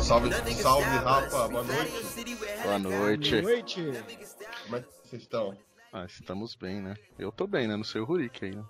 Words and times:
Salve, 0.00 0.32
salve, 0.54 0.86
Rafa, 0.86 1.48
boa 1.48 1.62
noite. 1.62 2.34
Boa 2.62 2.78
noite. 2.78 3.30
Boa 3.32 3.42
noite. 3.42 3.82
Como 4.64 4.76
é 4.76 4.80
que 4.80 4.88
vocês 5.04 5.22
estão? 5.22 5.58
Ah, 5.92 6.06
estamos 6.06 6.54
bem, 6.54 6.80
né? 6.80 6.96
Eu 7.18 7.30
tô 7.30 7.46
bem, 7.46 7.68
né? 7.68 7.76
Não 7.76 7.84
sei 7.84 8.00
o 8.00 8.04
Rurik 8.04 8.46
aí, 8.46 8.56
né? 8.56 8.64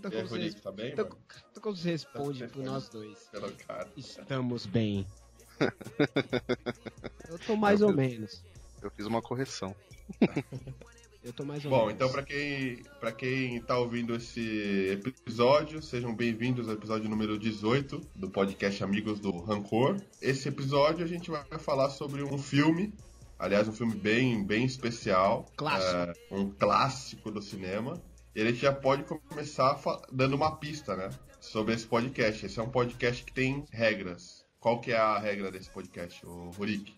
Tô 0.00 0.08
com 0.08 0.10
vocês. 0.10 0.30
Rodrigo, 0.30 0.60
tá 0.60 0.70
bem, 0.70 0.94
Tô, 0.94 1.02
mano? 1.02 1.18
tô 1.52 1.60
como 1.60 1.76
você 1.76 1.90
responde 1.90 2.46
por 2.46 2.62
nós 2.62 2.88
dois. 2.88 3.18
Pelo 3.32 3.50
cara. 3.52 3.90
Estamos 3.96 4.66
bem. 4.66 5.04
Eu 7.28 7.40
tô 7.40 7.56
mais 7.56 7.82
ou 7.82 7.92
menos. 7.92 8.44
Eu 8.80 8.90
fiz 8.92 9.04
uma 9.04 9.20
correção. 9.20 9.74
Eu 11.26 11.32
tô 11.32 11.44
mais 11.44 11.64
ou 11.64 11.70
Bom, 11.72 11.86
menos. 11.86 11.94
então 11.94 12.08
pra 12.08 12.22
quem, 12.22 12.84
pra 13.00 13.10
quem 13.10 13.60
tá 13.60 13.76
ouvindo 13.76 14.14
esse 14.14 14.90
episódio, 14.92 15.82
sejam 15.82 16.14
bem-vindos 16.14 16.68
ao 16.68 16.74
episódio 16.74 17.10
número 17.10 17.36
18 17.36 18.00
do 18.14 18.30
podcast 18.30 18.84
Amigos 18.84 19.18
do 19.18 19.36
Rancor. 19.40 20.00
Esse 20.22 20.48
episódio 20.48 21.04
a 21.04 21.08
gente 21.08 21.28
vai 21.28 21.44
falar 21.58 21.90
sobre 21.90 22.22
um 22.22 22.38
filme, 22.38 22.94
aliás, 23.40 23.66
um 23.66 23.72
filme 23.72 23.96
bem, 23.96 24.44
bem 24.44 24.64
especial. 24.64 25.46
Clássico. 25.56 25.96
é, 25.96 26.14
um 26.30 26.48
clássico 26.48 27.28
do 27.32 27.42
cinema. 27.42 28.00
E 28.32 28.40
a 28.40 28.44
gente 28.44 28.58
já 28.58 28.72
pode 28.72 29.02
começar 29.02 29.80
dando 30.12 30.36
uma 30.36 30.54
pista, 30.54 30.94
né? 30.94 31.10
Sobre 31.40 31.74
esse 31.74 31.88
podcast. 31.88 32.46
Esse 32.46 32.60
é 32.60 32.62
um 32.62 32.70
podcast 32.70 33.24
que 33.24 33.32
tem 33.32 33.64
regras. 33.72 34.44
Qual 34.60 34.80
que 34.80 34.92
é 34.92 34.96
a 34.96 35.18
regra 35.18 35.50
desse 35.50 35.70
podcast, 35.70 36.24
o 36.24 36.50
Rurik? 36.50 36.94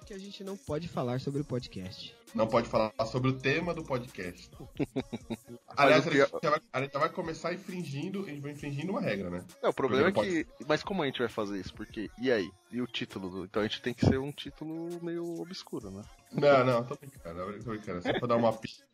É 0.00 0.04
que 0.04 0.14
a 0.14 0.18
gente 0.18 0.42
não 0.42 0.56
pode 0.56 0.88
falar 0.88 1.20
sobre 1.20 1.40
o 1.40 1.44
podcast. 1.44 2.14
Não 2.34 2.46
pode 2.46 2.68
falar 2.68 2.92
sobre 3.06 3.30
o 3.30 3.32
tema 3.38 3.74
do 3.74 3.82
podcast. 3.84 4.50
Aliás, 5.76 6.06
a 6.06 6.10
gente, 6.10 6.30
vai, 6.42 6.60
a 6.72 6.80
gente 6.82 6.92
já 6.92 6.98
vai 6.98 7.08
começar 7.10 7.52
infringindo, 7.52 8.22
a 8.22 8.28
gente 8.28 8.40
vai 8.40 8.52
infringindo 8.52 8.92
uma 8.92 9.00
regra, 9.00 9.30
né? 9.30 9.44
Não, 9.62 9.70
o 9.70 9.74
problema 9.74 10.08
é 10.08 10.12
Primeiro 10.12 10.46
que. 10.46 10.64
Mas 10.66 10.82
como 10.82 11.02
a 11.02 11.06
gente 11.06 11.18
vai 11.18 11.28
fazer 11.28 11.58
isso? 11.60 11.74
Porque. 11.74 12.08
E 12.20 12.30
aí? 12.30 12.50
E 12.72 12.80
o 12.80 12.86
título? 12.86 13.28
do- 13.30 13.44
Então 13.44 13.62
a 13.62 13.66
gente 13.66 13.82
tem 13.82 13.92
que 13.92 14.06
ser 14.06 14.18
um 14.18 14.32
título 14.32 15.02
meio 15.02 15.40
obscuro, 15.40 15.90
né? 15.90 16.02
Não, 16.32 16.64
não, 16.64 16.84
tô 16.84 16.94
brincando, 16.96 17.64
tô 17.64 17.70
brincando, 17.70 18.02
só 18.02 18.12
pra 18.12 18.28
dar 18.28 18.36
uma 18.36 18.52
pista. 18.58 18.84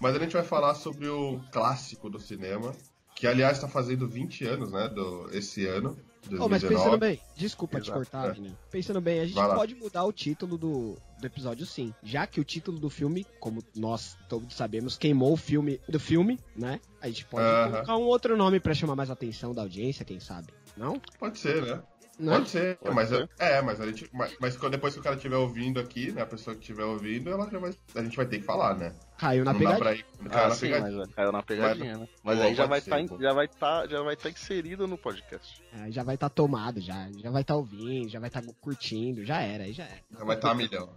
Mas 0.00 0.16
a 0.16 0.18
gente 0.18 0.32
vai 0.32 0.42
falar 0.44 0.74
sobre 0.74 1.06
o 1.08 1.38
clássico 1.52 2.08
do 2.08 2.18
cinema, 2.18 2.72
que 3.20 3.26
aliás 3.26 3.60
tá 3.60 3.68
fazendo 3.68 4.08
20 4.08 4.46
anos, 4.46 4.72
né, 4.72 4.88
do, 4.88 5.28
esse 5.30 5.66
ano, 5.66 5.94
Oh, 6.38 6.48
mas 6.48 6.62
2019. 6.62 6.74
pensando 6.74 6.98
bem, 6.98 7.20
desculpa 7.34 7.80
te 7.80 7.84
Exato, 7.84 7.98
cortar, 7.98 8.28
é. 8.28 8.32
Vini. 8.32 8.56
Pensando 8.70 9.00
bem, 9.00 9.20
a 9.20 9.26
gente 9.26 9.34
pode 9.34 9.74
mudar 9.74 10.04
o 10.04 10.12
título 10.12 10.56
do, 10.58 10.96
do 11.18 11.26
episódio 11.26 11.64
sim. 11.64 11.94
Já 12.02 12.26
que 12.26 12.38
o 12.40 12.44
título 12.44 12.78
do 12.78 12.90
filme, 12.90 13.26
como 13.40 13.64
nós 13.74 14.16
todos 14.28 14.54
sabemos, 14.54 14.98
queimou 14.98 15.32
o 15.32 15.36
filme 15.36 15.80
do 15.88 15.98
filme, 15.98 16.38
né? 16.54 16.78
A 17.00 17.08
gente 17.08 17.24
pode 17.24 17.46
Aham. 17.46 17.72
colocar 17.72 17.96
um 17.96 18.02
outro 18.02 18.36
nome 18.36 18.60
pra 18.60 18.74
chamar 18.74 18.94
mais 18.96 19.08
a 19.08 19.14
atenção 19.14 19.54
da 19.54 19.62
audiência, 19.62 20.04
quem 20.04 20.20
sabe? 20.20 20.52
Não? 20.76 21.00
Pode 21.18 21.38
ser, 21.38 21.62
né? 21.62 21.82
Não? 22.20 22.34
Pode 22.34 22.50
ser, 22.50 22.76
Pode 22.76 22.94
mas 22.94 23.08
ser. 23.08 23.28
é, 23.38 23.62
mas 23.62 23.80
a 23.80 23.86
gente, 23.86 24.08
mas, 24.12 24.36
mas 24.38 24.56
quando- 24.56 24.72
depois 24.72 24.92
que 24.92 25.00
o 25.00 25.02
cara 25.02 25.16
estiver 25.16 25.36
ouvindo 25.36 25.80
aqui, 25.80 26.12
né, 26.12 26.20
a 26.22 26.26
pessoa 26.26 26.54
que 26.54 26.60
estiver 26.60 26.84
ouvindo, 26.84 27.30
ela 27.30 27.48
já 27.50 27.58
vai, 27.58 27.72
a 27.94 28.02
gente 28.02 28.16
vai 28.16 28.26
ter 28.26 28.38
que 28.38 28.44
falar, 28.44 28.76
né? 28.76 28.94
Caiu 29.18 29.44
na 29.44 29.52
Não 29.52 29.58
pegadinha. 29.58 29.78
pra 29.82 29.94
ir, 29.94 30.04
caiu 30.30 30.44
ah, 30.44 30.48
na 30.48 30.54
sim, 30.54 30.60
pegadinha. 30.66 30.98
mas 30.98 31.14
caiu 31.14 31.32
na 31.32 31.42
pegadinha, 31.42 31.96
né? 31.98 32.08
Mas 32.22 32.38
Pô, 32.38 32.44
aí 32.44 32.54
já 32.54 32.66
vai, 32.66 32.80
ser, 32.80 32.90
tá, 32.90 33.04
pô. 33.08 33.20
já 33.22 33.32
vai 33.32 33.48
tá, 33.48 33.86
já 33.86 34.02
vai 34.02 34.14
estar 34.14 34.30
inserido 34.30 34.86
no 34.86 34.98
podcast. 34.98 35.62
É, 35.72 35.90
já 35.90 36.02
vai 36.02 36.14
estar 36.16 36.28
tomado, 36.28 36.80
já, 36.80 37.08
já 37.18 37.30
vai 37.30 37.40
estar 37.42 37.56
ouvindo, 37.56 38.08
já 38.10 38.20
vai 38.20 38.28
estar 38.28 38.42
curtindo, 38.60 39.24
já 39.24 39.40
era, 39.40 39.64
aí 39.64 39.72
já 39.72 39.84
era. 39.84 40.00
Já 40.18 40.24
vai 40.24 40.36
estar 40.36 40.50
a 40.50 40.54
milhão. 40.54 40.90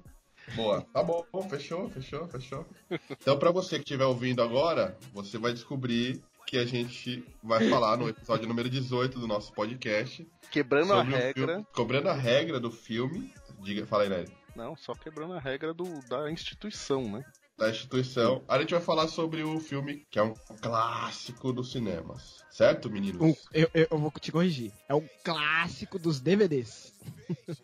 Boa. 0.56 0.82
Tá 0.94 1.02
bom, 1.02 1.24
bom, 1.32 1.42
fechou, 1.50 1.90
fechou, 1.90 2.28
fechou. 2.28 2.66
Então, 3.12 3.40
pra 3.40 3.50
você 3.50 3.78
que 3.78 3.84
estiver 3.84 4.04
ouvindo 4.04 4.44
agora, 4.44 4.98
você 5.14 5.38
vai 5.38 5.54
descobrir 5.54 6.22
que 6.46 6.58
a 6.58 6.66
gente 6.66 7.24
vai 7.42 7.70
falar 7.70 7.98
no 7.98 8.08
episódio 8.08 8.48
número 8.48 8.70
18 8.70 9.20
do 9.20 9.28
nosso 9.28 9.54
podcast 9.54 10.28
Quebrando 10.52 10.94
a 10.94 11.02
regra. 11.02 11.66
cobrando 11.74 12.10
a 12.10 12.14
regra 12.14 12.60
do 12.60 12.72
filme. 12.72 13.34
Diga, 13.60 13.86
fala 13.86 14.04
aí, 14.04 14.10
Nery. 14.10 14.32
Não, 14.56 14.76
só 14.76 14.94
quebrando 14.94 15.34
a 15.34 15.40
regra 15.40 15.74
do, 15.74 15.86
da 16.08 16.30
instituição, 16.30 17.10
né? 17.12 17.26
Da 17.58 17.70
instituição. 17.70 18.44
A 18.48 18.60
gente 18.60 18.72
vai 18.74 18.82
falar 18.82 19.08
sobre 19.08 19.44
o 19.44 19.60
filme 19.60 20.06
que 20.10 20.18
é 20.18 20.24
um 20.24 20.34
clássico 20.62 21.54
dos 21.54 21.72
cinemas. 21.72 22.44
Certo, 22.50 22.90
meninos? 22.90 23.22
Um- 23.22 23.36
eu, 23.54 23.70
eu, 23.74 23.98
vou 23.98 24.12
te 24.12 24.32
corrigir. 24.32 24.72
É 24.90 24.94
o 24.94 25.04
clássico 25.24 26.00
dos 26.00 26.20
DVDs. 26.20 26.94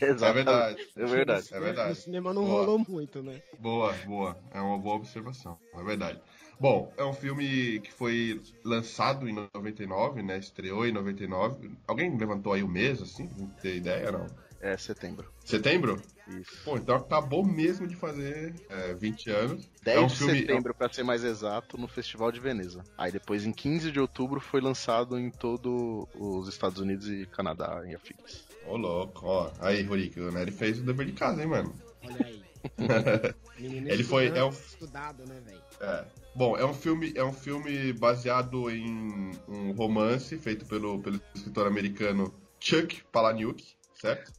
É 0.00 0.32
verdade. 0.32 0.88
É 0.96 1.04
verdade. 1.06 1.48
É 1.52 1.60
verdade. 1.60 1.90
No 1.90 1.96
cinema 1.96 2.32
não 2.32 2.44
Boa. 2.44 2.60
rolou 2.60 2.84
muito, 2.88 3.22
né? 3.22 3.42
Boa, 3.58 3.92
boa. 4.06 4.38
É 4.52 4.60
uma 4.60 4.78
boa 4.78 4.96
observação, 4.96 5.58
é 5.74 5.82
verdade. 5.82 6.20
Bom, 6.60 6.92
é 6.96 7.04
um 7.04 7.12
filme 7.12 7.80
que 7.80 7.92
foi 7.92 8.40
lançado 8.64 9.28
em 9.28 9.32
99, 9.54 10.22
né? 10.22 10.38
Estreou 10.38 10.86
em 10.86 10.92
99. 10.92 11.70
Alguém 11.86 12.16
levantou 12.16 12.52
aí 12.52 12.62
o 12.62 12.68
mês, 12.68 13.02
assim? 13.02 13.28
Não 13.36 13.48
tem 13.48 13.76
ideia, 13.76 14.10
não? 14.10 14.26
É 14.60 14.76
setembro. 14.76 15.32
Setembro? 15.44 16.02
Isso. 16.26 16.62
Pô, 16.64 16.76
então 16.76 16.96
acabou 16.96 17.44
mesmo 17.44 17.86
de 17.86 17.94
fazer 17.94 18.54
é, 18.68 18.92
20 18.94 19.30
anos. 19.30 19.68
10 19.82 19.96
é 19.96 20.00
um 20.00 20.06
de 20.08 20.16
filme. 20.16 20.40
setembro, 20.40 20.74
pra 20.74 20.92
ser 20.92 21.02
mais 21.04 21.22
exato, 21.24 21.78
no 21.78 21.86
Festival 21.86 22.32
de 22.32 22.40
Veneza. 22.40 22.82
Aí 22.98 23.12
depois, 23.12 23.46
em 23.46 23.52
15 23.52 23.90
de 23.92 24.00
outubro, 24.00 24.40
foi 24.40 24.60
lançado 24.60 25.18
em 25.18 25.30
todo 25.30 26.08
os 26.14 26.48
Estados 26.48 26.80
Unidos 26.80 27.08
e 27.08 27.24
Canadá 27.26 27.82
e 27.86 27.94
afins. 27.94 28.46
Ô, 28.66 28.76
louco, 28.76 29.26
ó. 29.26 29.50
Aí, 29.60 29.82
Rorico, 29.84 30.20
o 30.20 30.30
Nery 30.32 30.50
fez 30.50 30.78
o 30.78 30.82
dever 30.82 31.06
de 31.06 31.12
casa, 31.12 31.40
hein, 31.40 31.48
mano? 31.48 31.72
Olha 32.02 32.26
aí. 32.26 32.42
Menino 33.58 33.88
Ele 33.88 34.02
foi- 34.04 34.26
é 34.36 34.44
um- 34.44 34.50
estudado, 34.50 35.24
né, 35.26 35.40
velho? 35.46 35.62
É. 35.80 36.04
Bom, 36.34 36.56
é 36.56 36.64
um 36.64 36.74
filme, 36.74 37.12
é 37.16 37.24
um 37.24 37.32
filme 37.32 37.92
baseado 37.92 38.68
em 38.70 39.30
um 39.48 39.72
romance 39.72 40.36
feito 40.36 40.66
pelo, 40.66 40.98
pelo 41.00 41.20
escritor 41.34 41.66
americano 41.66 42.34
Chuck 42.60 43.02
Palahniuk, 43.10 43.64
certo? 43.94 44.32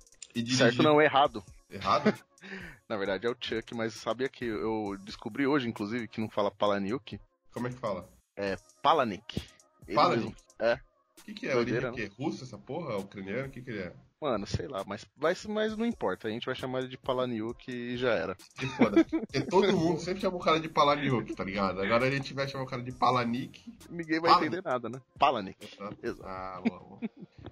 Certo 0.55 0.83
não, 0.83 1.01
errado. 1.01 1.43
Errado? 1.69 2.13
Na 2.87 2.97
verdade 2.97 3.27
é 3.27 3.29
o 3.29 3.35
Chuck, 3.39 3.75
mas 3.75 3.93
sabia 3.93 4.29
que 4.29 4.45
eu 4.45 4.97
descobri 5.03 5.45
hoje, 5.45 5.67
inclusive, 5.67 6.07
que 6.07 6.21
não 6.21 6.29
fala 6.29 6.49
Palaniuk, 6.49 7.19
Como 7.51 7.67
é 7.67 7.69
que 7.71 7.77
fala? 7.77 8.09
é 8.35 8.57
Palanik. 8.81 9.41
Mesmo. 9.87 10.35
É. 10.57 10.75
O 11.19 11.23
que, 11.25 11.33
que 11.33 11.47
é? 11.47 11.53
Doideira, 11.53 11.89
Origem 11.91 12.05
o 12.07 12.09
quê? 12.09 12.15
Russo 12.23 12.43
essa 12.43 12.57
porra? 12.57 12.97
Ucraniano? 12.97 13.47
O 13.47 13.51
que, 13.51 13.61
que 13.61 13.69
ele 13.69 13.79
é? 13.81 13.93
Mano, 14.21 14.45
sei 14.47 14.67
lá, 14.67 14.83
mas, 14.85 15.05
vai, 15.15 15.33
mas 15.47 15.77
não 15.77 15.85
importa, 15.85 16.27
a 16.27 16.31
gente 16.31 16.45
vai 16.45 16.53
chamar 16.55 16.79
ele 16.79 16.89
de 16.89 16.97
Palaniuk 16.97 17.71
e 17.71 17.95
já 17.97 18.11
era. 18.11 18.35
Que 18.57 18.65
foda. 18.67 19.03
Porque 19.05 19.41
todo 19.41 19.75
mundo 19.77 19.99
sempre 19.99 20.19
chama 20.21 20.35
o 20.37 20.41
cara 20.41 20.59
de 20.59 20.67
Palahniuk, 20.67 21.33
tá 21.35 21.43
ligado? 21.43 21.81
Agora 21.81 22.05
a 22.05 22.11
gente 22.11 22.33
vai 22.33 22.47
chamar 22.47 22.63
o 22.63 22.67
cara 22.67 22.81
de 22.83 22.91
Palanik. 22.91 23.73
Ninguém 23.89 24.19
vai 24.19 24.31
Pala- 24.31 24.45
entender 24.45 24.61
nada, 24.63 24.89
né? 24.89 25.01
Palanik. 25.17 25.77
tá? 25.77 25.91
Exato. 26.03 26.25
Ah, 26.25 26.61
boa, 26.65 26.79
boa. 26.79 26.99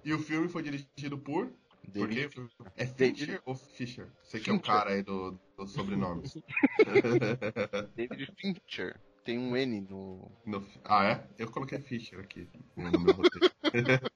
E 0.04 0.12
o 0.12 0.18
filme 0.18 0.48
foi 0.48 0.62
dirigido 0.62 1.16
por... 1.16 1.50
Por 1.92 2.08
David- 2.08 2.28
quem? 2.30 2.48
É 2.76 2.84
David- 2.84 3.18
Fincher 3.26 3.42
ou 3.44 3.54
Fisher? 3.54 4.08
Você 4.22 4.40
que 4.40 4.50
é 4.50 4.52
o 4.52 4.60
cara 4.60 4.90
aí 4.90 5.02
do, 5.02 5.38
dos 5.56 5.72
sobrenomes. 5.72 6.34
David 7.96 8.32
Fincher. 8.36 9.00
Tem 9.24 9.38
um 9.38 9.54
N 9.56 9.80
no. 9.82 10.30
No- 10.46 10.64
ah, 10.84 11.04
é? 11.04 11.28
Eu 11.38 11.50
coloquei 11.50 11.78
Fischer 11.78 12.18
aqui 12.20 12.48
no 12.76 12.90
meu 12.98 13.14
roteiro. 13.14 13.50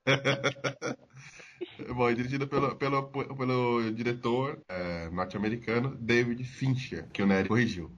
Bom, 1.95 2.09
é 2.09 2.15
dirigido 2.15 2.47
pelo, 2.49 2.75
pelo, 2.77 3.09
pelo 3.09 3.91
diretor 3.93 4.61
é, 4.69 5.11
norte-americano 5.11 5.95
David 5.97 6.43
Fincher, 6.45 7.09
que 7.11 7.23
o 7.23 7.27
Nery 7.27 7.49
corrigiu. 7.49 7.91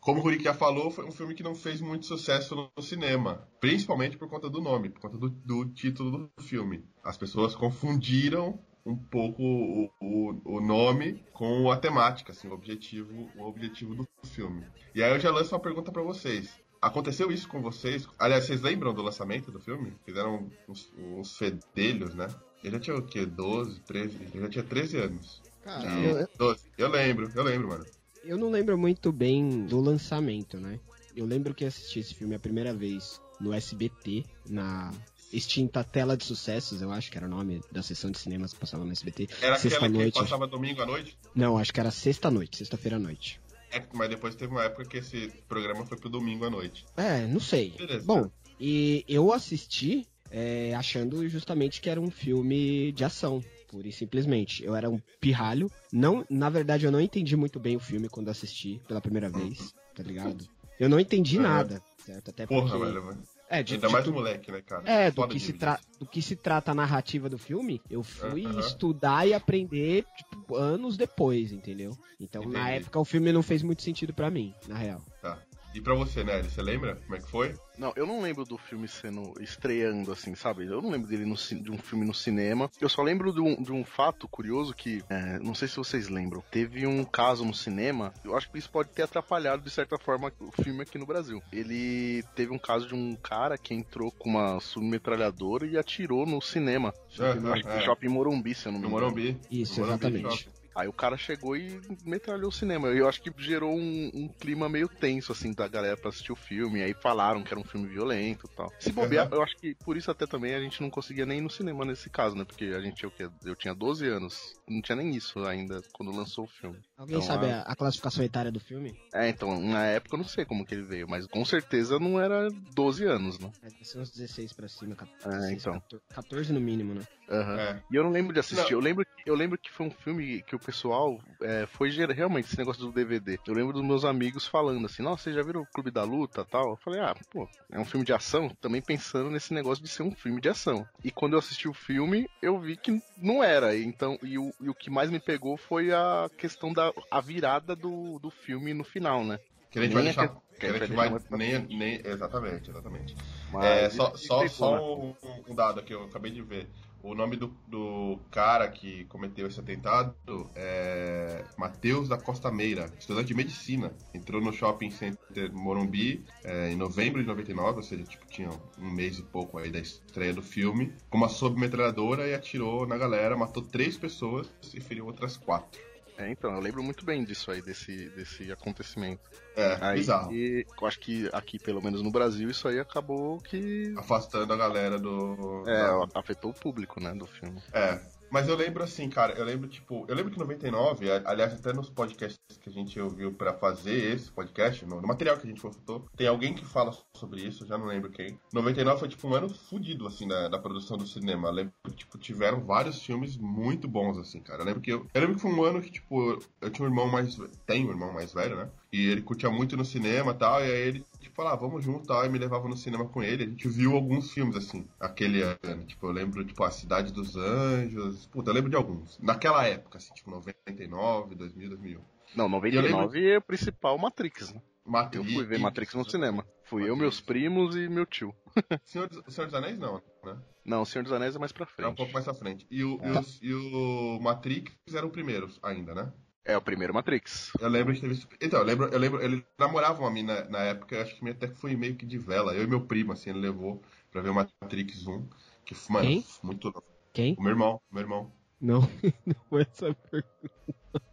Como 0.00 0.20
o 0.20 0.22
Rurik 0.22 0.42
já 0.44 0.54
falou, 0.54 0.90
foi 0.90 1.04
um 1.04 1.10
filme 1.12 1.34
que 1.34 1.42
não 1.42 1.54
fez 1.54 1.80
muito 1.80 2.06
sucesso 2.06 2.54
no, 2.56 2.70
no 2.74 2.82
cinema, 2.82 3.46
principalmente 3.60 4.16
por 4.16 4.28
conta 4.30 4.48
do 4.48 4.60
nome, 4.60 4.88
por 4.88 5.00
conta 5.00 5.18
do, 5.18 5.28
do 5.28 5.66
título 5.66 6.10
do 6.10 6.42
filme. 6.42 6.82
As 7.04 7.18
pessoas 7.18 7.54
confundiram 7.54 8.58
um 8.90 8.96
pouco 8.96 9.42
o, 9.42 9.90
o, 10.00 10.56
o 10.56 10.60
nome 10.60 11.24
com 11.32 11.70
a 11.70 11.76
temática, 11.76 12.32
assim, 12.32 12.48
o 12.48 12.52
objetivo, 12.52 13.30
o 13.36 13.44
objetivo 13.44 13.94
do 13.94 14.08
filme. 14.26 14.64
E 14.94 15.02
aí 15.02 15.12
eu 15.12 15.20
já 15.20 15.30
lanço 15.30 15.54
uma 15.54 15.60
pergunta 15.60 15.90
pra 15.92 16.02
vocês. 16.02 16.50
Aconteceu 16.82 17.30
isso 17.30 17.46
com 17.46 17.60
vocês? 17.60 18.08
Aliás, 18.18 18.44
vocês 18.44 18.62
lembram 18.62 18.94
do 18.94 19.02
lançamento 19.02 19.50
do 19.52 19.60
filme? 19.60 19.92
Fizeram 20.04 20.50
uns, 20.68 20.90
uns 20.98 21.36
fedelhos, 21.36 22.14
né? 22.14 22.26
Eu 22.64 22.70
já 22.72 22.80
tinha 22.80 22.96
o 22.96 23.02
quê? 23.02 23.24
12, 23.26 23.80
13? 23.80 24.18
Eu 24.34 24.40
já 24.42 24.48
tinha 24.48 24.64
13 24.64 24.96
anos. 24.96 25.42
Cara, 25.62 25.84
Não, 25.90 26.02
eu, 26.02 26.28
12. 26.38 26.60
Eu 26.78 26.88
lembro, 26.88 27.30
eu 27.34 27.42
lembro, 27.42 27.68
mano. 27.68 27.84
eu 28.24 28.38
não 28.38 28.50
lembro 28.50 28.78
muito 28.78 29.12
bem 29.12 29.66
do 29.66 29.78
lançamento, 29.80 30.58
né? 30.58 30.80
Eu 31.14 31.26
lembro 31.26 31.54
que 31.54 31.64
assisti 31.64 32.00
esse 32.00 32.14
filme 32.14 32.34
a 32.34 32.38
primeira 32.38 32.72
vez 32.72 33.20
no 33.38 33.52
SBT, 33.52 34.24
na 34.48 34.90
extinta 35.32 35.82
Tela 35.84 36.16
de 36.16 36.24
Sucessos, 36.24 36.80
eu 36.82 36.90
acho 36.90 37.10
que 37.10 37.16
era 37.16 37.26
o 37.26 37.30
nome 37.30 37.60
da 37.70 37.82
sessão 37.82 38.10
de 38.10 38.18
cinemas 38.18 38.52
que 38.52 38.58
passava 38.60 38.84
no 38.84 38.92
SBT. 38.92 39.28
Era 39.40 39.56
Sexta 39.58 39.78
aquela 39.78 39.92
noite, 39.92 40.14
que 40.14 40.20
passava 40.20 40.46
domingo 40.46 40.82
à 40.82 40.86
noite? 40.86 41.16
Não, 41.34 41.56
acho 41.58 41.72
que 41.72 41.80
era 41.80 41.90
sexta-noite, 41.90 42.56
sexta-feira 42.58 42.96
à 42.96 43.00
noite. 43.00 43.40
É, 43.72 43.82
mas 43.92 44.08
depois 44.08 44.34
teve 44.34 44.50
uma 44.52 44.64
época 44.64 44.84
que 44.84 44.96
esse 44.96 45.28
programa 45.48 45.86
foi 45.86 45.96
pro 45.96 46.08
domingo 46.08 46.44
à 46.44 46.50
noite. 46.50 46.84
É, 46.96 47.26
não 47.26 47.38
sei. 47.38 47.70
Beleza. 47.78 48.04
Bom, 48.04 48.28
e 48.58 49.04
eu 49.08 49.32
assisti 49.32 50.06
é, 50.30 50.74
achando 50.74 51.28
justamente 51.28 51.80
que 51.80 51.88
era 51.88 52.00
um 52.00 52.10
filme 52.10 52.90
de 52.92 53.04
ação, 53.04 53.42
pura 53.68 53.86
e 53.86 53.92
simplesmente. 53.92 54.64
Eu 54.64 54.74
era 54.74 54.90
um 54.90 55.00
pirralho. 55.20 55.70
Não, 55.92 56.26
na 56.28 56.50
verdade, 56.50 56.84
eu 56.84 56.90
não 56.90 57.00
entendi 57.00 57.36
muito 57.36 57.60
bem 57.60 57.76
o 57.76 57.80
filme 57.80 58.08
quando 58.08 58.28
assisti 58.28 58.80
pela 58.88 59.00
primeira 59.00 59.30
vez, 59.30 59.72
tá 59.94 60.02
ligado? 60.02 60.44
Eu 60.78 60.88
não 60.88 60.98
entendi 60.98 61.36
Uhum. 61.36 61.42
nada, 61.44 61.80
certo? 62.04 62.30
Até 62.30 62.46
Porra, 62.46 62.70
porque... 62.76 62.84
velho. 62.86 63.04
mano. 63.04 63.22
É, 63.52 63.64
de, 63.64 63.74
Ainda 63.74 63.88
de 63.88 63.92
mais 63.92 64.04
tu- 64.04 64.12
moleque, 64.12 64.52
né, 64.52 64.62
cara? 64.62 64.88
É, 64.88 65.10
do 65.10 65.26
que, 65.26 65.40
se 65.40 65.52
tra... 65.52 65.80
do 65.98 66.06
que 66.06 66.22
se 66.22 66.36
trata 66.36 66.70
a 66.70 66.74
narrativa 66.74 67.28
do 67.28 67.36
filme, 67.36 67.82
eu 67.90 68.00
fui 68.02 68.46
Aham. 68.46 68.60
estudar 68.60 69.26
e 69.26 69.34
aprender, 69.34 70.06
tipo, 70.16 70.54
anos 70.54 70.96
depois, 70.96 71.50
entendeu? 71.50 71.90
Então, 72.20 72.44
na 72.44 72.60
Entendi. 72.70 72.82
época, 72.84 73.00
o 73.00 73.04
filme 73.04 73.32
não 73.32 73.42
fez 73.42 73.62
muito 73.64 73.82
sentido 73.82 74.14
pra 74.14 74.30
mim, 74.30 74.54
na 74.68 74.76
real. 74.76 75.02
Tá. 75.20 75.36
E 75.72 75.80
pra 75.80 75.94
você, 75.94 76.24
Nelly, 76.24 76.50
você 76.50 76.60
lembra 76.60 76.96
como 76.96 77.14
é 77.16 77.20
que 77.20 77.28
foi? 77.30 77.54
Não, 77.78 77.92
eu 77.96 78.04
não 78.06 78.20
lembro 78.20 78.44
do 78.44 78.58
filme 78.58 78.88
sendo 78.88 79.32
estreando, 79.40 80.10
assim, 80.12 80.34
sabe? 80.34 80.66
Eu 80.66 80.82
não 80.82 80.90
lembro 80.90 81.08
dele 81.08 81.24
no 81.24 81.36
de 81.36 81.70
um 81.70 81.78
filme 81.78 82.04
no 82.04 82.12
cinema. 82.12 82.68
Eu 82.80 82.88
só 82.88 83.02
lembro 83.02 83.32
de 83.32 83.40
um, 83.40 83.62
de 83.62 83.72
um 83.72 83.84
fato 83.84 84.28
curioso 84.28 84.74
que, 84.74 85.02
é, 85.08 85.38
não 85.38 85.54
sei 85.54 85.68
se 85.68 85.76
vocês 85.76 86.08
lembram, 86.08 86.42
teve 86.50 86.86
um 86.86 87.04
caso 87.04 87.44
no 87.44 87.54
cinema, 87.54 88.12
eu 88.24 88.36
acho 88.36 88.50
que 88.50 88.58
isso 88.58 88.68
pode 88.68 88.90
ter 88.90 89.02
atrapalhado, 89.02 89.62
de 89.62 89.70
certa 89.70 89.96
forma, 89.96 90.32
o 90.40 90.50
filme 90.62 90.82
aqui 90.82 90.98
no 90.98 91.06
Brasil. 91.06 91.40
Ele 91.52 92.22
teve 92.34 92.52
um 92.52 92.58
caso 92.58 92.88
de 92.88 92.94
um 92.94 93.14
cara 93.16 93.56
que 93.56 93.72
entrou 93.72 94.10
com 94.10 94.28
uma 94.28 94.58
submetralhadora 94.60 95.66
e 95.66 95.78
atirou 95.78 96.26
no 96.26 96.40
cinema. 96.42 96.92
Aham, 97.18 97.52
acho 97.52 97.62
que 97.62 97.68
é. 97.68 97.76
no 97.76 97.82
Shopping 97.82 98.08
Morumbi, 98.08 98.54
se 98.54 98.66
eu 98.66 98.72
não 98.72 98.78
me 98.80 98.86
No 98.86 98.90
engano. 98.90 99.06
Morumbi. 99.12 99.40
Isso, 99.50 99.80
No 99.80 99.86
exatamente. 99.86 100.28
Shopping. 100.28 100.59
Aí 100.80 100.88
o 100.88 100.92
cara 100.92 101.16
chegou 101.16 101.56
e 101.56 101.80
metralhou 102.04 102.48
o 102.48 102.52
cinema. 102.52 102.88
Eu 102.88 103.06
acho 103.08 103.20
que 103.20 103.30
gerou 103.36 103.76
um, 103.76 104.10
um 104.14 104.28
clima 104.28 104.68
meio 104.68 104.88
tenso, 104.88 105.30
assim, 105.32 105.52
da 105.52 105.68
galera 105.68 105.96
pra 105.96 106.08
assistir 106.08 106.32
o 106.32 106.36
filme. 106.36 106.82
Aí 106.82 106.94
falaram 106.94 107.42
que 107.42 107.52
era 107.52 107.60
um 107.60 107.64
filme 107.64 107.86
violento 107.86 108.48
e 108.50 108.56
tal. 108.56 108.72
Se 108.78 108.92
bobear, 108.92 109.26
Uhum. 109.28 109.34
eu 109.38 109.42
acho 109.42 109.56
que 109.58 109.74
por 109.84 109.96
isso 109.96 110.10
até 110.10 110.26
também 110.26 110.54
a 110.54 110.60
gente 110.60 110.80
não 110.80 110.88
conseguia 110.90 111.26
nem 111.26 111.38
ir 111.38 111.42
no 111.42 111.50
cinema 111.50 111.84
nesse 111.84 112.08
caso, 112.08 112.34
né? 112.34 112.44
Porque 112.44 112.64
a 112.66 112.80
gente 112.80 112.96
tinha 112.96 113.08
o 113.08 113.12
quê? 113.12 113.28
Eu 113.44 113.54
tinha 113.54 113.74
12 113.74 114.06
anos. 114.06 114.54
Não 114.70 114.80
tinha 114.80 114.96
nem 114.96 115.10
isso 115.14 115.44
ainda 115.44 115.82
quando 115.92 116.12
lançou 116.12 116.44
o 116.44 116.48
filme. 116.48 116.78
Alguém 116.96 117.16
Então, 117.16 117.26
sabe 117.26 117.46
a- 117.50 117.62
a... 117.62 117.72
a 117.72 117.76
classificação 117.76 118.24
etária 118.24 118.52
do 118.52 118.60
filme? 118.60 118.94
É, 119.12 119.28
então, 119.28 119.60
na 119.60 119.84
época 119.86 120.14
eu 120.14 120.18
não 120.18 120.24
sei 120.28 120.44
como 120.44 120.64
que 120.64 120.74
ele 120.74 120.84
veio, 120.84 121.08
mas 121.08 121.26
com 121.26 121.44
certeza 121.44 121.98
não 121.98 122.20
era 122.20 122.48
12 122.74 123.04
anos, 123.04 123.38
né? 123.38 123.50
É, 123.62 123.68
deve 123.70 123.84
ser 123.84 123.98
uns 123.98 124.10
16 124.10 124.52
pra 124.52 124.68
cima, 124.68 124.94
14, 124.94 125.52
É, 125.52 125.52
então. 125.54 125.74
14, 125.80 126.04
14 126.14 126.52
no 126.52 126.60
mínimo, 126.60 126.94
né? 126.94 127.02
Aham. 127.28 127.58
É. 127.60 127.82
E 127.90 127.94
eu 127.94 128.02
não 128.02 128.10
lembro 128.10 128.32
de 128.34 128.40
assistir. 128.40 128.62
Não. 128.72 128.78
Eu 128.78 128.80
lembro, 128.80 129.06
eu 129.24 129.34
lembro 129.36 129.56
que 129.56 129.70
foi 129.70 129.86
um 129.86 129.90
filme 129.90 130.42
que 130.42 130.56
o 130.56 130.58
pessoal 130.58 131.20
é, 131.42 131.64
foi 131.66 131.88
ger- 131.90 132.10
realmente 132.10 132.46
esse 132.46 132.58
negócio 132.58 132.82
do 132.84 132.90
DVD. 132.92 133.38
Eu 133.46 133.54
lembro 133.54 133.72
dos 133.72 133.84
meus 133.84 134.04
amigos 134.04 134.46
falando 134.48 134.84
assim: 134.86 135.00
Nossa, 135.02 135.24
vocês 135.24 135.36
já 135.36 135.42
viram 135.42 135.60
o 135.62 135.66
Clube 135.66 135.92
da 135.92 136.02
Luta 136.02 136.44
tal? 136.44 136.70
Eu 136.70 136.76
falei: 136.78 136.98
Ah, 137.00 137.14
pô, 137.30 137.48
é 137.70 137.78
um 137.78 137.84
filme 137.84 138.04
de 138.04 138.12
ação. 138.12 138.48
Também 138.60 138.82
pensando 138.82 139.30
nesse 139.30 139.54
negócio 139.54 139.82
de 139.84 139.88
ser 139.88 140.02
um 140.02 140.10
filme 140.10 140.40
de 140.40 140.48
ação. 140.48 140.84
E 141.04 141.12
quando 141.12 141.34
eu 141.34 141.38
assisti 141.38 141.68
o 141.68 141.72
filme, 141.74 142.28
eu 142.42 142.58
vi 142.58 142.76
que 142.76 143.00
não 143.16 143.44
era. 143.44 143.78
Então, 143.78 144.18
e 144.24 144.36
o, 144.36 144.52
e 144.60 144.68
o 144.68 144.74
que 144.74 144.90
mais 144.90 145.10
me 145.10 145.18
pegou 145.20 145.56
foi 145.56 145.92
a 145.92 146.30
questão 146.36 146.72
da 146.72 146.92
a 147.10 147.20
virada 147.20 147.74
do, 147.74 148.18
do 148.18 148.30
filme 148.30 148.74
no 148.74 148.84
final, 148.84 149.24
né? 149.24 149.38
Que 149.70 149.78
a 149.78 149.82
gente 149.82 149.92
vai 149.92 150.02
Nem 150.02 150.12
deixar. 150.12 150.24
é 150.24 150.58
Que 150.58 150.66
a 150.66 150.72
gente 150.72 150.92
vai 150.92 151.08
vai. 151.08 151.18
deixar 151.18 151.36
Nem, 151.36 151.78
nem, 151.78 152.00
exatamente, 152.04 152.70
exatamente. 152.70 153.16
Mas 153.52 153.64
É, 153.64 153.90
só, 153.90 154.14
só, 154.16 154.48
só 154.48 154.76
né? 154.76 154.80
um, 154.82 155.14
um 155.48 155.54
dado 155.54 155.80
aqui, 155.80 155.94
eu 155.94 156.04
acabei 156.04 156.30
de 156.32 156.42
ver. 156.42 156.68
O 157.02 157.14
nome 157.14 157.36
do, 157.36 157.48
do 157.66 158.18
cara 158.30 158.68
que 158.68 159.04
cometeu 159.06 159.46
esse 159.46 159.58
atentado 159.58 160.14
é 160.54 161.44
Matheus 161.56 162.08
da 162.08 162.18
Costa 162.18 162.50
Meira, 162.50 162.92
estudante 162.98 163.28
de 163.28 163.34
medicina. 163.34 163.92
Entrou 164.12 164.40
no 164.40 164.52
shopping 164.52 164.90
center 164.90 165.52
Morumbi 165.52 166.24
é, 166.44 166.70
em 166.70 166.76
novembro 166.76 167.22
de 167.22 167.26
99, 167.26 167.76
ou 167.78 167.82
seja, 167.82 168.04
tipo, 168.04 168.26
tinha 168.26 168.50
um 168.78 168.90
mês 168.90 169.18
e 169.18 169.22
pouco 169.22 169.58
aí 169.58 169.70
da 169.70 169.78
estreia 169.78 170.34
do 170.34 170.42
filme, 170.42 170.92
com 171.08 171.16
uma 171.16 171.28
submetralhadora 171.28 172.28
e 172.28 172.34
atirou 172.34 172.86
na 172.86 172.98
galera, 172.98 173.36
matou 173.36 173.62
três 173.62 173.96
pessoas 173.96 174.50
e 174.74 174.80
feriu 174.80 175.06
outras 175.06 175.38
quatro. 175.38 175.89
É, 176.20 176.30
então, 176.30 176.52
eu 176.54 176.60
lembro 176.60 176.82
muito 176.82 177.02
bem 177.02 177.24
disso 177.24 177.50
aí, 177.50 177.62
desse, 177.62 178.10
desse 178.10 178.52
acontecimento. 178.52 179.22
É, 179.56 179.78
Aí, 179.80 180.00
bizarro. 180.00 180.30
e 180.32 180.66
eu 180.80 180.86
acho 180.86 181.00
que 181.00 181.30
aqui, 181.32 181.58
pelo 181.58 181.82
menos 181.82 182.02
no 182.02 182.10
Brasil, 182.10 182.50
isso 182.50 182.68
aí 182.68 182.78
acabou 182.78 183.40
que 183.40 183.94
Afastando 183.96 184.52
a 184.52 184.56
galera 184.56 184.98
do. 184.98 185.64
é, 185.66 185.82
da- 185.82 186.20
afetou 186.20 186.50
o 186.50 186.54
público, 186.54 187.00
né, 187.00 187.14
do 187.14 187.26
filme. 187.26 187.62
É, 187.72 187.98
mas 188.30 188.48
eu 188.48 188.56
lembro 188.56 188.82
assim, 188.82 189.08
cara, 189.08 189.32
eu 189.34 189.44
lembro, 189.44 189.68
tipo, 189.68 190.04
eu 190.08 190.14
lembro 190.14 190.30
que 190.30 190.36
em 190.36 190.40
99, 190.40 191.10
a- 191.10 191.22
aliás, 191.26 191.52
até 191.52 191.72
nos 191.72 191.90
podcasts 191.90 192.38
que 192.60 192.68
a 192.68 192.72
gente 192.72 192.98
ouviu 193.00 193.32
pra 193.32 193.54
fazer 193.54 194.14
esse 194.14 194.30
podcast, 194.30 194.84
no, 194.86 195.00
no 195.00 195.06
material 195.08 195.36
que 195.36 195.46
a 195.46 195.50
gente 195.50 195.60
consultou, 195.60 196.06
tem 196.16 196.26
alguém 196.26 196.54
que 196.54 196.64
fala 196.64 196.96
sobre 197.16 197.42
isso, 197.42 197.66
já 197.66 197.76
não 197.76 197.86
lembro 197.86 198.10
quem. 198.10 198.38
99 198.52 199.00
foi, 199.00 199.08
tipo, 199.08 199.26
um 199.28 199.34
ano 199.34 199.48
fudido, 199.48 200.06
assim, 200.06 200.28
da, 200.28 200.48
da 200.48 200.58
produção 200.58 200.96
do 200.96 201.06
cinema. 201.06 201.48
Eu 201.48 201.52
lembro 201.52 201.72
que, 201.84 201.92
tipo, 201.96 202.18
tiveram 202.18 202.60
vários 202.60 203.02
filmes 203.02 203.36
muito 203.36 203.88
bons, 203.88 204.18
assim, 204.18 204.40
cara. 204.40 204.62
Eu 204.62 204.66
lembro 204.66 204.80
que 204.80 204.92
eu, 204.92 205.06
eu 205.12 205.20
lembro 205.20 205.36
que 205.36 205.42
foi 205.42 205.50
um 205.52 205.64
ano 205.64 205.80
que, 205.82 205.90
tipo, 205.90 206.38
eu 206.60 206.70
tinha 206.70 206.86
um 206.86 206.90
irmão 206.90 207.08
mais, 207.08 207.36
tenho 207.66 207.88
um 207.88 207.90
irmão 207.90 208.12
mais 208.12 208.32
velho, 208.32 208.56
né? 208.56 208.70
E 208.92 209.06
ele 209.08 209.22
curtia 209.22 209.48
muito 209.50 209.76
no 209.76 209.84
cinema 209.84 210.32
e 210.32 210.34
tal, 210.34 210.60
e 210.60 210.64
aí 210.64 210.80
ele, 210.88 211.04
tipo, 211.20 211.36
falava, 211.36 211.54
ah, 211.56 211.68
vamos 211.68 211.84
junto 211.84 212.04
e 212.04 212.06
tal, 212.08 212.26
e 212.26 212.28
me 212.28 212.38
levava 212.40 212.68
no 212.68 212.76
cinema 212.76 213.06
com 213.06 213.22
ele. 213.22 213.44
A 213.44 213.46
gente 213.46 213.68
viu 213.68 213.94
alguns 213.94 214.32
filmes, 214.32 214.56
assim, 214.56 214.84
aquele 214.98 215.42
ano. 215.42 215.84
Tipo, 215.86 216.06
eu 216.08 216.10
lembro, 216.12 216.44
tipo, 216.44 216.64
A 216.64 216.70
Cidade 216.72 217.12
dos 217.12 217.36
Anjos. 217.36 218.26
Puta, 218.26 218.50
eu 218.50 218.54
lembro 218.54 218.68
de 218.68 218.74
alguns. 218.76 219.16
Naquela 219.20 219.64
época, 219.64 219.98
assim, 219.98 220.12
tipo, 220.14 220.28
99, 220.30 221.34
2000, 221.36 221.68
2001. 221.68 222.00
Não, 222.34 222.48
99 222.48 223.28
é 223.30 223.38
o 223.38 223.42
principal 223.42 223.96
Matrix, 223.96 224.52
né? 224.52 224.60
Eu 224.84 224.90
Matrix. 224.92 225.32
fui 225.34 225.44
ver 225.44 225.58
Matrix 225.60 225.94
no 225.94 226.08
cinema. 226.10 226.44
Fui 226.64 226.88
eu, 226.88 226.96
meus 226.96 227.20
primos 227.20 227.76
e 227.76 227.88
meu 227.88 228.04
tio. 228.06 228.34
Senhor, 228.84 229.08
dos- 229.08 229.22
Senhor 229.32 229.46
dos 229.46 229.54
Anéis, 229.54 229.78
não, 229.78 230.02
né? 230.24 230.36
Não, 230.64 230.84
Senhor 230.84 231.04
dos 231.04 231.12
Anéis 231.12 231.36
é 231.36 231.38
mais 231.38 231.52
pra 231.52 231.64
É 231.64 231.66
um 231.66 231.70
frente. 231.72 231.96
pouco 231.96 232.12
mais 232.12 232.26
à 232.26 232.34
frente. 232.34 232.66
E 232.70 232.82
o, 232.82 232.98
e 233.02 233.06
É. 233.06 233.20
os- 233.20 233.38
e 233.42 233.54
o 233.54 234.18
Matrix 234.20 234.72
eram 234.94 235.10
primeiros 235.10 235.58
ainda, 235.62 235.94
né? 235.94 236.12
É 236.44 236.56
o 236.56 236.62
primeiro 236.62 236.94
Matrix. 236.94 237.52
Eu 237.60 237.68
lembro 237.68 237.92
de 237.92 238.00
ter 238.00 238.08
visto. 238.08 238.28
Então, 238.40 238.60
eu 238.60 238.64
lembro, 238.64 238.88
eu 238.88 238.98
lembro, 238.98 239.22
ele 239.22 239.44
namorava 239.58 240.00
uma 240.00 240.10
mina 240.10 240.44
na 240.44 240.60
época, 240.60 240.96
eu 240.96 241.02
acho 241.02 241.16
que 241.16 241.28
até 241.28 241.48
foi 241.48 241.76
meio 241.76 241.96
que 241.96 242.06
de 242.06 242.18
vela. 242.18 242.54
Eu 242.54 242.64
e 242.64 242.66
meu 242.66 242.86
primo, 242.86 243.12
assim, 243.12 243.30
ele 243.30 243.40
levou 243.40 243.82
pra 244.10 244.22
ver 244.22 244.30
o 244.30 244.34
Matrix 244.34 245.06
1. 245.06 245.28
Que, 245.64 245.74
mano, 245.90 246.06
Quem? 246.06 246.24
muito. 246.42 246.84
Quem? 247.12 247.34
O 247.38 247.42
meu 247.42 247.50
irmão, 247.50 247.80
meu 247.90 248.02
irmão. 248.02 248.32
Não, 248.60 248.80
não 249.50 249.58
é 249.58 249.62
essa 249.62 249.94
pergunta. 249.94 250.50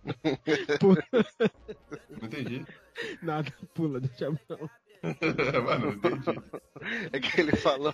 Pula, 0.80 1.04
Não 2.10 2.28
entendi. 2.28 2.66
nada, 3.22 3.52
pula, 3.74 4.00
deixa 4.00 4.30
não. 4.30 4.70
mano, 5.66 5.86
não 5.88 5.94
entendi. 5.94 6.42
É 7.12 7.20
que 7.20 7.42
ele 7.42 7.56
falou, 7.56 7.94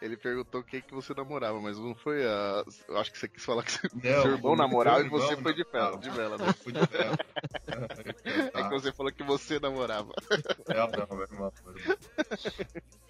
ele 0.00 0.16
perguntou 0.16 0.62
quem 0.62 0.80
que 0.80 0.94
você 0.94 1.12
namorava, 1.12 1.60
mas 1.60 1.76
não 1.78 1.94
foi 1.96 2.24
a. 2.24 2.64
Eu 2.88 2.96
acho 2.98 3.10
que 3.12 3.18
você 3.18 3.28
quis 3.28 3.44
falar 3.44 3.64
que 3.64 3.72
seu 3.72 3.90
Não, 3.92 4.22
seu 4.22 4.32
irmão 4.32 4.54
namorava 4.54 5.04
e 5.04 5.08
você 5.08 5.36
foi 5.36 5.52
de 5.52 5.64
vela. 5.64 5.90
não. 5.90 5.98
De 5.98 6.10
vela 6.10 6.38
né? 6.38 6.52
Fui 6.62 6.72
de 6.72 6.86
vela. 6.86 7.18
É 8.54 8.62
que 8.64 8.70
você 8.70 8.92
falou 8.92 9.12
que 9.12 9.22
você 9.22 9.58
namorava. 9.58 10.12
Não, 10.68 10.86
não, 10.88 11.16
meu 11.16 11.26
irmão, 11.26 11.52
meu 11.64 11.76
irmão. 11.76 11.96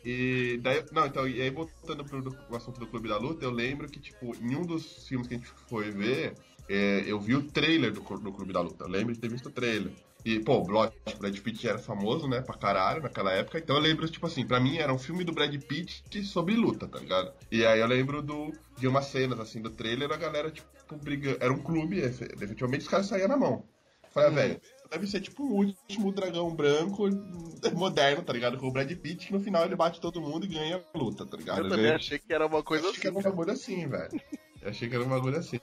E 0.05 0.59
daí, 0.63 0.85
não, 0.93 1.07
então, 1.07 1.29
e 1.29 1.41
aí 1.41 1.51
voltando 1.51 2.05
pro 2.05 2.57
assunto 2.57 2.81
do 2.81 2.87
Clube 2.87 3.09
da 3.09 3.19
Luta, 3.19 3.45
eu 3.45 3.51
lembro 3.51 3.89
que, 3.89 4.01
tipo, 4.01 4.35
em 4.37 4.55
um 4.55 4.63
dos 4.63 5.07
filmes 5.07 5.29
que 5.29 5.35
a 5.35 5.37
gente 5.39 5.51
foi 5.69 5.91
ver, 5.91 6.35
é, 6.69 7.03
eu 7.07 7.21
vi 7.21 7.35
o 7.35 7.43
trailer 7.43 7.93
do, 7.93 8.01
do 8.01 8.33
Clube 8.33 8.53
da 8.53 8.61
Luta. 8.61 8.85
Eu 8.85 8.89
lembro 8.89 9.13
de 9.13 9.21
ter 9.21 9.29
visto 9.29 9.47
o 9.47 9.53
trailer. 9.53 9.93
E, 10.25 10.39
pô, 10.41 10.59
o 10.59 10.65
Brad 10.65 10.93
Brad 11.19 11.39
Pitt 11.39 11.67
era 11.69 11.79
famoso, 11.79 12.29
né, 12.29 12.41
pra 12.41 12.57
caralho 12.57 13.03
naquela 13.03 13.33
época. 13.33 13.59
Então 13.59 13.77
eu 13.77 13.83
lembro, 13.83 14.09
tipo 14.09 14.27
assim, 14.27 14.47
pra 14.47 14.61
mim 14.61 14.77
era 14.79 14.93
um 14.93 14.99
filme 14.99 15.25
do 15.25 15.33
Brad 15.33 15.55
Pitt 15.63 16.03
sobre 16.25 16.55
luta, 16.55 16.87
tá 16.87 16.99
ligado? 16.99 17.33
E 17.51 17.65
aí 17.65 17.81
eu 17.81 17.87
lembro 17.87 18.23
do, 18.23 18.53
de 18.79 18.87
umas 18.87 19.07
cenas, 19.07 19.41
assim, 19.41 19.61
do 19.61 19.71
trailer, 19.71 20.11
a 20.13 20.17
galera, 20.17 20.51
tipo, 20.51 20.69
brigando. 21.03 21.39
Era 21.41 21.53
um 21.53 21.59
clube, 21.63 21.99
efe- 22.01 22.29
efetivamente 22.35 22.83
os 22.83 22.89
caras 22.89 23.07
saíam 23.07 23.29
na 23.29 23.37
mão. 23.37 23.65
Falei, 24.13 24.29
ah, 24.29 24.33
velho, 24.33 24.61
deve 24.91 25.07
ser 25.07 25.21
tipo 25.21 25.45
o 25.45 25.55
último 25.59 26.13
dragão 26.13 26.53
branco 26.55 27.05
moderno, 27.75 28.23
tá 28.25 28.33
ligado? 28.33 28.59
Com 28.59 28.67
o 28.69 28.73
Brad 28.73 28.91
Pitt, 28.93 29.27
que 29.29 29.33
no 29.33 29.41
final 29.41 29.65
ele 29.65 29.77
bate 29.77 30.01
todo 30.01 30.21
mundo 30.21 30.45
e 30.45 30.49
ganha 30.49 30.83
a 30.93 30.99
luta, 30.99 31.25
tá 31.25 31.37
ligado? 31.37 31.65
Eu 31.65 31.69
também 31.69 31.93
achei 31.93 32.19
que 32.19 32.33
era 32.33 32.47
uma 32.47 32.63
coisa 32.63 32.87
eu 32.87 32.91
achei 32.91 33.01
que 33.01 33.07
assim. 33.09 33.17
era 33.19 33.29
um 33.29 33.31
bagulho 33.31 33.53
assim, 33.53 33.87
velho. 33.89 34.21
Eu 34.61 34.69
achei 34.71 34.89
que 34.89 34.95
era 34.95 35.05
um 35.05 35.09
bagulho 35.09 35.39
assim. 35.39 35.61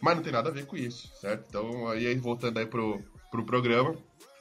Mas 0.00 0.16
não 0.16 0.22
tem 0.22 0.32
nada 0.32 0.50
a 0.50 0.52
ver 0.52 0.66
com 0.66 0.76
isso, 0.76 1.10
certo? 1.16 1.46
Então, 1.48 1.88
aí 1.88 2.14
voltando 2.16 2.58
aí 2.58 2.66
pro, 2.66 3.02
pro 3.30 3.44
programa, 3.44 3.94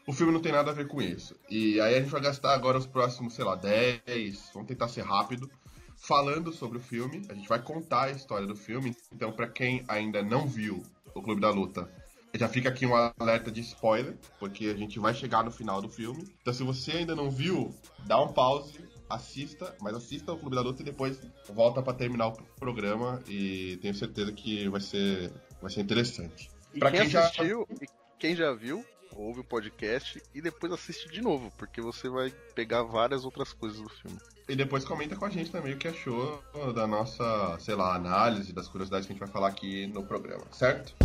o 0.08 0.14
filme 0.14 0.32
não 0.32 0.42
tem 0.42 0.52
nada 0.52 0.72
a 0.72 0.74
ver 0.74 0.88
com 0.88 1.02
isso. 1.02 1.36
E 1.50 1.80
aí 1.82 1.96
a 1.96 2.00
gente 2.00 2.10
vai 2.12 2.22
gastar 2.22 2.54
agora 2.54 2.78
os 2.78 2.86
próximos, 2.88 3.34
sei 3.34 3.44
lá, 3.46 3.56
10, 3.56 4.52
vamos 4.54 4.68
tentar 4.68 4.88
ser 4.88 5.02
rápido, 5.04 5.50
falando 5.98 6.52
sobre 6.54 6.78
o 6.78 6.82
filme. 6.82 7.22
A 7.30 7.34
gente 7.34 7.48
vai 7.50 7.62
contar 7.62 8.04
a 8.06 8.12
história 8.12 8.48
do 8.48 8.56
filme. 8.56 8.96
Então, 9.14 9.32
pra 9.32 9.48
quem 9.48 9.84
ainda 9.88 10.22
não 10.24 10.48
viu 10.48 10.82
o 11.14 11.22
Clube 11.22 11.42
da 11.42 11.50
Luta, 11.50 11.90
já 12.36 12.48
fica 12.48 12.70
aqui 12.70 12.86
um 12.86 12.94
alerta 13.20 13.52
de 13.52 13.62
spoiler, 13.62 14.16
porque 14.40 14.68
a 14.68 14.76
gente 14.78 15.00
vai 15.00 15.14
chegar 15.14 15.44
no 15.44 15.52
final 15.52 15.82
do 15.82 15.90
filme. 15.90 16.24
Então, 16.42 16.54
se 16.54 16.64
você 16.64 16.92
ainda 16.92 17.16
não 17.16 17.32
viu, 17.32 17.74
dá 18.06 18.22
um 18.22 18.32
pause, 18.32 18.80
assista, 19.10 19.76
mas 19.82 19.96
assista 19.96 20.32
o 20.32 20.38
Clube 20.38 20.56
da 20.56 20.62
Luta 20.62 20.82
e 20.82 20.86
depois 20.86 21.20
volta 21.50 21.82
pra 21.82 21.94
terminar 21.94 22.28
o 22.28 22.34
programa 22.60 23.22
e 23.28 23.78
tenho 23.82 23.96
certeza 23.96 24.32
que 24.32 24.70
vai 24.70 24.82
ser, 24.82 25.32
vai 25.62 25.72
ser 25.72 25.82
interessante. 25.82 26.50
E 26.74 26.80
Pra 26.80 26.92
quem, 26.92 27.02
quem 27.02 27.10
já- 27.10 27.22
assistiu, 27.22 27.66
e 27.82 27.88
quem 28.20 28.36
já 28.36 28.52
viu, 28.54 28.84
ouve 29.16 29.42
o 29.42 29.44
podcast 29.44 30.22
e 30.34 30.42
depois 30.42 30.72
assiste 30.74 31.10
de 31.10 31.22
novo, 31.22 31.52
porque 31.58 31.80
você 31.80 32.10
vai 32.10 32.32
pegar 32.56 32.84
várias 32.84 33.24
outras 33.24 33.54
coisas 33.54 33.80
do 33.80 33.90
filme. 33.90 34.18
E 34.50 34.56
depois 34.56 34.84
comenta 34.84 35.16
com 35.16 35.26
a 35.26 35.30
gente 35.30 35.52
também 35.52 35.74
o 35.74 35.78
que 35.78 35.88
achou 35.88 36.42
da 36.74 36.88
nossa, 36.88 37.58
sei 37.60 37.76
lá, 37.76 37.96
análise, 37.96 38.54
das 38.54 38.68
curiosidades 38.68 39.06
que 39.06 39.14
a 39.14 39.16
gente 39.16 39.24
vai 39.24 39.32
falar 39.32 39.50
aqui 39.50 39.88
no 39.88 40.04
programa, 40.04 40.46
certo? 40.52 40.96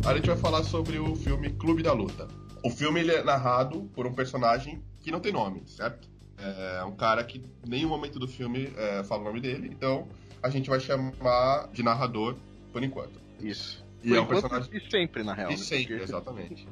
Agora 0.00 0.14
a 0.14 0.16
gente 0.16 0.26
vai 0.26 0.36
falar 0.36 0.64
sobre 0.64 0.98
o 0.98 1.14
filme 1.14 1.50
Clube 1.50 1.82
da 1.82 1.92
Luta. 1.92 2.26
O 2.64 2.70
filme 2.70 3.00
ele 3.00 3.12
é 3.12 3.22
narrado 3.22 3.84
por 3.94 4.06
um 4.06 4.14
personagem 4.14 4.82
que 5.00 5.10
não 5.10 5.20
tem 5.20 5.32
nome, 5.32 5.62
certo? 5.66 6.08
É 6.38 6.82
um 6.84 6.96
cara 6.96 7.22
que 7.22 7.38
em 7.38 7.68
nenhum 7.68 7.88
momento 7.88 8.18
do 8.18 8.26
filme 8.26 8.72
é, 8.76 9.04
fala 9.04 9.22
o 9.22 9.24
nome 9.26 9.40
dele, 9.40 9.68
então 9.70 10.08
a 10.42 10.50
gente 10.50 10.68
vai 10.68 10.80
chamar 10.80 11.68
de 11.72 11.82
narrador 11.82 12.36
por 12.72 12.82
enquanto. 12.82 13.20
Isso. 13.40 13.83
E 14.04 14.08
Por 14.08 14.16
é 14.16 14.20
um 14.20 14.24
enquanto, 14.24 14.40
personagem. 14.42 14.70
E 14.76 14.90
sempre, 14.90 15.22
na 15.22 15.32
real. 15.34 15.50
E 15.50 15.54
né? 15.54 15.56
sempre, 15.58 15.86
Porque 15.86 16.02
exatamente. 16.04 16.68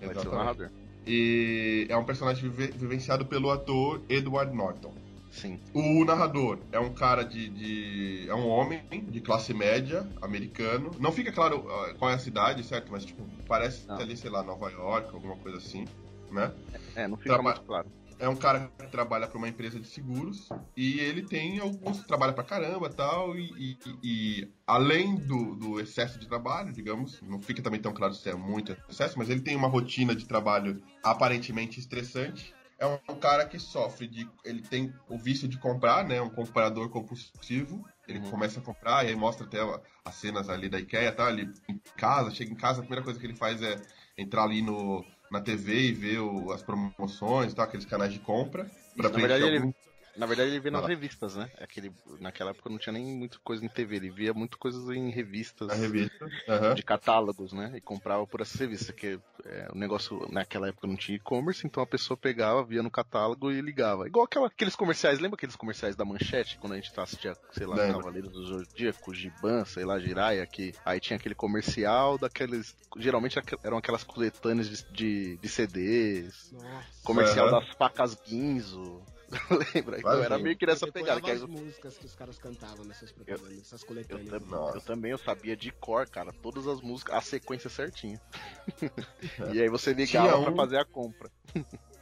Exatamente. 0.00 0.72
E 1.06 1.86
é 1.88 1.96
um 1.96 2.04
personagem 2.04 2.50
vive- 2.50 2.72
vivenciado 2.76 3.24
pelo 3.24 3.50
ator 3.50 4.02
Edward 4.08 4.54
Norton. 4.54 4.92
Sim. 5.30 5.58
O 5.72 6.04
narrador 6.04 6.58
é 6.72 6.80
um 6.80 6.92
cara 6.92 7.22
de, 7.22 7.48
de- 7.48 8.28
é 8.28 8.34
um 8.34 8.48
homem 8.48 8.82
de 9.08 9.20
classe 9.20 9.54
média 9.54 10.06
americano. 10.20 10.90
Não 10.98 11.12
fica 11.12 11.30
claro 11.30 11.64
ah, 11.70 11.94
qual 11.98 12.10
é 12.10 12.14
a 12.14 12.18
cidade, 12.18 12.64
certo? 12.64 12.90
Mas 12.90 13.04
tipo, 13.04 13.22
parece 13.46 13.86
Não. 13.86 13.96
ali, 13.98 14.16
sei 14.16 14.30
lá, 14.30 14.42
Nova 14.42 14.70
York, 14.70 15.14
alguma 15.14 15.36
coisa 15.36 15.58
assim, 15.58 15.86
né? 16.30 16.50
É, 16.96 17.06
não 17.06 17.16
fica 17.16 17.34
Traba- 17.34 17.50
muito 17.50 17.62
claro. 17.62 17.86
É 18.20 18.28
um 18.28 18.34
cara 18.36 18.68
que 18.78 18.86
trabalha 18.88 19.28
para 19.28 19.38
uma 19.38 19.48
empresa 19.48 19.78
de 19.78 19.86
seguros 19.86 20.48
e 20.76 20.98
ele 20.98 21.22
tem 21.22 21.60
alguns 21.60 22.02
trabalha 22.04 22.32
pra 22.32 22.42
caramba 22.42 22.90
tal 22.90 23.36
e, 23.38 23.78
e, 23.86 23.98
e 24.02 24.52
além 24.66 25.14
do, 25.14 25.54
do 25.54 25.80
excesso 25.80 26.18
de 26.18 26.26
trabalho, 26.26 26.72
digamos, 26.72 27.20
não 27.22 27.40
fica 27.40 27.62
também 27.62 27.80
tão 27.80 27.92
claro 27.92 28.14
se 28.14 28.28
é 28.28 28.34
muito 28.34 28.76
excesso, 28.88 29.16
mas 29.18 29.30
ele 29.30 29.40
tem 29.40 29.54
uma 29.54 29.68
rotina 29.68 30.16
de 30.16 30.26
trabalho 30.26 30.82
aparentemente 31.02 31.78
estressante. 31.78 32.52
É 32.78 32.86
um, 32.86 32.98
um 33.08 33.18
cara 33.18 33.44
que 33.46 33.58
sofre 33.58 34.06
de, 34.06 34.28
ele 34.44 34.62
tem 34.62 34.92
o 35.08 35.18
vício 35.18 35.48
de 35.48 35.58
comprar, 35.58 36.04
né, 36.04 36.20
um 36.20 36.30
comprador 36.30 36.88
compulsivo. 36.90 37.84
Ele 38.06 38.20
Uhum. 38.20 38.30
começa 38.30 38.60
a 38.60 38.62
comprar 38.62 39.04
e 39.04 39.08
aí 39.08 39.16
mostra 39.16 39.44
até 39.46 39.58
as 40.04 40.14
cenas 40.14 40.48
ali 40.48 40.68
da 40.68 40.78
IKEA, 40.80 41.12
tá? 41.12 41.28
Ele 41.30 41.52
em 41.68 41.78
casa, 41.96 42.30
chega 42.30 42.50
em 42.50 42.56
casa, 42.56 42.78
a 42.78 42.82
primeira 42.82 43.04
coisa 43.04 43.18
que 43.20 43.26
ele 43.26 43.34
faz 43.36 43.60
é 43.62 43.76
entrar 44.16 44.44
ali 44.44 44.62
no, 44.62 45.04
na 45.30 45.40
TV 45.40 45.88
e 45.88 45.92
ver 45.92 46.18
o- 46.20 46.50
as 46.52 46.62
promoções, 46.62 47.52
tá? 47.54 47.64
aqueles 47.64 47.84
canais 47.86 48.12
de 48.12 48.18
compra. 48.18 48.70
Pra 48.96 49.08
Na 49.10 49.16
verdade, 49.16 49.44
ele- 49.44 49.58
algum- 49.58 49.72
Na 50.18 50.26
verdade, 50.26 50.50
ele 50.50 50.58
vê 50.60 50.68
nas 50.70 50.84
Ah. 50.84 50.88
revistas, 50.88 51.36
né? 51.36 51.48
Aquele, 51.58 51.92
naquela 52.18 52.50
época 52.50 52.68
não 52.68 52.76
tinha 52.76 52.92
nem 52.92 53.04
muita 53.16 53.38
coisa 53.38 53.64
em 53.64 53.68
TV, 53.68 53.96
ele 53.96 54.10
via 54.10 54.34
muito 54.34 54.58
coisas 54.58 54.88
em 54.90 55.10
revistas 55.10 55.70
revista. 55.78 56.26
Aham. 56.48 56.74
de 56.74 56.82
catálogos, 56.82 57.52
né? 57.52 57.72
E 57.76 57.80
comprava 57.80 58.26
por 58.26 58.40
essas 58.40 58.60
revistas, 58.60 58.94
que 58.94 59.18
é, 59.44 59.68
o 59.72 59.78
negócio 59.78 60.26
naquela 60.30 60.68
época 60.68 60.88
não 60.88 60.96
tinha 60.96 61.16
e-commerce, 61.16 61.64
então 61.66 61.82
a 61.82 61.86
pessoa 61.86 62.16
pegava, 62.16 62.64
via 62.64 62.82
no 62.82 62.90
catálogo 62.90 63.50
e 63.52 63.60
ligava. 63.60 64.08
Igual 64.08 64.24
aquela- 64.24 64.48
aqueles 64.48 64.74
comerciais, 64.74 65.20
lembra 65.20 65.36
aqueles 65.36 65.54
comerciais 65.54 65.94
da 65.94 66.04
manchete, 66.04 66.58
quando 66.58 66.72
a 66.72 66.76
gente 66.76 66.92
tá 66.92 67.04
assistia, 67.04 67.36
sei 67.52 67.66
lá, 67.66 67.76
Lembro. 67.76 67.98
Cavaleiros 67.98 68.32
do 68.32 68.44
Zodíaco, 68.44 69.14
Giban, 69.14 69.64
sei 69.66 69.84
lá, 69.84 69.98
Jiraya, 70.00 70.44
que 70.46 70.74
aí 70.84 70.98
tinha 70.98 71.16
aquele 71.16 71.34
comercial 71.36 72.18
daqueles. 72.18 72.74
Geralmente 72.96 73.38
eram 73.62 73.76
aquelas 73.78 74.02
coletâneas 74.02 74.68
de, 74.68 74.84
de, 74.92 75.36
de 75.36 75.48
CDs, 75.48 76.50
Nossa. 76.52 76.88
comercial 77.04 77.48
Aham. 77.48 77.60
das 77.60 77.68
facas 77.76 78.14
Guinzo. 78.26 79.00
Lembra? 79.74 79.98
Então 79.98 80.22
era 80.22 80.38
meio 80.38 80.56
que 80.56 80.64
nessa 80.66 80.86
Eu 80.86 80.92
pegada. 80.92 81.20
Que 81.20 81.30
as 81.30 81.42
aí 81.42 81.48
músicas 81.48 81.98
que 81.98 82.06
os 82.06 82.14
caras 82.14 82.38
cantavam 82.38 82.84
nessas 82.84 83.12
propagandas, 83.12 83.58
essas 83.60 83.82
eu, 83.82 83.86
coletâneas. 83.86 84.28
tam- 84.30 84.40
Nossa. 84.48 84.78
eu 84.78 84.80
também 84.80 85.10
eu 85.10 85.18
sabia 85.18 85.56
de 85.56 85.70
cor, 85.70 86.08
cara, 86.08 86.32
todas 86.42 86.66
as 86.66 86.80
músicas, 86.80 87.14
a 87.14 87.20
sequência 87.20 87.68
certinha. 87.68 88.20
e 89.54 89.60
aí 89.60 89.68
você 89.68 89.92
ligava 89.92 90.28
Tinha 90.28 90.42
pra 90.42 90.52
um- 90.52 90.56
fazer 90.56 90.78
a 90.78 90.84
compra. 90.84 91.30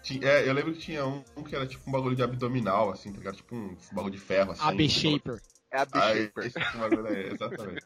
Tinha- 0.03 0.27
É, 0.29 0.49
eu 0.49 0.53
lembro 0.53 0.73
que 0.73 0.79
tinha 0.79 1.05
um, 1.05 1.25
um 1.37 1.43
que 1.43 1.55
era 1.57 1.67
tipo 1.67 1.89
um 1.89 1.93
bagulho 1.93 2.15
de 2.15 2.23
abdominal, 2.23 2.91
assim, 2.91 3.13
tá 3.13 3.19
ligado? 3.19 3.37
Tipo 3.37 3.57
um 3.57 3.77
bagulho 3.93 4.15
de 4.15 4.21
ferro, 4.21 4.53
assim. 4.53 4.63
AB 4.63 4.89
Shaper. 4.89 5.43
É 5.69 5.79
a 5.81 5.85
bagulho 5.85 7.07
aí, 7.09 7.33
exatamente. 7.33 7.85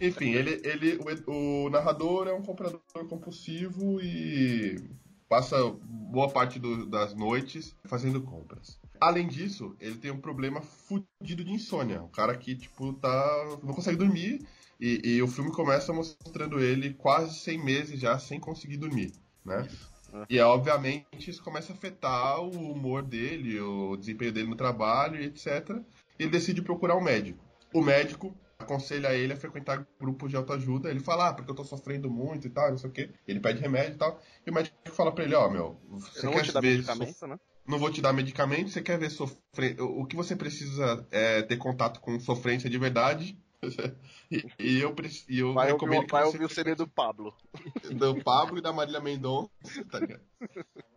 Enfim, 0.00 0.32
ele, 0.32 0.60
ele, 0.64 0.98
o, 1.26 1.66
o 1.66 1.70
narrador 1.70 2.26
é 2.26 2.32
um 2.32 2.42
comprador 2.42 2.80
compulsivo 3.08 4.00
e 4.00 4.76
passa 5.34 5.56
boa 5.82 6.28
parte 6.30 6.60
do- 6.60 6.86
das 6.86 7.12
noites 7.12 7.74
fazendo 7.86 8.22
compras. 8.22 8.78
Além 9.00 9.26
disso, 9.26 9.74
ele 9.80 9.96
tem 9.96 10.12
um 10.12 10.20
problema 10.20 10.60
fudido 10.60 11.44
de 11.44 11.50
insônia. 11.50 12.00
Um 12.02 12.08
cara 12.08 12.36
que, 12.36 12.54
tipo, 12.54 12.92
tá. 12.92 13.58
não 13.62 13.74
consegue 13.74 13.96
dormir. 13.98 14.46
E, 14.80 15.00
e 15.04 15.22
o 15.22 15.26
filme 15.28 15.50
começa 15.50 15.92
mostrando 15.92 16.60
ele 16.60 16.94
quase 16.94 17.38
100 17.40 17.64
meses 17.64 18.00
já 18.00 18.18
sem 18.18 18.38
conseguir 18.38 18.76
dormir, 18.76 19.12
né? 19.44 19.68
E 20.28 20.38
obviamente 20.40 21.28
isso 21.28 21.42
começa 21.42 21.72
a 21.72 21.76
afetar 21.76 22.40
o 22.40 22.72
humor 22.72 23.02
dele, 23.02 23.58
o 23.60 23.96
desempenho 23.96 24.32
dele 24.32 24.48
no 24.48 24.56
trabalho 24.56 25.20
e 25.20 25.24
etc. 25.26 25.80
Ele 26.18 26.30
decide 26.30 26.62
procurar 26.62 26.96
um 26.96 27.02
médico. 27.02 27.44
O 27.72 27.82
médico 27.82 28.32
aconselha 28.64 29.14
ele 29.14 29.32
a 29.32 29.36
frequentar 29.36 29.86
grupos 30.00 30.30
de 30.30 30.36
autoajuda. 30.36 30.90
Ele 30.90 31.00
fala, 31.00 31.28
ah, 31.28 31.34
porque 31.34 31.50
eu 31.50 31.54
tô 31.54 31.64
sofrendo 31.64 32.10
muito 32.10 32.46
e 32.46 32.50
tal, 32.50 32.70
não 32.70 32.78
sei 32.78 32.90
o 32.90 32.92
quê. 32.92 33.10
Ele 33.28 33.40
pede 33.40 33.60
remédio 33.60 33.94
e 33.94 33.98
tal. 33.98 34.20
E 34.46 34.50
o 34.50 34.54
médico 34.54 34.76
fala 34.90 35.12
pra 35.12 35.24
ele, 35.24 35.34
ó, 35.34 35.48
meu, 35.48 35.80
você 35.88 36.20
Eu 36.20 36.24
não 36.24 36.32
quer 36.32 36.36
vou 36.38 36.42
te 36.44 36.52
dar 36.52 36.60
ver 36.60 36.76
medicamento, 36.76 37.26
né? 37.26 37.38
não 37.66 37.78
vou 37.78 37.90
te 37.90 38.02
dar 38.02 38.12
medicamento, 38.12 38.70
você 38.70 38.82
quer 38.82 38.98
ver 38.98 39.10
sofrer. 39.10 39.80
O 39.80 40.04
que 40.06 40.16
você 40.16 40.34
precisa 40.36 41.06
é 41.10 41.42
ter 41.42 41.56
contato 41.56 42.00
com 42.00 42.18
sofrência 42.20 42.68
de 42.68 42.78
verdade. 42.78 43.38
e, 44.30 44.44
e 44.58 44.80
eu, 44.80 44.94
preci- 44.94 45.24
e 45.28 45.38
eu 45.38 45.54
Vai 45.54 45.68
recomendo 45.68 45.94
ouvir, 45.96 46.06
que 46.06 46.12
vai 46.12 46.24
ouvir 46.24 46.44
o 46.44 46.48
CD 46.50 46.74
do 46.74 46.86
Pablo. 46.86 47.34
do 47.96 48.22
Pablo 48.22 48.58
e 48.58 48.60
da 48.60 48.72
Marília 48.72 49.00
Mendonça, 49.00 49.48
tá 49.90 50.00
ligado? 50.00 50.22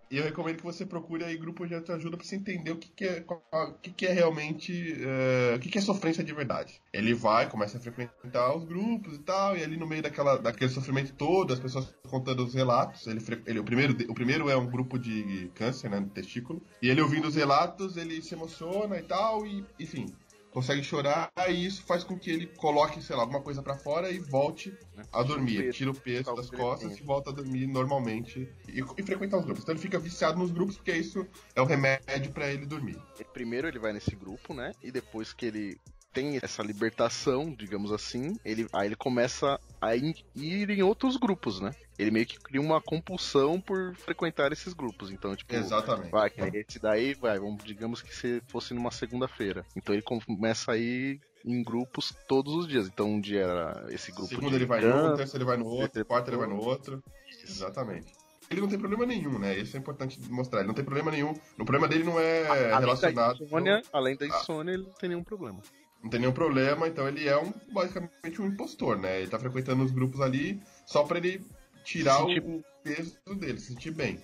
E 0.09 0.17
eu 0.17 0.23
recomendo 0.23 0.57
que 0.57 0.63
você 0.63 0.85
procure 0.85 1.23
aí 1.23 1.37
grupos 1.37 1.67
de 1.67 1.75
autoajuda 1.75 2.15
pra 2.17 2.25
você 2.25 2.35
entender 2.35 2.71
o 2.71 2.77
que, 2.77 2.89
que 2.89 3.05
é, 3.05 3.25
o 3.51 3.73
que, 3.81 3.91
que 3.91 4.05
é 4.05 4.13
realmente. 4.13 4.71
é, 5.03 5.55
o 5.55 5.59
que, 5.59 5.69
que 5.69 5.77
é 5.77 5.81
sofrência 5.81 6.23
de 6.23 6.33
verdade. 6.33 6.81
Ele 6.93 7.13
vai, 7.13 7.49
começa 7.49 7.77
a 7.77 7.81
frequentar 7.81 8.55
os 8.55 8.63
grupos 8.63 9.15
e 9.15 9.19
tal, 9.19 9.57
e 9.57 9.63
ali 9.63 9.75
no 9.77 9.85
meio 9.87 10.01
daquela, 10.01 10.37
daquele 10.37 10.69
sofrimento 10.71 11.13
todo, 11.13 11.53
as 11.53 11.59
pessoas 11.59 11.93
contando 12.09 12.43
os 12.45 12.53
relatos. 12.53 13.05
Ele, 13.07 13.19
ele- 13.45 13.59
o, 13.59 13.63
primeiro, 13.63 13.93
o 14.09 14.13
primeiro 14.13 14.49
é 14.49 14.55
um 14.55 14.67
grupo 14.69 14.97
de 14.97 15.51
câncer, 15.55 15.89
né, 15.89 15.99
no 15.99 16.09
testículo. 16.09 16.61
E 16.81 16.89
ele 16.89 17.01
ouvindo 17.01 17.27
os 17.27 17.35
relatos, 17.35 17.97
ele 17.97 18.21
se 18.21 18.33
emociona 18.33 18.97
e 18.97 19.03
tal, 19.03 19.45
e 19.45 19.65
enfim. 19.79 20.05
Consegue 20.51 20.83
chorar, 20.83 21.31
e 21.49 21.65
isso 21.65 21.83
faz 21.83 22.03
com 22.03 22.17
que 22.17 22.31
ele 22.31 22.47
coloque, 22.47 23.01
sei 23.01 23.15
lá, 23.15 23.23
alguma 23.23 23.41
coisa 23.41 23.61
pra 23.61 23.77
fora 23.77 24.09
e 24.09 24.17
volte 24.17 24.75
né? 24.95 25.03
a 25.11 25.21
dormir. 25.21 25.71
Tira 25.71 25.91
o 25.91 25.93
peso 25.93 26.33
das 26.35 26.49
costas 26.49 26.97
e 26.97 27.03
volta 27.03 27.29
a 27.29 27.33
dormir 27.33 27.67
normalmente 27.67 28.49
e, 28.67 28.79
e 28.97 29.03
frequentar 29.03 29.37
os 29.37 29.45
grupos. 29.45 29.63
Então 29.63 29.73
ele 29.73 29.81
fica 29.81 29.99
viciado 29.99 30.39
nos 30.39 30.51
grupos 30.51 30.77
porque 30.77 30.93
isso 30.93 31.27
é 31.55 31.61
o 31.61 31.65
remédio 31.65 32.31
pra 32.31 32.51
ele 32.51 32.65
dormir. 32.65 32.97
Primeiro 33.33 33.67
ele 33.67 33.77
vai 33.77 33.93
nesse 33.93 34.15
grupo, 34.15 34.53
né? 34.53 34.71
E 34.81 34.91
depois 34.91 35.33
que 35.33 35.45
ele 35.45 35.79
tem 36.17 36.39
essa 36.41 36.63
libertação, 36.63 37.53
digamos 37.53 37.91
assim, 37.91 38.35
ele, 38.43 38.67
aí 38.73 38.87
ele 38.87 38.95
começa 38.95 39.59
a 39.79 39.95
ir 39.95 40.15
em 40.35 40.81
outros 40.81 41.15
grupos, 41.15 41.61
né? 41.61 41.75
Ele 41.99 42.09
meio 42.09 42.25
que 42.25 42.39
cria 42.39 42.59
uma 42.59 42.81
compulsão 42.81 43.61
por 43.61 43.93
frequentar 43.95 44.51
esses 44.51 44.73
grupos. 44.73 45.11
Então, 45.11 45.35
tipo, 45.35 45.53
Exatamente. 45.53 46.09
vai, 46.09 46.31
esse 46.55 46.79
daí, 46.79 47.13
vai, 47.13 47.37
vamos, 47.37 47.63
digamos 47.63 48.01
que 48.01 48.15
se 48.15 48.41
fosse 48.47 48.73
numa 48.73 48.89
segunda-feira. 48.89 49.63
Então 49.75 49.93
ele 49.93 50.01
começa 50.01 50.71
a 50.71 50.77
ir 50.77 51.21
em 51.45 51.63
grupos 51.63 52.11
todos 52.27 52.51
os 52.55 52.67
dias. 52.67 52.87
Então 52.87 53.11
um 53.11 53.21
dia 53.21 53.41
era 53.41 53.85
esse 53.89 54.11
grupo 54.11 54.29
Segundo 54.29 54.55
ele 54.55 54.65
vai 54.65 54.81
dança, 54.81 55.09
num, 55.09 55.17
terceiro 55.17 55.43
ele 55.43 55.45
vai 55.45 55.57
no 55.57 55.67
outro, 55.67 56.05
quarto 56.05 56.29
ele 56.29 56.37
vai 56.37 56.47
no 56.47 56.57
outro. 56.57 57.03
Exatamente. 57.43 58.11
Ele 58.49 58.61
não 58.61 58.67
tem 58.67 58.79
problema 58.79 59.05
nenhum, 59.05 59.37
né? 59.37 59.55
Isso 59.55 59.77
é 59.77 59.79
importante 59.79 60.19
mostrar. 60.31 60.61
Ele 60.61 60.67
não 60.67 60.73
tem 60.73 60.83
problema 60.83 61.11
nenhum. 61.11 61.33
O 61.59 61.65
problema 61.65 61.87
dele 61.87 62.05
não 62.05 62.19
é 62.19 62.43
da 62.45 62.79
relacionado. 62.79 63.43
insônia, 63.43 63.83
além 63.93 64.17
da 64.17 64.25
insônia, 64.25 64.71
ele 64.71 64.83
não 64.83 64.93
tem 64.93 65.09
nenhum 65.09 65.23
problema. 65.23 65.61
Não 66.03 66.09
tem 66.09 66.19
nenhum 66.19 66.31
problema, 66.33 66.87
então 66.87 67.07
ele 67.07 67.27
é 67.27 67.37
um 67.37 67.51
basicamente 67.71 68.41
um 68.41 68.45
impostor, 68.47 68.97
né? 68.97 69.19
Ele 69.21 69.29
tá 69.29 69.39
frequentando 69.39 69.83
os 69.83 69.91
grupos 69.91 70.21
ali 70.21 70.61
só 70.85 71.03
pra 71.03 71.17
ele 71.17 71.41
tirar 71.83 72.17
Se 72.17 72.19
sentir- 72.25 72.43
o, 72.43 72.63
peso 72.83 73.17
dele, 73.37 73.59
se 73.59 73.67
sentir 73.73 73.91
bem. 73.91 74.19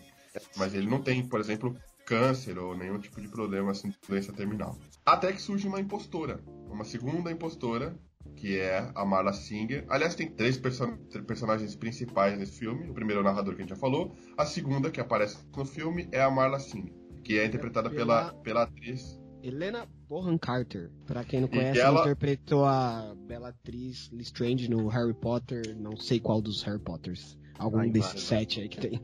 Mas 0.58 0.74
ele 0.74 0.88
não 0.90 1.02
tem, 1.02 1.28
por 1.28 1.40
exemplo, 1.40 1.76
câncer 2.06 2.58
ou 2.58 2.76
nenhum 2.78 3.00
tipo 3.00 3.20
de 3.22 3.28
problema, 3.28 3.72
assim, 3.72 3.94
doença 4.08 4.32
terminal. 4.34 4.78
Até 5.06 5.32
que 5.32 5.42
surge 5.42 5.68
uma 5.68 5.80
impostora, 5.80 6.40
uma 6.70 6.84
segunda 6.86 7.32
impostora, 7.32 7.96
que 8.36 8.58
é 8.58 8.90
a 8.96 9.06
Marla 9.06 9.34
Singer. 9.34 9.86
Aliás, 9.90 10.16
tem 10.16 10.30
três 10.30 10.58
perso- 10.58 10.98
personagens 11.28 11.76
principais 11.76 12.38
nesse 12.38 12.58
filme. 12.58 12.90
O 12.90 12.94
primeiro 12.94 13.20
é 13.20 13.22
o 13.22 13.26
narrador 13.26 13.54
que 13.56 13.62
a 13.62 13.64
gente 13.66 13.74
já 13.76 13.80
falou. 13.80 14.16
A 14.38 14.46
segunda, 14.46 14.90
que 14.90 15.00
aparece 15.02 15.38
no 15.56 15.66
filme, 15.66 16.08
é 16.12 16.22
a 16.22 16.32
Marla 16.32 16.60
Singer, 16.60 16.94
que 17.24 17.38
é 17.38 17.46
interpretada 17.46 17.90
pela, 17.90 18.30
Pela- 18.30 18.42
pela 18.42 18.64
atriz 18.64 19.20
Helena 19.44 19.86
Bonham 20.14 20.38
Carter. 20.38 20.92
Pra 21.08 21.24
quem 21.24 21.42
não 21.42 21.48
conhece, 21.48 21.80
ela- 21.80 21.90
ela 21.90 22.02
interpretou 22.02 22.66
a 22.66 23.16
bela 23.28 23.50
atriz 23.50 24.12
Lestrange 24.12 24.70
no 24.70 24.88
Harry 24.88 25.14
Potter, 25.14 25.76
não 25.76 25.98
sei 25.98 26.20
qual 26.20 26.40
dos 26.40 26.62
Harry 26.62 26.78
Potters. 26.78 27.36
Algum 27.58 27.90
desses 27.90 28.22
sete 28.22 28.62
aí 28.62 28.70
que 28.70 28.80
tem. 28.80 29.02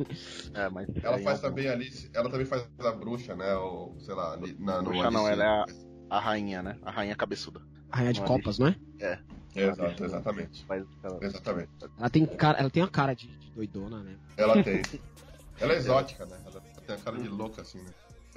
É, 0.54 0.70
mas 0.70 0.88
Ela 1.02 1.16
aí 1.16 1.24
faz 1.24 1.40
é 1.40 1.42
também 1.42 1.68
ali, 1.68 1.90
ela 2.14 2.30
também 2.30 2.46
faz 2.46 2.68
a 2.78 2.92
bruxa, 2.92 3.36
né? 3.36 3.56
Ou, 3.56 4.00
sei 4.00 4.14
lá, 4.14 4.34
ali 4.34 4.56
na, 4.60 4.78
no 4.84 4.90
Bruxa 4.92 5.10
não, 5.10 5.28
ela 5.28 5.44
é 5.44 5.74
a 6.12 6.20
rainha, 6.20 6.62
né? 6.62 6.78
A 6.84 6.92
rainha 6.92 7.16
cabeçuda. 7.16 7.60
Rainha 7.92 8.14
de 8.14 8.20
Não, 8.20 8.28
Copas, 8.28 8.60
não 8.60 8.68
é? 8.68 8.76
Exato, 9.56 10.06
exatamente. 10.06 10.64
Ela- 10.70 11.20
Exatamente. 11.22 11.70
Ela 11.98 12.10
tem, 12.12 12.26
cara, 12.28 12.60
ela 12.60 12.70
tem 12.70 12.84
uma 12.84 12.90
cara 12.90 13.16
de, 13.16 13.28
de 13.28 13.52
doidona, 13.52 14.04
né? 14.04 14.16
Ela 14.38 14.62
tem. 14.62 14.82
ela 15.60 15.74
é 15.74 15.78
exótica, 15.78 16.26
né? 16.28 16.38
Ela 16.46 16.62
tem 16.86 16.96
a 16.96 17.00
cara 17.00 17.18
de 17.18 17.28
louca, 17.28 17.64
assim, 17.64 17.80
né? 17.80 17.90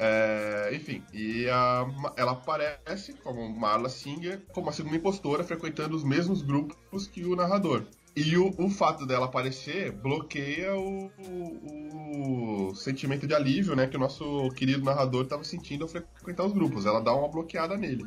É, 0.04 0.74
enfim, 0.74 1.00
e 1.12 1.48
a, 1.48 1.86
ela 2.16 2.32
aparece 2.32 3.12
como 3.12 3.48
Marla 3.48 3.88
Singer, 3.88 4.42
como 4.52 4.68
a 4.68 4.72
segunda 4.72 4.96
impostora, 4.96 5.44
frequentando 5.44 5.94
os 5.94 6.02
mesmos 6.02 6.42
grupos 6.42 7.06
que 7.06 7.24
o 7.24 7.36
narrador. 7.36 7.84
E 8.16 8.36
o, 8.36 8.52
o 8.58 8.68
fato 8.68 9.06
dela 9.06 9.26
aparecer 9.26 9.92
bloqueia 9.92 10.74
o, 10.74 11.06
o, 11.06 12.70
o 12.70 12.74
sentimento 12.74 13.28
de 13.28 13.34
alívio, 13.34 13.76
né, 13.76 13.86
que 13.86 13.96
o 13.96 14.00
nosso 14.00 14.48
querido 14.56 14.84
narrador 14.84 15.22
estava 15.22 15.44
sentindo 15.44 15.84
ao 15.84 15.88
frequentar 15.88 16.46
os 16.46 16.52
grupos. 16.52 16.84
Ela 16.84 17.00
dá 17.00 17.14
uma 17.14 17.28
bloqueada 17.28 17.76
nele. 17.76 18.04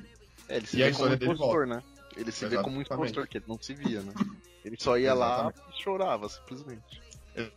É, 0.50 0.58
ele 0.58 0.68
se 0.68 0.78
E 0.78 0.84
a 0.84 0.88
vê 0.88 0.92
como 0.92 0.92
história 0.92 1.18
dele 1.18 1.32
impostor, 1.32 1.66
né? 1.66 1.82
Ele 2.18 2.32
se 2.34 2.46
vê 2.46 2.58
como 2.58 2.82
Exatamente. 2.82 3.10
impostor, 3.10 3.28
que 3.28 3.38
ele 3.38 3.46
não 3.48 3.58
se 3.58 3.74
via, 3.74 4.02
né? 4.02 4.14
Ele 4.66 4.76
só 4.78 4.98
ia 4.98 5.14
lá 5.14 5.54
e 5.70 5.82
chorava, 5.82 6.28
simplesmente. 6.28 7.05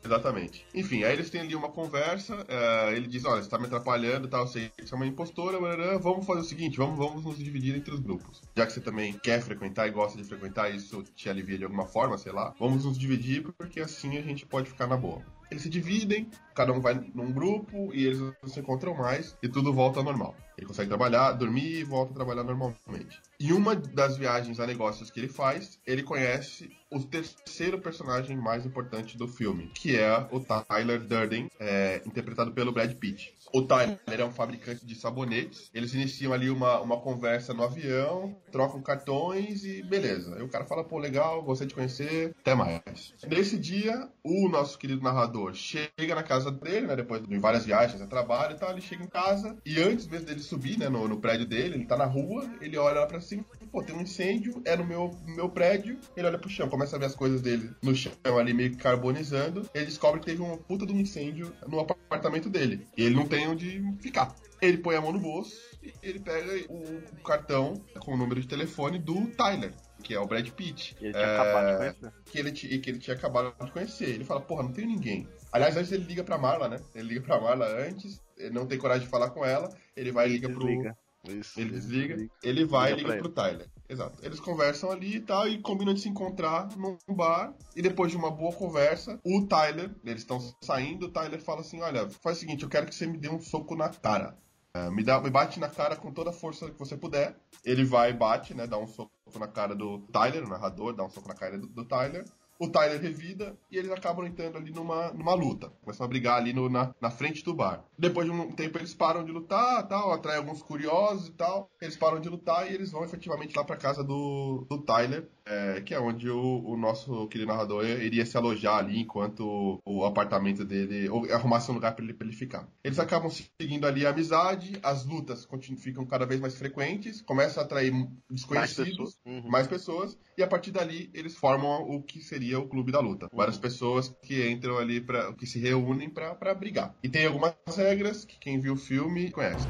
Exatamente. 0.05 0.67
Enfim, 0.75 1.05
aí 1.05 1.13
eles 1.13 1.31
têm 1.31 1.41
ali 1.41 1.55
uma 1.55 1.69
conversa. 1.69 2.45
eh, 2.49 2.95
ele 2.97 3.07
diz: 3.07 3.25
Olha, 3.25 3.43
você 3.43 3.49
tá 3.49 3.59
me 3.59 3.67
atrapalhando 3.67 4.27
e 4.27 4.31
tal, 4.31 4.47
você 4.47 4.71
é 4.81 4.95
uma 4.95 5.07
impostora, 5.07 5.61
barará, 5.61 5.99
vamos 5.99 6.27
fazer 6.27 6.41
o 6.41 6.45
seguinte: 6.45 6.77
vamos, 6.77 6.99
vamos 6.99 7.25
nos 7.25 7.39
dividir 7.39 7.77
entre 7.77 7.95
os 7.95 8.01
grupos. 8.01 8.43
Já 8.57 8.67
que 8.67 8.73
você 8.73 8.81
também 8.81 9.13
quer 9.13 9.41
frequentar 9.41 9.87
e 9.87 9.91
gosta 9.91 10.19
de 10.19 10.25
frequentar, 10.25 10.75
isso 10.75 11.03
te 11.15 11.29
alivia 11.29 11.59
de 11.59 11.65
alguma 11.65 11.87
forma, 11.87 12.19
sei 12.19 12.33
lá. 12.33 12.55
Vamos 12.59 12.85
nos 12.85 12.99
dividir 12.99 13.43
porque 13.57 13.81
assim 13.81 14.17
a 14.19 14.23
gente 14.23 14.45
pode 14.47 14.69
ficar 14.69 14.87
na 14.87 14.97
boa. 14.97 15.23
Eles 15.51 15.63
se 15.63 15.71
dividem, 15.71 16.29
cada 16.59 16.73
um 16.73 16.81
vai 16.81 16.95
num 17.15 17.31
grupo 17.31 17.95
e 17.95 18.05
eles 18.05 18.19
não 18.19 18.35
se 18.49 18.59
encontram 18.59 18.93
mais 18.93 19.37
e 19.41 19.49
tudo 19.49 19.73
volta 19.73 20.00
ao 20.00 20.05
normal. 20.05 20.35
Ele 20.59 20.67
consegue 20.67 20.88
trabalhar, 20.88 21.31
dormir 21.33 21.79
e 21.79 21.85
volta 21.85 22.11
a 22.11 22.15
trabalhar 22.17 22.43
normalmente. 22.43 23.23
Em 23.38 23.53
uma 23.53 23.77
das 23.77 24.17
viagens 24.17 24.59
a 24.59 24.67
negócios 24.67 25.09
que 25.09 25.21
ele 25.21 25.29
faz, 25.29 25.79
ele 25.87 26.03
conhece 26.03 26.69
o 26.91 27.00
terceiro 27.00 27.79
personagem 27.79 28.37
mais 28.37 28.67
importante 28.67 29.17
do 29.17 29.29
filme, 29.29 29.69
que 29.69 29.97
é 29.97 30.27
o 30.33 30.41
Tyler 30.41 31.00
Durden, 31.00 31.49
é, 31.61 32.03
interpretado 32.05 32.50
pelo 32.53 32.73
Brad 32.73 32.93
Pitt. 32.95 33.33
O 33.53 33.62
Tyler 33.62 33.99
é 34.07 34.25
um 34.25 34.33
fabricante 34.33 34.85
de 34.85 34.95
sabonetes. 34.95 35.71
Eles 35.73 35.95
iniciam 35.95 36.33
ali 36.33 36.50
uma, 36.50 36.81
uma 36.81 37.00
conversa 37.00 37.55
no 37.55 37.62
avião, 37.62 38.37
trocam 38.50 38.83
cartões 38.83 39.65
e 39.65 39.83
beleza. 39.83 40.35
Aí 40.35 40.43
o 40.43 40.49
cara 40.49 40.65
fala, 40.65 40.85
pô, 40.85 40.99
legal, 40.99 41.43
gostei 41.43 41.67
de 41.67 41.75
conhecer, 41.75 42.35
até 42.41 42.55
mais. 42.55 43.15
Nesse 43.27 43.57
dia, 43.57 44.09
o 44.23 44.49
nosso 44.49 44.79
querido 44.79 45.03
narrador 45.03 45.55
chega 45.55 46.15
na 46.15 46.23
casa 46.23 46.48
dele, 46.50 46.87
né, 46.87 46.97
depois 46.97 47.23
de 47.23 47.38
várias 47.38 47.64
viagens 47.64 48.00
a 48.00 48.07
trabalho 48.07 48.55
e 48.57 48.59
tal, 48.59 48.71
ele 48.71 48.81
chega 48.81 49.02
em 49.05 49.09
casa 49.09 49.57
e 49.64 49.81
antes 49.81 50.07
mesmo 50.07 50.26
dele 50.26 50.40
subir, 50.40 50.78
né, 50.78 50.88
no, 50.88 51.07
no 51.09 51.21
prédio 51.21 51.47
dele, 51.47 51.75
ele 51.76 51.87
tá 51.87 51.97
na 51.97 52.05
rua, 52.07 52.49
ele 52.61 52.76
olha 52.76 53.00
lá 53.00 53.07
pra 53.07 53.21
cima, 53.21 53.45
pô, 53.71 53.83
tem 53.83 53.95
um 53.97 54.00
incêndio, 54.02 54.61
é 54.64 54.76
no 54.76 54.85
meu, 54.85 55.14
meu 55.26 55.49
prédio, 55.49 55.99
ele 56.17 56.26
olha 56.26 56.38
pro 56.38 56.49
chão, 56.50 56.69
começa 56.69 56.97
a 56.97 56.99
ver 56.99 57.07
as 57.07 57.14
coisas 57.14 57.40
dele 57.43 57.71
no 57.83 57.95
chão 57.95 58.12
ali 58.38 58.52
meio 58.55 58.71
que 58.71 58.76
carbonizando, 58.76 59.69
ele 59.75 59.87
descobre 59.87 60.21
que 60.21 60.26
teve 60.26 60.43
uma 60.43 60.57
puta 60.57 60.87
de 60.87 60.93
um 60.93 61.00
incêndio 61.00 61.52
no 61.67 61.81
apartamento 61.81 62.49
dele. 62.49 62.87
E 62.97 63.02
ele 63.05 63.14
não 63.14 63.26
tem 63.26 63.47
onde 63.49 63.83
ficar. 64.00 64.35
Ele 64.61 64.78
põe 64.78 64.97
a 64.97 65.00
mão 65.00 65.12
no 65.12 65.21
bolso 65.21 65.57
e 65.83 65.93
ele 66.02 66.19
pega 66.19 66.52
o, 66.69 67.23
cartão 67.23 67.75
com 68.00 68.14
o 68.14 68.17
número 68.17 68.40
de 68.40 68.49
telefone 68.49 68.99
do 68.99 69.26
Tyler. 69.28 69.73
Que 70.02 70.14
é 70.14 70.19
o 70.21 70.26
Brad 70.26 70.49
Pitt. 70.50 70.97
E 71.00 71.05
ele 71.07 71.12
tinha 71.14 71.25
É, 71.26 71.38
acabado 71.40 71.71
de 71.71 71.76
conhecer. 71.76 72.12
que 72.26 72.38
ele, 72.38 72.52
que 72.52 72.90
ele 72.90 72.99
tinha 72.99 73.17
acabado 73.17 73.55
de 73.64 73.71
conhecer. 73.73 74.09
Ele 74.11 74.25
fala, 74.25 74.40
porra, 74.40 74.64
não 74.64 74.73
tem 74.73 74.87
ninguém. 74.87 75.28
Aliás, 75.52 75.76
antes 75.76 75.93
ele 75.93 76.05
liga 76.05 76.25
pra 76.25 76.38
Marla, 76.38 76.69
né? 76.69 76.81
Ele 76.95 77.09
liga 77.09 77.21
pra 77.23 77.40
Marla 77.40 77.67
antes, 77.67 78.21
ele 78.37 78.55
não 78.55 78.67
tem 78.67 78.78
coragem 78.78 79.05
de 79.05 79.11
falar 79.11 79.31
com 79.31 79.45
ela, 79.45 79.69
ele 79.97 80.12
vai 80.12 80.28
e 80.28 80.33
liga 80.33 80.49
pro. 80.49 80.67
Desliga. 80.67 80.97
Isso, 81.26 81.61
Ele 81.61 81.71
desliga, 81.71 82.31
ele 82.43 82.64
vai 82.64 82.93
e 82.93 82.97
Liga 82.97 83.09
liga 83.09 83.23
pro 83.23 83.33
Tyler. 83.33 83.69
Exato. 83.88 84.19
Eles 84.25 84.38
conversam 84.38 84.90
ali 84.90 85.17
e 85.17 85.21
tal, 85.21 85.49
e 85.49 85.61
combinam 85.61 85.93
de 85.93 86.00
se 86.00 86.09
encontrar 86.09 86.69
num 86.76 86.97
bar. 87.09 87.55
E 87.75 87.83
depois 87.83 88.11
de 88.11 88.17
uma 88.17 88.31
boa 88.31 88.52
conversa, 88.52 89.19
o 89.25 89.47
Tyler, 89.47 89.90
eles 90.05 90.23
estão 90.23 90.38
saindo, 90.62 91.07
o 91.07 91.11
Tyler 91.11 91.40
fala 91.40 91.61
assim: 91.61 91.81
Olha, 91.81 92.09
faz 92.09 92.37
o 92.37 92.40
seguinte, 92.40 92.62
eu 92.62 92.69
quero 92.69 92.87
que 92.87 92.95
você 92.95 93.07
me 93.07 93.19
dê 93.19 93.28
um 93.28 93.40
soco 93.40 93.75
na 93.75 93.88
cara. 93.88 94.37
É, 94.75 94.90
me, 94.90 95.02
dá, 95.02 95.21
me 95.21 95.31
bate 95.31 95.59
na 95.59 95.69
cara 95.69 95.97
com 95.97 96.12
toda 96.12 96.31
a 96.31 96.33
força 96.33 96.71
que 96.71 96.78
você 96.78 96.97
puder. 96.97 97.37
Ele 97.64 97.85
vai 97.85 98.11
e 98.11 98.14
bate, 98.14 98.55
né? 98.55 98.67
Dá 98.67 98.78
um 98.78 98.87
soco 98.87 99.11
na 99.38 99.49
cara 99.49 99.75
do 99.75 100.00
Tyler, 100.12 100.45
o 100.45 100.49
narrador, 100.49 100.95
dá 100.95 101.05
um 101.05 101.11
soco 101.11 101.28
na 101.28 101.35
cara 101.35 101.59
do, 101.59 101.67
do 101.67 101.85
Tyler. 101.85 102.25
O 102.59 102.69
Tyler 102.69 103.00
revida 103.00 103.57
e 103.71 103.77
eles 103.79 103.91
acabam 103.91 104.27
entrando 104.27 104.57
ali 104.59 104.73
numa, 104.73 105.12
numa 105.12 105.35
luta. 105.35 105.71
Começam 105.83 106.05
a 106.05 106.09
brigar 106.09 106.37
ali 106.38 106.53
no- 106.53 106.69
na, 106.69 106.93
na 107.00 107.11
frente 107.11 107.45
do 107.45 107.55
bar. 107.55 107.85
Depois 107.97 108.27
de 108.27 108.33
um 108.33 108.50
tempo 108.50 108.79
eles 108.79 108.95
param 108.95 109.25
de 109.25 109.31
lutar, 109.31 109.87
tal, 109.87 110.12
atrai 110.12 110.37
alguns 110.38 110.61
curiosos 110.62 111.29
e 111.29 111.33
tal. 111.33 111.71
Eles 111.81 111.97
param 111.97 112.21
de 112.21 112.29
lutar 112.29 112.71
e 112.71 112.75
eles 112.75 112.90
vão 112.90 113.05
efetivamente 113.05 113.57
lá 113.57 113.64
pra 113.64 113.77
casa 113.77 114.03
do, 114.03 114.66
do 114.68 114.79
Tyler, 114.83 115.29
é, 115.49 115.81
que 115.81 115.95
é 115.95 116.01
onde 116.01 116.29
o, 116.29 116.63
o 116.65 116.77
nosso 116.77 117.27
querido 117.29 117.51
narrador 117.51 117.85
iria 117.85 118.25
se 118.27 118.37
alojar 118.37 118.77
ali 118.77 119.01
enquanto 119.01 119.81
o 119.85 120.05
apartamento 120.05 120.65
dele, 120.65 121.09
ou 121.09 121.25
arrumasse 121.33 121.71
um 121.71 121.75
lugar 121.75 121.95
pra 121.95 122.05
ele, 122.05 122.15
pra 122.15 122.27
ele 122.27 122.37
ficar. 122.37 122.69
Eles 122.85 122.99
acabam 122.99 123.31
seguindo 123.31 123.87
ali 123.87 124.07
a 124.07 124.11
amizade, 124.11 124.79
as 124.83 125.05
lutas 125.05 125.47
continuam, 125.47 125.81
ficam 125.81 126.07
cada 126.07 126.27
vez 126.27 126.41
mais 126.41 126.57
frequentes, 126.57 127.23
começam 127.23 127.63
a 127.63 127.67
atrair 127.67 127.93
Mais 127.93 128.11
desconhecidos 128.31 129.17
pessoas. 129.17 129.21
Uhum. 129.25 129.51
mais 129.51 129.67
pessoas, 129.67 130.19
e 130.37 130.43
a 130.43 130.47
partir 130.47 130.71
dali 130.71 131.11
eles 131.15 131.35
formam 131.37 131.83
o 131.83 132.03
que 132.03 132.21
seria 132.21 132.59
o 132.59 132.69
clube 132.69 132.93
da 132.93 133.01
luta. 133.01 133.29
Várias 133.33 133.59
pessoas 133.59 134.15
que 134.23 134.49
entram 134.49 134.79
ali 134.79 135.01
para 135.01 135.33
que 135.33 135.47
se 135.47 135.59
reúnem 135.59 136.11
pra 136.11 136.35
pra 136.35 136.55
brigar. 136.55 136.95
E 137.03 137.09
tem 137.09 137.27
algumas 137.27 137.55
regras 137.77 138.25
que 138.25 138.39
quem 138.39 138.61
viu 138.61 138.75
o 138.75 138.77
filme 138.77 139.31
conhece. 139.31 139.67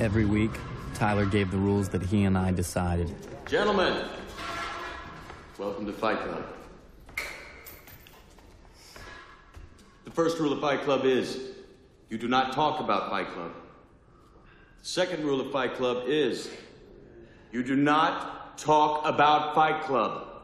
Every 0.00 0.24
week, 0.24 0.58
Tyler 1.00 1.24
gave 1.24 1.50
the 1.50 1.56
rules 1.56 1.88
that 1.88 2.02
he 2.02 2.24
and 2.24 2.36
I 2.36 2.52
decided. 2.52 3.10
Gentlemen, 3.46 4.04
welcome 5.56 5.86
to 5.86 5.94
Fight 5.94 6.20
Club. 6.20 6.44
The 10.04 10.10
first 10.10 10.38
rule 10.38 10.52
of 10.52 10.60
Fight 10.60 10.82
Club 10.82 11.06
is 11.06 11.52
you 12.10 12.18
do 12.18 12.28
not 12.28 12.52
talk 12.52 12.80
about 12.80 13.08
Fight 13.08 13.28
Club. 13.28 13.52
The 14.82 14.86
second 14.86 15.24
rule 15.24 15.40
of 15.40 15.50
Fight 15.50 15.72
Club 15.76 16.04
is 16.06 16.50
you 17.50 17.62
do 17.62 17.76
not 17.76 18.58
talk 18.58 19.00
about 19.06 19.54
Fight 19.54 19.84
Club. 19.84 20.42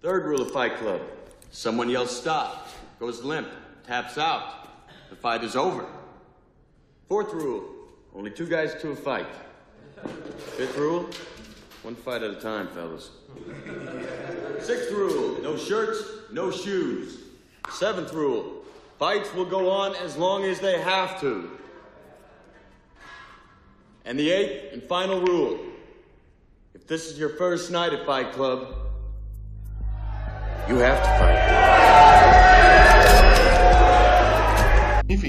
Third 0.00 0.24
rule 0.24 0.40
of 0.40 0.52
Fight 0.52 0.78
Club 0.78 1.02
someone 1.50 1.90
yells 1.90 2.18
stop, 2.18 2.70
goes 2.98 3.22
limp, 3.22 3.48
taps 3.86 4.16
out. 4.16 4.70
The 5.10 5.16
fight 5.16 5.44
is 5.44 5.54
over. 5.54 5.84
Fourth 7.10 7.34
rule 7.34 7.76
only 8.14 8.30
two 8.30 8.46
guys 8.46 8.74
to 8.80 8.92
a 8.92 8.96
fight. 8.96 9.26
Fifth 10.56 10.76
rule 10.76 11.08
one 11.82 11.94
fight 11.94 12.22
at 12.22 12.30
a 12.30 12.40
time, 12.40 12.68
fellas. 12.68 13.10
Sixth 14.60 14.90
rule 14.92 15.40
no 15.42 15.56
shirts, 15.56 16.02
no 16.30 16.50
shoes. 16.50 17.18
Seventh 17.70 18.12
rule 18.12 18.64
fights 18.98 19.32
will 19.34 19.46
go 19.46 19.70
on 19.70 19.94
as 19.96 20.16
long 20.16 20.44
as 20.44 20.60
they 20.60 20.80
have 20.80 21.20
to. 21.20 21.50
And 24.04 24.18
the 24.18 24.30
eighth 24.30 24.72
and 24.72 24.82
final 24.82 25.20
rule 25.20 25.58
if 26.74 26.86
this 26.86 27.10
is 27.10 27.18
your 27.18 27.30
first 27.30 27.70
night 27.70 27.92
at 27.92 28.06
Fight 28.06 28.32
Club, 28.32 28.74
you 30.68 30.76
have 30.76 30.98
to 30.98 31.08
fight. 31.18 32.59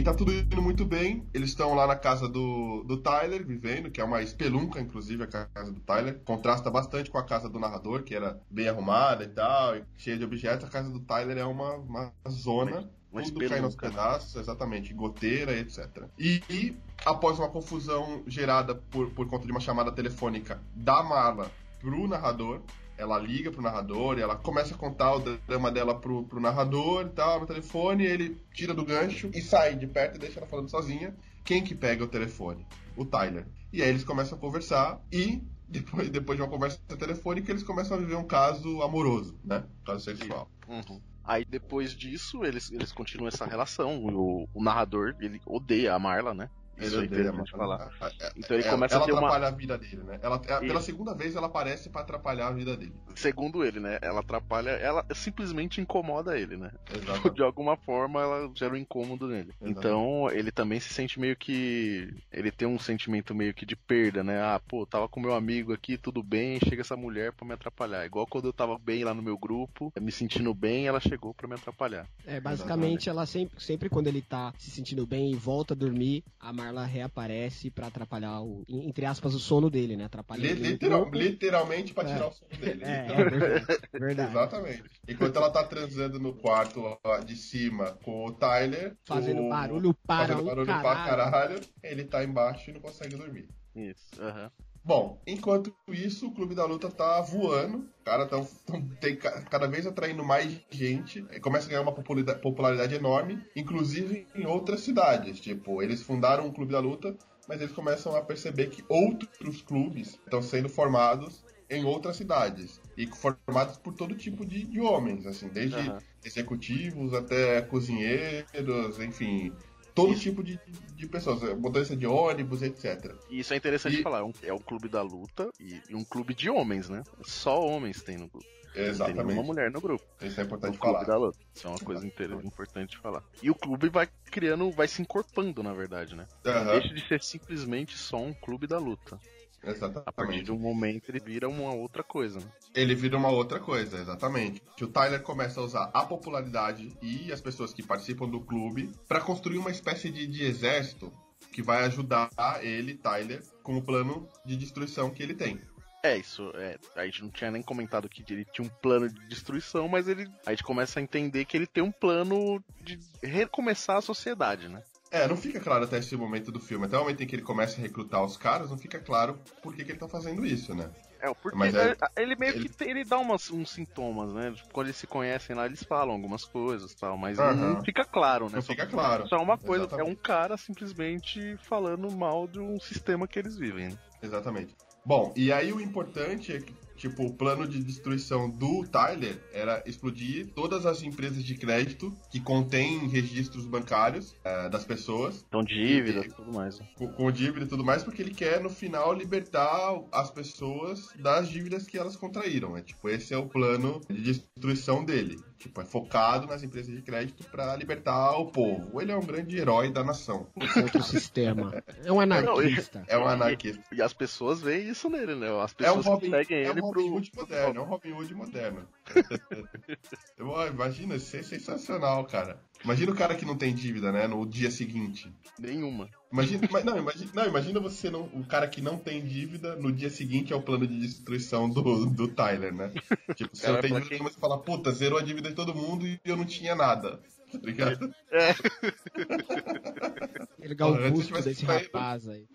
Tá 0.04 0.14
tudo 0.14 0.34
indo 0.34 0.62
muito 0.62 0.86
bem. 0.86 1.28
Eles 1.34 1.50
estão 1.50 1.74
lá 1.74 1.86
na 1.86 1.96
casa 1.96 2.28
do, 2.28 2.84
do 2.84 2.98
Tyler, 2.98 3.46
vivendo, 3.46 3.92
que 3.92 4.02
é 4.02 4.04
uma 4.04 4.22
espelunca, 4.22 4.80
inclusive, 4.80 5.24
a 5.24 5.28
casa 5.28 5.72
do 5.72 5.80
Tyler. 5.82 6.20
Contrasta 6.26 6.70
bastante 6.72 7.10
com 7.10 7.18
a 7.18 7.24
casa 7.24 7.48
do 7.48 7.60
narrador, 7.60 8.04
que 8.04 8.16
era 8.16 8.40
bem 8.50 8.68
arrumada 8.68 9.24
e 9.24 9.28
tal, 9.28 9.78
e 9.78 9.84
cheia 9.98 10.18
de 10.18 10.24
objetos. 10.24 10.66
A 10.68 10.70
casa 10.70 10.90
do 10.90 11.00
Tyler 11.02 11.38
é 11.38 11.46
uma, 11.46 11.76
uma 11.76 12.14
zona. 12.30 12.90
Uma 13.12 13.24
tudo 13.24 13.48
cai 13.48 13.60
nos 13.60 13.76
pedaços, 13.76 14.36
exatamente, 14.38 14.94
goteira, 14.94 15.52
etc. 15.58 16.06
E, 16.18 16.42
e, 16.50 16.78
após 17.06 17.38
uma 17.38 17.50
confusão 17.50 18.24
gerada 18.26 18.76
por, 18.76 19.10
por 19.12 19.28
conta 19.28 19.46
de 19.46 19.52
uma 19.52 19.60
chamada 19.60 19.92
telefônica 19.92 20.62
da 20.74 21.04
Marla 21.04 21.52
pro 21.80 22.08
narrador, 22.08 22.62
ela 23.02 23.18
liga 23.18 23.52
pro 23.52 23.64
narrador 23.64 24.18
e 24.18 24.22
ela 24.22 24.36
começa 24.36 24.76
a 24.76 24.78
contar 24.78 25.16
o 25.16 25.20
drama 25.20 25.72
dela 25.72 26.00
pro, 26.00 26.24
pro 26.24 26.40
narrador 26.40 27.08
e 27.08 27.10
tal, 27.10 27.40
no 27.40 27.48
telefone, 27.48 28.06
ele 28.06 28.40
tira 28.54 28.76
do 28.76 28.86
gancho 28.86 29.32
e 29.34 29.42
sai 29.42 29.76
de 29.76 29.88
perto 29.88 30.18
e 30.18 30.20
deixa 30.20 30.40
ela 30.40 30.48
falando 30.48 30.70
sozinha. 30.70 31.16
Quem 31.44 31.64
que 31.64 31.74
pega 31.74 32.04
o 32.04 32.08
telefone? 32.08 32.64
O 32.96 33.04
Tyler. 33.04 33.48
E 33.74 33.82
aí 33.82 33.90
eles 33.90 34.04
começam 34.04 34.38
a 34.38 34.42
conversar 34.42 35.02
e 35.12 35.42
depois, 35.68 36.10
depois 36.12 36.38
de 36.38 36.44
uma 36.44 36.50
conversa 36.50 36.80
telefônica 36.98 37.52
eles 37.52 37.64
começam 37.64 37.98
a 37.98 38.00
viver 38.00 38.16
um 38.16 38.24
caso 38.24 38.84
amoroso, 38.84 39.36
né? 39.44 39.64
Caso 39.84 40.04
sexual. 40.04 40.48
Uhum. 40.68 41.02
Aí 41.24 41.44
depois 41.44 41.96
disso, 41.96 42.46
eles, 42.46 42.72
eles 42.72 42.92
continuam 42.92 43.30
essa 43.30 43.46
relação. 43.46 44.04
O, 44.06 44.48
o 44.54 44.64
narrador, 44.64 45.16
ele 45.20 45.42
odeia 45.46 45.96
a 45.96 46.00
Marla, 46.00 46.36
né? 46.36 46.50
Isso 46.88 47.02
gente 47.02 47.56
Marla. 47.56 47.89
falar. 47.98 48.12
Então 48.36 48.58
ele 48.58 48.63
ela- 48.65 48.74
começa 48.74 48.96
ela 48.96 49.04
a 49.04 49.08
ter 49.08 49.12
uma. 49.13 49.20
atrapalha 49.20 49.48
a 49.48 49.52
vida 49.52 49.78
dele, 49.78 50.04
né? 50.04 50.20
Ela, 50.22 50.41
é- 50.48 50.60
pela 50.60 50.82
segunda 50.82 51.13
vez 51.13 51.36
ela 51.36 51.48
aparece 51.48 51.89
pra 51.89 52.02
atrapalhar 52.02 52.48
a 52.48 52.52
vida 52.52 52.76
dele. 52.78 52.94
Segundo 53.15 53.63
ele, 53.63 53.80
né? 53.80 54.00
Ela 54.02 54.20
atrapalha. 54.22 54.72
Ela 54.72 55.06
simplesmente 55.13 55.82
incomoda 55.82 56.38
ele, 56.38 56.58
né? 56.58 56.72
Exato. 56.94 57.30
De 57.36 57.44
alguma 57.44 57.76
forma 57.78 58.22
ela 58.22 58.52
gera 58.56 58.74
um 58.74 58.78
incômodo 58.78 59.28
nele. 59.28 59.50
Exato. 59.62 59.67
Então 59.70 60.30
ele 60.32 60.52
também 60.52 60.80
se 60.80 60.94
sente 60.94 61.20
meio 61.20 61.36
que. 61.36 62.13
Ele 62.32 62.52
tem 62.52 62.67
um 62.67 62.80
sentimento 62.80 63.34
meio 63.36 63.54
que 63.54 63.65
de 63.65 63.76
perda, 63.76 64.24
né? 64.24 64.41
Ah, 64.41 64.60
pô, 64.65 64.86
tava 64.86 65.08
com 65.10 65.20
meu 65.20 65.34
amigo 65.34 65.74
aqui, 65.74 65.98
tudo 65.98 66.24
bem, 66.24 66.60
chega 66.67 66.82
essa 66.82 66.96
mulher 66.96 67.34
pra 67.34 67.46
me 67.46 67.54
atrapalhar. 67.54 68.06
Igual 68.06 68.26
quando 68.28 68.46
eu 68.46 68.54
tava 68.54 68.78
bem 68.80 69.04
lá 69.04 69.13
no 69.13 69.22
meu 69.22 69.38
grupo, 69.38 69.91
me 70.00 70.12
sentindo 70.12 70.54
bem, 70.54 70.88
ela 70.88 71.00
chegou 71.00 71.34
pra 71.34 71.48
me 71.48 71.56
atrapalhar. 71.56 72.08
É, 72.26 72.39
basicamente, 72.39 73.10
ela 73.10 73.26
sempre, 73.26 73.60
sempre 73.62 73.89
quando 73.89 74.08
ele 74.08 74.22
tá 74.22 74.54
se 74.58 74.72
sentindo 74.72 75.06
bem 75.06 75.32
e 75.32 75.36
volta 75.36 75.74
a 75.74 75.78
dormir, 75.78 76.24
a 76.39 76.54
Marla 76.54 76.70
Carla 76.71 76.86
reaparece 76.86 77.69
pra 77.69 77.88
atrapalhar 77.88 78.41
o, 78.41 78.63
entre 78.69 79.05
aspas, 79.05 79.34
o 79.36 79.39
sono 79.39 79.69
dele, 79.69 79.97
né? 79.97 80.10
Literal- 80.38 81.01
corpo. 81.03 81.17
literalmente 81.17 81.93
pra 81.93 82.10
É. 82.10 82.13
tirar 82.13 82.27
o 82.27 82.31
sono 82.31 82.51
dele. 82.51 82.81
É, 82.86 83.05
Então, 83.05 83.15
é 83.19 83.29
verdade. 83.29 83.65
verdade. 83.91 84.31
Exatamente. 84.31 84.84
Enquanto 85.07 85.36
ela 85.36 85.49
tá 85.51 85.63
transando 85.65 86.17
no 86.19 86.34
quarto 86.34 86.81
de 87.25 87.36
cima 87.36 87.97
com 88.03 88.25
o 88.25 88.31
Tyler. 88.31 88.95
Fazendo 89.05 89.41
o- 89.43 89.49
barulho 89.49 89.93
para 90.07 90.29
fazendo 90.34 90.45
barulho 90.45 90.65
pra 90.65 90.81
caralho. 90.81 91.31
caralho, 91.31 91.62
ele 91.84 92.05
tá 92.05 92.23
embaixo 92.23 92.69
e 92.69 92.73
não 92.73 92.79
consegue 92.81 93.15
dormir. 93.17 93.49
Isso, 93.75 94.21
aham. 94.21 94.49
Bom, 94.84 95.22
enquanto 95.28 95.74
isso, 95.89 96.28
o 96.28 96.32
Clube 96.34 96.56
da 96.56 96.65
Luta 96.65 96.89
tá 96.89 97.22
voando. 97.22 97.88
Cara 98.04 98.26
tão, 98.26 98.44
tão- 98.65 98.82
tem 99.00 99.15
ca- 99.15 99.41
cada 99.44 99.67
vez 99.67 99.86
atraindo 99.86 100.24
mais 100.24 100.60
gente. 100.72 101.24
e 101.32 101.39
Começa 101.39 101.67
a 101.67 101.70
ganhar 101.70 101.82
uma 101.82 101.94
popularidade 101.94 102.96
enorme, 102.96 103.44
inclusive 103.56 104.26
em 104.34 104.46
outras 104.48 104.82
cidades. 104.82 105.39
Tipo, 105.39 105.84
eles 105.84 106.02
fundaram 106.02 106.48
o 106.48 106.52
Clube 106.52 106.72
da 106.72 106.80
Luta, 106.80 107.15
mas 107.48 107.62
eles 107.62 107.74
começam 107.74 108.15
a 108.15 108.22
perceber 108.24 108.70
que 108.72 108.84
outros 108.89 109.62
clubes 109.62 110.20
estão 110.24 110.41
sendo 110.41 110.67
formados 110.67 111.44
em 111.70 111.86
outras 111.86 112.17
cidades. 112.17 112.82
E 112.98 113.06
formados 113.08 113.78
por 113.78 113.94
todo 113.94 114.15
tipo 114.15 114.46
de, 114.46 114.65
de 114.65 114.82
homens, 114.82 115.26
assim, 115.28 115.48
desde 115.48 115.78
Aham. 115.78 116.00
executivos 116.26 117.13
até 117.13 117.62
cozinheiros, 117.62 119.00
enfim. 119.00 119.54
Todo 119.93 120.13
Isso. 120.13 120.21
tipo 120.21 120.43
de, 120.43 120.60
de 120.95 121.08
pessoas, 121.08 121.41
motorista 121.60 121.95
de 121.95 122.06
ônibus, 122.08 122.62
etc. 122.62 123.13
E 123.30 123.39
isso 123.39 123.54
é 123.54 123.58
interessante 123.58 123.99
E- 123.99 124.04
falar. 124.04 124.19
É 124.19 124.23
um, 124.23 124.34
é 124.43 124.54
um 124.54 124.60
clube 124.60 124.88
da 124.88 125.01
luta 125.01 125.49
e, 125.60 125.82
e 125.89 125.95
um 125.95 126.04
clube 126.04 126.34
de 126.34 126.49
homens, 126.49 126.89
né? 126.89 127.04
Só 127.23 127.60
homens 127.65 128.01
tem 128.01 128.17
no 128.17 128.27
grupo. 128.27 128.45
Não 128.47 128.71
tem 128.73 128.84
nenhuma 128.86 129.12
Exatamente. 129.13 129.43
mulher 129.45 129.69
no 129.71 129.82
grupo. 129.82 130.06
Isso 130.21 130.39
é 130.39 130.43
importante 130.45 130.77
clube 130.77 130.93
falar. 130.93 131.06
da 131.06 131.17
luta. 131.17 131.38
Isso 131.54 131.67
é 131.67 131.69
uma 131.69 131.80
coisa 131.80 132.06
inter- 132.08 132.32
importante 132.45 132.91
de 132.91 132.97
falar. 132.99 133.21
E 133.43 133.51
o 133.51 133.56
clube 133.56 133.89
vai 133.89 134.08
criando, 134.27 134.71
vai 134.71 134.88
se 134.88 135.01
encorpando, 135.01 135.62
na 135.62 135.73
verdade, 135.73 136.15
né? 136.15 136.25
Aham, 136.45 136.80
Deixa 136.80 136.93
de 136.93 137.06
ser 137.06 137.21
simplesmente 137.21 137.97
só 137.97 138.15
um 138.17 138.34
clube 138.34 138.67
da 138.67 138.80
luta. 138.80 139.19
A 139.62 139.65
partir 139.65 139.78
Exatamente. 139.78 140.43
de 140.43 140.52
um 140.52 140.58
momento 140.58 141.10
ele 141.10 141.19
vira 141.19 141.47
uma 141.47 141.71
outra 141.74 142.04
coisa, 142.04 142.39
né? 142.39 142.52
Ele 142.74 142.95
vira 142.95 143.15
uma 143.15 143.30
outra 143.30 143.60
coisa, 143.60 144.00
exatamente. 144.00 144.62
Que 144.76 144.84
o 144.84 144.88
Tyler 144.88 145.21
começa 145.21 145.60
a 145.60 145.63
usar 145.63 145.91
a 145.93 146.04
popularidade 146.04 146.91
e 147.02 147.32
as 147.32 147.39
pessoas 147.39 147.74
que 147.74 147.84
participam 147.84 148.28
do 148.28 148.41
clube 148.41 148.91
para 149.08 149.21
construir 149.21 149.60
uma 149.60 149.69
espécie 149.69 150.10
de, 150.10 150.26
de 150.26 150.43
exército 150.43 151.13
que 151.52 151.62
vai 151.62 151.86
ajudar 151.86 152.30
ele, 152.62 152.95
Tyler, 152.95 153.43
com 153.62 153.78
o 153.78 153.82
plano 153.82 154.28
de 154.45 154.56
destruição 154.56 155.12
que 155.12 155.21
ele 155.21 155.36
tem. 155.36 155.60
É, 156.04 156.17
isso, 156.17 156.52
é, 156.56 156.80
a 156.95 157.06
gente 157.06 157.21
não 157.21 157.30
tinha 157.30 157.52
nem 157.52 157.62
comentado 157.62 158.10
que 158.10 158.24
ele 158.34 158.43
tinha 158.45 158.65
um 158.65 158.82
plano 158.82 159.08
de 159.08 159.28
destruição, 159.28 159.88
mas 159.88 160.08
ele, 160.08 160.28
a 160.47 160.50
gente 160.50 160.63
começa 160.63 161.00
a 161.00 161.04
entender 161.04 161.45
que 161.45 161.56
ele 161.56 161.67
tem 161.67 161.84
um 161.84 161.91
plano 161.91 162.63
de 162.82 163.00
recomeçar 163.21 163.97
a 163.97 164.02
sociedade, 164.02 164.67
né? 164.67 164.82
É, 165.12 165.28
não 165.28 165.36
fica 165.36 165.60
claro 165.60 165.84
até 165.84 165.97
esse 165.97 166.15
momento 166.15 166.52
do 166.54 166.60
filme. 166.60 166.86
Até 166.86 166.95
o 166.97 167.02
momento 167.02 167.21
em 167.21 167.28
que 167.28 167.36
ele 167.36 167.41
começa 167.43 167.78
a 167.78 167.82
recrutar 167.82 168.24
os 168.24 168.38
caras, 168.38 168.69
não 168.71 168.78
fica 168.78 168.97
claro 169.00 169.38
por 169.62 169.76
que, 169.76 169.84
que 169.84 169.91
ele 169.91 170.00
tá 170.00 170.08
fazendo 170.08 170.45
isso, 170.45 170.74
né? 170.74 170.89
É, 171.19 171.32
porque 171.36 171.56
Mas 171.58 171.76
ele, 171.76 171.91
é- 171.91 172.21
ele 172.21 172.36
meio 172.38 172.56
ele- 172.56 172.69
que 172.69 172.84
ele 172.84 173.04
dá 173.04 173.19
umas, 173.19 173.52
uns 173.52 173.71
sintomas, 173.71 174.34
né? 174.34 174.52
Tipo, 174.54 174.74
Quando 174.74 174.88
eles 174.88 174.95
se 174.97 175.06
conhecem 175.06 175.56
lá, 175.56 175.65
eles 175.65 175.84
falam 175.84 176.15
algumas 176.15 176.45
coisas 176.45 176.93
e 176.93 176.97
tal, 176.97 177.17
mas 177.17 177.38
não 177.38 177.84
fica 177.84 178.04
claro, 178.06 178.45
né? 178.45 178.56
Não 178.56 178.62
Só- 178.62 178.71
fica 178.71 178.88
claro. 178.88 179.28
Só 179.28 179.38
uma 179.43 179.58
coisa, 179.58 179.84
Exatamente. 179.84 180.08
é 180.10 180.12
um 180.12 180.15
cara 180.15 180.56
simplesmente 180.58 181.58
falando 181.58 182.10
mal 182.12 182.47
de 182.47 182.60
um 182.60 182.80
sistema 182.80 183.28
que 183.28 183.38
eles 183.38 183.56
vivem. 183.58 183.89
né? 183.89 183.97
Exatamente. 184.24 184.76
Bom, 185.06 185.34
e 185.36 185.52
aí 185.52 185.74
o 185.74 185.82
importante 185.82 186.56
é 186.56 186.60
que, 186.60 186.74
tipo, 187.02 187.26
o 187.26 187.34
plano 187.34 187.68
de 187.68 187.84
destruição 187.84 188.48
do 188.50 188.86
Tyler 188.88 189.42
era 189.52 189.82
explodir 189.88 190.48
todas 190.54 190.86
as 190.86 191.02
empresas 191.02 191.44
de 191.44 191.56
crédito 191.56 192.14
que 192.30 192.40
contêm 192.40 193.08
registros 193.08 193.66
bancários 193.66 194.36
eh, 194.44 194.70
das 194.70 194.86
pessoas, 194.86 195.44
Então, 195.48 195.64
dívida 195.64 196.22
E- 196.22 196.28
e 196.28 196.32
tudo 196.32 196.54
mais. 196.54 196.80
né? 196.80 196.88
com, 196.96 197.08
com 197.08 197.32
dívida 197.32 197.66
e 197.66 197.68
tudo 197.68 197.84
mais, 197.84 198.04
porque 198.04 198.22
ele 198.22 198.34
quer, 198.34 198.62
no 198.62 198.70
final, 198.70 199.14
libertar 199.14 200.00
as 200.12 200.30
pessoas 200.30 201.10
das 201.20 201.50
dívidas 201.50 201.88
que 201.88 201.98
elas 201.98 202.16
contraíram. 202.16 202.78
É, 202.78 202.82
tipo, 202.82 203.10
esse 203.10 203.34
é 203.34 203.38
o 203.38 203.48
plano 203.50 204.00
de 204.08 204.22
destruição 204.22 205.04
dele. 205.04 205.40
Tipo, 205.62 205.80
é 205.80 205.86
focado 205.86 206.47
nas 206.47 206.63
empresas 206.63 206.91
de 206.95 207.04
crédito 207.04 207.43
para 207.43 207.76
libertar 207.76 208.32
o 208.32 208.47
povo. 208.47 209.00
Ele 209.00 209.12
é 209.12 209.15
um 209.15 209.21
grande 209.21 209.60
herói 209.60 209.91
da 209.91 210.04
nação. 210.04 210.47
Esse 210.60 210.80
outro 210.80 211.04
sistema. 211.04 211.84
É 212.04 212.12
um 212.12 212.19
anarquista. 212.19 213.04
É 213.08 213.15
um 213.15 213.28
anarquista. 213.28 213.84
E 213.91 214.02
as 214.02 214.12
pessoas 214.12 214.60
veem 214.60 214.89
isso 214.89 215.08
nele, 215.08 215.36
né? 215.36 215.50
As 215.62 215.76
É 215.78 215.91
um 215.91 215.97
pessoas 215.97 216.06
Robin, 216.08 216.32
que 216.32 216.38
seguem 216.38 216.63
é 216.63 216.67
um 216.67 216.71
ele 216.71 216.82
Robin 216.82 216.93
pro. 216.93 217.13
Hood 217.13 217.32
moderno, 217.36 217.80
é 217.80 217.84
um 217.84 217.86
Robin 217.86 218.12
Hood 218.12 218.34
moderno. 218.34 218.88
Imagina, 220.74 221.15
isso 221.15 221.38
é 221.38 221.43
sensacional, 221.43 222.26
cara. 222.26 222.60
Imagina 222.84 223.12
o 223.12 223.15
cara 223.15 223.36
que 223.36 223.46
não 223.46 223.56
tem 223.56 223.74
dívida, 223.76 224.12
né, 224.12 224.28
no 224.28 224.46
dia 224.46 224.72
seguinte. 224.72 225.32
Nenhuma. 225.60 226.10
Imagina, 226.32 226.62
mas 226.72 226.84
não, 226.84 226.98
imagina, 226.98 227.32
não, 227.34 227.46
imagina 227.48 227.80
você, 227.80 228.10
não, 228.10 228.24
o 228.34 228.44
cara 228.46 228.67
que 228.67 228.82
não 228.82 228.98
tem 228.98 229.24
dívida, 229.26 229.76
no 229.76 229.91
dia 229.91 230.10
seguinte 230.10 230.52
é 230.52 230.56
o 230.56 230.62
plano 230.62 230.88
de 230.88 231.00
destruição 231.00 231.70
do, 231.70 232.06
do 232.06 232.28
Tyler, 232.28 232.74
né? 232.74 232.91
Tipo, 233.36 233.56
você 233.56 233.62
Cara, 233.63 233.74
não 233.74 233.82
tem 233.82 233.91
dívida, 233.94 234.10
quem- 234.10 234.17
você 234.17 234.17
começa 234.17 234.38
a 234.38 234.41
falar, 234.41 234.58
puta, 234.60 234.91
zerou 234.91 235.20
a 235.20 235.22
dívida 235.22 235.50
de 235.50 235.56
todo 235.56 235.76
mundo 235.76 236.08
e 236.08 236.20
eu 236.26 236.36
não 236.38 236.46
tinha 236.46 236.76
nada. 236.76 237.20
Tá 237.52 237.60
ligado? 237.63 238.13
Pegar 240.60 240.88
o 240.88 240.94
Porra, 240.94 241.00
antes 241.08 241.12
busto 241.12 241.28
tivesse 241.28 241.50
desse 241.50 241.65
rapaz 241.65 242.28
aí. 242.30 242.48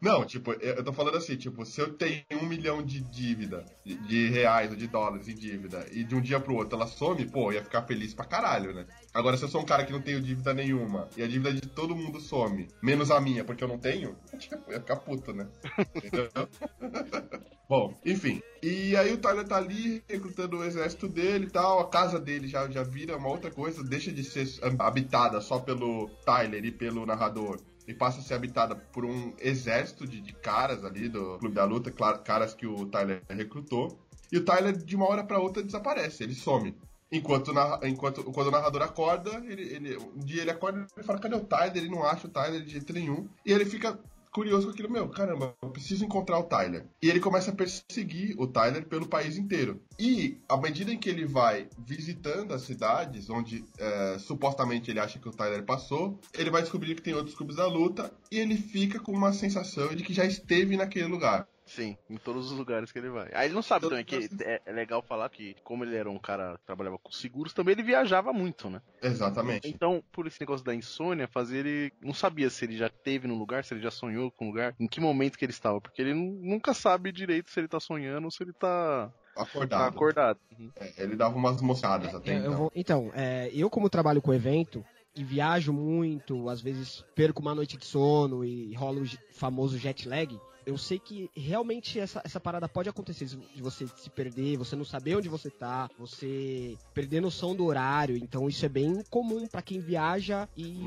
Não, 0.00 0.24
tipo, 0.24 0.52
eu 0.52 0.82
tô 0.84 0.92
falando 0.92 1.16
assim, 1.16 1.36
tipo, 1.36 1.64
se 1.64 1.80
eu 1.80 1.92
tenho 1.92 2.24
um 2.32 2.46
milhão 2.46 2.82
de 2.82 3.00
dívida, 3.00 3.64
de, 3.84 3.96
de 3.96 4.28
reais 4.28 4.70
ou 4.70 4.76
de 4.76 4.86
dólares 4.86 5.28
em 5.28 5.34
dívida, 5.34 5.86
e 5.92 6.04
de 6.04 6.14
um 6.14 6.20
dia 6.20 6.40
pro 6.40 6.54
outro 6.54 6.76
ela 6.76 6.86
some, 6.86 7.24
pô, 7.26 7.50
eu 7.50 7.54
ia 7.54 7.64
ficar 7.64 7.82
feliz 7.82 8.14
pra 8.14 8.24
caralho, 8.24 8.72
né? 8.72 8.86
Agora, 9.12 9.36
se 9.36 9.44
eu 9.44 9.48
sou 9.48 9.62
um 9.62 9.64
cara 9.64 9.84
que 9.84 9.92
não 9.92 10.00
tenho 10.00 10.20
dívida 10.20 10.52
nenhuma, 10.54 11.08
e 11.16 11.22
a 11.22 11.26
dívida 11.26 11.52
de 11.52 11.62
todo 11.62 11.96
mundo 11.96 12.20
some, 12.20 12.68
menos 12.82 13.10
a 13.10 13.20
minha, 13.20 13.44
porque 13.44 13.64
eu 13.64 13.68
não 13.68 13.78
tenho, 13.78 14.16
tipo, 14.38 14.56
eu 14.68 14.74
ia 14.74 14.80
ficar 14.80 14.96
puto, 14.96 15.32
né? 15.32 15.46
Entendeu? 15.94 16.28
Bom, 17.68 17.94
enfim. 18.04 18.42
E 18.60 18.96
aí 18.96 19.12
o 19.12 19.18
Tyler 19.18 19.46
tá 19.46 19.56
ali 19.56 20.02
recrutando 20.08 20.58
o 20.58 20.64
exército 20.64 21.08
dele 21.08 21.46
e 21.46 21.50
tal, 21.50 21.78
a 21.78 21.88
casa 21.88 22.18
dele 22.18 22.48
já, 22.48 22.68
já 22.68 22.82
vira 22.82 23.16
uma 23.16 23.28
outra 23.28 23.48
coisa, 23.48 23.84
deixa 23.84 24.10
de 24.10 24.24
ser 24.24 24.48
habitada 24.76 25.40
só 25.40 25.60
pelo 25.60 26.08
Tyler 26.26 26.64
e 26.64 26.72
pelo 26.72 27.06
narrador 27.06 27.60
e 27.90 27.94
passa 27.94 28.20
a 28.20 28.22
ser 28.22 28.34
habitada 28.34 28.76
por 28.76 29.04
um 29.04 29.34
exército 29.40 30.06
de, 30.06 30.20
de 30.20 30.32
caras 30.32 30.84
ali 30.84 31.08
do 31.08 31.38
Clube 31.38 31.56
da 31.56 31.64
Luta, 31.64 31.90
caras 32.22 32.54
que 32.54 32.64
o 32.64 32.86
Tyler 32.86 33.20
recrutou. 33.28 33.98
E 34.30 34.38
o 34.38 34.44
Tyler, 34.44 34.76
de 34.76 34.94
uma 34.94 35.08
hora 35.08 35.24
pra 35.24 35.40
outra, 35.40 35.60
desaparece, 35.60 36.22
ele 36.22 36.34
some. 36.34 36.72
Enquanto, 37.10 37.52
narra- 37.52 37.80
enquanto 37.82 38.22
quando 38.22 38.46
o 38.46 38.50
narrador 38.52 38.82
acorda, 38.82 39.42
ele, 39.44 39.62
ele- 39.62 39.96
um 39.96 40.20
dia 40.20 40.42
ele 40.42 40.52
acorda 40.52 40.86
e 40.96 41.02
fala, 41.02 41.18
cadê 41.18 41.34
o 41.34 41.40
Tyler? 41.44 41.76
Ele 41.76 41.88
não 41.90 42.04
acha 42.04 42.28
o 42.28 42.30
Tyler 42.30 42.62
de 42.62 42.70
jeito 42.70 42.92
nenhum. 42.92 43.28
E 43.44 43.52
ele 43.52 43.64
fica 43.64 43.98
curioso 44.32 44.66
com 44.66 44.72
aquilo, 44.72 44.90
meu, 44.90 45.08
caramba, 45.08 45.54
eu 45.62 45.70
preciso 45.70 46.04
encontrar 46.04 46.38
o 46.38 46.44
Tyler. 46.44 46.86
E 47.02 47.08
ele 47.08 47.20
começa 47.20 47.50
a 47.50 47.54
perseguir 47.54 48.34
o 48.38 48.46
Tyler 48.46 48.86
pelo 48.86 49.06
país 49.06 49.36
inteiro. 49.36 49.80
E, 49.98 50.38
à 50.48 50.56
medida 50.56 50.92
em 50.92 50.98
que 50.98 51.08
ele 51.08 51.26
vai 51.26 51.68
visitando 51.78 52.54
as 52.54 52.62
cidades 52.62 53.28
onde 53.28 53.64
é, 53.78 54.18
supostamente 54.18 54.90
ele 54.90 55.00
acha 55.00 55.18
que 55.18 55.28
o 55.28 55.32
Tyler 55.32 55.64
passou, 55.64 56.18
ele 56.34 56.50
vai 56.50 56.62
descobrir 56.62 56.94
que 56.94 57.02
tem 57.02 57.14
outros 57.14 57.34
clubes 57.34 57.56
da 57.56 57.66
luta 57.66 58.12
e 58.30 58.38
ele 58.38 58.56
fica 58.56 58.98
com 58.98 59.12
uma 59.12 59.32
sensação 59.32 59.88
de 59.94 60.02
que 60.02 60.14
já 60.14 60.24
esteve 60.24 60.76
naquele 60.76 61.06
lugar. 61.06 61.46
Sim, 61.70 61.96
em 62.08 62.16
todos 62.16 62.50
os 62.50 62.58
lugares 62.58 62.90
que 62.90 62.98
ele 62.98 63.10
vai. 63.10 63.30
Aí 63.32 63.46
ele 63.46 63.54
não 63.54 63.62
sabe 63.62 63.88
também 63.88 64.04
que 64.04 64.28
é, 64.40 64.60
é 64.66 64.72
legal 64.72 65.00
falar 65.02 65.28
que, 65.28 65.54
como 65.62 65.84
ele 65.84 65.94
era 65.94 66.10
um 66.10 66.18
cara 66.18 66.58
que 66.58 66.66
trabalhava 66.66 66.98
com 66.98 67.12
seguros, 67.12 67.52
também 67.54 67.72
ele 67.72 67.82
viajava 67.84 68.32
muito, 68.32 68.68
né? 68.68 68.82
Exatamente. 69.00 69.68
Então, 69.68 70.02
por 70.10 70.26
esse 70.26 70.40
negócio 70.40 70.64
da 70.66 70.74
insônia, 70.74 71.28
fazer 71.28 71.64
ele. 71.64 71.92
Não 72.02 72.12
sabia 72.12 72.50
se 72.50 72.64
ele 72.64 72.76
já 72.76 72.88
teve 72.88 73.28
no 73.28 73.38
lugar, 73.38 73.64
se 73.64 73.72
ele 73.72 73.80
já 73.82 73.90
sonhou 73.90 74.32
com 74.32 74.46
o 74.46 74.48
lugar, 74.48 74.74
em 74.80 74.88
que 74.88 75.00
momento 75.00 75.38
que 75.38 75.44
ele 75.44 75.52
estava. 75.52 75.80
Porque 75.80 76.02
ele 76.02 76.12
nu- 76.12 76.40
nunca 76.42 76.74
sabe 76.74 77.12
direito 77.12 77.50
se 77.50 77.60
ele 77.60 77.68
tá 77.68 77.78
sonhando 77.78 78.24
ou 78.24 78.30
se 78.32 78.42
ele 78.42 78.52
tá, 78.52 79.12
tá 79.34 79.42
Acordado. 79.42 79.94
acordado. 79.94 80.40
Uhum. 80.58 80.72
É, 80.74 81.02
ele 81.04 81.14
dava 81.14 81.36
umas 81.36 81.62
moçadas 81.62 82.12
até 82.12 82.32
É, 82.32 82.36
eu 82.36 82.40
então. 82.40 82.56
vou- 82.56 82.72
então, 82.74 83.12
é, 83.14 83.48
eu 83.54 83.70
como 83.70 83.88
trabalho 83.88 84.20
com 84.20 84.34
evento 84.34 84.84
e 85.14 85.22
viajo 85.22 85.72
muito, 85.72 86.48
às 86.48 86.60
vezes 86.60 87.04
perco 87.14 87.40
uma 87.40 87.54
noite 87.54 87.76
de 87.76 87.86
sono 87.86 88.44
e 88.44 88.74
rola 88.74 89.00
o 89.00 89.04
famoso 89.32 89.78
jet 89.78 90.08
lag, 90.08 90.36
eu 90.66 90.76
sei 90.76 90.98
que 90.98 91.30
realmente 91.34 91.98
essa, 91.98 92.20
essa 92.24 92.40
parada 92.40 92.68
pode 92.68 92.88
acontecer 92.88 93.24
de 93.24 93.62
você 93.62 93.86
se 93.96 94.10
perder, 94.10 94.56
você 94.56 94.76
não 94.76 94.84
saber 94.84 95.16
onde 95.16 95.28
você 95.28 95.50
tá, 95.50 95.88
você 95.98 96.76
perder 96.94 97.20
noção 97.20 97.54
do 97.54 97.64
horário, 97.64 98.16
então 98.16 98.48
isso 98.48 98.64
é 98.64 98.68
bem 98.68 99.02
comum 99.08 99.46
pra 99.46 99.62
quem 99.62 99.80
viaja 99.80 100.48
e, 100.56 100.84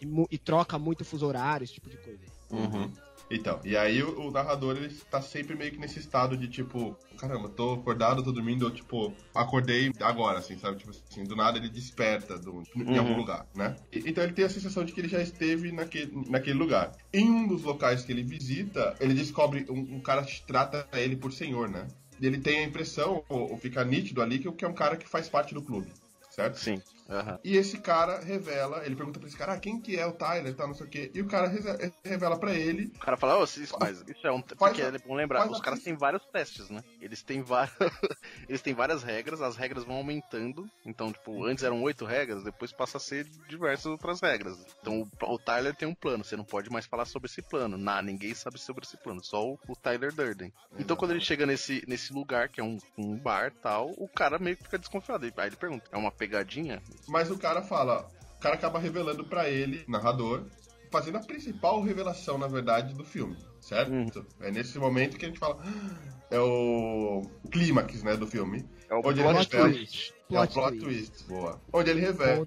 e, 0.00 0.26
e 0.30 0.38
troca 0.38 0.78
muito 0.78 1.04
fuso 1.04 1.26
horário, 1.26 1.64
esse 1.64 1.74
tipo 1.74 1.88
de 1.88 1.96
coisa. 1.98 2.24
Uhum. 2.50 2.92
Então, 3.30 3.60
e 3.64 3.76
aí 3.76 4.02
o, 4.02 4.28
o 4.28 4.30
narrador 4.30 4.76
ele 4.76 4.94
tá 5.10 5.20
sempre 5.20 5.54
meio 5.54 5.70
que 5.70 5.78
nesse 5.78 5.98
estado 5.98 6.36
de 6.36 6.48
tipo, 6.48 6.96
caramba, 7.18 7.48
tô 7.50 7.74
acordado, 7.74 8.22
tô 8.22 8.32
dormindo, 8.32 8.66
eu 8.66 8.70
tipo, 8.70 9.14
acordei 9.34 9.92
agora, 10.00 10.38
assim, 10.38 10.56
sabe? 10.58 10.78
Tipo 10.78 10.90
assim, 10.90 11.24
do 11.24 11.36
nada 11.36 11.58
ele 11.58 11.68
desperta 11.68 12.38
do, 12.38 12.62
em 12.74 12.96
Uhum. 12.96 12.98
algum 12.98 13.16
lugar, 13.16 13.46
né? 13.54 13.76
E- 13.92 14.04
então 14.06 14.24
ele 14.24 14.32
tem 14.32 14.44
a 14.44 14.50
sensação 14.50 14.84
de 14.84 14.92
que 14.92 15.00
ele 15.00 15.08
já 15.08 15.20
esteve 15.20 15.70
naquele, 15.72 16.10
naquele 16.28 16.58
lugar. 16.58 16.96
Em 17.12 17.28
um 17.30 17.46
dos 17.46 17.62
locais 17.64 18.02
que 18.04 18.12
ele 18.12 18.22
visita, 18.22 18.96
ele 19.00 19.14
descobre 19.14 19.66
um, 19.70 19.96
um 19.96 20.00
cara 20.00 20.22
que 20.24 20.46
trata 20.46 20.88
ele 20.94 21.16
por 21.16 21.32
senhor, 21.32 21.68
né? 21.68 21.86
E 22.20 22.26
ele 22.26 22.38
tem 22.40 22.60
a 22.60 22.64
impressão, 22.64 23.22
ou, 23.28 23.52
ou 23.52 23.58
fica 23.58 23.84
nítido 23.84 24.22
ali, 24.22 24.38
que 24.38 24.64
é 24.64 24.68
um 24.68 24.74
cara 24.74 24.96
que 24.96 25.08
faz 25.08 25.28
parte 25.28 25.54
do 25.54 25.62
clube, 25.62 25.92
certo? 26.30 26.58
Sim. 26.58 26.82
Aham. 27.08 27.38
E 27.42 27.56
esse 27.56 27.78
cara 27.78 28.20
revela, 28.20 28.84
ele 28.84 28.94
pergunta 28.94 29.18
pra 29.18 29.26
esse 29.26 29.36
cara, 29.36 29.54
ah, 29.54 29.58
quem 29.58 29.80
que 29.80 29.98
é 29.98 30.04
o 30.06 30.12
Tyler, 30.12 30.54
tá, 30.54 30.66
não 30.66 30.74
sei 30.74 30.86
o 30.86 30.90
quê. 30.90 31.10
E 31.14 31.22
o 31.22 31.26
cara 31.26 31.50
revela 32.04 32.38
pra 32.38 32.52
ele 32.52 32.92
O 32.96 32.98
cara 32.98 33.16
fala, 33.16 33.38
ô, 33.38 33.44
isso, 33.44 33.74
mas 33.80 34.04
isso 34.06 34.26
é 34.26 34.32
um. 34.32 34.42
Faz 34.42 34.76
Porque 34.76 34.82
é 34.82 34.98
bom 34.98 35.14
lembrar, 35.14 35.50
os 35.50 35.60
caras 35.60 35.82
têm 35.82 35.96
vários 35.96 36.22
testes, 36.26 36.68
né? 36.68 36.84
Eles 37.00 37.22
têm 37.22 37.40
várias. 37.40 37.74
Eles 38.48 38.60
têm 38.60 38.74
várias 38.74 39.02
regras, 39.02 39.40
as 39.40 39.56
regras 39.56 39.84
vão 39.84 39.96
aumentando. 39.96 40.68
Então, 40.84 41.12
tipo, 41.12 41.44
antes 41.44 41.64
eram 41.64 41.82
oito 41.82 42.04
regras, 42.04 42.44
depois 42.44 42.72
passa 42.72 42.98
a 42.98 43.00
ser 43.00 43.24
diversas 43.48 43.86
outras 43.86 44.20
regras. 44.20 44.58
Então 44.80 45.02
o, 45.02 45.32
o 45.34 45.38
Tyler 45.38 45.74
tem 45.74 45.88
um 45.88 45.94
plano, 45.94 46.24
você 46.24 46.36
não 46.36 46.44
pode 46.44 46.70
mais 46.70 46.86
falar 46.86 47.06
sobre 47.06 47.28
esse 47.28 47.40
plano. 47.40 47.78
Nah, 47.78 48.02
ninguém 48.02 48.34
sabe 48.34 48.58
sobre 48.58 48.84
esse 48.84 48.96
plano, 48.98 49.24
só 49.24 49.46
o, 49.46 49.58
o 49.66 49.74
Tyler 49.76 50.12
Durden. 50.12 50.52
Então 50.78 50.96
quando 50.96 51.12
ele 51.12 51.20
chega 51.20 51.46
nesse, 51.46 51.84
nesse 51.86 52.12
lugar, 52.12 52.48
que 52.48 52.60
é 52.60 52.64
um, 52.64 52.78
um 52.96 53.16
bar 53.16 53.52
tal, 53.62 53.90
o 53.96 54.08
cara 54.08 54.38
meio 54.38 54.56
que 54.56 54.64
fica 54.64 54.78
desconfiado. 54.78 55.24
Aí 55.24 55.46
ele 55.46 55.56
pergunta, 55.56 55.88
é 55.90 55.96
uma 55.96 56.12
pegadinha? 56.12 56.82
Mas 57.06 57.30
o 57.30 57.38
cara 57.38 57.62
fala, 57.62 58.08
o 58.36 58.40
cara 58.40 58.54
acaba 58.54 58.78
revelando 58.78 59.24
pra 59.24 59.48
ele, 59.48 59.84
narrador, 59.88 60.44
fazendo 60.90 61.18
a 61.18 61.20
principal 61.22 61.80
revelação, 61.82 62.38
na 62.38 62.46
verdade, 62.48 62.94
do 62.94 63.04
filme, 63.04 63.36
certo? 63.60 63.92
Uhum. 63.92 64.10
É 64.40 64.50
nesse 64.50 64.78
momento 64.78 65.16
que 65.18 65.24
a 65.24 65.28
gente 65.28 65.38
fala, 65.38 65.58
"Ah", 65.62 66.16
é 66.30 66.40
o 66.40 67.22
clímax, 67.50 68.02
né, 68.02 68.16
do 68.16 68.26
filme. 68.26 68.64
É 68.88 68.94
o 68.94 68.98
Onde 69.04 69.20
plot 69.22 69.36
ele 69.36 69.44
revela- 69.44 69.68
twist. 69.70 70.14
é 70.30 70.40
o 70.40 70.48
Plot 70.48 70.78
twist. 70.78 70.84
twist, 71.10 71.24
boa. 71.28 71.60
Onde 71.72 71.90
ele 71.90 72.00
revela, 72.00 72.46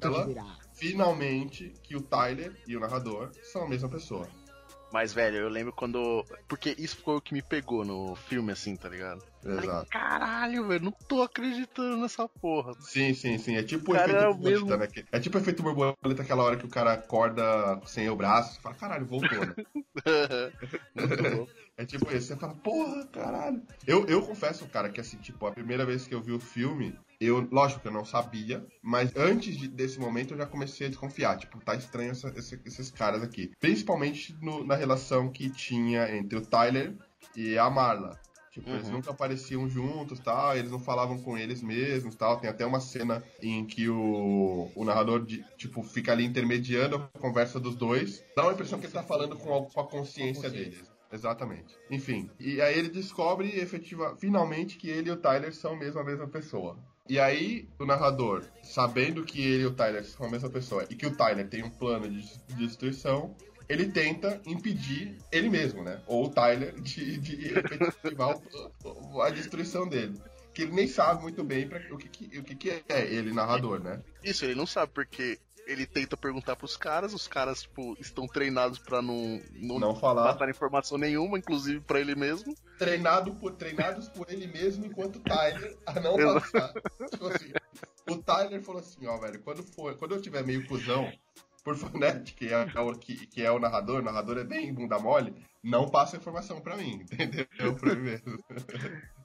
finalmente, 0.74 1.72
que 1.84 1.96
o 1.96 2.02
Tyler 2.02 2.56
e 2.68 2.76
o 2.76 2.80
narrador 2.80 3.30
são 3.44 3.64
a 3.64 3.70
mesma 3.70 3.88
pessoa. 3.90 4.28
Mas, 4.92 5.14
velho, 5.14 5.38
eu 5.38 5.50
lembro 5.50 5.72
quando. 5.72 6.26
Porque 6.48 6.76
isso 6.78 6.98
foi 6.98 7.16
o 7.16 7.22
que 7.22 7.34
me 7.34 7.42
pegou 7.42 7.86
no 7.86 8.16
filme, 8.16 8.52
assim, 8.52 8.76
tá 8.76 8.90
ligado? 8.90 9.24
Falei, 9.42 9.60
Exato. 9.60 9.90
Caralho, 9.90 10.68
velho, 10.68 10.84
não 10.86 10.92
tô 11.08 11.22
acreditando 11.24 11.98
nessa 11.98 12.28
porra. 12.28 12.74
Sim, 12.80 13.14
sim, 13.14 13.38
sim. 13.38 13.56
É 13.56 13.64
tipo 13.64 13.92
o 13.92 13.96
Cara, 13.96 14.12
efeito 14.12 14.24
é 14.24 14.28
o 14.28 14.34
borboleta, 14.34 14.60
mesmo- 14.66 14.78
né? 14.78 14.88
Que- 14.88 15.06
É 15.12 15.20
tipo 15.20 15.38
o 15.38 15.42
efeito 15.42 15.64
borboleta 15.64 16.22
aquela 16.22 16.44
hora 16.44 16.58
que 16.58 16.66
o 16.66 16.70
cara 16.70 16.94
acorda 16.94 17.44
sem 17.86 18.10
o 18.10 18.16
braço. 18.16 18.56
Você 18.56 18.62
fala, 18.62 18.76
caralho, 18.76 19.06
voltou, 19.06 19.40
né? 19.40 19.54
Muito 20.96 21.24
louco. 21.36 21.52
É 21.82 21.86
tipo 21.86 22.14
isso, 22.16 22.28
você 22.28 22.36
fala, 22.36 22.54
porra, 22.54 23.06
caralho. 23.08 23.62
Eu, 23.88 24.06
eu 24.06 24.22
confesso, 24.22 24.68
cara, 24.68 24.90
que 24.90 25.02
assim, 25.02 25.18
tipo, 25.18 25.48
a 25.48 25.52
primeira 25.52 25.84
vez 25.84 26.06
que 26.06 26.14
eu 26.14 26.22
vi 26.22 26.32
o 26.32 26.40
filme, 26.40 26.96
eu, 27.20 27.48
lógico 27.52 27.82
que 27.82 27.88
eu 27.88 27.92
não 27.92 28.06
sabia, 28.06 28.64
mas 28.84 29.12
antes 29.16 29.58
de- 29.58 29.68
desse 29.68 30.00
momento 30.00 30.34
eu 30.34 30.38
já 30.38 30.46
comecei 30.46 30.86
a 30.86 30.90
desconfiar. 30.90 31.38
Tipo, 31.38 31.60
tá 31.60 31.74
estranho 31.74 32.12
essa- 32.12 32.32
esse- 32.38 32.62
esses 32.66 32.92
caras 32.92 33.24
aqui. 33.24 33.52
Principalmente 33.60 34.36
no- 34.42 34.64
na 34.64 34.76
relação 34.76 35.32
que 35.32 35.50
tinha 35.50 36.16
entre 36.16 36.38
o 36.38 36.42
Tyler 36.46 36.96
e 37.36 37.58
a 37.58 37.68
Marla. 37.70 38.20
Tipo, 38.52 38.70
eles 38.70 38.88
Uhum. 38.88 38.96
nunca 38.96 39.12
apareciam 39.12 39.70
juntos 39.70 40.20
tal, 40.20 40.58
eles 40.58 40.70
não 40.70 40.80
falavam 40.80 41.18
com 41.18 41.38
eles 41.38 41.64
mesmos 41.64 42.16
tal. 42.16 42.38
Tem 42.38 42.50
até 42.50 42.66
uma 42.66 42.82
cena 42.82 43.24
em 43.42 43.66
que 43.66 43.88
o, 43.88 44.70
o 44.76 44.84
narrador, 44.84 45.26
de- 45.26 45.42
tipo, 45.58 45.82
fica 45.82 46.12
ali 46.12 46.26
intermediando 46.26 46.98
a 46.98 47.20
conversa 47.20 47.62
dos 47.62 47.76
dois. 47.76 48.22
Dá 48.36 48.44
uma 48.44 48.52
impressão 48.52 48.78
que 48.78 48.86
ele 48.88 48.94
tá 48.94 49.04
falando 49.04 49.38
com 49.38 49.56
a, 49.58 49.66
com 49.72 49.80
a 49.80 49.88
consciência 49.88 50.50
deles. 50.50 50.91
Exatamente. 51.12 51.76
Enfim. 51.90 52.30
E 52.40 52.62
aí 52.62 52.78
ele 52.78 52.90
descobre 52.90 53.48
efetiva, 53.60 54.16
finalmente 54.18 54.78
que 54.78 54.90
ele 54.90 55.10
e 55.10 55.12
o 55.12 55.18
Tyler 55.18 55.54
são 55.54 55.76
mesmo 55.76 56.00
a 56.00 56.04
mesma 56.04 56.28
pessoa. 56.28 56.78
E 57.10 57.20
aí 57.20 57.68
o 57.80 57.86
narrador, 57.86 58.44
sabendo 58.64 59.24
que 59.26 59.42
ele 59.42 59.64
e 59.64 59.66
o 59.66 59.74
Tyler 59.74 60.06
são 60.06 60.26
a 60.28 60.30
mesma 60.30 60.50
pessoa 60.50 60.86
e 60.90 60.96
que 60.96 61.06
o 61.06 61.16
Tyler 61.16 61.48
tem 61.50 61.64
um 61.64 61.70
plano 61.70 62.10
de 62.10 62.22
de 62.48 62.56
destruição, 62.56 63.36
ele 63.68 63.88
tenta 63.92 64.42
impedir 64.46 65.18
ele 65.32 65.50
mesmo, 65.50 65.84
né? 65.84 66.02
Ou 66.08 66.26
o 66.26 66.30
Tyler 66.30 66.74
de, 66.80 67.18
de 67.18 67.48
efetivar 67.58 68.36
a 69.24 69.30
destruição 69.30 69.88
dele. 69.88 70.14
Que 70.54 70.64
ele 70.64 70.74
nem 70.74 70.86
sabe 70.88 71.22
muito 71.22 71.44
bem 71.46 71.66
pra, 71.68 71.80
o, 71.94 71.98
que, 71.98 72.10
que- 72.10 72.40
o 72.40 72.44
que, 72.44 72.56
que 72.56 72.70
é 72.90 73.06
ele, 73.10 73.32
narrador, 73.34 73.80
né? 73.82 74.02
Isso, 74.22 74.44
ele 74.44 74.54
não 74.56 74.66
sabe, 74.66 74.92
porque 74.94 75.40
ele 75.68 75.86
tenta 75.86 76.18
perguntar 76.18 76.56
pros 76.56 76.76
caras, 76.76 77.14
os 77.14 77.28
caras, 77.28 77.62
tipo, 77.64 77.96
estão 78.00 78.28
treinados 78.28 78.80
pra 78.80 79.02
não, 79.02 79.42
não, 79.54 79.80
Não 79.80 79.96
falar. 79.96 80.34
passar 80.34 80.50
informação 80.50 80.98
nenhuma, 80.98 81.38
inclusive 81.38 81.80
pra 81.82 82.00
ele 82.00 82.16
mesmo. 82.16 82.54
treinado 82.78 83.34
por, 83.36 83.54
treinados 83.54 84.10
por 84.10 84.30
ele 84.30 84.48
mesmo 84.48 84.86
enquanto 84.86 85.20
Tyler 85.20 85.78
a 85.86 86.00
não 86.00 86.16
passar. 86.16 86.74
tipo 87.12 87.28
assim, 87.28 87.52
o 88.10 88.18
Tyler 88.18 88.62
falou 88.62 88.82
assim, 88.82 89.06
ó, 89.08 89.18
velho, 89.18 89.40
quando 89.42 89.64
for, 89.64 89.96
quando 89.98 90.16
eu 90.16 90.22
tiver 90.22 90.44
meio 90.44 90.66
cuzão, 90.68 91.12
por 91.64 91.76
favor, 91.78 92.00
né, 92.02 92.20
que 92.26 92.48
é, 92.52 92.66
o, 92.82 92.96
que, 92.98 93.28
que 93.28 93.42
é 93.44 93.52
o 93.52 93.60
narrador, 93.60 94.00
o 94.02 94.04
narrador 94.04 94.38
é 94.40 94.44
bem 94.44 94.74
bunda 94.74 94.98
mole, 95.00 95.34
não 95.64 95.88
passa 95.88 96.18
informação 96.18 96.60
pra 96.60 96.76
mim, 96.76 97.06
entendeu? 97.12 97.46
Pra 97.80 97.94
mim 97.96 98.02
mesmo. 98.02 98.44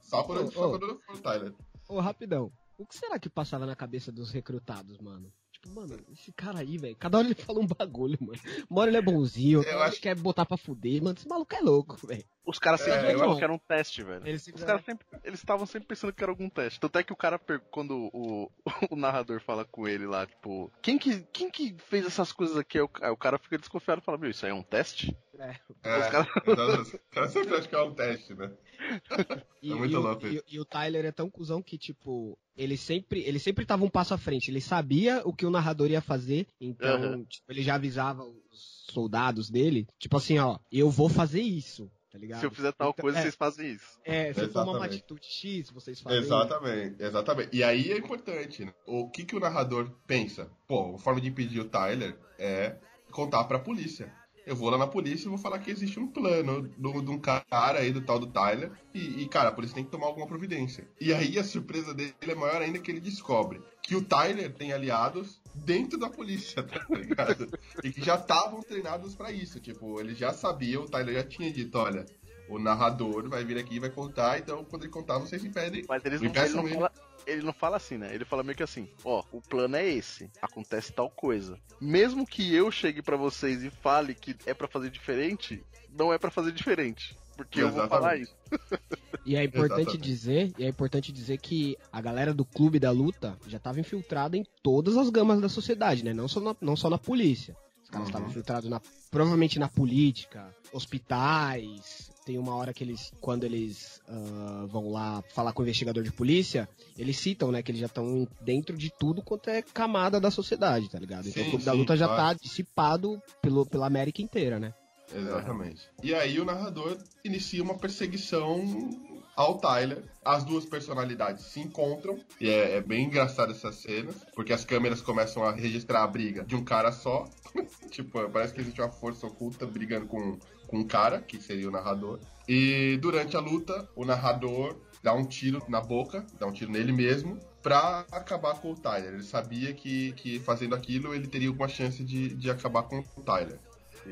Só 0.01 0.23
quando, 0.23 0.41
eu- 0.41 0.51
só 0.51 0.69
quando 0.69 0.85
eu 0.87 0.99
for 1.01 1.15
o 1.15 1.19
Tyler. 1.19 1.53
Ô, 1.89 1.99
rapidão. 1.99 2.51
O 2.77 2.85
que 2.85 2.95
será 2.95 3.17
que 3.17 3.27
passava 3.27 3.65
na 3.65 3.75
cabeça 3.75 4.11
dos 4.11 4.31
recrutados, 4.31 4.99
mano? 4.99 5.33
Mano, 5.73 5.97
esse 6.11 6.31
cara 6.31 6.59
aí, 6.59 6.77
velho. 6.77 6.95
Cada 6.95 7.17
hora 7.17 7.27
ele 7.27 7.35
fala 7.51 7.59
um 7.59 7.67
bagulho, 7.67 8.17
mano. 8.21 8.39
Uma 8.69 8.81
hora 8.81 8.89
ele 8.89 8.97
é 8.97 9.01
bonzinho, 9.01 9.59
outra 9.59 9.73
Eu 9.73 9.77
hora 9.77 9.85
acho- 9.87 9.95
ele 9.95 10.01
quer 10.01 10.15
botar 10.15 10.45
pra 10.45 10.57
fuder. 10.57 11.01
Mano, 11.03 11.15
esse 11.17 11.27
maluco 11.27 11.55
é 11.55 11.59
louco, 11.59 11.97
velho. 12.07 12.23
Os 12.45 12.59
caras 12.59 12.79
sempre 12.79 12.99
É, 12.99 13.11
pensavam 13.11 13.37
que 13.37 13.43
era 13.43 13.53
um 13.53 13.57
teste, 13.57 14.03
velho. 14.03 14.25
Ele 14.25 14.37
Os 14.37 14.41
sempre- 14.43 14.65
caras 14.65 14.85
sempre. 14.85 15.05
Eles 15.23 15.39
estavam 15.39 15.65
sempre 15.65 15.87
pensando 15.87 16.13
que 16.13 16.23
era 16.23 16.31
algum 16.31 16.49
teste. 16.49 16.79
Tanto 16.79 16.97
é 16.97 17.03
que 17.03 17.11
o 17.11 17.15
cara, 17.15 17.37
quando 17.69 18.09
o, 18.13 18.49
o 18.91 18.95
narrador 18.95 19.41
fala 19.41 19.65
com 19.65 19.85
ele 19.87 20.05
lá, 20.05 20.25
tipo, 20.25 20.71
quem 20.81 20.97
que, 20.97 21.21
quem 21.33 21.49
que 21.51 21.75
fez 21.89 22.05
essas 22.05 22.31
coisas 22.31 22.55
aqui? 22.55 22.79
O, 22.79 22.89
aí 23.01 23.11
o 23.11 23.17
cara 23.17 23.37
fica 23.37 23.57
desconfiado 23.57 23.99
e 24.01 24.05
fala, 24.05 24.17
meu, 24.17 24.29
isso 24.29 24.45
aí 24.45 24.51
é 24.51 24.55
um 24.55 24.63
teste? 24.63 25.15
É. 25.39 25.55
É, 25.83 25.99
Os 25.99 26.07
caras- 26.07 26.93
o 27.27 27.27
sempre 27.31 27.55
acha 27.55 27.67
que 27.67 27.75
é 27.75 27.81
um 27.81 27.93
teste, 27.93 28.33
né? 28.33 28.51
E, 29.61 29.71
É 29.71 29.75
muito 29.75 29.91
e 29.93 29.97
o- 29.97 30.01
louco 30.01 30.27
e, 30.27 30.35
isso. 30.35 30.43
e 30.47 30.59
o 30.59 30.65
Tyler 30.65 31.03
é 31.05 31.11
tão 31.11 31.29
cuzão 31.29 31.61
que, 31.63 31.77
tipo, 31.77 32.37
ele 32.55 32.77
sempre, 32.77 33.21
ele 33.21 33.39
sempre 33.39 33.65
tava 33.65 33.83
um 33.83 33.89
passo 33.89 34.13
à 34.13 34.17
frente. 34.17 34.49
Ele 34.51 34.61
sabia 34.61 35.21
o 35.25 35.33
que 35.33 35.45
o 35.45 35.49
narrador 35.49 35.89
ia 35.89 35.99
fazer, 36.01 36.47
então, 36.61 36.87
Aham. 36.95 37.25
tipo, 37.25 37.51
ele 37.51 37.63
já 37.63 37.75
avisava 37.75 38.23
os 38.23 38.85
soldados 38.91 39.49
dele, 39.49 39.87
tipo 39.99 40.15
assim, 40.15 40.37
ó, 40.37 40.59
eu 40.71 40.89
vou 40.91 41.09
fazer 41.09 41.41
isso, 41.41 41.91
tá 42.11 42.17
ligado? 42.19 42.39
Se 42.39 42.45
eu 42.45 42.51
fizer 42.51 42.71
tal 42.71 42.91
Então, 42.91 43.01
coisa, 43.01 43.17
é. 43.17 43.21
vocês 43.23 43.35
fazem 43.35 43.71
isso. 43.73 43.99
É, 44.05 44.31
se 44.31 44.41
eu 44.41 44.47
tomar 44.51 44.63
uma 44.65 44.71
Exatamente. 44.73 44.95
atitude 44.99 45.25
X, 45.25 45.69
vocês 45.71 45.99
fazem 45.99 46.19
Exatamente, 46.19 47.01
exatamente. 47.03 47.55
E 47.57 47.63
aí 47.63 47.91
é 47.91 47.97
importante, 47.97 48.63
né? 48.63 48.73
O 48.85 49.09
que, 49.09 49.25
que 49.25 49.35
o 49.35 49.39
narrador 49.39 49.89
pensa? 50.05 50.49
Pô, 50.67 50.95
a 50.95 50.99
forma 50.99 51.19
de 51.19 51.27
impedir 51.29 51.59
o 51.59 51.67
Tyler 51.69 52.17
é 52.37 52.77
contar 53.11 53.43
pra 53.45 53.57
polícia. 53.59 54.13
Eu 54.47 54.55
vou 54.55 54.69
lá 54.69 54.77
na 54.77 54.87
polícia 54.87 55.27
e 55.27 55.29
vou 55.29 55.37
falar 55.37 55.59
que 55.59 55.69
existe 55.69 55.99
um 55.99 56.07
plano 56.07 56.69
do- 56.77 57.01
de 57.01 57.11
um 57.11 57.19
cara 57.19 57.79
aí, 57.79 57.91
do 57.91 57.99
tal 58.01 58.17
do 58.17 58.27
Tyler. 58.27 58.71
E, 58.93 59.23
e, 59.23 59.27
cara, 59.27 59.49
a 59.49 59.51
polícia 59.51 59.75
tem 59.75 59.83
que 59.83 59.91
tomar 59.91 60.07
alguma 60.07 60.25
providência. 60.25 60.87
E 61.01 61.13
aí 61.13 61.37
a 61.37 61.43
surpresa 61.43 61.93
dele 61.93 62.13
é 62.21 62.33
maior 62.33 62.61
ainda 62.61 62.79
que 62.79 62.89
ele 62.89 63.01
descobre 63.01 63.61
que 63.83 63.93
o 63.95 64.01
Tyler 64.01 64.53
tem 64.53 64.71
aliados 64.71 65.41
dentro 65.53 65.99
da 65.99 66.09
polícia, 66.09 66.63
tá 66.63 66.85
ligado? 66.89 67.49
e 67.83 67.91
que 67.91 68.01
já 68.01 68.15
estavam 68.15 68.61
treinados 68.61 69.15
pra 69.15 69.31
isso. 69.31 69.59
Tipo, 69.59 69.99
ele 69.99 70.15
já 70.15 70.31
sabia, 70.33 70.79
o 70.79 70.87
Tyler 70.87 71.15
já 71.15 71.23
tinha 71.23 71.51
dito, 71.51 71.77
olha, 71.77 72.05
o 72.47 72.57
narrador 72.57 73.27
vai 73.27 73.43
vir 73.43 73.57
aqui 73.57 73.75
e 73.75 73.79
vai 73.79 73.89
contar, 73.89 74.39
então 74.39 74.63
quando 74.63 74.83
ele 74.83 74.91
contar, 74.91 75.17
vocês 75.17 75.43
impedem. 75.43 75.83
Mas 75.89 76.05
eles 76.05 76.21
não, 76.21 76.29
ele, 76.29 76.39
Impeçam 76.39 76.63
não 76.63 76.69
fala, 76.69 76.91
ele 77.27 77.43
não 77.43 77.53
fala 77.53 77.77
assim, 77.77 77.97
né? 77.97 78.13
Ele 78.13 78.25
fala 78.25 78.43
meio 78.43 78.55
que 78.55 78.63
assim, 78.63 78.87
ó, 79.03 79.23
o 79.31 79.41
plano 79.41 79.75
é 79.75 79.87
esse, 79.87 80.31
acontece 80.41 80.91
tal 80.93 81.09
coisa. 81.09 81.59
Mesmo 81.79 82.25
que 82.25 82.53
eu 82.55 82.71
chegue 82.71 83.01
pra 83.01 83.17
vocês 83.17 83.63
e 83.63 83.69
fale 83.69 84.15
que 84.15 84.35
é 84.45 84.53
pra 84.53 84.67
fazer 84.67 84.89
diferente, 84.89 85.63
não 85.89 86.11
é 86.13 86.17
pra 86.17 86.31
fazer 86.31 86.51
diferente. 86.51 87.15
Porque 87.35 87.61
eu 87.61 87.69
vou 87.69 87.87
falar 87.87 88.17
Exatamente. 88.17 88.31
isso. 88.31 89.19
E 89.25 89.35
é 89.35 89.43
importante 89.43 89.79
Exatamente. 89.81 89.97
dizer, 89.97 90.53
e 90.57 90.63
é 90.63 90.67
importante 90.69 91.11
dizer 91.11 91.37
que 91.37 91.77
a 91.91 92.01
galera 92.01 92.33
do 92.33 92.45
clube 92.45 92.79
da 92.79 92.91
luta 92.91 93.37
já 93.45 93.57
estava 93.57 93.79
infiltrada 93.79 94.37
em 94.37 94.43
todas 94.63 94.95
as 94.97 95.09
gamas 95.09 95.39
da 95.41 95.49
sociedade, 95.49 96.03
né? 96.03 96.13
Não 96.13 96.27
só 96.27 96.39
na, 96.39 96.55
não 96.61 96.75
só 96.75 96.89
na 96.89 96.97
polícia. 96.97 97.55
Os 97.83 97.89
caras 97.89 98.07
Uhum. 98.07 98.09
estavam 98.09 98.27
infiltrados 98.29 98.69
na, 98.69 98.81
provavelmente 99.11 99.59
na 99.59 99.69
política, 99.69 100.53
hospitais. 100.73 102.11
Tem 102.25 102.37
uma 102.37 102.55
hora 102.55 102.73
que 102.73 102.83
eles, 102.83 103.11
quando 103.21 103.45
eles 103.45 104.01
ah, 104.07 104.65
vão 104.67 104.91
lá 104.91 105.23
falar 105.33 105.53
com 105.53 105.61
o 105.61 105.65
investigador 105.65 106.03
de 106.03 106.11
polícia, 106.11 106.67
eles 106.97 107.17
citam, 107.17 107.51
né, 107.51 107.61
que 107.61 107.71
eles 107.71 107.79
já 107.79 107.87
estão 107.87 108.27
dentro 108.41 108.75
de 108.75 108.91
tudo 108.99 109.21
quanto 109.21 109.49
é 109.49 109.61
camada 109.61 110.19
da 110.19 110.29
sociedade, 110.29 110.89
tá 110.89 110.99
ligado? 110.99 111.27
Então 111.27 111.41
Sim, 111.41 111.47
o 111.47 111.51
clube 111.51 111.65
da 111.65 111.71
sim, 111.71 111.77
luta 111.77 111.95
já 111.95 112.07
claro. 112.07 112.21
tá 112.21 112.33
dissipado 112.43 113.21
pelo, 113.41 113.65
pela 113.65 113.87
América 113.87 114.21
inteira, 114.21 114.59
né? 114.59 114.73
Exatamente. 115.13 115.89
E 116.03 116.13
aí 116.13 116.39
o 116.39 116.45
narrador 116.45 116.97
inicia 117.23 117.63
uma 117.63 117.77
perseguição 117.77 118.89
ao 119.35 119.57
Tyler. 119.59 120.03
As 120.25 120.43
duas 120.43 120.65
personalidades 120.65 121.45
se 121.45 121.59
encontram. 121.59 122.19
E 122.41 122.49
é, 122.49 122.77
é 122.77 122.81
bem 122.81 123.05
engraçado 123.05 123.51
essas 123.51 123.75
cenas. 123.75 124.15
Porque 124.35 124.51
as 124.51 124.65
câmeras 124.65 125.01
começam 125.01 125.43
a 125.43 125.51
registrar 125.51 126.03
a 126.03 126.07
briga 126.07 126.43
de 126.43 126.55
um 126.55 126.63
cara 126.63 126.91
só. 126.91 127.25
tipo, 127.89 128.27
parece 128.29 128.53
que 128.53 128.59
existe 128.59 128.81
uma 128.81 128.91
força 128.91 129.27
oculta 129.27 129.65
brigando 129.65 130.07
com, 130.07 130.37
com 130.67 130.77
um 130.79 130.87
cara, 130.87 131.21
que 131.21 131.41
seria 131.41 131.67
o 131.67 131.71
narrador. 131.71 132.19
E 132.47 132.97
durante 133.01 133.35
a 133.35 133.39
luta, 133.39 133.87
o 133.95 134.05
narrador 134.05 134.75
dá 135.01 135.13
um 135.13 135.25
tiro 135.25 135.63
na 135.67 135.81
boca, 135.81 136.25
dá 136.39 136.45
um 136.45 136.51
tiro 136.51 136.71
nele 136.71 136.91
mesmo, 136.91 137.39
pra 137.61 138.05
acabar 138.11 138.55
com 138.55 138.71
o 138.71 138.75
Tyler. 138.75 139.13
Ele 139.13 139.23
sabia 139.23 139.73
que, 139.73 140.11
que 140.13 140.39
fazendo 140.39 140.75
aquilo 140.75 141.13
ele 141.13 141.27
teria 141.27 141.47
alguma 141.47 141.67
chance 141.67 142.03
de, 142.03 142.29
de 142.35 142.49
acabar 142.49 142.83
com 142.83 143.03
o 143.15 143.21
Tyler. 143.21 143.59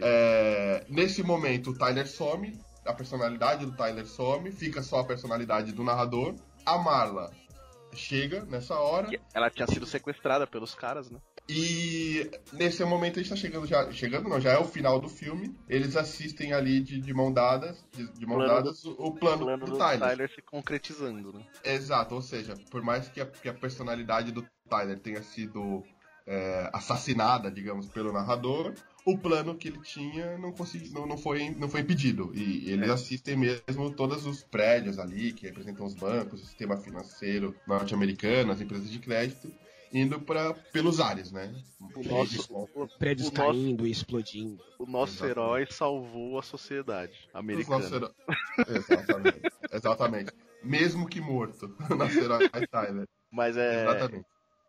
É, 0.02 0.84
nesse 0.90 1.24
momento, 1.24 1.72
o 1.72 1.78
Tyler 1.78 2.08
some, 2.08 2.60
a 2.86 2.94
personalidade 2.94 3.66
do 3.66 3.72
Tyler 3.76 4.06
some, 4.06 4.52
fica 4.52 4.82
só 4.84 5.00
a 5.00 5.04
personalidade 5.06 5.72
do 5.72 5.84
narrador. 5.84 6.36
A 6.66 6.78
Marla 6.78 7.32
chega 7.94 8.44
nessa 8.46 8.76
hora. 8.76 9.10
Ela 9.34 9.50
tinha 9.50 9.68
sido 9.68 9.86
sequestrada 9.86 10.46
pelos 10.46 10.76
caras, 10.76 11.10
né? 11.10 11.20
E 11.48 12.30
nesse 12.54 12.84
momento 12.84 13.20
a 13.20 13.22
gente 13.22 13.30
tá 13.30 13.36
chegando 13.36 13.68
já. 13.68 13.92
Chegando 13.92 14.28
não, 14.28 14.42
já 14.42 14.54
é 14.54 14.58
o 14.58 14.66
final 14.66 15.00
do 15.00 15.08
filme. 15.08 15.56
Eles 15.70 15.96
assistem 15.96 16.54
ali 16.54 16.80
de, 16.80 17.00
de 17.00 17.14
mão 17.14 17.32
dadas, 17.32 17.86
de, 17.94 18.08
de 18.14 18.26
mão 18.26 18.38
Plano 18.38 18.54
dadas, 18.54 18.84
o, 18.84 18.92
o 18.92 19.12
plano, 19.14 19.44
O 19.44 19.46
plano 19.46 19.66
do, 19.66 19.72
do 19.74 19.78
Tyler. 19.78 20.00
Tyler 20.00 20.32
se 20.34 20.42
concretizando, 20.42 21.34
né? 21.34 21.46
Exato, 21.64 22.16
ou 22.16 22.22
seja, 22.22 22.56
por 22.72 22.82
mais 22.82 23.08
que 23.10 23.22
a, 23.22 23.26
que 23.28 23.48
a 23.48 23.54
personalidade 23.54 24.32
do 24.32 24.46
Tyler 24.68 25.00
tenha 25.00 25.22
sido 25.22 25.84
é, 26.26 26.70
assassinada, 26.74 27.52
digamos, 27.52 27.88
pelo 27.88 28.12
narrador, 28.12 28.74
o 29.06 29.16
plano 29.16 29.54
que 29.56 29.68
ele 29.68 29.80
tinha 29.84 30.38
não, 30.40 30.52
consegui, 30.52 30.90
não, 30.92 31.06
não, 31.06 31.18
foi, 31.18 31.52
não 31.52 31.70
foi 31.70 31.82
impedido. 31.82 32.32
E 32.34 32.72
eles 32.72 32.90
É. 32.90 32.94
assistem 32.94 33.38
mesmo 33.38 33.92
todos 33.92 34.26
os 34.26 34.44
prédios 34.44 34.98
ali, 34.98 35.32
que 35.32 35.46
representam 35.46 35.86
os 35.86 35.94
bancos, 35.94 36.42
o 36.42 36.46
sistema 36.46 36.76
financeiro 36.78 37.56
norte-americano, 37.68 38.52
as 38.52 38.60
empresas 38.60 38.90
de 38.90 38.98
crédito, 38.98 39.54
indo 39.96 40.20
pra, 40.20 40.54
pelos 40.74 41.00
ares, 41.00 41.32
né? 41.32 41.56
O 41.96 42.04
nosso, 42.04 42.54
o, 42.54 42.88
Prédios 43.00 43.30
o 43.30 43.32
nosso, 43.32 43.52
caindo 43.52 43.88
e 43.88 43.92
explodindo. 43.92 44.62
o 44.78 44.86
nosso 44.86 45.14
Exatamente. 45.14 45.40
herói 45.40 45.68
salvou 45.70 46.38
a 46.38 46.44
sociedade 46.44 47.30
americana. 47.34 48.12
Exatamente. 48.68 49.42
Exatamente. 49.72 50.32
Mesmo 50.62 51.08
que 51.08 51.22
morto, 51.22 51.74
nosso 51.98 52.20
herói 52.20 52.50
Tyler. 52.70 53.08
Mas 53.32 53.56
é 53.56 53.84
Exatamente. 53.84 54.26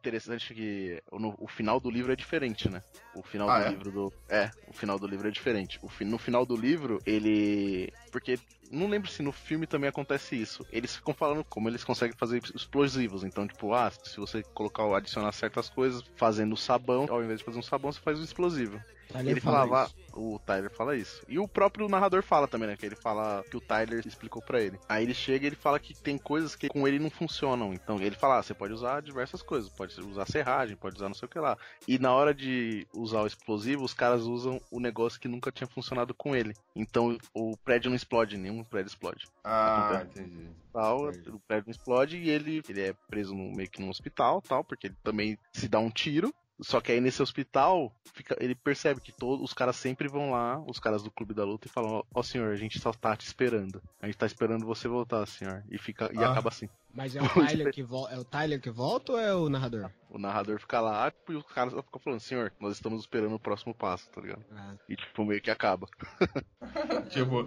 Interessante 0.07 0.55
que 0.55 1.03
no- 1.13 1.35
o 1.39 1.49
final 1.49 1.81
do 1.81 1.91
livro 1.91 2.13
é 2.13 2.17
diferente, 2.17 2.69
né? 2.69 2.83
O 3.15 3.23
final 3.23 3.51
Ah, 3.51 3.59
do 3.61 3.67
é? 3.67 3.71
livro 3.71 3.91
do. 3.91 4.13
É, 4.29 4.51
o 4.69 4.73
final 4.73 4.99
do 4.99 5.07
livro 5.07 5.27
é 5.27 5.31
diferente. 5.31 5.79
O 5.83 5.91
no 6.05 6.19
final 6.19 6.47
do 6.47 6.57
livro, 6.57 7.01
ele. 7.05 7.93
Porque. 8.13 8.39
Não 8.69 8.89
lembro 8.89 9.09
se 9.09 9.23
no 9.23 9.31
filme 9.31 9.65
também 9.65 9.89
acontece 9.89 10.35
isso. 10.35 10.67
Eles 10.73 10.97
ficam 10.97 11.15
falando 11.15 11.45
como 11.45 11.69
eles 11.69 11.85
conseguem 11.85 12.17
fazer 12.19 12.43
explosivos. 12.53 13.23
Então, 13.23 13.47
tipo, 13.47 13.73
ah, 13.73 13.93
se 14.03 14.17
você 14.19 14.43
colocar, 14.55 14.85
adicionar 14.97 15.31
certas 15.31 15.71
coisas, 15.71 16.03
fazendo 16.17 16.57
sabão, 16.57 17.07
ao 17.09 17.23
invés 17.23 17.39
de 17.39 17.45
fazer 17.45 17.61
um 17.61 17.63
sabão, 17.63 17.93
você 17.93 18.01
faz 18.01 18.19
um 18.19 18.25
explosivo. 18.25 18.81
Tyler 19.13 19.33
ele 19.33 19.41
fala 19.41 19.67
falava, 19.67 19.87
isso. 19.87 20.19
o 20.19 20.39
Tyler 20.41 20.71
fala 20.71 20.97
isso. 20.97 21.23
E 21.29 21.39
o 21.39 21.49
próprio 21.49 21.89
narrador 21.89 22.23
fala 22.23 22.49
também, 22.49 22.69
né? 22.69 22.77
Que 22.77 22.87
ele 22.87 22.97
fala 22.97 23.45
que 23.51 23.57
o 23.57 23.61
Tyler 23.61 24.07
explicou 24.07 24.43
pra 24.43 24.61
ele. 24.61 24.79
Aí 24.89 25.05
ele 25.05 25.15
chega 25.15 25.45
e 25.45 25.49
ele 25.49 25.57
fala 25.57 25.79
que 25.79 25.95
tem 25.95 26.19
coisas 26.19 26.55
que 26.55 26.69
com 26.69 26.87
ele 26.87 26.99
não 26.99 27.11
funcionam. 27.11 27.73
Então 27.73 28.01
ele 28.01 28.17
fala, 28.17 28.39
ah, 28.39 28.43
você 28.43 28.55
pode 28.55 28.73
usar 28.73 29.03
diversas 29.03 29.43
coisas, 29.43 29.71
pode 29.71 29.99
usar 30.01 30.27
serragem, 30.27 30.77
pode 30.77 30.97
usar 30.97 31.09
não 31.09 31.15
sei 31.15 31.27
o 31.27 31.31
que 31.31 31.39
lá. 31.39 31.57
E 31.87 31.99
na 31.99 32.13
hora 32.13 32.35
de 32.35 32.87
usar 32.95 33.23
o 33.23 33.27
explosivo, 33.27 33.85
os 33.85 33.95
caras 33.95 34.23
usam 34.23 34.61
o 34.71 34.81
negócio 34.81 35.21
que 35.21 35.29
nunca 35.29 35.53
tinha 35.53 35.67
funcionado 35.67 36.15
com 36.15 36.35
ele. 36.35 36.55
Então 36.75 37.17
o 37.35 37.57
prédio 37.57 37.91
não 37.91 37.97
explode, 37.97 38.37
nenhum 38.37 38.65
prédio 38.65 38.89
explode. 38.89 39.27
Ah, 39.45 40.05
entendi. 40.05 40.49
Tal, 40.73 41.09
Entendi. 41.09 41.31
o 41.31 41.39
prédio 41.39 41.69
não 41.69 41.71
explode 41.71 42.19
e 42.19 42.29
ele, 42.29 42.63
ele 42.69 42.83
é 42.83 42.95
preso 43.09 43.35
no, 43.35 43.51
meio 43.51 43.71
que 43.71 43.81
num 43.81 43.89
hospital, 43.89 44.43
tal, 44.43 44.63
porque 44.63 44.89
ele 44.89 44.97
também 45.03 45.39
se 45.53 45.69
dá 45.69 45.79
um 45.79 45.89
tiro. 45.89 46.35
Só 46.61 46.81
que 46.81 46.91
aí 46.93 47.01
nesse 47.01 47.23
hospital, 47.23 47.93
fica- 48.15 48.37
ele 48.41 48.55
percebe 48.55 49.01
que 49.01 49.13
todos 49.13 49.45
os 49.45 49.53
caras 49.53 49.77
sempre 49.77 50.09
vão 50.09 50.31
lá, 50.31 50.59
os 50.67 50.79
caras 50.81 51.03
do 51.03 51.11
clube 51.11 51.35
da 51.35 51.45
luta, 51.45 51.67
e 51.67 51.71
falam, 51.71 51.91
ó 51.97 52.03
ó, 52.15 52.23
senhor, 52.23 52.51
a 52.53 52.57
gente 52.57 52.79
só 52.79 52.93
tá 52.93 53.15
te 53.15 53.27
esperando. 53.27 53.83
A 54.01 54.07
gente 54.07 54.17
tá 54.17 54.25
esperando 54.27 54.65
você 54.65 54.89
voltar, 54.89 55.27
senhor. 55.27 55.63
E 55.71 55.77
fica 55.79 56.11
e 56.15 56.19
Ah. 56.19 56.31
acaba 56.33 56.49
assim. 56.49 56.69
Mas 56.95 57.15
é 57.15 57.21
o, 57.23 57.29
Tyler 57.29 57.71
que 57.73 57.83
é 57.83 58.19
o 58.19 58.25
Tyler 58.25 58.59
que 58.61 58.71
volta 58.71 59.13
ou 59.13 59.19
é 59.19 59.35
o 59.35 59.51
narrador? 59.51 59.91
O 60.09 60.19
narrador 60.19 60.59
fica 60.59 60.81
lá 60.81 61.13
e 61.29 61.33
os 61.35 61.45
caras 61.45 61.75
ficam 61.75 62.01
falando, 62.01 62.21
senhor, 62.21 62.51
nós 62.59 62.73
estamos 62.73 63.01
esperando 63.03 63.35
o 63.35 63.39
próximo 63.41 63.75
passo, 63.75 64.09
tá 64.11 64.21
ligado? 64.23 64.43
Ah, 64.53 64.75
E 64.89 64.97
tipo, 64.97 65.25
meio 65.27 65.43
que 65.43 65.51
acaba. 65.51 65.87
Tipo, 67.11 67.45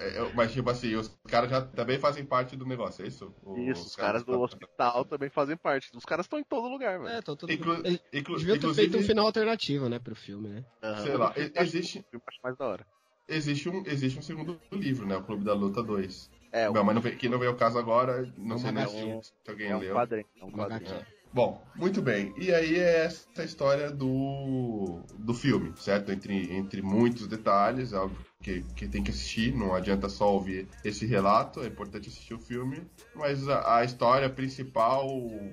é, 0.00 0.16
é, 0.16 0.32
mas 0.34 0.52
tipo 0.52 0.68
assim, 0.70 0.94
os 0.96 1.08
caras 1.28 1.50
já 1.50 1.60
também 1.60 1.98
fazem 1.98 2.24
parte 2.24 2.56
do 2.56 2.66
negócio, 2.66 3.04
é 3.04 3.08
isso? 3.08 3.34
O- 3.42 3.58
Isso, 3.58 3.86
os 3.86 3.96
caras 3.96 4.24
do 4.24 4.40
hospital 4.40 5.04
também 5.04 5.28
fazem 5.28 5.56
parte. 5.56 5.90
Os 5.94 6.04
caras 6.04 6.26
estão 6.26 6.38
em 6.38 6.44
todo 6.44 6.68
lugar, 6.68 6.98
velho. 6.98 7.10
é, 7.10 7.20
tô 7.22 7.36
tudo... 7.36 7.52
Inclu, 7.52 7.74
inclu, 8.12 8.36
deviam 8.36 8.54
ter 8.56 8.58
inclusive, 8.58 8.74
feito 8.74 8.98
um 8.98 9.02
final 9.02 9.26
alternativo, 9.26 9.88
né, 9.88 9.98
pro 9.98 10.14
filme, 10.14 10.48
né? 10.48 10.64
Aham. 10.82 11.02
sei 11.02 11.16
lá, 11.16 11.34
existe, 11.56 12.04
eu 12.12 12.20
acho 12.26 12.38
mais 12.42 12.56
da 12.56 12.66
hora. 12.66 12.86
existe, 13.28 13.68
um, 13.68 13.82
existe 13.86 14.18
um 14.18 14.22
segundo 14.22 14.58
livro, 14.72 15.06
né? 15.06 15.16
O 15.16 15.22
Clube 15.22 15.44
da 15.44 15.54
Luta 15.54 15.82
2. 15.82 16.30
É, 16.52 16.68
Não, 16.68 16.82
mas 16.82 16.94
não 16.94 17.02
veio, 17.02 17.16
que 17.16 17.28
não 17.28 17.38
veio 17.38 17.52
o 17.52 17.56
caso 17.56 17.78
agora, 17.78 18.26
não 18.36 18.56
É 18.56 18.58
sei 18.58 18.72
nem 18.72 18.86
se, 18.86 18.94
HQ. 18.96 19.20
se 19.22 19.50
alguém 19.50 19.70
é 19.70 19.76
um 19.76 19.80
leu. 19.80 19.94
quadrinho. 19.94 20.26
É 20.40 20.44
um 20.44 20.50
quadrinho. 20.50 20.90
HQ. 20.90 21.06
Bom, 21.32 21.64
muito 21.76 22.02
bem. 22.02 22.34
E 22.36 22.52
aí 22.52 22.76
é 22.76 23.04
essa 23.04 23.44
história 23.44 23.88
do, 23.90 25.00
do 25.18 25.32
filme, 25.32 25.72
certo? 25.76 26.10
Entre, 26.10 26.52
entre 26.52 26.82
muitos 26.82 27.28
detalhes, 27.28 27.92
é 27.92 27.98
óbvio 27.98 28.29
que, 28.42 28.62
que 28.74 28.88
tem 28.88 29.02
que 29.02 29.10
assistir, 29.10 29.54
não 29.54 29.74
adianta 29.74 30.08
só 30.08 30.32
ouvir 30.32 30.66
esse 30.84 31.06
relato, 31.06 31.60
é 31.60 31.66
importante 31.66 32.08
assistir 32.08 32.34
o 32.34 32.38
filme, 32.38 32.82
mas 33.14 33.46
a, 33.48 33.78
a 33.78 33.84
história 33.84 34.28
principal, 34.30 35.08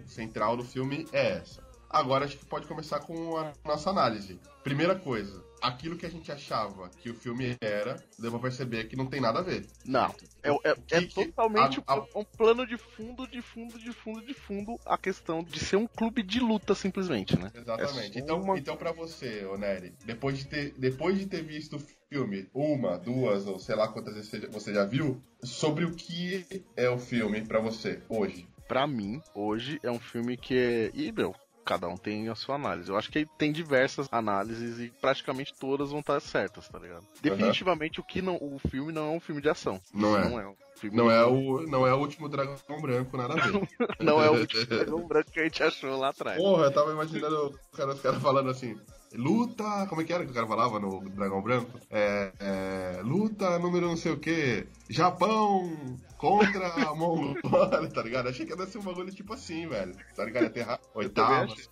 central 0.05 0.55
do 0.55 0.63
filme 0.63 1.05
é 1.11 1.37
essa. 1.37 1.61
Agora 1.89 2.25
acho 2.25 2.37
que 2.37 2.45
pode 2.45 2.67
começar 2.67 2.99
com 2.99 3.37
a 3.37 3.53
nossa 3.65 3.89
análise. 3.89 4.39
Primeira 4.63 4.95
coisa, 4.95 5.43
aquilo 5.61 5.97
que 5.97 6.05
a 6.05 6.09
gente 6.09 6.31
achava 6.31 6.89
que 6.89 7.09
o 7.09 7.13
filme 7.15 7.55
era, 7.61 8.03
deu 8.17 8.31
pra 8.31 8.39
perceber 8.39 8.85
que 8.87 8.95
não 8.95 9.07
tem 9.07 9.19
nada 9.21 9.39
a 9.39 9.43
ver. 9.43 9.67
Não, 9.85 10.13
é, 10.43 10.51
é- 10.51 10.77
é 10.91 11.01
Que- 11.01 11.07
totalmente 11.07 11.81
a- 11.87 11.93
a- 11.93 12.05
um 12.15 12.23
plano 12.23 12.65
de 12.65 12.77
fundo, 12.77 13.27
de 13.27 13.41
fundo, 13.41 13.77
de 13.79 13.91
fundo, 13.91 14.25
de 14.25 14.33
fundo 14.33 14.79
a 14.85 14.97
questão 14.97 15.43
de 15.43 15.59
ser 15.59 15.75
um 15.77 15.87
clube 15.87 16.21
de 16.23 16.39
luta, 16.39 16.75
simplesmente, 16.75 17.37
né? 17.37 17.51
Exatamente. 17.53 18.17
É 18.17 18.21
então, 18.21 18.41
uma- 18.41 18.57
então 18.57 18.77
para 18.77 18.91
você, 18.91 19.45
ô 19.45 19.57
Nery, 19.57 19.93
depois 20.05 20.37
de, 20.37 20.45
ter, 20.47 20.73
depois 20.77 21.17
de 21.17 21.25
ter 21.25 21.43
visto 21.43 21.77
o 21.77 21.83
filme 22.09 22.47
uma, 22.53 22.97
duas 22.97 23.47
ou 23.47 23.59
sei 23.59 23.75
lá 23.75 23.87
quantas 23.87 24.13
vezes 24.15 24.29
você 24.29 24.41
já- 24.41 24.47
você 24.47 24.73
já 24.73 24.85
viu, 24.85 25.21
sobre 25.43 25.85
o 25.85 25.93
que 25.95 26.45
é 26.75 26.89
o 26.89 26.97
filme 26.97 27.45
pra 27.45 27.59
você 27.59 28.01
hoje? 28.09 28.47
Pra 28.67 28.85
mim, 28.85 29.21
hoje 29.33 29.79
é 29.81 29.89
um 29.89 29.99
filme 29.99 30.35
que 30.35 30.57
é. 30.57 30.91
E, 30.93 31.11
meu, 31.11 31.33
cada 31.67 31.87
um 31.87 31.97
tem 31.97 32.29
a 32.29 32.35
sua 32.35 32.55
análise. 32.55 32.89
Eu 32.89 32.97
acho 32.97 33.11
que 33.11 33.27
tem 33.37 33.51
diversas 33.51 34.07
análises 34.11 34.79
e 34.79 34.89
praticamente 35.01 35.53
todas 35.53 35.91
vão 35.91 35.99
estar 35.99 36.19
certas, 36.21 36.67
tá 36.69 36.79
ligado? 36.79 37.05
Definitivamente 37.21 37.99
o 37.99 38.03
que 38.03 38.21
não. 38.21 38.35
O 38.35 38.57
filme 38.69 38.93
não 38.93 39.07
é 39.07 39.09
um 39.09 39.19
filme 39.19 39.41
de 39.41 39.49
ação. 39.49 39.79
Não 39.93 40.17
é. 40.17 40.29
Não 40.29 40.39
é 40.39 40.47
um 40.47 40.55
filme 40.77 40.95
Não 40.97 41.11
é 41.11 41.25
o, 41.25 41.61
não 41.67 41.85
é 41.85 41.93
o 41.93 41.97
último 41.97 42.29
dragão 42.29 42.55
branco, 42.81 43.17
nada 43.17 43.33
a 43.33 43.37
ver. 43.37 43.67
Não 43.99 44.23
é 44.23 44.29
o 44.29 44.39
último 44.39 44.65
dragão 44.65 45.01
branco 45.07 45.31
que 45.31 45.39
a 45.39 45.43
gente 45.43 45.61
achou 45.61 45.97
lá 45.97 46.09
atrás. 46.09 46.37
Porra, 46.37 46.65
eu 46.65 46.73
tava 46.73 46.91
imaginando 46.93 47.59
cara- 47.75 47.93
os 47.93 48.01
caras 48.01 48.21
falando 48.21 48.49
assim. 48.49 48.79
Luta, 49.13 49.85
como 49.87 50.01
é 50.01 50.03
que 50.03 50.11
era 50.11 50.25
que 50.25 50.31
o 50.31 50.33
cara 50.33 50.45
falava 50.45 50.79
no 50.81 50.99
Dragão 51.09 51.41
Branco? 51.41 51.79
É, 51.89 52.31
é, 52.39 53.01
luta 53.03 53.57
número 53.57 53.87
não 53.87 53.95
sei 53.95 54.11
o 54.11 54.19
que, 54.19 54.67
Japão 54.89 55.97
contra 56.17 56.67
a 56.67 56.95
Mongólia, 56.95 57.89
tá 57.89 58.01
ligado? 58.01 58.27
Achei 58.29 58.45
que 58.45 58.53
ia 58.53 58.65
ser 58.67 58.77
um 58.79 58.83
bagulho 58.83 59.11
tipo 59.13 59.33
assim, 59.33 59.67
velho. 59.67 59.95
Tá 60.15 60.25
ligado? 60.25 60.43
Ia 60.43 60.49
ter 60.49 60.61
ra- 60.63 60.79
oitavas. 60.93 61.69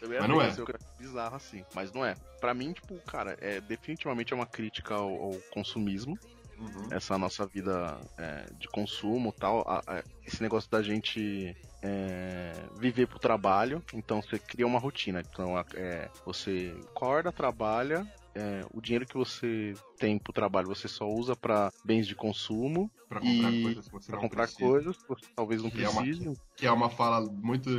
Também 0.00 0.18
Mas 0.20 0.28
não 0.28 0.40
é. 0.42 0.54
bizarro 0.98 1.36
assim. 1.36 1.64
Mas 1.74 1.92
não 1.92 2.04
é. 2.04 2.14
Pra 2.40 2.52
mim, 2.52 2.72
tipo, 2.72 2.96
cara, 3.06 3.36
é 3.40 3.60
definitivamente 3.60 4.32
é 4.32 4.36
uma 4.36 4.46
crítica 4.46 4.94
ao, 4.94 5.10
ao 5.10 5.32
consumismo. 5.50 6.18
Uhum. 6.58 6.88
essa 6.90 7.18
nossa 7.18 7.46
vida 7.46 8.00
é, 8.16 8.46
de 8.58 8.66
consumo 8.68 9.30
tal, 9.30 9.60
a- 9.68 9.82
a- 9.86 10.02
esse 10.26 10.40
negócio 10.42 10.70
da 10.70 10.82
gente 10.82 11.54
é, 11.82 12.52
viver 12.78 13.06
pro 13.06 13.18
trabalho, 13.18 13.84
então 13.92 14.22
você 14.22 14.38
cria 14.38 14.66
uma 14.66 14.78
rotina. 14.78 15.20
Então 15.20 15.58
é, 15.74 16.08
você 16.24 16.74
acorda, 16.94 17.30
trabalha, 17.30 18.06
é, 18.36 18.64
o 18.72 18.80
dinheiro 18.80 19.06
que 19.06 19.16
você 19.16 19.72
tem 19.98 20.18
pro 20.18 20.32
trabalho 20.32 20.68
você 20.68 20.86
só 20.88 21.08
usa 21.08 21.34
pra 21.34 21.72
bens 21.84 22.06
de 22.06 22.14
consumo, 22.14 22.90
Pra 23.08 23.20
comprar 23.20 23.52
E- 23.52 23.62
coisas 23.62 23.86
que 23.86 23.92
você 23.92 24.06
pra 24.10 24.16
não 24.16 24.22
comprar 24.28 24.42
precisa. 24.44 24.68
coisas 24.68 24.96
que 24.96 25.08
você 25.08 25.26
talvez 25.36 25.62
não 25.62 25.70
Que 25.70 25.84
é 25.84 25.88
uma- 25.88 26.02
precise. 26.02 26.32
Que 26.56 26.66
é 26.66 26.72
uma 26.72 26.90
fala 26.90 27.20
muito. 27.20 27.70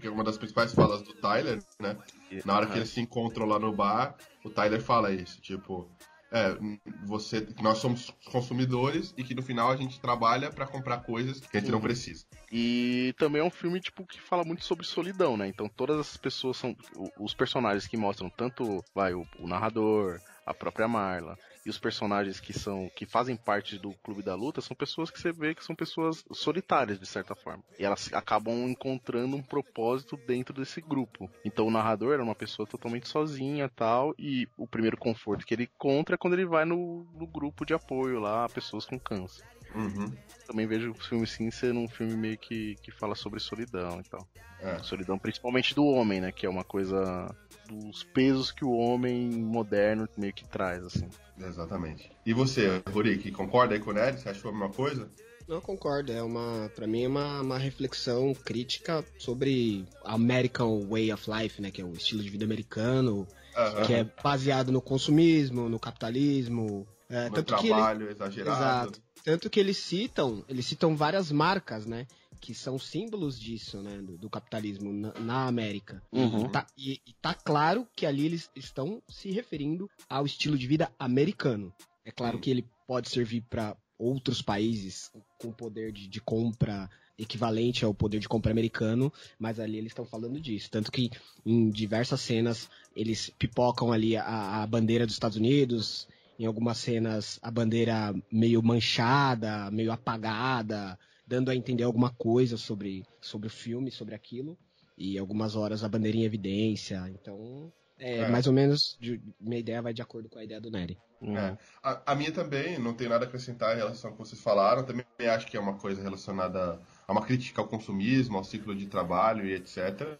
que 0.00 0.06
é 0.06 0.10
uma 0.10 0.24
das 0.24 0.36
principais 0.36 0.74
falas 0.74 1.02
do 1.02 1.14
Tyler, 1.14 1.62
né? 1.80 1.96
Na 2.44 2.56
hora 2.56 2.66
que 2.66 2.76
eles 2.78 2.90
se 2.90 3.00
encontram 3.00 3.46
lá 3.46 3.60
no 3.60 3.72
bar, 3.72 4.16
o 4.44 4.50
Tyler 4.50 4.80
fala 4.82 5.12
isso, 5.12 5.40
tipo. 5.40 5.88
É, 6.32 6.56
você, 7.04 7.42
que 7.42 7.62
nós 7.62 7.78
somos 7.78 8.10
consumidores 8.30 9.12
e 9.18 9.22
que 9.22 9.34
no 9.34 9.42
final 9.42 9.70
a 9.70 9.76
gente 9.76 10.00
trabalha 10.00 10.50
pra 10.50 10.66
comprar 10.66 10.98
coisas 11.02 11.40
que 11.40 11.56
a 11.56 11.60
gente 11.60 11.70
não 11.70 11.78
Uhum. 11.78 11.84
precisa. 11.84 12.24
E 12.50 13.14
também 13.18 13.42
é 13.42 13.44
um 13.44 13.50
filme 13.50 13.80
tipo 13.80 14.06
que 14.06 14.20
fala 14.20 14.42
muito 14.42 14.64
sobre 14.64 14.86
solidão, 14.86 15.36
né? 15.36 15.46
Então 15.46 15.68
todas 15.68 16.00
essas 16.00 16.16
pessoas 16.16 16.56
são 16.56 16.74
os 17.18 17.34
personagens 17.34 17.86
que 17.86 17.96
mostram 17.96 18.30
tanto 18.30 18.82
vai 18.94 19.12
o, 19.12 19.26
o 19.38 19.46
narrador, 19.46 20.20
a 20.46 20.54
própria 20.54 20.88
Marla 20.88 21.36
e 21.64 21.70
os 21.70 21.78
personagens 21.78 22.40
que 22.40 22.52
são 22.52 22.90
que 22.94 23.06
fazem 23.06 23.36
parte 23.36 23.78
do 23.78 23.92
clube 24.02 24.22
da 24.22 24.34
luta 24.34 24.60
são 24.60 24.76
pessoas 24.76 25.10
que 25.10 25.20
você 25.20 25.32
vê 25.32 25.54
que 25.54 25.64
são 25.64 25.74
pessoas 25.74 26.24
solitárias 26.32 26.98
de 26.98 27.06
certa 27.06 27.34
forma. 27.34 27.62
E 27.78 27.84
elas 27.84 28.12
acabam 28.12 28.68
encontrando 28.68 29.36
um 29.36 29.42
propósito 29.42 30.16
dentro 30.26 30.54
desse 30.54 30.80
grupo. 30.80 31.30
Então 31.44 31.66
o 31.66 31.70
narrador 31.70 32.14
era 32.14 32.22
uma 32.22 32.34
pessoa 32.34 32.66
totalmente 32.66 33.08
sozinha, 33.08 33.68
tal, 33.68 34.14
e 34.18 34.48
o 34.56 34.66
primeiro 34.66 34.96
conforto 34.96 35.46
que 35.46 35.54
ele 35.54 35.70
encontra 35.74 36.14
é 36.14 36.18
quando 36.18 36.34
ele 36.34 36.46
vai 36.46 36.64
no, 36.64 37.06
no 37.14 37.26
grupo 37.26 37.64
de 37.64 37.74
apoio 37.74 38.18
lá, 38.20 38.44
a 38.44 38.48
pessoas 38.48 38.84
com 38.84 38.98
câncer 38.98 39.44
Uhum. 39.74 40.12
também 40.46 40.66
vejo 40.66 40.90
o 40.90 40.94
filme 40.94 41.26
sim 41.26 41.50
ser 41.50 41.72
um 41.72 41.88
filme 41.88 42.14
meio 42.14 42.36
que, 42.36 42.76
que 42.82 42.90
fala 42.90 43.14
sobre 43.14 43.40
solidão 43.40 44.00
e 44.00 44.02
tal. 44.02 44.26
É. 44.60 44.82
Solidão 44.82 45.18
principalmente 45.18 45.74
do 45.74 45.84
homem, 45.84 46.20
né? 46.20 46.30
Que 46.30 46.46
é 46.46 46.50
uma 46.50 46.62
coisa 46.62 47.34
dos 47.68 48.02
pesos 48.02 48.50
que 48.50 48.64
o 48.64 48.72
homem 48.72 49.30
moderno 49.30 50.08
meio 50.16 50.32
que 50.32 50.44
traz, 50.44 50.84
assim. 50.84 51.08
Exatamente. 51.40 52.10
E 52.24 52.32
você, 52.32 52.82
Rurik, 52.90 53.30
concorda 53.32 53.74
aí 53.74 53.80
com 53.80 53.90
o 53.90 53.94
Ned? 53.94 54.20
Você 54.20 54.28
achou 54.28 54.50
a 54.50 54.52
mesma 54.52 54.70
coisa? 54.70 55.10
Eu 55.48 55.60
concordo, 55.60 56.12
é 56.12 56.22
uma, 56.22 56.70
para 56.74 56.86
mim 56.86 57.04
é 57.04 57.08
uma, 57.08 57.40
uma 57.40 57.58
reflexão 57.58 58.32
crítica 58.32 59.04
sobre 59.18 59.84
American 60.04 60.86
Way 60.86 61.12
of 61.12 61.28
Life, 61.28 61.60
né, 61.60 61.70
que 61.70 61.82
é 61.82 61.84
o 61.84 61.92
estilo 61.92 62.22
de 62.22 62.30
vida 62.30 62.44
americano, 62.44 63.26
Aham. 63.56 63.82
que 63.82 63.92
é 63.92 64.06
baseado 64.22 64.70
no 64.70 64.80
consumismo, 64.80 65.68
no 65.68 65.80
capitalismo, 65.80 66.86
é, 67.08 67.28
No 67.28 67.34
tanto 67.34 67.56
que 67.56 67.66
ele, 67.66 67.74
trabalho 67.74 68.10
exagerado. 68.10 68.58
Exato. 68.58 69.02
Tanto 69.24 69.50
que 69.50 69.60
eles 69.60 69.76
citam, 69.76 70.44
eles 70.48 70.64
citam 70.66 70.96
várias 70.96 71.30
marcas, 71.30 71.86
né? 71.86 72.06
Que 72.42 72.54
são 72.56 72.76
símbolos 72.76 73.38
disso, 73.38 73.80
né? 73.80 74.02
Do, 74.02 74.18
do 74.18 74.28
capitalismo 74.28 74.92
na, 74.92 75.12
na 75.20 75.46
América. 75.46 76.02
Uhum. 76.10 76.46
E, 76.46 76.48
tá, 76.50 76.66
e- 76.76 77.00
e 77.06 77.12
tá 77.22 77.32
claro 77.34 77.86
que 77.94 78.04
ali 78.04 78.26
eles 78.26 78.50
estão 78.56 79.00
se 79.08 79.30
referindo 79.30 79.88
ao 80.08 80.26
estilo 80.26 80.58
de 80.58 80.66
vida 80.66 80.90
americano. 80.98 81.72
É 82.04 82.10
claro 82.10 82.40
que 82.40 82.50
ele 82.50 82.66
pode 82.84 83.08
servir 83.08 83.42
para 83.42 83.76
outros 83.96 84.42
países 84.42 85.12
com 85.38 85.52
poder 85.52 85.92
de, 85.92 86.08
de 86.08 86.20
compra 86.20 86.90
equivalente 87.16 87.84
ao 87.84 87.94
poder 87.94 88.18
de 88.18 88.28
compra 88.28 88.50
americano, 88.50 89.12
mas 89.38 89.60
ali 89.60 89.78
eles 89.78 89.92
estão 89.92 90.04
falando 90.04 90.40
disso. 90.40 90.68
Tanto 90.68 90.90
que 90.90 91.10
em 91.46 91.70
diversas 91.70 92.20
cenas 92.22 92.68
eles 92.96 93.30
pipocam 93.38 93.92
ali 93.92 94.16
a, 94.16 94.62
a 94.62 94.66
bandeira 94.66 95.06
dos 95.06 95.14
Estados 95.14 95.36
Unidos, 95.36 96.08
em 96.40 96.44
algumas 96.46 96.78
cenas 96.78 97.38
a 97.40 97.52
bandeira 97.52 98.12
meio 98.32 98.60
manchada, 98.64 99.70
meio 99.70 99.92
apagada, 99.92 100.98
dando 101.32 101.50
a 101.50 101.56
entender 101.56 101.82
alguma 101.84 102.10
coisa 102.10 102.58
sobre, 102.58 103.04
sobre 103.18 103.46
o 103.46 103.50
filme, 103.50 103.90
sobre 103.90 104.14
aquilo. 104.14 104.58
E 104.98 105.16
algumas 105.18 105.56
horas 105.56 105.82
a 105.82 105.88
bandeira 105.88 106.18
em 106.18 106.24
evidência. 106.24 107.02
Então, 107.08 107.72
é, 107.98 108.18
É. 108.18 108.28
mais 108.28 108.46
ou 108.46 108.52
menos, 108.52 108.98
de- 109.00 109.18
minha 109.40 109.58
ideia 109.58 109.80
vai 109.80 109.94
de 109.94 110.02
acordo 110.02 110.28
com 110.28 110.38
a 110.38 110.44
ideia 110.44 110.60
do 110.60 110.70
Nery. 110.70 110.98
Uhum. 111.22 111.34
É. 111.38 111.56
A, 111.82 112.12
a 112.12 112.14
minha 112.14 112.30
também, 112.32 112.78
não 112.78 112.92
tem 112.92 113.08
nada 113.08 113.24
a 113.24 113.28
acrescentar 113.28 113.74
em 113.74 113.78
relação 113.78 114.10
ao 114.10 114.16
que 114.16 114.22
vocês 114.22 114.42
falaram. 114.42 114.84
Também 114.84 115.06
acho 115.34 115.46
que 115.46 115.56
é 115.56 115.60
uma 115.60 115.78
coisa 115.78 116.02
relacionada 116.02 116.78
a 117.08 117.12
uma 117.12 117.22
crítica 117.24 117.62
ao 117.62 117.66
consumismo, 117.68 118.36
ao 118.36 118.44
ciclo 118.44 118.74
de 118.74 118.86
trabalho 118.86 119.46
e 119.46 119.54
etc. 119.54 120.18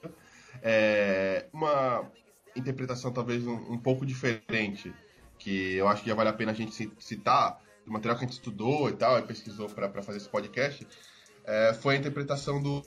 É 0.62 1.46
uma 1.52 2.10
interpretação 2.56 3.12
talvez 3.12 3.46
um, 3.46 3.72
um 3.74 3.78
pouco 3.78 4.06
diferente, 4.06 4.90
que 5.38 5.74
eu 5.74 5.88
acho 5.88 6.02
que 6.02 6.08
já 6.08 6.14
vale 6.14 6.30
a 6.30 6.32
pena 6.32 6.52
a 6.52 6.54
gente 6.54 6.72
ci- 6.74 6.92
citar, 6.98 7.60
do 7.84 7.92
material 7.92 8.18
que 8.18 8.24
a 8.24 8.28
gente 8.28 8.34
estudou 8.34 8.88
e 8.88 8.92
tal, 8.92 9.18
e 9.18 9.22
pesquisou 9.22 9.68
para 9.68 10.02
fazer 10.02 10.18
esse 10.18 10.28
podcast, 10.28 10.86
é, 11.44 11.74
foi 11.74 11.96
a 11.96 11.98
interpretação 11.98 12.62
do 12.62 12.82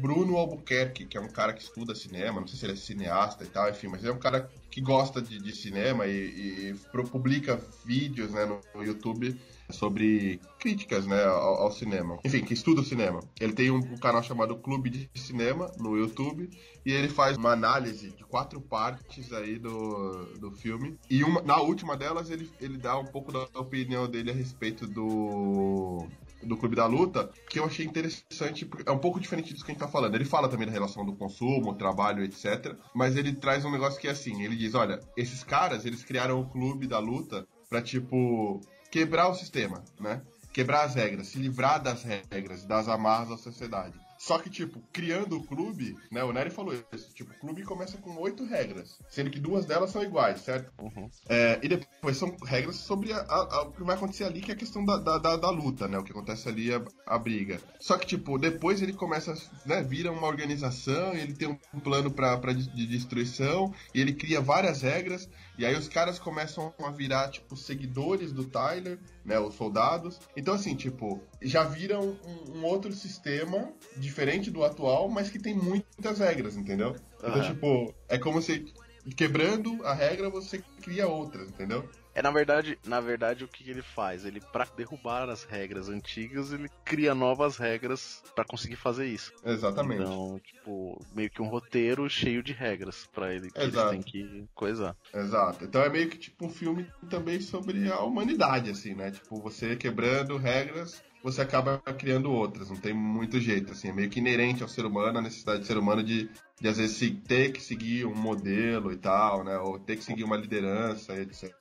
Bruno 0.00 0.36
Albuquerque, 0.36 1.06
que 1.06 1.16
é 1.16 1.20
um 1.20 1.28
cara 1.28 1.52
que 1.52 1.62
estuda 1.62 1.94
cinema, 1.94 2.40
não 2.40 2.46
sei 2.46 2.58
se 2.58 2.66
ele 2.66 2.74
é 2.74 2.76
cineasta 2.76 3.44
e 3.44 3.46
tal, 3.46 3.70
enfim, 3.70 3.88
mas 3.88 4.02
ele 4.02 4.12
é 4.12 4.14
um 4.14 4.18
cara 4.18 4.50
que 4.70 4.80
gosta 4.80 5.22
de, 5.22 5.38
de 5.38 5.56
cinema 5.56 6.06
e, 6.06 6.70
e 6.70 6.74
publica 7.10 7.58
vídeos 7.84 8.30
né, 8.32 8.44
no, 8.44 8.60
no 8.74 8.84
YouTube 8.84 9.38
sobre 9.70 10.40
críticas 10.58 11.06
né, 11.06 11.24
ao, 11.24 11.62
ao 11.62 11.72
cinema. 11.72 12.18
Enfim, 12.24 12.42
que 12.42 12.54
estuda 12.54 12.80
o 12.80 12.84
cinema. 12.84 13.20
Ele 13.40 13.52
tem 13.52 13.70
um, 13.70 13.78
um 13.78 13.96
canal 13.96 14.22
chamado 14.22 14.56
Clube 14.56 14.90
de 14.90 15.10
Cinema 15.14 15.70
no 15.78 15.96
YouTube 15.96 16.48
e 16.84 16.92
ele 16.92 17.08
faz 17.08 17.36
uma 17.36 17.52
análise 17.52 18.10
de 18.10 18.24
quatro 18.24 18.60
partes 18.60 19.32
aí 19.32 19.58
do, 19.58 20.24
do 20.38 20.50
filme. 20.52 20.98
E 21.10 21.24
uma, 21.24 21.42
na 21.42 21.58
última 21.60 21.96
delas 21.96 22.30
ele, 22.30 22.50
ele 22.60 22.78
dá 22.78 22.98
um 22.98 23.06
pouco 23.06 23.32
da 23.32 23.44
opinião 23.58 24.08
dele 24.08 24.30
a 24.30 24.34
respeito 24.34 24.86
do 24.86 26.06
do 26.42 26.56
Clube 26.56 26.76
da 26.76 26.86
Luta, 26.86 27.30
que 27.48 27.58
eu 27.58 27.64
achei 27.64 27.84
interessante, 27.84 28.68
é 28.84 28.90
um 28.90 28.98
pouco 28.98 29.20
diferente 29.20 29.52
disso 29.52 29.64
que 29.64 29.70
a 29.70 29.74
gente 29.74 29.80
tá 29.80 29.88
falando. 29.88 30.14
Ele 30.14 30.24
fala 30.24 30.48
também 30.48 30.66
da 30.66 30.72
relação 30.72 31.04
do 31.04 31.14
consumo, 31.14 31.74
trabalho, 31.74 32.22
etc. 32.22 32.76
Mas 32.94 33.16
ele 33.16 33.34
traz 33.34 33.64
um 33.64 33.70
negócio 33.70 34.00
que 34.00 34.08
é 34.08 34.10
assim, 34.10 34.42
ele 34.42 34.56
diz, 34.56 34.74
olha, 34.74 35.00
esses 35.16 35.42
caras, 35.42 35.84
eles 35.84 36.04
criaram 36.04 36.40
o 36.40 36.46
Clube 36.46 36.86
da 36.86 36.98
Luta 36.98 37.46
pra, 37.68 37.82
tipo, 37.82 38.60
quebrar 38.96 39.28
o 39.28 39.34
sistema, 39.34 39.84
né? 40.00 40.22
Quebrar 40.54 40.84
as 40.84 40.94
regras, 40.94 41.26
se 41.28 41.38
livrar 41.38 41.82
das 41.82 42.02
regras, 42.02 42.64
das 42.64 42.88
amarras 42.88 43.28
da 43.28 43.36
sociedade. 43.36 43.92
Só 44.18 44.38
que, 44.38 44.48
tipo, 44.48 44.80
criando 44.90 45.36
o 45.36 45.44
clube, 45.46 45.94
né? 46.10 46.24
O 46.24 46.32
Nery 46.32 46.48
falou 46.48 46.72
isso. 46.90 47.12
Tipo, 47.14 47.32
o 47.34 47.38
clube 47.38 47.62
começa 47.64 47.98
com 47.98 48.16
oito 48.16 48.46
regras, 48.46 48.98
sendo 49.10 49.28
que 49.28 49.38
duas 49.38 49.66
delas 49.66 49.90
são 49.90 50.02
iguais, 50.02 50.40
certo? 50.40 50.72
Uhum. 50.80 51.10
É, 51.28 51.58
e 51.62 51.68
depois 51.68 52.16
são 52.16 52.34
regras 52.42 52.76
sobre 52.76 53.12
a- 53.12 53.18
a- 53.28 53.62
o 53.64 53.72
que 53.72 53.84
vai 53.84 53.94
acontecer 53.94 54.24
ali, 54.24 54.40
que 54.40 54.50
é 54.50 54.54
a 54.54 54.56
questão 54.56 54.82
da, 54.86 54.96
da, 54.96 55.18
da- 55.18 55.36
da 55.36 55.50
luta, 55.50 55.86
né? 55.86 55.98
O 55.98 56.02
que 56.02 56.12
acontece 56.12 56.48
ali, 56.48 56.72
a, 56.72 56.82
a 57.06 57.18
briga. 57.18 57.60
Só 57.78 57.98
que, 57.98 58.06
tipo, 58.06 58.38
depois 58.38 58.80
ele 58.80 58.94
começa, 58.94 59.34
né? 59.66 59.82
Vira 59.82 60.10
uma 60.10 60.26
organização, 60.26 61.12
ele 61.12 61.34
tem 61.34 61.48
um 61.74 61.80
plano 61.80 62.10
pra, 62.10 62.38
pra 62.38 62.54
de, 62.54 62.66
de 62.74 62.86
destruição, 62.86 63.74
e 63.94 64.00
ele 64.00 64.14
cria 64.14 64.40
várias 64.40 64.80
regras, 64.80 65.28
e 65.58 65.64
aí 65.64 65.74
os 65.74 65.88
caras 65.88 66.18
começam 66.18 66.72
a 66.78 66.90
virar, 66.90 67.30
tipo, 67.30 67.56
seguidores 67.56 68.32
do 68.32 68.44
Tyler, 68.44 68.98
né? 69.24 69.38
Os 69.38 69.54
soldados. 69.54 70.20
Então, 70.36 70.54
assim, 70.54 70.74
tipo, 70.74 71.22
já 71.40 71.64
viram 71.64 72.18
um, 72.24 72.58
um 72.58 72.64
outro 72.64 72.92
sistema, 72.92 73.72
diferente 73.96 74.50
do 74.50 74.64
atual, 74.64 75.08
mas 75.08 75.30
que 75.30 75.38
tem 75.38 75.54
muitas 75.54 76.18
regras, 76.18 76.56
entendeu? 76.56 76.96
Então, 77.18 77.30
Aham. 77.30 77.54
tipo, 77.54 77.94
é 78.08 78.18
como 78.18 78.42
se 78.42 78.72
quebrando 79.16 79.84
a 79.84 79.94
regra 79.94 80.28
você 80.28 80.62
cria 80.82 81.06
outras, 81.06 81.48
entendeu? 81.48 81.88
É 82.16 82.22
na 82.22 82.30
verdade, 82.30 82.78
na 82.86 82.98
verdade 82.98 83.44
o 83.44 83.48
que 83.48 83.68
ele 83.68 83.82
faz? 83.82 84.24
Ele 84.24 84.40
para 84.40 84.66
derrubar 84.74 85.28
as 85.28 85.44
regras 85.44 85.90
antigas, 85.90 86.50
ele 86.50 86.70
cria 86.82 87.14
novas 87.14 87.58
regras 87.58 88.22
pra 88.34 88.42
conseguir 88.42 88.76
fazer 88.76 89.06
isso. 89.06 89.34
Exatamente. 89.44 90.00
Então, 90.00 90.40
tipo, 90.42 90.98
meio 91.14 91.28
que 91.28 91.42
um 91.42 91.48
roteiro 91.48 92.08
cheio 92.08 92.42
de 92.42 92.54
regras 92.54 93.06
pra 93.14 93.34
ele 93.34 93.50
que 93.50 93.58
eles 93.58 93.74
Exato. 93.74 93.90
têm 93.90 94.02
que 94.02 94.48
coisar. 94.54 94.96
Exato. 95.12 95.66
Então 95.66 95.82
é 95.82 95.90
meio 95.90 96.08
que 96.08 96.16
tipo 96.16 96.46
um 96.46 96.50
filme 96.50 96.86
também 97.10 97.38
sobre 97.38 97.92
a 97.92 98.00
humanidade, 98.00 98.70
assim, 98.70 98.94
né? 98.94 99.10
Tipo, 99.10 99.38
você 99.38 99.76
quebrando 99.76 100.38
regras, 100.38 101.02
você 101.26 101.42
acaba 101.42 101.78
criando 101.98 102.30
outras. 102.30 102.70
Não 102.70 102.76
tem 102.76 102.94
muito 102.94 103.40
jeito, 103.40 103.72
assim. 103.72 103.88
É 103.88 103.92
meio 103.92 104.08
que 104.08 104.20
inerente 104.20 104.62
ao 104.62 104.68
ser 104.68 104.86
humano, 104.86 105.18
a 105.18 105.22
necessidade 105.22 105.58
do 105.60 105.66
ser 105.66 105.76
humano 105.76 106.02
de, 106.02 106.30
de 106.60 106.68
às 106.68 106.76
vezes, 106.78 106.98
ter 107.26 107.52
que 107.52 107.60
seguir 107.60 108.06
um 108.06 108.14
modelo 108.14 108.92
e 108.92 108.96
tal, 108.96 109.42
né? 109.42 109.58
Ou 109.58 109.76
ter 109.78 109.96
que 109.96 110.04
seguir 110.04 110.22
uma 110.22 110.36
liderança, 110.36 111.14
etc. 111.20 111.52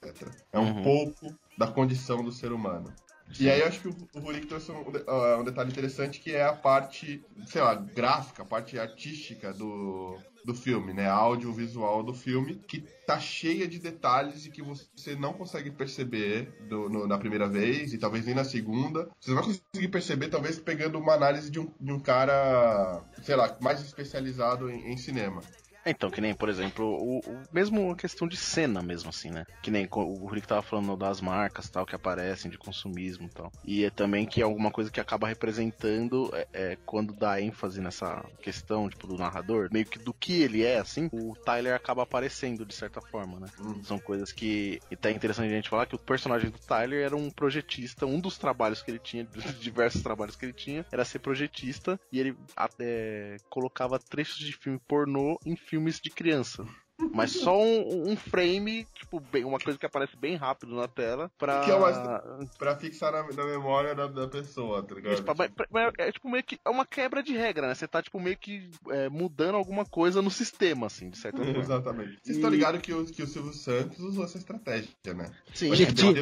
É 0.53 0.59
um 0.59 0.68
Uhum. 0.68 0.84
pouco 0.84 1.34
da 1.57 1.66
condição 1.68 2.24
do 2.24 2.32
ser 2.32 2.51
humano. 2.51 2.93
E 3.39 3.49
aí 3.49 3.59
eu 3.59 3.67
acho 3.67 3.82
que 3.82 3.88
o, 3.88 4.19
Rurik 4.19 4.47
trouxe 4.47 4.71
um, 4.71 4.84
ah, 5.07 5.38
um 5.39 5.43
detalhe 5.43 5.69
interessante 5.71 6.19
que 6.19 6.32
é 6.32 6.43
a 6.43 6.53
parte, 6.53 7.21
sei 7.47 7.61
lá, 7.61 7.76
gráfica, 7.76 8.43
a 8.43 8.45
parte 8.45 8.80
artística 8.80 9.51
do, 9.53 10.17
do 10.45 10.53
filme, 10.53 10.93
né? 10.93 11.07
Audiovisual 11.07 12.03
do 12.03 12.13
filme, 12.13 12.55
que 12.67 12.86
tá 13.05 13.19
cheia 13.19 13.67
de 13.67 13.80
detalhes 13.80 14.45
e 14.45 14.51
que 14.51 14.61
você 14.61 15.15
não 15.15 15.34
consegue 15.34 15.69
perceber 15.71 16.49
do- 16.69 16.89
no- 16.89 17.07
na 17.07 17.17
primeira 17.17 17.47
vez 17.47 17.93
e 17.93 17.97
talvez 17.97 18.26
nem 18.26 18.36
na 18.36 18.43
segunda. 18.43 19.09
Você 19.19 19.34
vai 19.34 19.43
conseguir 19.43 19.89
perceber, 19.89 20.30
talvez, 20.30 20.57
pegando 20.59 20.97
uma 20.97 21.13
análise 21.13 21.49
de 21.51 21.59
um, 21.59 21.69
de 21.80 21.91
um 21.91 21.99
cara, 21.99 23.03
sei 23.23 23.36
lá, 23.36 23.57
mais 23.59 23.82
especializado 23.82 24.69
em, 24.69 24.93
em 24.93 24.97
cinema. 24.97 25.41
Então, 25.86 26.09
que 26.09 26.19
nem, 26.19 26.33
por 26.33 26.49
exemplo, 26.49 26.83
o, 26.86 27.19
o- 27.19 27.43
mesmo 27.51 27.91
a 27.91 27.95
questão 27.95 28.27
de 28.27 28.36
cena 28.36 28.81
mesmo, 28.81 29.09
assim, 29.09 29.29
né? 29.29 29.45
Que 29.61 29.69
nem 29.69 29.88
o 29.91 30.27
Rick 30.27 30.47
tava 30.47 30.61
falando 30.63 30.95
das 30.97 31.21
marcas 31.21 31.69
tal, 31.69 31.86
que 31.86 31.95
aparecem, 31.95 32.49
de 32.49 32.57
consumismo 32.57 33.27
e 33.27 33.29
tal. 33.29 33.51
E 33.63 33.83
é 33.86 33.89
também 33.89 34.25
que 34.25 34.41
é 34.41 34.43
alguma 34.43 34.71
coisa 34.71 34.89
que 34.91 34.99
acaba 34.99 35.27
representando 35.27 36.29
é, 36.33 36.47
é, 36.53 36.77
quando 36.86 37.13
dá 37.13 37.39
ênfase 37.39 37.79
nessa 37.81 38.23
questão, 38.41 38.89
tipo, 38.89 39.07
do 39.07 39.15
narrador, 39.17 39.69
meio 39.71 39.86
que 39.86 39.99
do 39.99 40.13
que 40.13 40.41
ele 40.41 40.63
é, 40.63 40.79
assim, 40.79 41.07
o 41.11 41.33
Tyler 41.45 41.75
acaba 41.75 42.03
aparecendo 42.03 42.65
de 42.65 42.73
certa 42.73 43.01
forma, 43.01 43.39
né? 43.39 43.47
Hum. 43.59 43.83
São 43.83 43.99
coisas 43.99 44.31
que. 44.31 44.79
E 44.89 44.95
tá 44.97 45.11
interessante 45.11 45.51
a 45.51 45.55
gente 45.55 45.69
falar 45.69 45.86
que 45.86 45.95
o 45.95 45.99
personagem 45.99 46.49
do 46.49 46.57
Tyler 46.59 47.05
era 47.05 47.15
um 47.15 47.29
projetista, 47.29 48.05
um 48.05 48.19
dos 48.19 48.38
trabalhos 48.38 48.81
que 48.81 48.89
ele 48.89 48.99
tinha, 48.99 49.23
dos 49.31 49.59
diversos 49.59 50.01
trabalhos 50.01 50.36
que 50.36 50.45
ele 50.45 50.53
tinha, 50.53 50.86
era 50.91 51.05
ser 51.05 51.19
projetista, 51.19 51.99
e 52.11 52.19
ele 52.19 52.36
até 52.55 53.38
colocava 53.49 53.99
trechos 53.99 54.38
de 54.38 54.53
filme 54.53 54.79
pornô 54.88 55.39
em 55.45 55.55
filmes 55.76 55.99
de 55.99 56.09
criança. 56.09 56.65
Mas 57.13 57.32
só 57.34 57.61
um, 57.61 58.09
um 58.11 58.15
frame, 58.15 58.88
tipo, 58.93 59.19
bem, 59.19 59.43
uma 59.43 59.59
coisa 59.59 59.78
que 59.78 59.86
aparece 59.86 60.15
bem 60.15 60.38
rápido 60.38 60.73
na 60.73 60.88
tela 60.88 61.30
pra. 61.38 61.59
Que 61.65 61.71
é 61.71 61.76
uma- 61.76 62.47
Pra 62.57 62.78
fixar 62.78 63.11
na, 63.11 63.23
na 63.34 63.45
memória 63.45 63.93
da, 63.93 64.07
da 64.07 64.30
pessoa, 64.30 64.82
tá 64.82 64.95
ligado? 64.95 65.11
É, 65.11 65.15
tipo, 65.17 65.36
mas- 65.38 65.51
mas 65.69 65.93
é, 65.99 66.09
tipo 66.13 66.30
meio 66.30 66.41
que 66.41 66.57
é 66.63 66.69
uma 66.69 66.86
quebra 66.86 67.21
de 67.21 67.34
regra, 67.36 67.67
né? 67.67 67.76
Você 67.76 67.86
tá 67.86 68.01
tipo 68.01 68.17
meio 68.17 68.38
que 68.38 68.69
é, 68.89 69.09
mudando 69.09 69.55
alguma 69.55 69.84
coisa 69.84 70.21
no 70.21 70.32
sistema, 70.32 70.88
assim, 70.88 71.09
de 71.09 71.17
certa 71.17 71.38
forma. 71.43 71.59
Exatamente. 71.59 72.11
Vocês 72.23 72.30
E- 72.30 72.39
estão 72.39 72.49
ligados 72.49 72.80
que 72.80 72.93
o, 72.93 73.05
que 73.05 73.23
o 73.23 73.28
Silvio 73.28 73.51
Santos 73.53 73.99
usou 73.99 74.23
essa 74.23 74.38
estratégia, 74.38 74.88
né? 75.13 75.30
Sim, 75.53 75.71
O 75.71 75.76
Jequiti. 75.76 76.13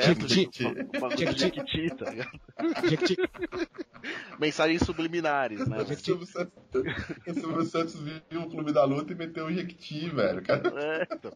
Jequiti. 0.00 0.56
tipo, 0.58 1.16
Jequiti, 1.38 1.94
tá 1.96 2.10
ligado? 2.10 2.40
Mensagens 4.38 4.82
subliminares, 4.82 5.66
né? 5.66 5.78
O 5.78 5.86
Silvio 5.96 6.26
Santos, 6.26 6.52
o 7.26 7.34
Silvio 7.34 7.62
Santos 7.64 7.98
viu 8.00 8.42
o 8.42 8.48
Clube 8.50 8.72
da 8.72 8.84
Luta 8.84 9.12
e 9.12 9.16
meteu 9.16 9.46
o 9.46 9.52
Jequiti, 9.52 10.08
velho. 10.08 10.42
Cara. 10.42 10.72
É, 10.80 11.08
então, 11.12 11.32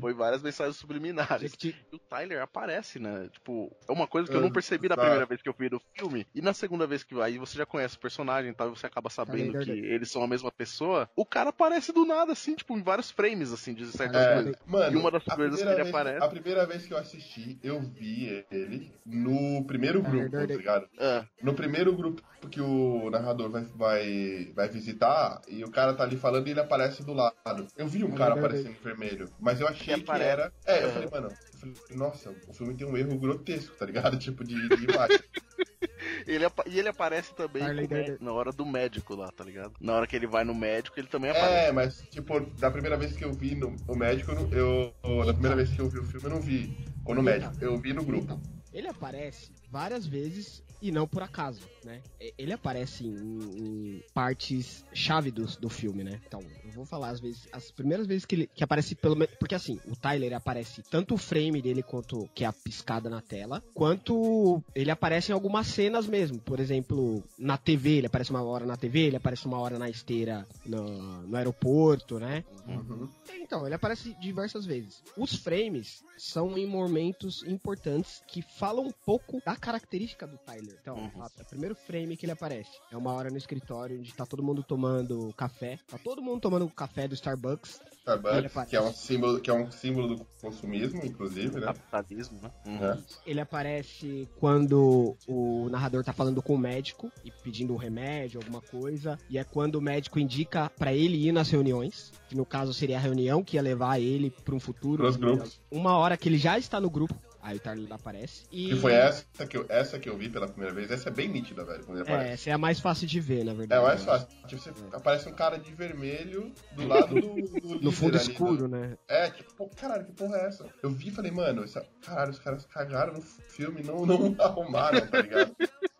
foi 0.00 0.14
várias 0.14 0.42
mensagens 0.42 0.76
subliminares. 0.76 1.42
Jequiti. 1.52 1.76
E 1.92 1.96
o 1.96 1.98
Tyler 1.98 2.40
aparece, 2.42 2.98
né? 2.98 3.28
Tipo, 3.32 3.70
é 3.88 3.92
uma 3.92 4.06
coisa 4.06 4.28
que 4.30 4.34
eu 4.36 4.40
É, 4.40 4.42
não 4.42 4.50
percebi 4.50 4.88
na 4.88 4.96
tá. 4.96 5.02
primeira 5.02 5.26
vez 5.26 5.42
que 5.42 5.48
eu 5.48 5.54
vi 5.58 5.68
no 5.70 5.80
filme. 5.94 6.26
E 6.34 6.40
na 6.40 6.52
segunda 6.52 6.86
vez 6.86 7.02
que 7.02 7.18
aí 7.20 7.38
você 7.38 7.56
já 7.58 7.66
conhece 7.66 7.96
o 7.96 8.00
personagem 8.00 8.50
e 8.50 8.54
tal, 8.54 8.68
e 8.68 8.70
você 8.70 8.86
acaba 8.86 9.10
sabendo 9.10 9.52
Tyler 9.52 9.64
que 9.64 9.70
eles 9.70 10.10
são 10.10 10.22
a 10.22 10.28
mesma 10.28 10.50
pessoa. 10.50 11.08
O 11.16 11.26
cara 11.26 11.50
aparece 11.50 11.92
do 11.92 12.04
nada, 12.06 12.32
assim, 12.32 12.54
tipo, 12.54 12.76
em 12.76 12.82
vários 12.82 13.10
frames, 13.10 13.52
assim, 13.52 13.74
de 13.74 13.86
certas 13.88 14.24
É, 14.26 14.34
coisas. 14.34 14.56
mano, 14.66 14.96
E 14.96 15.00
uma 15.00 15.10
das 15.10 15.24
coisas 15.24 15.60
que 15.60 15.66
ele 15.68 15.74
vez- 15.76 15.88
aparece- 15.88 16.24
A 16.24 16.28
primeira 16.28 16.66
vez 16.66 16.86
que 16.86 16.92
eu 16.94 16.98
assisti, 16.98 17.58
eu 17.62 17.80
vi 17.80 18.44
ele 18.50 18.92
no 19.04 19.64
primeiro 19.66 20.02
grupo, 20.02 20.30
tá 20.30 20.46
ligado? 20.46 20.88
Ah, 20.98 21.26
No 21.42 21.54
primeiro 21.54 21.92
grupo 21.98 22.22
que 22.50 22.60
o 22.60 23.10
narrador 23.10 23.50
vai, 23.50 23.64
vai, 23.64 24.52
vai 24.54 24.68
visitar 24.68 25.42
e 25.48 25.64
o 25.64 25.70
cara 25.70 25.92
tá 25.94 26.04
ali 26.04 26.16
falando 26.16 26.46
e 26.46 26.50
ele 26.52 26.60
aparece 26.60 27.02
do 27.02 27.12
lado. 27.12 27.66
Eu 27.76 27.86
vi 27.88 28.04
um 28.04 28.12
cara 28.14 28.34
aparecendo 28.34 28.76
em 28.76 28.82
vermelho, 28.82 29.30
mas 29.40 29.60
eu 29.60 29.66
achei 29.68 30.00
Que 30.00 30.10
era. 30.12 30.52
É, 30.64 30.78
eu 30.78 30.88
Aham. 30.88 30.92
falei, 30.94 31.10
mano, 31.10 31.38
eu 31.52 31.58
falei, 31.58 31.76
nossa, 31.90 32.30
o 32.46 32.52
filme 32.52 32.74
tem 32.76 32.86
um 32.86 32.96
erro 32.96 33.18
grotesco, 33.18 33.76
tá 33.76 33.84
ligado? 33.86 34.18
Tipo 34.28 34.44
de, 34.44 34.68
de 34.68 34.84
imagem. 34.84 35.18
ele, 36.26 36.44
e 36.66 36.78
ele 36.78 36.88
aparece 36.88 37.34
também 37.34 37.62
Harley 37.62 37.86
com 37.86 37.94
o 37.94 37.96
mé- 37.96 38.02
Davidson. 38.04 38.24
na 38.24 38.32
hora 38.32 38.52
do 38.52 38.64
médico 38.66 39.14
lá, 39.14 39.30
tá 39.30 39.44
ligado? 39.44 39.74
Na 39.80 39.94
hora 39.94 40.06
que 40.06 40.14
ele 40.16 40.26
vai 40.26 40.44
no 40.44 40.54
médico, 40.54 40.98
ele 40.98 41.08
também 41.08 41.30
aparece. 41.30 41.68
É, 41.68 41.72
mas, 41.72 42.02
tipo, 42.10 42.40
da 42.58 42.70
primeira 42.70 42.96
vez 42.96 43.16
que 43.16 43.24
eu 43.24 43.32
vi 43.34 43.54
no, 43.54 43.74
o 43.86 43.96
médico, 43.96 44.32
eu, 44.52 44.94
Da 45.26 45.32
primeira 45.32 45.56
vez 45.56 45.70
que 45.70 45.80
eu 45.80 45.88
vi 45.88 45.98
o 45.98 46.04
filme, 46.04 46.26
eu 46.26 46.30
não 46.30 46.40
vi. 46.40 46.88
Ou 47.04 47.14
no 47.14 47.22
médico, 47.22 47.54
eu 47.60 47.78
vi 47.78 47.92
no 47.92 48.04
grupo. 48.04 48.38
Ele 48.72 48.86
aparece 48.86 49.50
várias 49.70 50.06
vezes 50.06 50.62
e 50.80 50.90
não 50.90 51.06
por 51.06 51.22
acaso, 51.22 51.60
né? 51.84 52.02
Ele 52.36 52.52
aparece 52.52 53.04
em, 53.04 53.10
em 53.10 54.04
partes 54.14 54.84
chave 54.92 55.30
do, 55.30 55.46
do 55.58 55.68
filme, 55.68 56.04
né? 56.04 56.20
Então, 56.26 56.40
eu 56.64 56.72
vou 56.72 56.84
falar 56.84 57.10
as 57.10 57.20
vezes, 57.20 57.48
as 57.52 57.70
primeiras 57.70 58.06
vezes 58.06 58.24
que 58.24 58.34
ele 58.34 58.46
que 58.46 58.64
aparece 58.64 58.94
pelo 58.94 59.16
menos, 59.16 59.34
porque 59.38 59.54
assim, 59.54 59.78
o 59.86 59.96
Tyler 59.96 60.34
aparece 60.34 60.82
tanto 60.82 61.14
o 61.14 61.18
frame 61.18 61.60
dele 61.62 61.82
quanto 61.82 62.28
que 62.34 62.44
é 62.44 62.46
a 62.46 62.52
piscada 62.52 63.08
na 63.08 63.20
tela, 63.20 63.62
quanto 63.74 64.62
ele 64.74 64.90
aparece 64.90 65.32
em 65.32 65.34
algumas 65.34 65.66
cenas 65.66 66.06
mesmo. 66.06 66.40
Por 66.40 66.60
exemplo, 66.60 67.22
na 67.38 67.56
TV, 67.56 67.98
ele 67.98 68.06
aparece 68.06 68.30
uma 68.30 68.42
hora 68.42 68.66
na 68.66 68.76
TV, 68.76 69.00
ele 69.00 69.16
aparece 69.16 69.46
uma 69.46 69.58
hora 69.58 69.78
na 69.78 69.88
esteira 69.88 70.46
no, 70.64 71.22
no 71.22 71.36
aeroporto, 71.36 72.18
né? 72.18 72.44
Uhum. 72.66 73.08
Então, 73.40 73.64
ele 73.64 73.74
aparece 73.74 74.14
diversas 74.20 74.64
vezes. 74.66 75.02
Os 75.16 75.34
frames 75.36 76.02
são 76.16 76.58
em 76.58 76.66
momentos 76.66 77.42
importantes 77.44 78.22
que 78.26 78.42
falam 78.42 78.86
um 78.86 78.92
pouco 79.04 79.40
da 79.44 79.56
característica 79.56 80.26
do 80.26 80.36
Tyler. 80.38 80.67
Então, 80.80 80.96
Uhum. 80.96 81.22
a- 81.22 81.26
o 81.40 81.44
primeiro 81.48 81.74
frame 81.74 82.16
que 82.16 82.24
ele 82.26 82.32
aparece 82.32 82.70
é 82.90 82.96
uma 82.96 83.12
hora 83.12 83.30
no 83.30 83.36
escritório 83.36 83.98
onde 83.98 84.12
tá 84.14 84.24
todo 84.26 84.42
mundo 84.42 84.62
tomando 84.62 85.32
café. 85.36 85.78
Tá 85.88 85.98
todo 85.98 86.22
mundo 86.22 86.40
tomando 86.40 86.68
café 86.68 87.06
do 87.08 87.14
Starbucks. 87.14 87.80
Ele 87.80 87.90
Starbucks, 88.16 88.46
aparece. 88.46 88.70
que 88.70 88.76
é 88.76 88.80
um 88.80 88.92
símbolo, 88.92 89.40
que 89.40 89.50
é 89.50 89.54
um 89.54 89.70
símbolo 89.70 90.16
do 90.16 90.24
consumismo, 90.40 91.04
inclusive, 91.04 91.58
né? 91.60 91.66
Capitalismo, 91.66 92.40
né? 92.42 92.50
Uhum. 92.66 92.84
É. 92.84 92.98
Ele 93.26 93.40
aparece 93.40 94.28
quando 94.40 95.16
o 95.26 95.68
narrador 95.70 96.02
tá 96.02 96.12
falando 96.12 96.42
com 96.42 96.54
o 96.54 96.58
médico 96.58 97.12
e 97.24 97.30
pedindo 97.30 97.74
um 97.74 97.76
remédio, 97.76 98.40
alguma 98.40 98.62
coisa. 98.62 99.18
E 99.28 99.36
é 99.38 99.44
quando 99.44 99.74
o 99.76 99.80
médico 99.80 100.18
indica 100.18 100.70
pra 100.70 100.92
ele 100.92 101.16
ir 101.28 101.32
nas 101.32 101.50
reuniões. 101.50 102.12
Que 102.28 102.36
no 102.36 102.44
caso 102.44 102.74
seria 102.74 102.96
a 102.98 103.00
reunião 103.00 103.42
que 103.42 103.56
ia 103.56 103.62
levar 103.62 103.98
ele 104.00 104.30
pra 104.30 104.54
um 104.54 104.60
futuro. 104.60 104.98
Pros 105.02 105.16
grupos. 105.16 105.60
Uma 105.70 105.96
hora 105.96 106.16
que 106.16 106.28
ele 106.28 106.36
já 106.38 106.58
está 106.58 106.78
no 106.80 106.90
grupo. 106.90 107.14
Aí 107.48 107.58
o 107.88 107.94
aparece. 107.94 108.44
E 108.52 108.68
Que 108.68 108.76
foi 108.76 108.92
essa 108.92 109.24
que, 109.48 109.56
eu, 109.56 109.64
essa 109.70 109.98
que 109.98 110.06
eu 110.08 110.18
vi 110.18 110.28
pela 110.28 110.46
primeira 110.46 110.74
vez. 110.74 110.90
Essa 110.90 111.08
é 111.08 111.12
bem 111.12 111.28
nítida, 111.28 111.64
velho, 111.64 111.82
quando 111.84 111.98
ele 112.00 112.08
É, 112.10 112.12
aparece. 112.12 112.32
essa 112.34 112.50
é 112.50 112.52
a 112.52 112.58
mais 112.58 112.78
fácil 112.78 113.06
de 113.06 113.20
ver, 113.20 113.42
na 113.44 113.52
É, 113.52 113.54
verdade. 113.54 113.82
mais 113.82 114.04
fácil. 114.04 114.28
Tipo, 114.46 114.60
você 114.62 114.70
aparece 114.92 115.28
um 115.28 115.32
cara 115.32 115.56
de 115.58 115.72
vermelho 115.72 116.52
do 116.72 116.86
lado 116.86 117.18
do, 117.18 117.36
do 117.58 117.80
No 117.80 117.90
fundo 117.90 118.16
escuro, 118.18 118.56
do- 118.56 118.68
né? 118.68 118.98
É, 119.08 119.30
tipo, 119.30 119.54
pô, 119.54 119.66
caralho, 119.68 120.04
que 120.04 120.12
porra 120.12 120.36
é 120.36 120.46
essa? 120.46 120.66
Eu 120.82 120.90
vi 120.90 121.08
e 121.08 121.10
falei, 121.10 121.30
mano, 121.30 121.64
essa... 121.64 121.86
caralho, 122.04 122.30
os 122.32 122.38
caras 122.38 122.66
cagaram 122.66 123.14
no 123.14 123.22
filme 123.22 123.80
e 123.80 123.84
não, 123.84 124.04
não 124.04 124.36
arrumaram, 124.38 125.06
tá 125.06 125.22
ligado? 125.22 125.56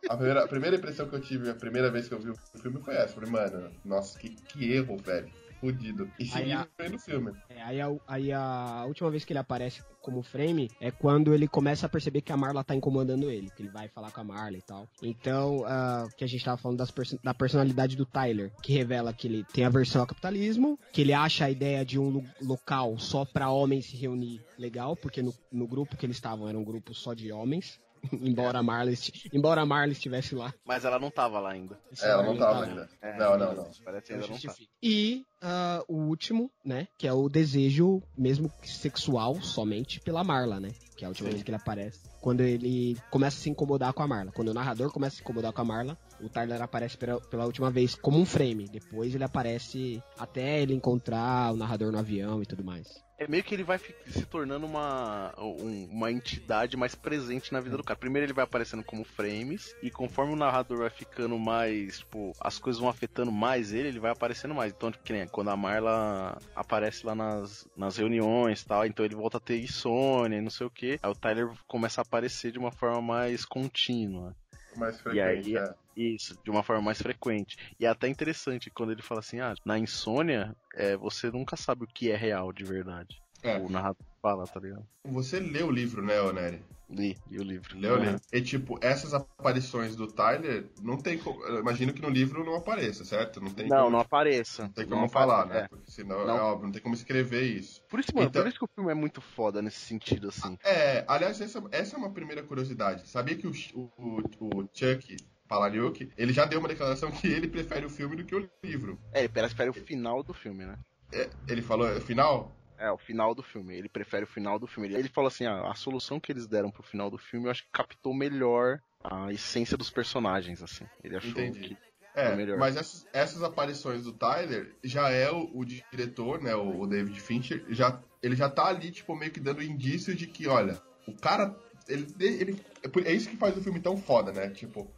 A 0.06 0.16
primeira, 0.16 0.44
a 0.44 0.48
primeira 0.48 0.76
impressão 0.76 1.08
que 1.08 1.14
eu 1.14 1.20
tive, 1.20 1.48
a 1.50 1.54
primeira 1.54 1.90
vez 1.90 2.08
que 2.08 2.14
eu 2.14 2.20
vi 2.20 2.30
o 2.30 2.36
filme 2.60 2.80
foi 2.82 2.94
essa. 2.94 3.14
Falei, 3.14 3.30
mano, 3.30 3.70
nossa, 3.84 4.18
que, 4.18 4.30
que 4.30 4.70
erro, 4.72 4.96
velho. 4.98 5.30
Fudido. 5.60 6.10
E 6.18 6.22
Aí 6.24 6.28
seguindo 6.28 6.52
a- 6.78 6.88
no 6.88 6.98
filme. 6.98 7.32
É, 7.48 7.62
aí, 7.62 7.80
a, 7.80 7.88
aí 8.06 8.32
a 8.32 8.84
última 8.86 9.10
vez 9.10 9.24
que 9.24 9.32
ele 9.32 9.38
aparece 9.40 9.82
como 10.00 10.22
frame 10.22 10.70
é 10.80 10.90
quando 10.90 11.34
ele 11.34 11.46
começa 11.48 11.86
a 11.86 11.88
perceber 11.88 12.20
que 12.22 12.32
a 12.32 12.36
Marla 12.36 12.62
tá 12.64 12.74
incomodando 12.74 13.30
ele, 13.30 13.50
que 13.50 13.62
ele 13.62 13.70
vai 13.70 13.88
falar 13.88 14.10
com 14.10 14.20
a 14.20 14.24
Marla 14.24 14.56
e 14.56 14.62
tal. 14.62 14.88
Então, 15.02 15.64
ah, 15.66 16.06
que 16.16 16.24
a 16.24 16.26
gente 16.26 16.44
tava 16.44 16.56
falando 16.56 16.78
das 16.78 16.90
perso- 16.90 17.18
da 17.22 17.34
personalidade 17.34 17.96
do 17.96 18.06
Tyler, 18.06 18.52
que 18.62 18.72
revela 18.72 19.12
que 19.12 19.26
ele 19.26 19.44
tem 19.52 19.64
aversão 19.64 20.00
ao 20.02 20.06
capitalismo, 20.06 20.78
que 20.92 21.00
ele 21.00 21.12
acha 21.12 21.44
a 21.46 21.50
ideia 21.50 21.84
de 21.84 21.98
um 21.98 22.08
lo- 22.10 22.24
local 22.40 22.98
só 22.98 23.24
pra 23.24 23.50
homens 23.50 23.86
se 23.86 23.96
reunir 23.96 24.40
legal, 24.58 24.96
porque 24.96 25.22
no, 25.22 25.34
no 25.52 25.66
grupo 25.66 25.96
que 25.96 26.06
eles 26.06 26.16
estavam 26.16 26.48
era 26.48 26.58
um 26.58 26.64
grupo 26.64 26.94
só 26.94 27.14
de 27.14 27.30
homens. 27.32 27.80
embora 28.20 28.58
a 28.58 28.62
Marla 28.62 28.90
esti- 28.92 29.28
embora 29.32 29.62
a 29.62 29.66
Marla 29.66 29.92
estivesse 29.92 30.34
lá. 30.34 30.52
Mas 30.64 30.84
ela 30.84 30.98
não 30.98 31.10
tava 31.10 31.38
lá 31.40 31.50
ainda. 31.50 31.78
É, 32.00 32.08
ela 32.10 32.22
não 32.22 32.36
tava 32.36 32.64
ainda. 32.64 32.88
É, 33.00 33.16
Não, 33.18 33.38
não, 33.38 33.54
não. 33.54 33.70
Parece 33.84 34.06
que 34.06 34.12
ainda 34.14 34.26
não 34.26 34.38
tá. 34.38 34.54
E 34.82 35.24
ah, 35.40 35.82
o 35.88 35.94
último, 35.94 36.50
né? 36.64 36.88
Que 36.96 37.06
é 37.06 37.12
o 37.12 37.28
desejo, 37.28 38.02
mesmo 38.16 38.50
que 38.60 38.70
sexual, 38.70 39.40
somente 39.40 40.00
pela 40.00 40.24
Marla, 40.24 40.60
né? 40.60 40.70
Que 40.96 41.04
é 41.04 41.06
a 41.06 41.10
última 41.10 41.28
Sim. 41.28 41.34
vez 41.34 41.42
que 41.44 41.50
ele 41.50 41.56
aparece. 41.56 42.00
Quando 42.20 42.40
ele 42.40 42.96
começa 43.10 43.36
a 43.36 43.40
se 43.40 43.50
incomodar 43.50 43.92
com 43.92 44.02
a 44.02 44.08
Marla. 44.08 44.32
Quando 44.32 44.48
o 44.48 44.54
narrador 44.54 44.92
começa 44.92 45.14
a 45.14 45.16
se 45.16 45.22
incomodar 45.22 45.52
com 45.52 45.60
a 45.60 45.64
Marla, 45.64 45.96
o 46.20 46.28
Tyler 46.28 46.60
aparece 46.60 46.96
pela, 46.98 47.20
pela 47.20 47.44
última 47.46 47.70
vez 47.70 47.94
como 47.94 48.18
um 48.18 48.26
frame. 48.26 48.68
Depois 48.68 49.14
ele 49.14 49.22
aparece 49.24 50.02
até 50.18 50.60
ele 50.60 50.74
encontrar 50.74 51.52
o 51.52 51.56
narrador 51.56 51.92
no 51.92 51.98
avião 51.98 52.42
e 52.42 52.46
tudo 52.46 52.64
mais. 52.64 52.88
É 53.18 53.26
meio 53.26 53.42
que 53.42 53.52
ele 53.52 53.64
vai 53.64 53.78
se 53.78 54.24
tornando 54.26 54.64
uma, 54.64 55.34
um- 55.38 55.88
uma 55.90 56.12
entidade 56.12 56.76
mais 56.76 56.94
presente 56.94 57.52
na 57.52 57.60
vida 57.60 57.76
do 57.76 57.82
cara. 57.82 57.98
Primeiro 57.98 58.24
ele 58.26 58.32
vai 58.32 58.44
aparecendo 58.44 58.84
como 58.84 59.02
frames, 59.02 59.74
e 59.82 59.90
conforme 59.90 60.32
o 60.32 60.36
narrador 60.36 60.78
vai 60.78 60.90
ficando 60.90 61.36
mais, 61.36 61.98
tipo, 61.98 62.32
as 62.40 62.58
coisas 62.60 62.78
vão 62.80 62.88
afetando 62.88 63.32
mais 63.32 63.72
ele, 63.72 63.88
ele 63.88 63.98
vai 63.98 64.12
aparecendo 64.12 64.54
mais. 64.54 64.72
Então, 64.72 64.92
tipo, 64.92 65.02
que 65.02 65.12
nem 65.12 65.26
quando 65.26 65.50
a 65.50 65.56
Marla 65.56 66.38
aparece 66.54 67.04
lá 67.04 67.14
nas, 67.14 67.66
nas 67.76 67.96
reuniões 67.96 68.62
tal, 68.64 68.86
então 68.86 69.04
ele 69.04 69.16
volta 69.16 69.38
a 69.38 69.40
ter 69.40 69.60
insônia 69.60 70.40
não 70.40 70.50
sei 70.50 70.66
o 70.66 70.70
que. 70.70 70.98
Aí 71.02 71.10
o 71.10 71.14
Tyler 71.14 71.50
começa 71.66 72.00
a 72.00 72.02
aparecer 72.02 72.52
de 72.52 72.58
uma 72.58 72.70
forma 72.70 73.02
mais 73.02 73.44
contínua. 73.44 74.34
Mais 74.78 74.96
E 74.96 75.02
frequente, 75.02 75.56
aí, 75.56 75.56
é. 75.56 75.74
Isso, 75.96 76.38
de 76.44 76.50
uma 76.50 76.62
forma 76.62 76.80
mais 76.80 77.02
frequente. 77.02 77.56
E 77.78 77.84
é 77.84 77.88
até 77.88 78.06
interessante 78.06 78.70
quando 78.70 78.92
ele 78.92 79.02
fala 79.02 79.18
assim, 79.20 79.40
ah, 79.40 79.54
na 79.64 79.78
insônia, 79.78 80.54
é, 80.74 80.96
você 80.96 81.30
nunca 81.30 81.56
sabe 81.56 81.84
o 81.84 81.88
que 81.88 82.10
é 82.10 82.16
real 82.16 82.52
de 82.52 82.64
verdade. 82.64 83.20
É. 83.42 83.58
O 83.58 83.68
narrador 83.68 84.06
fala, 84.22 84.46
tá 84.46 84.60
ligado? 84.60 84.86
Você 85.04 85.40
leu 85.40 85.66
o 85.66 85.72
livro, 85.72 86.02
né, 86.02 86.20
Oneri? 86.20 86.62
Li, 86.90 87.16
li 87.30 87.38
o 87.38 87.42
livro. 87.42 87.78
Leu, 87.78 87.96
Uhum. 87.96 88.00
né? 88.12 88.16
E 88.32 88.40
tipo, 88.40 88.78
essas 88.80 89.12
aparições 89.12 89.94
do 89.94 90.06
Tyler, 90.06 90.70
não 90.82 90.96
tem 90.96 91.18
como. 91.18 91.42
eu 91.44 91.60
Imagino 91.60 91.92
que 91.92 92.00
no 92.00 92.08
livro 92.08 92.42
não 92.44 92.54
apareça, 92.54 93.04
certo? 93.04 93.40
Não 93.42 93.50
tem 93.50 93.68
Não, 93.68 93.78
como, 93.84 93.90
não 93.90 94.00
apareça. 94.00 94.62
não 94.62 94.70
tem 94.72 94.86
Não 94.86 94.96
como 94.96 95.08
falar, 95.10 95.40
aparece, 95.42 95.58
né? 95.58 95.64
é. 95.64 95.68
Porque 95.68 95.90
senão 95.90 96.26
Não. 96.26 96.36
é 96.36 96.40
óbvio, 96.40 96.64
não 96.66 96.72
tem 96.72 96.80
como 96.80 96.94
escrever 96.94 97.42
isso. 97.42 97.82
Por 97.90 98.00
isso, 98.00 98.08
mano, 98.14 98.28
Então- 98.28 98.42
por 98.42 98.48
isso 98.48 98.58
que 98.58 98.64
o 98.64 98.68
filme 98.74 98.90
é 98.90 98.94
muito 98.94 99.20
foda 99.20 99.60
nesse 99.60 99.80
sentido, 99.80 100.28
assim. 100.28 100.56
É, 100.64 101.04
aliás, 101.06 101.38
essa, 101.40 101.62
essa 101.70 101.96
é 101.96 101.98
uma 101.98 102.10
primeira 102.10 102.42
curiosidade. 102.42 103.06
Sabia 103.08 103.36
que 103.36 103.46
o, 103.46 103.52
o, 103.74 104.22
o 104.40 104.68
Chuck 104.72 105.14
Palahniuk, 105.46 106.10
ele 106.16 106.32
já 106.32 106.44
deu 106.46 106.58
uma 106.58 106.68
declaração 106.68 107.10
que 107.10 107.26
ele 107.26 107.48
prefere 107.48 107.84
o 107.86 107.90
filme 107.90 108.16
do 108.16 108.24
que 108.24 108.34
o 108.34 108.48
livro. 108.62 108.98
É, 109.12 109.20
ele 109.20 109.28
prefere 109.28 109.70
o 109.70 109.74
final 109.74 110.22
do 110.22 110.32
filme, 110.34 110.64
né? 110.64 110.78
É, 111.12 111.28
ele 111.48 111.62
falou, 111.62 111.86
é, 111.88 112.00
final? 112.00 112.54
É, 112.78 112.90
o 112.90 112.98
final 112.98 113.34
do 113.34 113.42
filme. 113.42 113.76
Ele 113.76 113.88
prefere 113.88 114.24
o 114.24 114.28
final 114.28 114.58
do 114.58 114.66
filme. 114.66 114.88
Ele, 114.88 114.98
ele 114.98 115.08
falou 115.08 115.28
assim: 115.28 115.44
ah, 115.46 115.68
a 115.68 115.74
solução 115.74 116.20
que 116.20 116.30
eles 116.30 116.46
deram 116.46 116.70
pro 116.70 116.82
final 116.82 117.10
do 117.10 117.18
filme, 117.18 117.46
eu 117.46 117.50
acho 117.50 117.64
que 117.64 117.70
captou 117.72 118.14
melhor 118.14 118.80
a 119.02 119.32
essência 119.32 119.76
dos 119.76 119.90
personagens, 119.90 120.62
assim. 120.62 120.84
Ele 121.02 121.16
achou 121.16 121.30
Entendi. 121.30 121.60
que. 121.60 121.78
É, 122.14 122.34
melhor. 122.34 122.58
mas 122.58 122.76
essas, 122.76 123.06
essas 123.12 123.42
aparições 123.44 124.02
do 124.02 124.12
Tyler 124.12 124.74
já 124.82 125.08
é 125.10 125.30
o, 125.30 125.50
o 125.54 125.64
diretor, 125.64 126.42
né, 126.42 126.52
o, 126.54 126.80
o 126.80 126.86
David 126.86 127.20
Fincher, 127.20 127.64
já, 127.68 128.02
ele 128.20 128.34
já 128.34 128.48
tá 128.48 128.66
ali, 128.66 128.90
tipo, 128.90 129.14
meio 129.14 129.30
que 129.30 129.38
dando 129.38 129.62
indício 129.62 130.16
de 130.16 130.26
que, 130.26 130.48
olha, 130.48 130.80
o 131.06 131.12
cara, 131.12 131.54
ele, 131.86 132.12
ele, 132.18 132.60
é 132.82 132.88
por- 132.88 133.06
isso 133.06 133.28
que 133.28 133.36
faz 133.36 133.56
o 133.56 133.62
filme 133.62 133.78
tão 133.78 133.96
foda, 133.96 134.32
né, 134.32 134.50
tipo, 134.50 134.90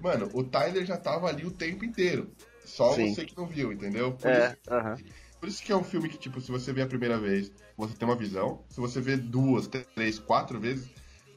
mano, 0.00 0.30
o 0.32 0.44
Tyler 0.44 0.84
já 0.84 0.96
tava 0.96 1.26
ali 1.26 1.44
o 1.44 1.50
tempo 1.50 1.84
inteiro, 1.84 2.30
só 2.64 2.92
Sim. 2.92 3.08
você 3.08 3.24
que 3.24 3.36
não 3.36 3.46
viu, 3.46 3.72
entendeu? 3.72 4.12
Por, 4.12 4.30
É, 4.30 4.46
isso, 4.46 4.56
aham. 4.68 4.96
Por 5.42 5.48
isso 5.48 5.60
que 5.60 5.72
é 5.72 5.76
um 5.76 5.82
filme 5.82 6.08
que, 6.08 6.16
tipo, 6.16 6.40
se 6.40 6.52
você 6.52 6.72
vê 6.72 6.82
a 6.82 6.86
primeira 6.86 7.18
vez, 7.18 7.50
você 7.76 7.92
tem 7.96 8.06
uma 8.06 8.14
visão, 8.14 8.60
se 8.68 8.78
você 8.78 9.00
vê 9.00 9.16
duas, 9.16 9.66
três, 9.66 10.16
quatro 10.16 10.60
vezes, 10.60 10.88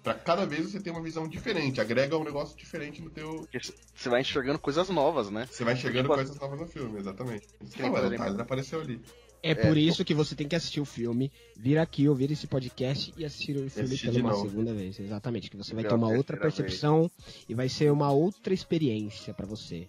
pra 0.04 0.14
cada 0.14 0.46
vez 0.46 0.70
você 0.72 0.80
tem 0.80 0.94
uma 0.94 1.02
visão 1.02 1.28
diferente, 1.28 1.82
agrega 1.82 2.16
um 2.16 2.24
negócio 2.24 2.56
diferente 2.56 3.02
no 3.02 3.10
teu, 3.10 3.32
Porque 3.52 3.58
Você 3.96 4.08
vai 4.08 4.22
enxergando 4.22 4.60
coisas 4.60 4.90
novas, 4.90 5.32
né? 5.32 5.48
você 5.50 5.64
vai 5.64 5.76
chegando 5.76 6.04
Tipo, 6.04 6.14
coisas 6.14 6.40
novas 6.40 6.60
no 6.60 6.68
filme, 6.68 7.00
exatamente. 7.00 7.48
Isso 7.64 7.82
exemplo- 7.82 8.16
Tyler 8.16 8.40
apareceu 8.42 8.80
ali. 8.80 9.02
É, 9.42 9.52
é 9.52 9.56
por 9.56 9.76
isso 9.76 10.06
que 10.06 10.14
você 10.14 10.36
tem 10.36 10.48
que 10.48 10.56
assistir 10.56 10.82
o 10.82 10.86
filme, 10.86 11.32
vir 11.58 11.80
aqui, 11.80 12.08
ouvir 12.08 12.30
esse 12.32 12.46
podcast 12.46 13.12
e 13.18 13.26
assistir 13.26 13.58
o 13.58 13.68
filme 13.72 13.98
pela 13.98 14.20
uma 14.20 14.32
novo. 14.34 14.48
segunda 14.48 14.72
vez. 14.76 15.00
Exatamente, 15.00 15.50
que 15.50 15.58
você 15.58 15.74
vai 15.74 15.84
ter 15.84 15.96
uma 15.96 16.10
outra 16.10 16.38
percepção 16.38 17.10
vez. 17.18 17.46
e 17.50 17.56
vai 17.56 17.70
ser 17.70 17.92
uma 17.92 18.12
outra 18.12 18.54
experiência 18.54 19.34
para 19.34 19.48
você. 19.48 19.88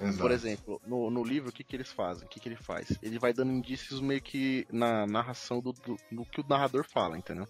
Exato. 0.00 0.18
Por 0.18 0.30
exemplo, 0.30 0.80
no, 0.86 1.10
no 1.10 1.22
livro, 1.22 1.50
o 1.50 1.52
que, 1.52 1.62
que 1.62 1.76
eles 1.76 1.92
fazem? 1.92 2.26
O 2.26 2.28
que, 2.28 2.40
que 2.40 2.48
ele 2.48 2.56
faz? 2.56 2.98
Ele 3.02 3.18
vai 3.18 3.32
dando 3.32 3.52
indícios 3.52 4.00
meio 4.00 4.20
que 4.20 4.66
na 4.72 5.06
narração 5.06 5.60
do, 5.60 5.72
do, 5.72 5.96
do 6.10 6.24
que 6.24 6.40
o 6.40 6.46
narrador 6.48 6.84
fala, 6.84 7.18
entendeu? 7.18 7.46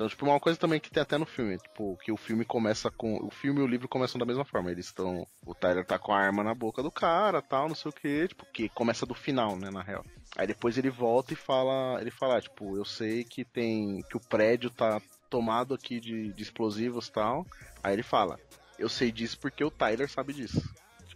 Então, 0.00 0.08
tipo, 0.08 0.24
uma 0.24 0.40
coisa 0.40 0.58
também 0.58 0.80
que 0.80 0.90
tem 0.90 1.02
até 1.02 1.18
no 1.18 1.26
filme, 1.26 1.58
tipo, 1.58 1.94
que 1.98 2.10
o 2.10 2.16
filme 2.16 2.42
começa 2.42 2.90
com. 2.90 3.18
O 3.22 3.30
filme 3.30 3.60
e 3.60 3.62
o 3.62 3.66
livro 3.66 3.86
começam 3.86 4.18
da 4.18 4.24
mesma 4.24 4.46
forma. 4.46 4.70
Eles 4.70 4.86
estão. 4.86 5.26
O 5.44 5.54
Tyler 5.54 5.84
tá 5.84 5.98
com 5.98 6.10
a 6.10 6.18
arma 6.18 6.42
na 6.42 6.54
boca 6.54 6.82
do 6.82 6.90
cara, 6.90 7.42
tal, 7.42 7.68
não 7.68 7.74
sei 7.74 7.90
o 7.90 7.92
que, 7.92 8.28
tipo, 8.28 8.46
que 8.46 8.70
começa 8.70 9.04
do 9.04 9.12
final, 9.12 9.56
né, 9.56 9.70
na 9.70 9.82
real. 9.82 10.02
Aí 10.38 10.46
depois 10.46 10.78
ele 10.78 10.88
volta 10.88 11.34
e 11.34 11.36
fala. 11.36 12.00
Ele 12.00 12.10
fala, 12.10 12.40
tipo, 12.40 12.78
eu 12.78 12.84
sei 12.86 13.24
que 13.24 13.44
tem. 13.44 14.02
que 14.08 14.16
o 14.16 14.20
prédio 14.20 14.70
tá 14.70 15.02
tomado 15.28 15.74
aqui 15.74 16.00
de, 16.00 16.32
de 16.32 16.42
explosivos 16.42 17.08
e 17.08 17.12
tal. 17.12 17.46
Aí 17.82 17.92
ele 17.92 18.02
fala, 18.02 18.40
eu 18.78 18.88
sei 18.88 19.12
disso 19.12 19.38
porque 19.38 19.62
o 19.62 19.70
Tyler 19.70 20.08
sabe 20.08 20.32
disso. 20.32 20.62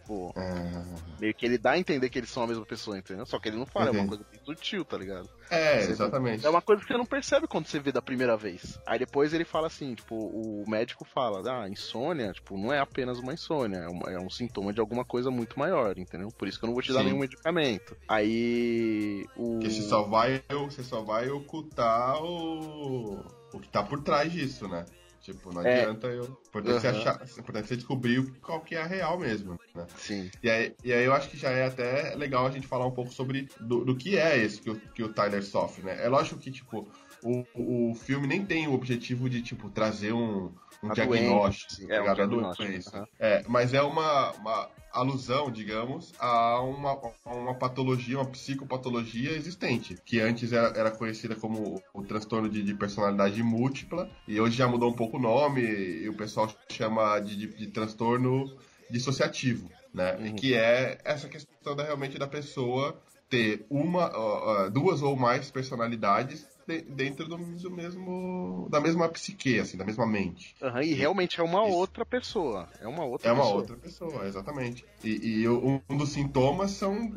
Tipo, 0.05 0.35
ah. 0.37 0.85
meio 1.19 1.35
que 1.35 1.47
ele 1.47 1.57
dá 1.57 1.73
a 1.73 1.79
entender 1.79 2.11
que 2.11 2.19
eles 2.19 2.29
são 2.29 2.43
a 2.43 2.47
mesma 2.47 2.67
pessoa, 2.67 2.99
entendeu? 2.99 3.25
Só 3.25 3.39
que 3.39 3.49
ele 3.49 3.57
não 3.57 3.65
fala, 3.65 3.91
uhum. 3.91 3.97
é 3.97 4.01
uma 4.01 4.09
coisa 4.09 4.25
bem 4.31 4.41
sutil, 4.45 4.85
tá 4.85 4.99
ligado? 4.99 5.31
É, 5.51 5.81
você 5.81 5.93
exatamente. 5.93 6.45
É 6.45 6.51
uma 6.51 6.61
coisa 6.61 6.83
que 6.83 6.89
você 6.89 6.99
não 6.99 7.07
percebe 7.07 7.47
quando 7.47 7.67
você 7.67 7.81
vê 7.81 7.91
da 7.91 8.03
primeira 8.03 8.37
vez. 8.37 8.79
Aí 8.87 8.99
depois 8.99 9.33
ele 9.33 9.47
fala 9.47 9.67
assim, 9.67 9.95
tipo, 9.95 10.15
o 10.15 10.65
médico 10.69 11.07
fala, 11.07 11.41
ah, 11.51 11.69
insônia, 11.71 12.33
tipo, 12.33 12.59
não 12.59 12.71
é 12.71 12.81
apenas 12.81 13.19
uma 13.19 13.33
insônia, 13.33 13.79
é, 13.79 13.89
uma, 13.89 14.11
é 14.11 14.19
um 14.19 14.29
sintoma 14.29 14.75
de 14.75 14.81
alguma 14.81 15.07
coisa 15.07 15.31
muito 15.31 15.59
maior, 15.59 15.99
entendeu? 15.99 16.29
Por 16.29 16.47
isso 16.47 16.59
que 16.59 16.67
eu 16.67 16.69
não 16.69 16.75
vou 16.75 16.83
te 16.83 16.93
dar 16.93 16.99
Sim. 16.99 17.07
nenhum 17.07 17.21
medicamento. 17.21 17.97
Aí 18.07 19.25
o. 19.37 19.55
Porque 19.55 19.71
você 19.71 19.83
só 19.83 20.03
vai, 20.03 20.43
você 20.51 20.83
só 20.83 21.01
vai 21.03 21.31
ocultar 21.31 22.23
o. 22.23 23.25
o 23.55 23.59
que 23.59 23.69
tá 23.71 23.83
por 23.83 24.03
trás 24.03 24.31
disso, 24.31 24.69
né? 24.69 24.85
Tipo, 25.25 25.55
não 25.55 25.62
é. 25.62 25.81
adianta 25.81 26.09
eu. 26.09 26.25
Importante, 26.25 26.75
uhum. 26.75 26.81
você 26.81 26.87
achar, 26.89 27.22
importante 27.39 27.68
você 27.68 27.77
descobrir 27.77 28.31
qual 28.43 28.61
que 28.61 28.75
é 28.75 28.83
a 28.83 28.87
real 28.87 29.18
mesmo, 29.18 29.59
né? 29.75 29.87
Sim. 29.97 30.31
E 30.43 30.51
aí, 30.51 30.75
e 30.85 30.93
aí 30.93 31.03
eu 31.03 31.14
acho 31.14 31.31
que 31.31 31.39
já 31.39 31.51
é 31.51 31.64
até 31.64 32.14
legal 32.14 32.47
a 32.47 32.51
gente 32.51 32.66
falar 32.66 32.87
um 32.87 32.91
pouco 32.91 33.11
sobre 33.11 33.49
do, 33.59 33.87
do 33.87 33.97
que 33.97 34.18
é 34.18 34.37
esse 34.37 34.61
que 34.61 34.68
o, 34.68 34.77
que 34.77 35.03
o 35.03 35.09
Tyler 35.09 35.43
sofre, 35.43 35.83
né? 35.83 36.05
É 36.05 36.11
lógico 36.11 36.39
que, 36.39 36.51
tipo, 36.51 36.87
o, 37.22 37.43
o 37.55 37.95
filme 37.95 38.27
nem 38.27 38.45
tem 38.45 38.68
o 38.68 38.75
objetivo 38.75 39.31
de, 39.31 39.41
tipo, 39.41 39.70
trazer 39.70 40.12
um, 40.12 40.53
um 40.83 40.93
diagnóstico, 40.93 41.91
é, 41.91 42.03
um 42.03 42.14
diagnóstico. 42.14 42.99
Uhum. 42.99 43.07
é, 43.18 43.43
mas 43.49 43.72
é 43.72 43.81
uma, 43.81 44.31
uma 44.33 44.68
alusão, 44.95 45.51
digamos, 45.51 46.13
a 46.19 46.61
uma, 46.61 46.93
a 47.25 47.35
uma 47.35 47.55
patologia, 47.55 48.19
uma 48.19 48.31
psicopatologia 48.31 49.33
existente, 49.33 49.97
que 50.05 50.21
antes 50.21 50.53
era, 50.53 50.69
era 50.69 50.91
conhecida 50.91 51.35
como 51.35 51.83
o, 51.93 52.03
transtorno 52.03 52.49
de, 52.49 52.63
de, 52.63 52.75
personalidade 52.75 53.43
múltipla, 53.43 54.09
e 54.27 54.41
hoje 54.41 54.57
já 54.57 54.69
mudou 54.69 54.91
um 54.91 54.95
pouco 54.95 55.17
o 55.17 55.21
nome, 55.21 55.63
e 55.63 56.09
o 56.09 56.15
pessoal 56.15 56.49
chama 56.71 57.19
de, 57.19 57.37
de, 57.37 57.47
de 57.49 57.67
transtorno 57.67 58.57
dissociativo, 58.89 59.69
né? 59.93 60.17
Uhum. 60.17 60.37
Que 60.37 60.55
é 60.55 60.99
essa 61.05 61.29
questão 61.29 61.75
da, 61.75 61.83
realmente 61.83 62.19
da 62.19 62.27
pessoa 62.27 62.97
ter 63.29 63.67
uma, 63.69 64.67
uh, 64.67 64.71
duas 64.71 65.03
ou 65.03 65.17
mais 65.17 65.51
personalidades 65.51 66.47
de, 66.67 66.83
dentro 66.83 67.29
do, 67.29 67.37
do, 67.37 67.71
mesmo 67.71 68.69
da 68.71 68.81
mesma 68.81 69.09
psique, 69.09 69.59
assim, 69.59 69.77
da 69.77 69.85
mesma 69.85 70.07
mente. 70.07 70.55
Uhum, 70.61 70.83
e 70.83 70.95
realmente 70.95 71.41
é 71.41 71.43
uma 71.43 71.67
Isso. 71.67 71.77
outra 71.77 72.05
pessoa. 72.05 72.69
É 72.81 72.89
uma 72.89 73.05
outra. 73.05 73.29
É 73.29 73.33
uma 73.33 73.43
pessoa. 73.43 73.61
outra 73.61 73.77
pessoa, 73.77 74.27
exatamente. 74.27 74.85
E, 75.03 75.43
e, 75.43 75.49
um 75.49 75.81
dos 75.97 76.11
sintomas 76.11 76.73
são 76.73 77.12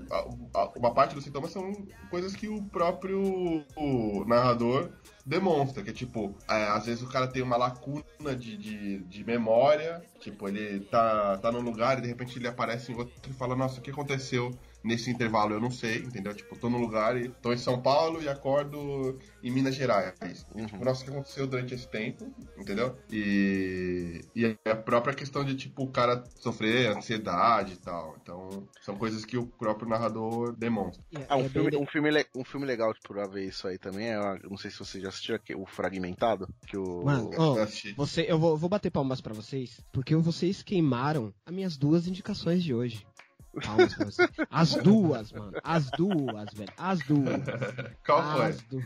uma 0.75 0.93
parte 0.93 1.15
dos 1.15 1.23
sintomas 1.23 1.51
são 1.51 1.71
coisas 2.09 2.35
que 2.35 2.47
o 2.47 2.61
próprio 2.63 3.65
narrador 4.25 4.89
demonstra, 5.25 5.83
que 5.83 5.89
é 5.89 5.93
tipo, 5.93 6.33
é, 6.49 6.69
às 6.69 6.85
vezes 6.85 7.03
o 7.03 7.09
cara 7.09 7.27
tem 7.27 7.41
uma 7.41 7.57
lacuna 7.57 8.03
de, 8.37 8.55
de, 8.55 8.99
de, 8.99 9.23
memória, 9.25 10.01
tipo, 10.21 10.47
ele 10.47 10.79
tá, 10.85 11.37
tá 11.37 11.51
num 11.51 11.59
lugar 11.59 11.97
e 11.97 12.01
de 12.01 12.07
repente 12.07 12.39
ele 12.39 12.47
aparece 12.47 12.93
em 12.93 12.95
outro 12.95 13.13
e 13.29 13.33
fala, 13.33 13.53
nossa, 13.53 13.79
o 13.79 13.83
que 13.83 13.91
aconteceu 13.91 14.57
nesse 14.87 15.11
intervalo 15.11 15.53
eu 15.53 15.59
não 15.59 15.69
sei, 15.69 15.97
entendeu? 15.97 16.33
Tipo, 16.33 16.57
tô 16.57 16.69
no 16.69 16.77
lugar 16.77 17.17
e 17.17 17.29
tô 17.29 17.53
em 17.53 17.57
São 17.57 17.81
Paulo 17.81 18.21
e 18.21 18.29
acordo 18.29 19.19
em 19.43 19.51
Minas 19.51 19.75
Gerais. 19.75 20.45
Uhum. 20.55 20.65
Tipo, 20.65 20.85
nossa, 20.85 21.01
o 21.01 21.05
que 21.05 21.11
aconteceu 21.11 21.45
durante 21.45 21.75
esse 21.75 21.87
tempo, 21.87 22.33
entendeu? 22.57 22.97
E, 23.11 24.21
e 24.35 24.57
a 24.65 24.75
própria 24.75 25.13
questão 25.13 25.43
de, 25.43 25.55
tipo, 25.55 25.83
o 25.83 25.91
cara 25.91 26.23
sofrer 26.39 26.95
ansiedade 26.95 27.73
e 27.73 27.77
tal. 27.77 28.15
Então, 28.21 28.67
são 28.81 28.95
coisas 28.95 29.25
que 29.25 29.37
o 29.37 29.45
próprio 29.45 29.89
narrador 29.89 30.55
demonstra. 30.55 31.03
Ah, 31.27 31.35
um, 31.35 31.45
é 31.45 31.49
filme, 31.49 31.77
um, 31.77 31.85
filme, 31.85 32.25
um 32.35 32.43
filme 32.43 32.65
legal 32.65 32.93
pra 33.07 33.27
ver 33.27 33.45
isso 33.45 33.67
aí 33.67 33.77
também 33.77 34.07
é, 34.07 34.39
não 34.49 34.57
sei 34.57 34.71
se 34.71 34.79
você 34.79 35.01
já 35.01 35.09
assistiu 35.09 35.35
aqui, 35.35 35.53
o 35.53 35.65
Fragmentado, 35.65 36.47
que 36.65 36.77
o... 36.77 37.03
Mano, 37.03 37.29
oh, 37.37 37.55
você, 37.95 38.25
eu 38.27 38.39
vou, 38.39 38.55
vou 38.57 38.69
bater 38.69 38.89
palmas 38.89 39.19
pra 39.19 39.33
vocês, 39.33 39.81
porque 39.91 40.15
vocês 40.15 40.63
queimaram 40.63 41.33
as 41.45 41.53
minhas 41.53 41.77
duas 41.77 42.07
indicações 42.07 42.63
de 42.63 42.73
hoje. 42.73 43.05
Palmas 43.61 43.93
pra 43.93 44.05
você. 44.05 44.29
As 44.49 44.75
duas, 44.75 45.31
mano. 45.31 45.57
As 45.63 45.89
duas, 45.91 46.53
velho. 46.53 46.73
As 46.77 46.99
duas. 46.99 47.41
Qual 48.05 48.23
foi? 48.33 48.45
As 48.45 48.61
duas. 48.63 48.85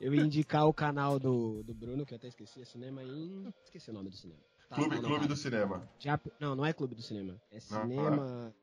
eu 0.00 0.14
ia 0.14 0.22
indicar 0.22 0.66
o 0.66 0.74
canal 0.74 1.18
do, 1.18 1.62
do 1.62 1.74
Bruno, 1.74 2.06
que 2.06 2.14
eu 2.14 2.16
até 2.16 2.28
esqueci, 2.28 2.60
é 2.60 2.64
cinema 2.64 3.02
em. 3.02 3.52
Esqueci 3.64 3.90
o 3.90 3.94
nome 3.94 4.10
do 4.10 4.16
cinema. 4.16 4.40
Tá, 4.68 4.76
clube, 4.76 5.00
não, 5.00 5.02
clube 5.02 5.26
do 5.26 5.34
Cinema. 5.34 5.90
Já, 5.98 6.20
não, 6.38 6.54
não 6.54 6.64
é 6.64 6.72
Clube 6.72 6.94
do 6.94 7.02
Cinema. 7.02 7.34
É 7.50 7.58
Cinema. 7.58 8.10
Não, 8.16 8.54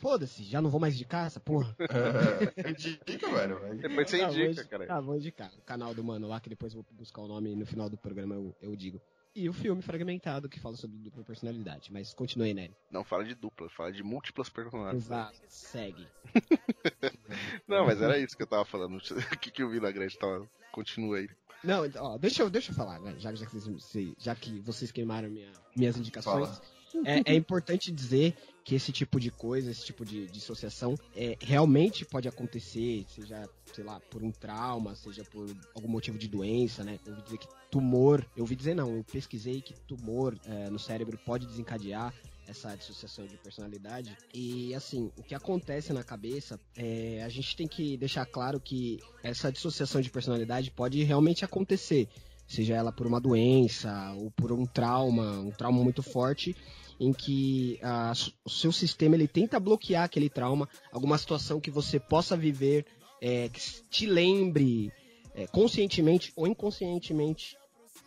Foda-se, 0.00 0.42
já 0.44 0.62
não 0.62 0.70
vou 0.70 0.80
mais 0.80 0.94
indicar 0.94 1.26
essa 1.26 1.38
porra. 1.38 1.76
É, 1.78 2.70
indica, 3.04 3.30
velho. 3.30 3.76
Depois 3.76 4.08
você 4.08 4.18
tá, 4.18 4.30
indica, 4.30 4.64
cara. 4.64 4.86
Tá, 4.86 4.98
vou 4.98 5.14
indicar. 5.14 5.52
O 5.58 5.62
canal 5.62 5.94
do 5.94 6.02
mano 6.02 6.26
lá, 6.26 6.40
que 6.40 6.48
depois 6.48 6.72
eu 6.72 6.82
vou 6.82 6.86
buscar 6.96 7.20
o 7.20 7.28
nome 7.28 7.54
no 7.54 7.66
final 7.66 7.90
do 7.90 7.98
programa 7.98 8.34
eu, 8.34 8.56
eu 8.62 8.74
digo. 8.74 8.98
E 9.34 9.48
o 9.48 9.52
filme 9.52 9.80
fragmentado 9.80 10.48
que 10.48 10.58
fala 10.58 10.76
sobre 10.76 10.98
dupla 10.98 11.22
personalidade. 11.22 11.92
Mas 11.92 12.12
continue, 12.12 12.52
né? 12.52 12.70
Não 12.90 13.04
fala 13.04 13.24
de 13.24 13.34
dupla, 13.34 13.68
fala 13.70 13.92
de 13.92 14.02
múltiplas 14.02 14.48
personalidades. 14.48 15.06
Exato, 15.06 15.40
segue. 15.46 16.06
Não, 17.66 17.86
mas 17.86 18.02
era 18.02 18.18
isso 18.18 18.36
que 18.36 18.42
eu 18.42 18.46
tava 18.46 18.64
falando. 18.64 18.98
O 19.32 19.38
que, 19.38 19.52
que 19.52 19.62
o 19.62 19.70
Vinagrande 19.70 20.18
tava. 20.18 20.50
Continua 20.72 21.18
aí. 21.18 21.28
Não, 21.62 21.82
ó, 21.98 22.18
deixa, 22.18 22.42
eu, 22.42 22.50
deixa 22.50 22.72
eu 22.72 22.74
falar, 22.74 23.00
né? 23.00 23.14
já, 23.18 23.34
já, 23.34 23.46
que 23.46 23.56
vocês, 23.56 24.14
já 24.18 24.34
que 24.34 24.58
vocês 24.60 24.90
queimaram 24.90 25.28
minha, 25.28 25.52
minhas 25.76 25.96
indicações. 25.96 26.60
É, 27.04 27.32
é, 27.32 27.36
importante 27.36 27.92
dizer 27.92 28.36
que 28.70 28.76
esse 28.76 28.92
tipo 28.92 29.18
de 29.18 29.32
coisa, 29.32 29.68
esse 29.68 29.84
tipo 29.84 30.04
de 30.04 30.28
dissociação, 30.28 30.94
é, 31.16 31.36
realmente 31.40 32.04
pode 32.04 32.28
acontecer, 32.28 33.04
seja, 33.08 33.48
sei 33.74 33.82
lá, 33.82 33.98
por 33.98 34.22
um 34.22 34.30
trauma, 34.30 34.94
seja 34.94 35.24
por 35.24 35.52
algum 35.74 35.88
motivo 35.88 36.16
de 36.16 36.28
doença, 36.28 36.84
né? 36.84 36.96
Eu 37.04 37.10
ouvi 37.10 37.24
dizer 37.24 37.38
que 37.38 37.48
tumor, 37.68 38.24
eu 38.36 38.44
ouvi 38.44 38.54
dizer 38.54 38.76
não, 38.76 38.94
eu 38.94 39.02
pesquisei 39.02 39.60
que 39.60 39.74
tumor 39.88 40.38
é, 40.44 40.70
no 40.70 40.78
cérebro 40.78 41.18
pode 41.26 41.48
desencadear 41.48 42.14
essa 42.46 42.76
dissociação 42.76 43.26
de 43.26 43.36
personalidade. 43.38 44.16
E 44.32 44.72
assim, 44.72 45.10
o 45.16 45.22
que 45.24 45.34
acontece 45.34 45.92
na 45.92 46.04
cabeça, 46.04 46.56
é, 46.76 47.24
a 47.24 47.28
gente 47.28 47.56
tem 47.56 47.66
que 47.66 47.96
deixar 47.96 48.24
claro 48.24 48.60
que 48.60 49.00
essa 49.20 49.50
dissociação 49.50 50.00
de 50.00 50.10
personalidade 50.10 50.70
pode 50.70 51.02
realmente 51.02 51.44
acontecer, 51.44 52.08
seja 52.46 52.76
ela 52.76 52.92
por 52.92 53.08
uma 53.08 53.20
doença 53.20 54.14
ou 54.16 54.30
por 54.30 54.52
um 54.52 54.64
trauma, 54.64 55.40
um 55.40 55.50
trauma 55.50 55.82
muito 55.82 56.04
forte 56.04 56.54
em 57.00 57.14
que 57.14 57.80
a, 57.82 58.12
o 58.44 58.50
seu 58.50 58.70
sistema 58.70 59.14
ele 59.14 59.26
tenta 59.26 59.58
bloquear 59.58 60.04
aquele 60.04 60.28
trauma, 60.28 60.68
alguma 60.92 61.16
situação 61.16 61.58
que 61.58 61.70
você 61.70 61.98
possa 61.98 62.36
viver, 62.36 62.84
é, 63.22 63.48
que 63.48 63.60
te 63.88 64.04
lembre 64.06 64.92
é, 65.34 65.46
conscientemente 65.46 66.30
ou 66.36 66.46
inconscientemente 66.46 67.56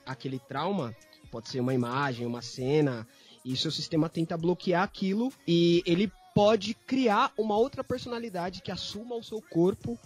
aquele 0.05 0.37
trauma, 0.37 0.95
pode 1.31 1.49
ser 1.49 1.59
uma 1.59 1.73
imagem, 1.73 2.27
uma 2.27 2.43
cena, 2.43 3.07
e 3.43 3.57
seu 3.57 3.71
sistema 3.71 4.07
tenta 4.07 4.37
bloquear 4.37 4.83
aquilo 4.83 5.33
e 5.47 5.81
ele 5.87 6.11
pode 6.35 6.75
criar 6.75 7.33
uma 7.35 7.57
outra 7.57 7.83
personalidade 7.83 8.61
que 8.61 8.71
assuma 8.71 9.15
o 9.15 9.23
seu 9.23 9.41
corpo 9.41 9.99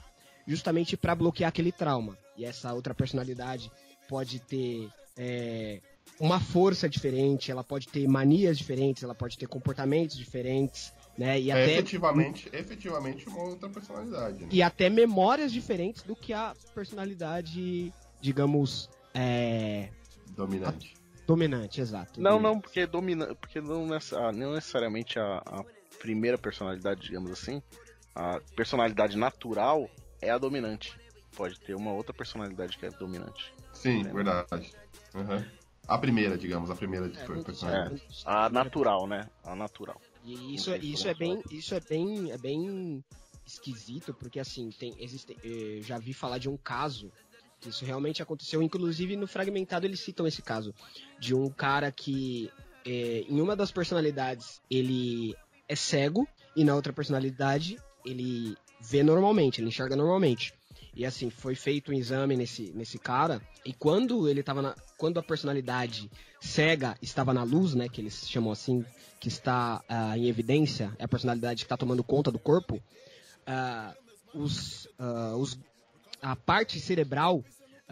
justamente 0.47 0.95
para 0.95 1.13
bloquear 1.13 1.49
aquele 1.49 1.73
trauma. 1.73 2.17
E 2.37 2.45
essa 2.45 2.73
outra 2.73 2.95
personalidade 2.95 3.69
pode 4.07 4.39
ter 4.39 4.89
é, 5.17 5.81
uma 6.19 6.39
força 6.39 6.89
diferente, 6.89 7.51
ela 7.51 7.63
pode 7.63 7.87
ter 7.87 8.07
manias 8.07 8.57
diferentes, 8.57 9.03
ela 9.03 9.15
pode 9.15 9.37
ter 9.37 9.47
comportamentos 9.47 10.17
diferentes, 10.17 10.93
né? 11.17 11.39
E 11.39 11.49
é 11.49 11.53
até 11.53 11.73
efetivamente, 11.73 12.49
efetivamente 12.53 13.27
uma 13.27 13.43
outra 13.43 13.69
personalidade. 13.69 14.43
Né? 14.43 14.49
E 14.51 14.61
até 14.63 14.89
memórias 14.89 15.51
diferentes 15.51 16.03
do 16.03 16.15
que 16.15 16.33
a 16.33 16.53
personalidade, 16.73 17.93
digamos, 18.21 18.89
é... 19.13 19.89
dominante. 20.35 20.93
A... 20.95 21.25
Dominante, 21.27 21.81
exato. 21.81 22.21
Não, 22.21 22.39
não, 22.39 22.59
porque 22.59 22.85
domina, 22.85 23.35
porque 23.35 23.59
não, 23.59 23.89
ah, 23.93 24.31
não 24.31 24.53
necessariamente 24.53 25.19
a, 25.19 25.41
a 25.45 25.65
primeira 25.99 26.37
personalidade, 26.37 27.01
digamos 27.01 27.31
assim, 27.31 27.61
a 28.15 28.39
personalidade 28.55 29.17
natural 29.17 29.89
é 30.21 30.29
a 30.29 30.37
dominante. 30.37 30.97
Pode 31.35 31.59
ter 31.59 31.75
uma 31.75 31.91
outra 31.91 32.13
personalidade 32.13 32.77
que 32.77 32.85
é 32.85 32.89
dominante. 32.89 33.53
Sim, 33.73 34.03
verdade. 34.03 34.73
Uhum. 35.13 35.45
A 35.87 35.97
primeira, 35.97 36.37
digamos, 36.37 36.69
a 36.69 36.75
primeira 36.75 37.07
de 37.07 37.17
é, 37.17 37.25
personagem. 37.25 37.97
É, 37.97 38.01
a 38.25 38.49
natural, 38.49 39.07
né? 39.07 39.29
A 39.43 39.55
natural. 39.55 40.01
E 40.23 40.55
isso, 40.55 40.71
é, 40.71 40.77
isso 40.77 41.07
é 41.07 41.13
bem, 41.13 41.41
isso 41.49 41.73
é 41.73 41.79
bem, 41.79 42.31
é 42.31 42.37
bem 42.37 43.03
esquisito, 43.45 44.13
porque 44.13 44.39
assim, 44.39 44.69
tem, 44.69 44.93
existe, 44.99 45.37
eh, 45.43 45.81
já 45.81 45.97
vi 45.97 46.13
falar 46.13 46.37
de 46.37 46.49
um 46.49 46.57
caso 46.57 47.09
que 47.61 47.69
isso 47.69 47.85
realmente 47.85 48.21
aconteceu, 48.21 48.61
inclusive 48.61 49.15
no 49.15 49.25
fragmentado 49.25 49.85
eles 49.85 50.01
citam 50.01 50.27
esse 50.27 50.41
caso 50.41 50.75
de 51.17 51.33
um 51.33 51.49
cara 51.49 51.91
que 51.91 52.51
eh, 52.85 53.25
em 53.27 53.39
uma 53.39 53.55
das 53.55 53.71
personalidades 53.71 54.61
ele 54.69 55.33
é 55.67 55.75
cego 55.75 56.27
e 56.55 56.63
na 56.63 56.75
outra 56.75 56.91
personalidade 56.91 57.77
ele 58.05 58.57
vê 58.79 59.01
normalmente, 59.03 59.61
ele 59.61 59.69
enxerga 59.69 59.95
normalmente. 59.95 60.53
E 60.97 61.05
assim, 61.05 61.29
foi 61.29 61.53
feito 61.53 61.91
um 61.91 61.93
exame 61.93 62.35
nesse, 62.35 62.71
nesse 62.73 62.97
cara, 62.97 63.39
e 63.63 63.71
quando 63.71 64.27
ele 64.27 64.41
tava 64.41 64.63
na, 64.63 64.75
quando 64.97 65.19
a 65.19 65.23
personalidade 65.23 66.09
cega 66.41 66.97
estava 67.03 67.31
na 67.35 67.43
luz, 67.43 67.75
né, 67.75 67.87
que 67.87 68.01
eles 68.01 68.27
chamam 68.27 68.51
assim, 68.51 68.83
que 69.19 69.27
está 69.27 69.79
uh, 69.87 70.17
em 70.17 70.27
evidência, 70.27 70.91
é 70.97 71.03
a 71.03 71.07
personalidade 71.07 71.59
que 71.59 71.65
está 71.65 71.77
tomando 71.77 72.03
conta 72.03 72.31
do 72.31 72.39
corpo, 72.39 72.81
uh, 73.47 73.95
os, 74.33 74.85
uh, 74.99 75.37
os, 75.37 75.59
a 76.19 76.35
parte 76.35 76.79
cerebral 76.79 77.45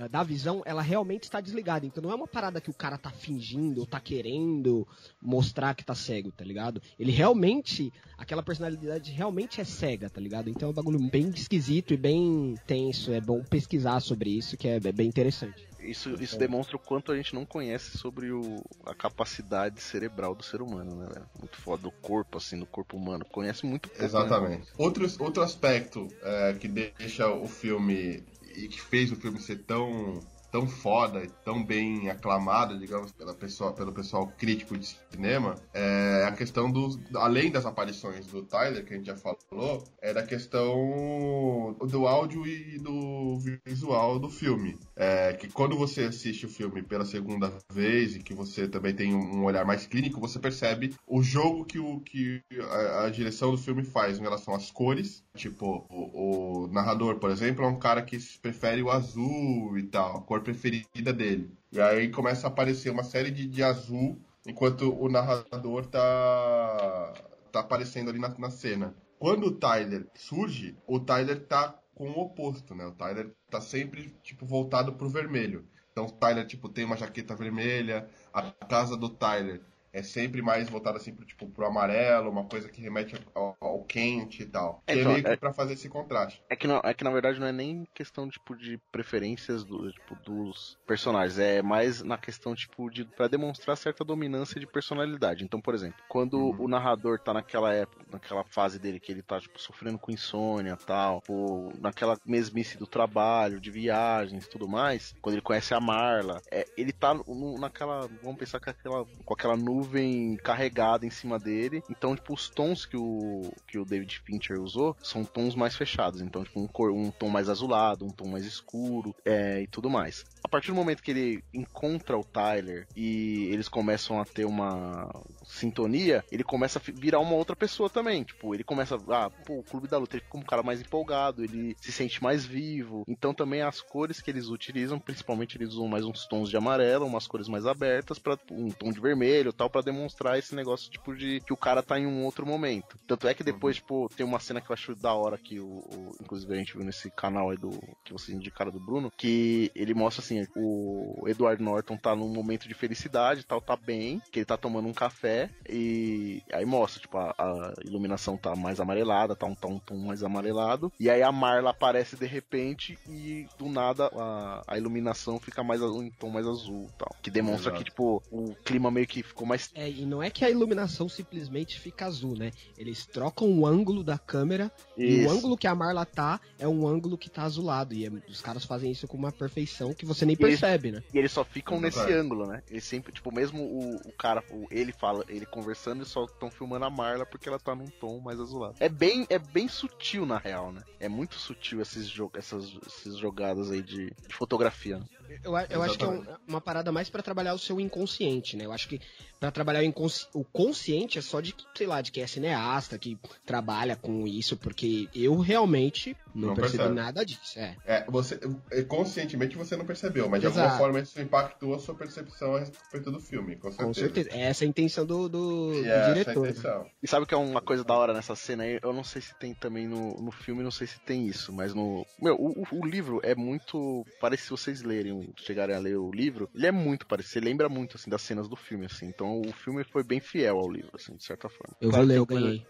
da 0.09 0.23
visão, 0.23 0.61
ela 0.65 0.81
realmente 0.81 1.23
está 1.23 1.39
desligada. 1.39 1.85
Então 1.85 2.03
não 2.03 2.11
é 2.11 2.15
uma 2.15 2.27
parada 2.27 2.59
que 2.59 2.69
o 2.69 2.73
cara 2.73 2.97
tá 2.97 3.09
fingindo 3.09 3.79
ou 3.79 3.87
tá 3.87 3.99
querendo 3.99 4.87
mostrar 5.21 5.73
que 5.73 5.85
tá 5.85 5.95
cego, 5.95 6.31
tá 6.31 6.43
ligado? 6.43 6.81
Ele 6.99 7.11
realmente, 7.11 7.93
aquela 8.17 8.43
personalidade 8.43 9.11
realmente 9.11 9.61
é 9.61 9.63
cega, 9.63 10.09
tá 10.09 10.19
ligado? 10.19 10.49
Então 10.49 10.67
é 10.67 10.71
um 10.71 10.75
bagulho 10.75 10.99
bem 11.09 11.29
esquisito 11.29 11.93
e 11.93 11.97
bem 11.97 12.55
tenso. 12.67 13.13
É 13.13 13.21
bom 13.21 13.41
pesquisar 13.43 14.01
sobre 14.01 14.29
isso, 14.29 14.57
que 14.57 14.67
é, 14.67 14.75
é 14.75 14.91
bem 14.91 15.07
interessante. 15.07 15.65
Isso, 15.79 16.21
isso 16.21 16.37
demonstra 16.37 16.75
o 16.75 16.79
quanto 16.79 17.11
a 17.11 17.15
gente 17.15 17.35
não 17.35 17.45
conhece 17.45 17.97
sobre 17.97 18.31
o, 18.31 18.63
a 18.85 18.95
capacidade 18.95 19.79
cerebral 19.79 20.33
do 20.33 20.43
ser 20.43 20.61
humano, 20.61 20.95
né, 20.95 21.07
velho? 21.13 21.25
Muito 21.39 21.57
foda 21.57 21.83
do 21.83 21.91
corpo, 21.91 22.37
assim, 22.37 22.59
do 22.59 22.65
corpo 22.65 22.97
humano. 22.97 23.23
Conhece 23.23 23.65
muito 23.65 23.87
pouco. 23.89 24.03
Exatamente. 24.03 24.61
Né? 24.61 24.73
Outro, 24.77 25.05
outro 25.19 25.43
aspecto 25.43 26.07
é, 26.23 26.53
que 26.53 26.67
deixa 26.67 27.29
o 27.29 27.47
filme 27.47 28.23
e 28.57 28.67
que 28.67 28.81
fez 28.81 29.11
o 29.11 29.15
filme 29.15 29.39
ser 29.39 29.63
tão 29.63 30.19
tão 30.55 30.65
foda 30.67 31.27
tão 31.43 31.61
bem 31.61 32.09
aclamada, 32.09 32.77
digamos, 32.77 33.11
pela 33.11 33.33
pessoa, 33.33 33.73
pelo 33.73 33.91
pessoal 33.91 34.25
crítico 34.37 34.77
de 34.77 34.95
cinema, 35.11 35.55
é 35.73 36.23
a 36.25 36.31
questão 36.31 36.71
dos. 36.71 36.97
Além 37.13 37.51
das 37.51 37.65
aparições 37.65 38.25
do 38.27 38.41
Tyler, 38.43 38.85
que 38.85 38.93
a 38.93 38.97
gente 38.97 39.07
já 39.07 39.17
falou, 39.17 39.83
é 40.01 40.13
da 40.13 40.23
questão 40.23 41.75
do 41.85 42.07
áudio 42.07 42.47
e 42.47 42.77
do 42.79 43.37
visual 43.65 44.17
do 44.17 44.29
filme. 44.29 44.79
É, 44.97 45.33
que 45.33 45.49
quando 45.49 45.77
você 45.77 46.03
assiste 46.03 46.45
o 46.45 46.49
filme 46.49 46.81
pela 46.81 47.03
segunda 47.03 47.51
vez 47.69 48.15
e 48.15 48.19
que 48.19 48.33
você 48.33 48.65
também 48.67 48.95
tem 48.95 49.13
um 49.13 49.43
olhar 49.43 49.65
mais 49.65 49.85
clínico, 49.85 50.21
você 50.21 50.39
percebe 50.39 50.95
o 51.05 51.21
jogo 51.21 51.65
que, 51.65 51.77
o, 51.77 51.99
que 51.99 52.41
a, 52.61 53.05
a 53.05 53.09
direção 53.09 53.51
do 53.51 53.57
filme 53.57 53.83
faz 53.83 54.17
em 54.17 54.21
relação 54.21 54.55
às 54.55 54.71
cores. 54.71 55.21
Tipo, 55.35 55.85
o, 55.89 56.63
o 56.63 56.67
narrador, 56.67 57.19
por 57.19 57.29
exemplo, 57.29 57.65
é 57.65 57.67
um 57.67 57.77
cara 57.77 58.01
que 58.01 58.17
prefere 58.41 58.81
o 58.81 58.89
azul 58.89 59.77
e 59.77 59.83
tal, 59.83 60.17
a 60.17 60.21
cor 60.21 60.41
preferida 60.41 61.11
dele. 61.11 61.51
E 61.71 61.81
aí 61.81 62.09
começa 62.09 62.47
a 62.47 62.49
aparecer 62.49 62.89
uma 62.89 63.03
série 63.03 63.31
de, 63.31 63.45
de 63.47 63.61
azul 63.61 64.17
enquanto 64.45 64.93
o 64.93 65.09
narrador 65.09 65.85
tá, 65.87 67.13
tá 67.51 67.59
aparecendo 67.59 68.09
ali 68.09 68.19
na, 68.19 68.29
na 68.37 68.49
cena. 68.49 68.95
Quando 69.19 69.47
o 69.47 69.51
Tyler 69.51 70.07
surge, 70.13 70.77
o 70.87 70.99
Tyler 70.99 71.45
tá 71.47 71.79
com 71.95 72.09
o 72.09 72.19
oposto, 72.19 72.75
né? 72.75 72.85
O 72.85 72.91
Tyler 72.91 73.33
tá 73.49 73.59
sempre, 73.61 74.09
tipo, 74.21 74.45
voltado 74.45 74.93
pro 74.93 75.09
vermelho. 75.09 75.67
Então 75.91 76.05
o 76.05 76.11
Tyler, 76.11 76.45
tipo, 76.45 76.69
tem 76.69 76.83
uma 76.85 76.97
jaqueta 76.97 77.35
vermelha, 77.35 78.07
a 78.33 78.51
casa 78.51 78.97
do 78.97 79.09
Tyler 79.09 79.61
é 79.95 80.03
sempre 80.03 80.41
mais 80.41 80.69
voltada 80.69 80.97
assim 80.97 81.13
pro, 81.13 81.25
tipo, 81.25 81.47
pro 81.47 81.65
amarelo, 81.65 82.29
uma 82.29 82.43
coisa 82.43 82.67
que 82.67 82.81
remete 82.81 83.15
ao, 83.33 83.55
ao 83.61 83.83
quente 83.83 84.43
e 84.43 84.45
tal. 84.45 84.83
É, 84.85 84.95
então, 84.95 85.11
é 85.11 85.13
meio 85.15 85.27
é, 85.27 85.37
pra 85.37 85.53
fazer 85.53 85.73
esse 85.73 85.87
contraste. 85.87 86.43
É 86.49 86.55
que, 86.55 86.67
não, 86.67 86.81
é 86.83 86.93
que 86.93 87.03
na 87.03 87.11
verdade 87.11 87.39
não 87.39 87.47
é 87.47 87.53
nem 87.53 87.87
questão 87.93 88.29
tipo, 88.29 88.57
de 88.57 88.77
preferências 88.91 89.63
do, 89.63 89.89
tipo, 89.93 90.15
dos 90.15 90.77
personagens, 90.85 91.39
é 91.39 91.61
mais 91.61 92.03
na 92.03 92.17
questão 92.17 92.53
tipo 92.53 92.89
de 92.89 93.05
para 93.05 93.29
demonstrar 93.29 93.77
certa 93.77 94.03
dominância 94.03 94.59
de 94.59 94.67
personalidade. 94.67 95.45
Então, 95.45 95.61
por 95.61 95.73
exemplo, 95.73 96.03
quando 96.09 96.37
uhum. 96.37 96.65
o 96.65 96.67
narrador 96.67 97.17
tá 97.17 97.33
naquela 97.33 97.73
época, 97.73 98.05
naquela 98.11 98.43
fase 98.43 98.77
dele 98.77 98.99
que 98.99 99.13
ele 99.13 99.21
tá 99.21 99.39
tipo, 99.39 99.59
sofrendo 99.61 99.97
com 99.97 100.11
insônia 100.11 100.75
tal, 100.75 101.23
ou 101.29 101.71
naquela 101.79 102.19
mesmice 102.25 102.77
do 102.77 102.85
trabalho, 102.85 103.61
de 103.61 103.71
viagens 103.71 104.45
tudo 104.47 104.67
mais, 104.67 105.15
quando 105.21 105.35
ele 105.35 105.41
conhece 105.41 105.73
a 105.73 105.79
Marla, 105.79 106.41
é, 106.51 106.65
ele 106.75 106.91
tá 106.91 107.13
no, 107.13 107.57
naquela, 107.57 108.09
vamos 108.21 108.37
pensar 108.37 108.59
com 108.59 108.69
aquela, 108.69 109.05
com 109.23 109.33
aquela 109.33 109.55
nuvem 109.55 109.84
nuvem 109.85 110.35
carregada 110.37 111.05
em 111.05 111.09
cima 111.09 111.37
dele. 111.37 111.83
Então, 111.89 112.15
tipo, 112.15 112.33
os 112.33 112.49
tons 112.49 112.85
que 112.85 112.97
o, 112.97 113.53
que 113.67 113.77
o 113.77 113.85
David 113.85 114.19
Fincher 114.25 114.59
usou 114.59 114.95
são 115.01 115.23
tons 115.23 115.55
mais 115.55 115.75
fechados. 115.75 116.21
Então, 116.21 116.43
tipo, 116.43 116.59
um, 116.59 116.67
cor, 116.67 116.91
um 116.91 117.11
tom 117.11 117.29
mais 117.29 117.49
azulado, 117.49 118.05
um 118.05 118.09
tom 118.09 118.27
mais 118.27 118.45
escuro 118.45 119.15
é, 119.23 119.61
e 119.61 119.67
tudo 119.67 119.89
mais. 119.89 120.25
A 120.43 120.47
partir 120.47 120.67
do 120.67 120.75
momento 120.75 121.01
que 121.01 121.11
ele 121.11 121.43
encontra 121.53 122.17
o 122.17 122.23
Tyler 122.23 122.87
e 122.95 123.49
eles 123.51 123.67
começam 123.67 124.19
a 124.19 124.25
ter 124.25 124.45
uma 124.45 125.09
sintonia, 125.43 126.23
ele 126.31 126.43
começa 126.43 126.79
a 126.79 126.81
virar 126.93 127.19
uma 127.19 127.33
outra 127.33 127.55
pessoa 127.55 127.89
também. 127.89 128.23
Tipo, 128.23 128.53
ele 128.53 128.63
começa, 128.63 128.95
ah, 129.09 129.29
pô, 129.29 129.59
o 129.59 129.63
Clube 129.63 129.87
da 129.87 129.97
Luta, 129.97 130.15
ele 130.15 130.23
fica 130.23 130.37
um 130.37 130.43
cara 130.43 130.63
mais 130.63 130.81
empolgado, 130.81 131.43
ele 131.43 131.75
se 131.79 131.91
sente 131.91 132.21
mais 132.21 132.45
vivo. 132.45 133.03
Então 133.07 133.33
também 133.33 133.61
as 133.61 133.81
cores 133.81 134.21
que 134.21 134.29
eles 134.29 134.47
utilizam, 134.47 134.99
principalmente 134.99 135.57
eles 135.57 135.69
usam 135.69 135.87
mais 135.87 136.05
uns 136.05 136.25
tons 136.27 136.49
de 136.49 136.57
amarelo, 136.57 137.05
umas 137.05 137.27
cores 137.27 137.47
mais 137.47 137.65
abertas, 137.65 138.19
para 138.19 138.37
um 138.51 138.69
tom 138.69 138.91
de 138.91 138.99
vermelho 138.99 139.53
tal, 139.53 139.69
para 139.75 139.81
demonstrar 139.81 140.39
esse 140.39 140.55
negócio, 140.55 140.89
tipo, 140.89 141.13
de 141.13 141.41
que 141.41 141.51
o 141.51 141.57
cara 141.57 141.83
tá 141.83 141.99
em 141.99 142.07
um 142.07 142.23
outro 142.23 142.45
momento. 142.45 142.97
Tanto 143.05 143.27
é 143.27 143.33
que 143.33 143.43
depois, 143.43 143.75
tipo, 143.75 144.09
tem 144.15 144.25
uma 144.25 144.39
cena 144.39 144.61
que 144.61 144.69
eu 144.69 144.73
acho 144.73 144.95
da 144.95 145.13
hora 145.13 145.37
que 145.37 145.59
o, 145.59 145.65
o 145.65 146.15
inclusive 146.21 146.53
a 146.53 146.57
gente 146.57 146.73
viu 146.73 146.85
nesse 146.85 147.11
canal 147.11 147.49
aí 147.49 147.57
do 147.57 147.71
que 148.05 148.13
vocês 148.13 148.35
indicaram 148.37 148.71
do 148.71 148.79
Bruno, 148.79 149.11
que 149.17 149.69
ele 149.75 149.93
mostra 149.93 150.23
assim, 150.23 150.47
o 150.55 151.25
Edward 151.27 151.61
Norton 151.61 151.97
tá 151.97 152.15
num 152.15 152.29
momento 152.29 152.69
de 152.69 152.73
felicidade, 152.73 153.45
tal, 153.45 153.59
tá 153.59 153.75
bem, 153.75 154.21
que 154.31 154.39
ele 154.39 154.45
tá 154.45 154.55
tomando 154.55 154.87
um 154.87 154.93
café 154.93 155.49
e 155.69 156.41
aí 156.53 156.65
mostra, 156.65 157.01
tipo, 157.01 157.17
a, 157.17 157.35
a 157.37 157.73
iluminação 157.83 158.37
tá 158.37 158.55
mais 158.55 158.79
amarelada, 158.79 159.35
tá 159.35 159.45
um, 159.45 159.55
tá 159.55 159.67
um 159.67 159.79
tom 159.79 159.97
mais 159.97 160.23
amarelado, 160.23 160.89
e 160.97 161.09
aí 161.09 161.21
a 161.21 161.33
Marla 161.33 161.71
aparece 161.71 162.15
de 162.15 162.25
repente 162.25 162.97
e 163.09 163.45
do 163.57 163.67
nada 163.67 164.09
a, 164.15 164.63
a 164.67 164.77
iluminação 164.77 165.37
fica 165.37 165.61
mais 165.63 165.81
um 165.81 166.09
tom 166.11 166.29
mais 166.29 166.47
azul, 166.47 166.89
tal, 166.97 167.13
que 167.21 167.29
demonstra 167.29 167.71
Exato. 167.71 167.77
que 167.83 167.89
tipo 167.89 168.23
o 168.31 168.55
clima 168.63 168.89
meio 168.89 169.07
que 169.07 169.21
ficou 169.21 169.45
mais 169.45 169.64
é, 169.73 169.89
e 169.89 170.05
não 170.05 170.21
é 170.21 170.29
que 170.29 170.43
a 170.45 170.49
iluminação 170.49 171.07
simplesmente 171.09 171.79
fica 171.79 172.05
azul, 172.05 172.35
né? 172.37 172.51
Eles 172.77 173.05
trocam 173.05 173.47
o 173.51 173.65
ângulo 173.65 174.03
da 174.03 174.17
câmera 174.17 174.71
isso. 174.97 175.23
e 175.23 175.25
o 175.25 175.31
ângulo 175.31 175.57
que 175.57 175.67
a 175.67 175.75
Marla 175.75 176.05
tá 176.05 176.39
é 176.59 176.67
um 176.67 176.87
ângulo 176.87 177.17
que 177.17 177.29
tá 177.29 177.43
azulado. 177.43 177.93
E 177.93 178.05
é, 178.05 178.11
os 178.27 178.41
caras 178.41 178.65
fazem 178.65 178.91
isso 178.91 179.07
com 179.07 179.17
uma 179.17 179.31
perfeição 179.31 179.93
que 179.93 180.05
você 180.05 180.25
nem 180.25 180.35
percebe, 180.35 180.89
eles, 180.89 180.99
né? 180.99 181.07
E 181.13 181.17
eles 181.17 181.31
só 181.31 181.43
ficam 181.43 181.79
nesse 181.79 182.11
ângulo, 182.11 182.47
né? 182.47 182.61
Eles 182.69 182.83
sempre, 182.83 183.11
tipo, 183.11 183.31
mesmo 183.31 183.63
o, 183.63 183.95
o 184.07 184.11
cara, 184.11 184.43
o, 184.51 184.67
ele 184.69 184.91
fala, 184.91 185.23
ele 185.27 185.45
conversando, 185.45 185.99
eles 185.99 186.09
só 186.09 186.25
estão 186.25 186.49
filmando 186.51 186.85
a 186.85 186.89
Marla 186.89 187.25
porque 187.25 187.47
ela 187.47 187.59
tá 187.59 187.75
num 187.75 187.87
tom 187.87 188.19
mais 188.19 188.39
azulado. 188.39 188.75
É 188.79 188.89
bem, 188.89 189.25
é 189.29 189.39
bem 189.39 189.67
sutil, 189.67 190.25
na 190.25 190.37
real, 190.37 190.71
né? 190.71 190.81
É 190.99 191.09
muito 191.09 191.35
sutil 191.35 191.81
esses, 191.81 192.11
essas, 192.33 192.77
essas 192.85 193.17
jogadas 193.17 193.71
aí 193.71 193.81
de, 193.81 194.11
de 194.27 194.35
fotografia. 194.35 194.99
Né? 194.99 195.05
Eu, 195.43 195.57
eu 195.69 195.83
acho 195.83 195.97
que 195.97 196.03
é 196.03 196.07
um, 196.07 196.23
uma 196.47 196.61
parada 196.61 196.91
mais 196.91 197.09
para 197.09 197.23
trabalhar 197.23 197.53
o 197.53 197.59
seu 197.59 197.79
inconsciente, 197.79 198.55
né? 198.55 198.65
Eu 198.65 198.71
acho 198.71 198.87
que 198.87 198.99
para 199.39 199.51
trabalhar 199.51 199.81
o, 199.81 199.83
inconsci... 199.83 200.27
o, 200.33 200.43
consciente 200.43 201.17
é 201.17 201.21
só 201.21 201.39
de, 201.41 201.55
sei 201.75 201.87
lá, 201.87 202.01
de 202.01 202.11
quem 202.11 202.23
é 202.23 202.27
cineasta, 202.27 202.97
que 202.97 203.17
trabalha 203.45 203.95
com 203.95 204.27
isso, 204.27 204.57
porque 204.57 205.07
eu 205.13 205.39
realmente 205.39 206.15
não, 206.35 206.49
não 206.49 206.55
percebi 206.55 206.77
percebe. 206.77 206.95
nada 206.95 207.25
disso. 207.25 207.57
É. 207.57 207.77
é, 207.85 208.05
você, 208.09 208.39
é, 208.71 208.83
conscientemente 208.83 209.55
você 209.55 209.75
não 209.75 209.85
percebeu, 209.85 210.27
mas 210.29 210.41
de 210.41 210.47
Exato. 210.47 210.61
alguma 210.61 210.77
forma 210.77 210.99
isso 210.99 211.21
impactou 211.21 211.73
a 211.73 211.79
sua 211.79 211.95
percepção 211.95 212.55
a 212.55 212.59
respeito 212.59 213.11
do 213.11 213.19
filme, 213.19 213.55
com 213.55 213.71
certeza. 213.71 213.85
Com 213.85 213.93
certeza. 213.93 214.29
Essa 214.31 214.63
é 214.63 214.65
a 214.65 214.69
intenção 214.69 215.05
do, 215.05 215.29
do, 215.29 215.71
do 215.71 215.85
é 215.85 216.13
diretor. 216.13 216.47
Né? 216.47 216.85
E 217.01 217.07
sabe 217.07 217.25
que 217.25 217.33
é 217.33 217.37
uma 217.37 217.61
coisa 217.61 217.83
da 217.83 217.93
hora 217.93 218.13
nessa 218.13 218.35
cena 218.35 218.63
aí? 218.63 218.79
Eu 218.81 218.93
não 218.93 219.03
sei 219.03 219.21
se 219.21 219.33
tem 219.35 219.53
também 219.53 219.87
no, 219.87 220.21
no 220.21 220.31
filme, 220.31 220.61
não 220.61 220.71
sei 220.71 220.87
se 220.87 220.99
tem 220.99 221.25
isso, 221.27 221.53
mas 221.53 221.73
no. 221.73 222.05
Meu, 222.21 222.35
o, 222.35 222.65
o 222.71 222.85
livro 222.85 223.19
é 223.23 223.33
muito. 223.33 224.05
Parece 224.19 224.43
se 224.43 224.49
vocês 224.49 224.81
lerem, 224.81 225.33
chegarem 225.37 225.75
a 225.75 225.79
ler 225.79 225.97
o 225.97 226.11
livro, 226.11 226.49
ele 226.53 226.67
é 226.67 226.71
muito 226.71 227.05
parecido. 227.05 227.25
Você 227.25 227.39
lembra 227.39 227.67
muito, 227.67 227.97
assim, 227.97 228.09
das 228.09 228.21
cenas 228.21 228.47
do 228.47 228.55
filme, 228.55 228.85
assim. 228.85 229.07
Então 229.07 229.41
o 229.41 229.51
filme 229.51 229.83
foi 229.83 230.03
bem 230.03 230.19
fiel 230.19 230.57
ao 230.57 230.69
livro, 230.69 230.91
assim, 230.93 231.15
de 231.15 231.23
certa 231.23 231.49
forma. 231.49 231.75
Eu 231.81 231.89
claro 231.89 232.05
vou 232.05 232.13
ler, 232.13 232.17
eu 232.17 232.25
ganhei. 232.25 232.65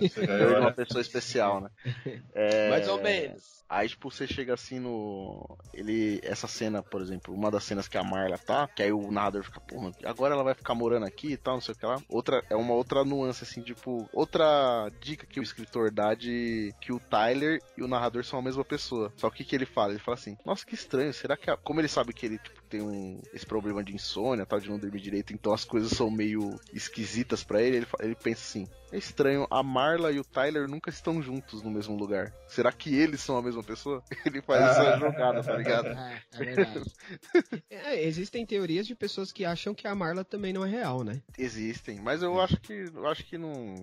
Você 0.00 0.26
ganhou 0.26 0.60
uma 0.60 0.72
pessoa 0.72 1.00
especial, 1.00 1.60
né? 1.60 1.70
É... 2.34 2.70
Mais 2.70 2.88
ou 2.88 2.99
menos. 3.02 3.60
Aí, 3.70 3.88
tipo, 3.88 4.10
você 4.10 4.26
chega 4.26 4.54
assim 4.54 4.80
no. 4.80 5.56
Ele. 5.72 6.20
Essa 6.24 6.48
cena, 6.48 6.82
por 6.82 7.00
exemplo, 7.00 7.32
uma 7.32 7.52
das 7.52 7.62
cenas 7.62 7.86
que 7.86 7.96
a 7.96 8.02
Marla 8.02 8.36
tá, 8.36 8.66
que 8.66 8.82
aí 8.82 8.92
o 8.92 9.12
narrador 9.12 9.44
fica, 9.44 9.60
porra, 9.60 9.92
agora 10.04 10.34
ela 10.34 10.42
vai 10.42 10.54
ficar 10.54 10.74
morando 10.74 11.06
aqui 11.06 11.28
e 11.32 11.36
tal, 11.36 11.54
não 11.54 11.60
sei 11.60 11.74
o 11.74 11.78
que 11.78 11.86
lá. 11.86 12.02
Outra, 12.08 12.44
é 12.50 12.56
uma 12.56 12.74
outra 12.74 13.04
nuance, 13.04 13.44
assim, 13.44 13.62
tipo, 13.62 14.08
outra 14.12 14.90
dica 15.00 15.24
que 15.24 15.38
o 15.38 15.42
escritor 15.42 15.92
dá 15.92 16.14
de 16.14 16.74
que 16.80 16.92
o 16.92 16.98
Tyler 16.98 17.62
e 17.76 17.82
o 17.82 17.86
narrador 17.86 18.24
são 18.24 18.40
a 18.40 18.42
mesma 18.42 18.64
pessoa. 18.64 19.12
Só 19.16 19.30
que 19.30 19.44
o 19.44 19.46
que 19.46 19.54
ele 19.54 19.66
fala? 19.66 19.92
Ele 19.92 20.00
fala 20.00 20.16
assim, 20.16 20.36
nossa, 20.44 20.66
que 20.66 20.74
estranho, 20.74 21.14
será 21.14 21.36
que. 21.36 21.48
A... 21.48 21.56
Como 21.56 21.80
ele 21.80 21.88
sabe 21.88 22.12
que 22.12 22.26
ele, 22.26 22.38
tipo, 22.38 22.59
tem 22.70 22.80
um, 22.80 23.20
esse 23.34 23.44
problema 23.44 23.82
de 23.84 23.94
insônia, 23.94 24.46
tal, 24.46 24.60
de 24.60 24.68
não 24.70 24.78
dormir 24.78 25.00
direito, 25.00 25.32
então 25.32 25.52
as 25.52 25.64
coisas 25.64 25.90
são 25.90 26.10
meio 26.10 26.58
esquisitas 26.72 27.42
para 27.44 27.60
ele, 27.60 27.78
ele, 27.78 27.86
ele 28.00 28.14
pensa 28.14 28.40
assim, 28.42 28.68
É 28.92 28.96
estranho, 28.96 29.46
a 29.50 29.62
Marla 29.62 30.10
e 30.12 30.18
o 30.18 30.24
Tyler 30.24 30.68
nunca 30.68 30.88
estão 30.90 31.20
juntos 31.20 31.62
no 31.62 31.70
mesmo 31.70 31.96
lugar. 31.96 32.32
Será 32.48 32.72
que 32.72 32.94
eles 32.94 33.20
são 33.20 33.36
a 33.36 33.42
mesma 33.42 33.62
pessoa? 33.62 34.02
Ele 34.26 34.40
faz 34.42 34.62
essa 34.62 34.98
jogada, 34.98 35.42
tá 35.42 35.56
ligado? 35.56 35.86
É, 35.98 36.22
é 36.32 36.44
verdade. 36.44 36.90
É, 37.70 38.04
existem 38.04 38.44
teorias 38.46 38.86
de 38.86 38.94
pessoas 38.94 39.30
que 39.32 39.44
acham 39.44 39.74
que 39.74 39.86
a 39.86 39.94
Marla 39.94 40.24
também 40.24 40.52
não 40.52 40.64
é 40.64 40.68
real, 40.68 41.02
né? 41.04 41.22
Existem, 41.38 42.00
mas 42.00 42.22
eu 42.22 42.40
acho 42.40 42.60
que 42.60 42.72
eu 42.94 43.06
acho 43.08 43.24
que 43.24 43.36
não. 43.38 43.74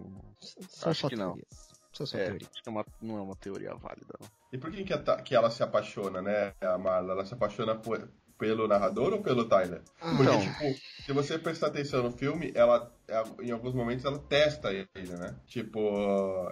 São 0.69 0.91
Acho 0.91 1.01
só 1.01 1.09
que 1.09 1.15
não. 1.15 1.33
teorias. 1.33 1.67
Só 1.93 2.03
É, 2.17 2.25
teorias. 2.25 2.49
acho 2.53 2.63
que 2.63 2.69
é 2.69 2.71
uma- 2.71 2.85
não 3.01 3.17
é 3.17 3.21
uma 3.21 3.35
teoria 3.35 3.73
válida. 3.75 4.13
Não. 4.19 4.27
E 4.53 4.57
por 4.57 4.71
que, 4.71 4.83
que, 4.83 4.93
a 4.93 4.97
ta- 5.01 5.21
que 5.21 5.33
ela 5.35 5.49
se 5.49 5.63
apaixona, 5.63 6.21
né, 6.21 6.53
a 6.61 6.77
Marla? 6.77 7.13
Ela 7.13 7.25
se 7.25 7.33
apaixona 7.33 7.75
por- 7.75 8.07
pelo 8.37 8.67
narrador 8.67 9.13
ou 9.13 9.21
pelo 9.21 9.45
Tyler? 9.45 9.81
Porque, 9.99 10.23
Então. 10.23 10.39
tipo, 10.39 10.79
se 11.05 11.13
você 11.13 11.39
prestar 11.39 11.67
atenção 11.67 12.03
no 12.03 12.11
filme, 12.11 12.51
ela, 12.55 12.91
ela- 13.07 13.35
em 13.41 13.51
alguns 13.51 13.73
momentos, 13.73 14.05
ela 14.05 14.19
testa 14.19 14.71
ele, 14.71 14.87
né? 15.17 15.35
Tipo, 15.47 15.79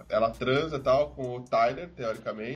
ela 0.09 0.31
transa 0.31 0.77
e 0.77 0.79
tal 0.79 1.11
com 1.11 1.35
o 1.37 1.43
Tyler, 1.43 1.89
teoricamente, 1.89 2.54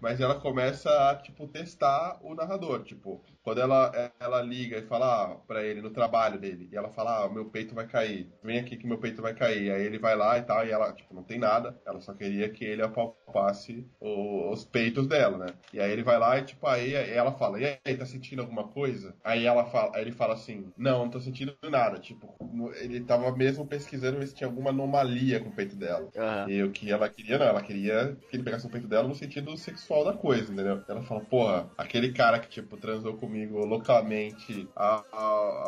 mas 0.00 0.20
ela 0.20 0.40
começa 0.40 0.88
a, 1.10 1.16
tipo, 1.16 1.46
testar 1.48 2.18
o 2.22 2.34
narrador. 2.34 2.82
Tipo, 2.84 3.22
quando 3.42 3.60
ela, 3.60 4.12
ela 4.18 4.42
liga 4.42 4.78
e 4.78 4.86
fala 4.86 5.32
ah, 5.32 5.34
pra 5.46 5.62
ele 5.64 5.80
no 5.82 5.90
trabalho 5.90 6.38
dele, 6.38 6.68
e 6.72 6.76
ela 6.76 6.90
fala, 6.90 7.24
ah, 7.24 7.28
meu 7.28 7.46
peito 7.46 7.74
vai 7.74 7.86
cair, 7.86 8.28
vem 8.42 8.58
aqui 8.58 8.76
que 8.76 8.86
meu 8.86 8.98
peito 8.98 9.22
vai 9.22 9.34
cair. 9.34 9.70
Aí 9.70 9.82
ele 9.82 9.98
vai 9.98 10.16
lá 10.16 10.38
e 10.38 10.42
tal, 10.42 10.66
e 10.66 10.70
ela, 10.70 10.92
tipo, 10.92 11.14
não 11.14 11.22
tem 11.22 11.38
nada, 11.38 11.80
ela 11.86 12.00
só 12.00 12.12
queria 12.14 12.48
que 12.48 12.64
ele 12.64 12.82
apalpasse 12.82 13.86
o- 14.00 14.50
os 14.52 14.64
peitos 14.64 15.06
dela, 15.06 15.38
né? 15.38 15.46
E 15.72 15.80
aí 15.80 15.90
ele 15.92 16.02
vai 16.02 16.18
lá 16.18 16.38
e, 16.38 16.44
tipo, 16.44 16.66
aí 16.66 16.94
ela 16.94 17.32
fala, 17.32 17.60
e 17.60 17.78
aí, 17.84 17.96
tá 17.96 18.06
sentindo 18.06 18.40
alguma 18.42 18.68
coisa? 18.68 19.14
Aí 19.24 19.44
ela 19.46 19.64
fala, 19.66 19.96
aí 19.96 20.02
ele 20.02 20.12
fala 20.12 20.34
assim, 20.34 20.72
não, 20.76 21.00
não 21.04 21.10
tô 21.10 21.20
sentindo 21.20 21.54
nada. 21.70 21.98
Tipo, 21.98 22.34
ele 22.80 23.00
tava 23.00 23.34
mesmo 23.36 23.66
pesquisando 23.66 24.18
ver 24.18 24.26
se 24.26 24.34
tinha 24.34 24.46
alguma 24.48 24.70
anomalia 24.70 25.40
com 25.40 25.48
o 25.48 25.52
peito 25.52 25.76
dela. 25.76 26.08
Aham. 26.16 26.50
E 26.50 26.62
o 26.62 26.70
que 26.70 26.90
ela 26.90 27.08
queria, 27.08 27.38
não, 27.38 27.46
ela 27.46 27.62
queria 27.62 28.16
que 28.28 28.36
ele 28.36 28.42
pegasse 28.42 28.66
o 28.66 28.70
peito 28.70 28.86
dela 28.88 29.08
no 29.08 29.14
sentido 29.14 29.47
sexual 29.56 30.04
da 30.04 30.12
coisa, 30.12 30.52
entendeu? 30.52 30.82
Ela 30.88 31.02
fala, 31.02 31.24
porra, 31.24 31.70
aquele 31.76 32.12
cara 32.12 32.38
que, 32.40 32.48
tipo, 32.48 32.76
transou 32.76 33.16
comigo 33.16 33.58
loucamente 33.64 34.70
há, 34.76 35.04
há, 35.12 35.18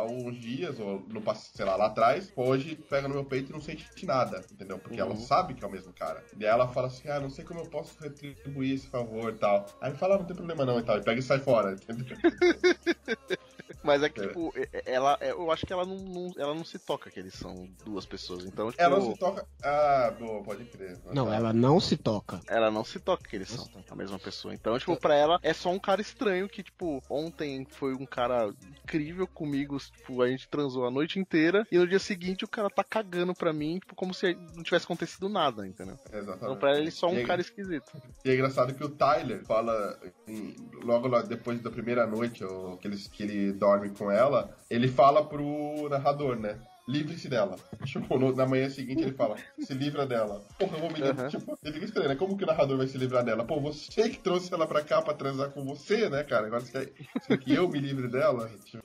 há 0.00 0.06
uns 0.06 0.36
dias, 0.38 0.78
ou 0.78 1.00
no 1.08 1.22
sei 1.34 1.64
lá, 1.64 1.76
lá 1.76 1.86
atrás, 1.86 2.32
hoje 2.36 2.76
pega 2.76 3.08
no 3.08 3.14
meu 3.14 3.24
peito 3.24 3.50
e 3.50 3.52
não 3.52 3.60
sente 3.60 3.90
nada, 4.04 4.46
entendeu? 4.50 4.78
Porque 4.78 5.00
ela 5.00 5.10
Uhum. 5.10 5.16
sabe 5.16 5.54
que 5.54 5.64
é 5.64 5.66
o 5.66 5.70
mesmo 5.70 5.92
cara. 5.92 6.24
E 6.38 6.44
aí 6.44 6.50
ela 6.50 6.68
fala 6.68 6.88
assim, 6.88 7.08
ah, 7.08 7.20
não 7.20 7.30
sei 7.30 7.44
como 7.44 7.60
eu 7.60 7.66
posso 7.70 7.98
retribuir 8.00 8.74
esse 8.74 8.88
favor 8.88 9.32
e 9.32 9.38
tal. 9.38 9.66
Aí 9.80 9.94
fala, 9.94 10.16
ah, 10.16 10.18
não 10.18 10.26
tem 10.26 10.36
problema 10.36 10.64
não 10.64 10.78
e 10.78 10.82
tal, 10.84 10.98
e 10.98 11.02
pega 11.04 11.20
e 11.20 11.22
sai 11.22 11.38
fora, 11.40 11.72
entendeu? 11.72 12.06
Mas 13.82 14.02
é 14.02 14.08
que, 14.08 14.20
É. 14.20 14.26
tipo, 14.28 14.52
é- 14.56 14.82
ela, 14.86 15.16
é- 15.20 15.30
eu 15.32 15.50
acho 15.50 15.64
que 15.66 15.72
ela 15.72 15.84
não, 15.86 15.96
não- 15.96 16.32
ela 16.36 16.54
não 16.54 16.64
se 16.64 16.78
toca 16.78 17.10
que 17.10 17.18
eles 17.18 17.34
são 17.34 17.68
duas 17.84 18.04
pessoas. 18.06 18.44
Então, 18.44 18.70
tipo, 18.70 18.82
Ela 18.82 18.98
não 18.98 19.12
se 19.12 19.18
toca. 19.18 19.46
Ah, 19.62 20.14
boa, 20.18 20.42
pode 20.42 20.64
crer. 20.66 20.98
Não, 21.12 21.26
Tá. 21.26 21.34
ela 21.34 21.52
não 21.52 21.80
se 21.80 21.96
toca. 21.96 22.40
ela 22.48 22.70
não 22.70 22.84
se 22.84 22.98
toca 23.00 23.28
que 23.28 23.36
eles 23.36 23.48
são 23.48 23.66
a 23.90 23.94
mesma 23.94 24.18
pessoa. 24.18 24.52
Então, 24.54 24.78
tipo, 24.78 24.96
pra 24.96 25.14
ela 25.14 25.38
é 25.42 25.52
só 25.52 25.70
um 25.70 25.78
cara 25.78 26.00
estranho 26.00 26.48
que, 26.48 26.62
tipo, 26.62 27.02
ontem 27.08 27.66
foi 27.70 27.94
um 27.94 28.06
cara 28.06 28.52
incrível 28.84 29.26
comigo, 29.26 29.78
tipo, 29.78 30.20
a 30.22 30.28
gente 30.28 30.48
transou 30.48 30.86
a 30.86 30.90
noite 30.90 31.18
inteira 31.18 31.66
e 31.70 31.78
no 31.78 31.86
dia 31.86 31.98
seguinte 31.98 32.44
o 32.44 32.48
cara 32.48 32.68
tá 32.68 32.82
cagando 32.84 33.34
pra 33.34 33.52
mim, 33.52 33.78
tipo, 33.78 33.94
como 33.94 34.12
se 34.12 34.34
não 34.54 34.62
tivesse 34.62 34.84
acontecido 34.84 35.28
nada, 35.28 35.66
entendeu? 35.66 35.96
Exatamente. 36.12 36.36
Então 36.44 36.56
pra 36.56 36.70
ela 36.70 36.78
ele 36.78 36.88
é 36.88 36.92
só 36.92 37.08
um 37.08 37.14
E 37.18 37.22
é- 37.22 37.26
cara 37.26 37.40
esquisito. 37.40 37.90
E 38.24 38.30
é 38.30 38.34
engraçado 38.34 38.74
que 38.74 38.84
o 38.84 38.88
Tyler 38.88 39.44
fala, 39.44 39.98
em- 40.28 40.54
logo 40.82 41.08
lá 41.08 41.22
depois 41.22 41.60
da 41.60 41.70
primeira 41.70 42.06
noite, 42.06 42.44
ou 42.44 42.76
que, 42.76 42.86
eles, 42.88 43.06
que 43.06 43.22
ele 43.22 43.52
dorme 43.52 43.69
com 43.96 44.10
ela, 44.10 44.50
ele 44.68 44.88
fala 44.88 45.24
pro 45.24 45.88
narrador, 45.88 46.36
né? 46.36 46.58
Livre-se 46.88 47.28
dela. 47.28 47.56
Tipo, 47.84 48.18
no- 48.18 48.34
na 48.34 48.46
manhã 48.46 48.68
seguinte 48.68 49.02
ele 49.02 49.12
fala, 49.12 49.36
se 49.60 49.72
livra 49.74 50.04
dela. 50.06 50.42
Porra, 50.58 50.76
eu 50.76 50.80
vou 50.80 50.88
me 50.90 50.96
livrar. 50.96 51.18
Aham. 51.20 51.28
Tipo, 51.28 51.58
ele 51.62 51.72
fica 51.74 51.84
estranho, 51.86 52.08
né? 52.08 52.16
Como 52.16 52.36
que 52.36 52.42
o 52.44 52.46
narrador 52.46 52.76
vai 52.78 52.86
se 52.88 52.98
livrar 52.98 53.24
dela? 53.24 53.44
Pô, 53.44 53.60
você 53.60 54.08
que 54.08 54.18
trouxe 54.18 54.52
ela 54.52 54.66
pra 54.66 54.82
cá 54.82 55.00
pra 55.00 55.14
transar 55.14 55.50
com 55.50 55.64
você, 55.64 56.08
né, 56.10 56.24
cara? 56.24 56.46
Agora 56.46 56.60
você 56.62 56.72
quer, 56.86 56.92
você 57.20 57.28
quer 57.28 57.38
que 57.38 57.52
eu 57.54 57.68
me 57.68 57.78
livre 57.78 58.08
dela? 58.08 58.50
Tipo, 58.64 58.82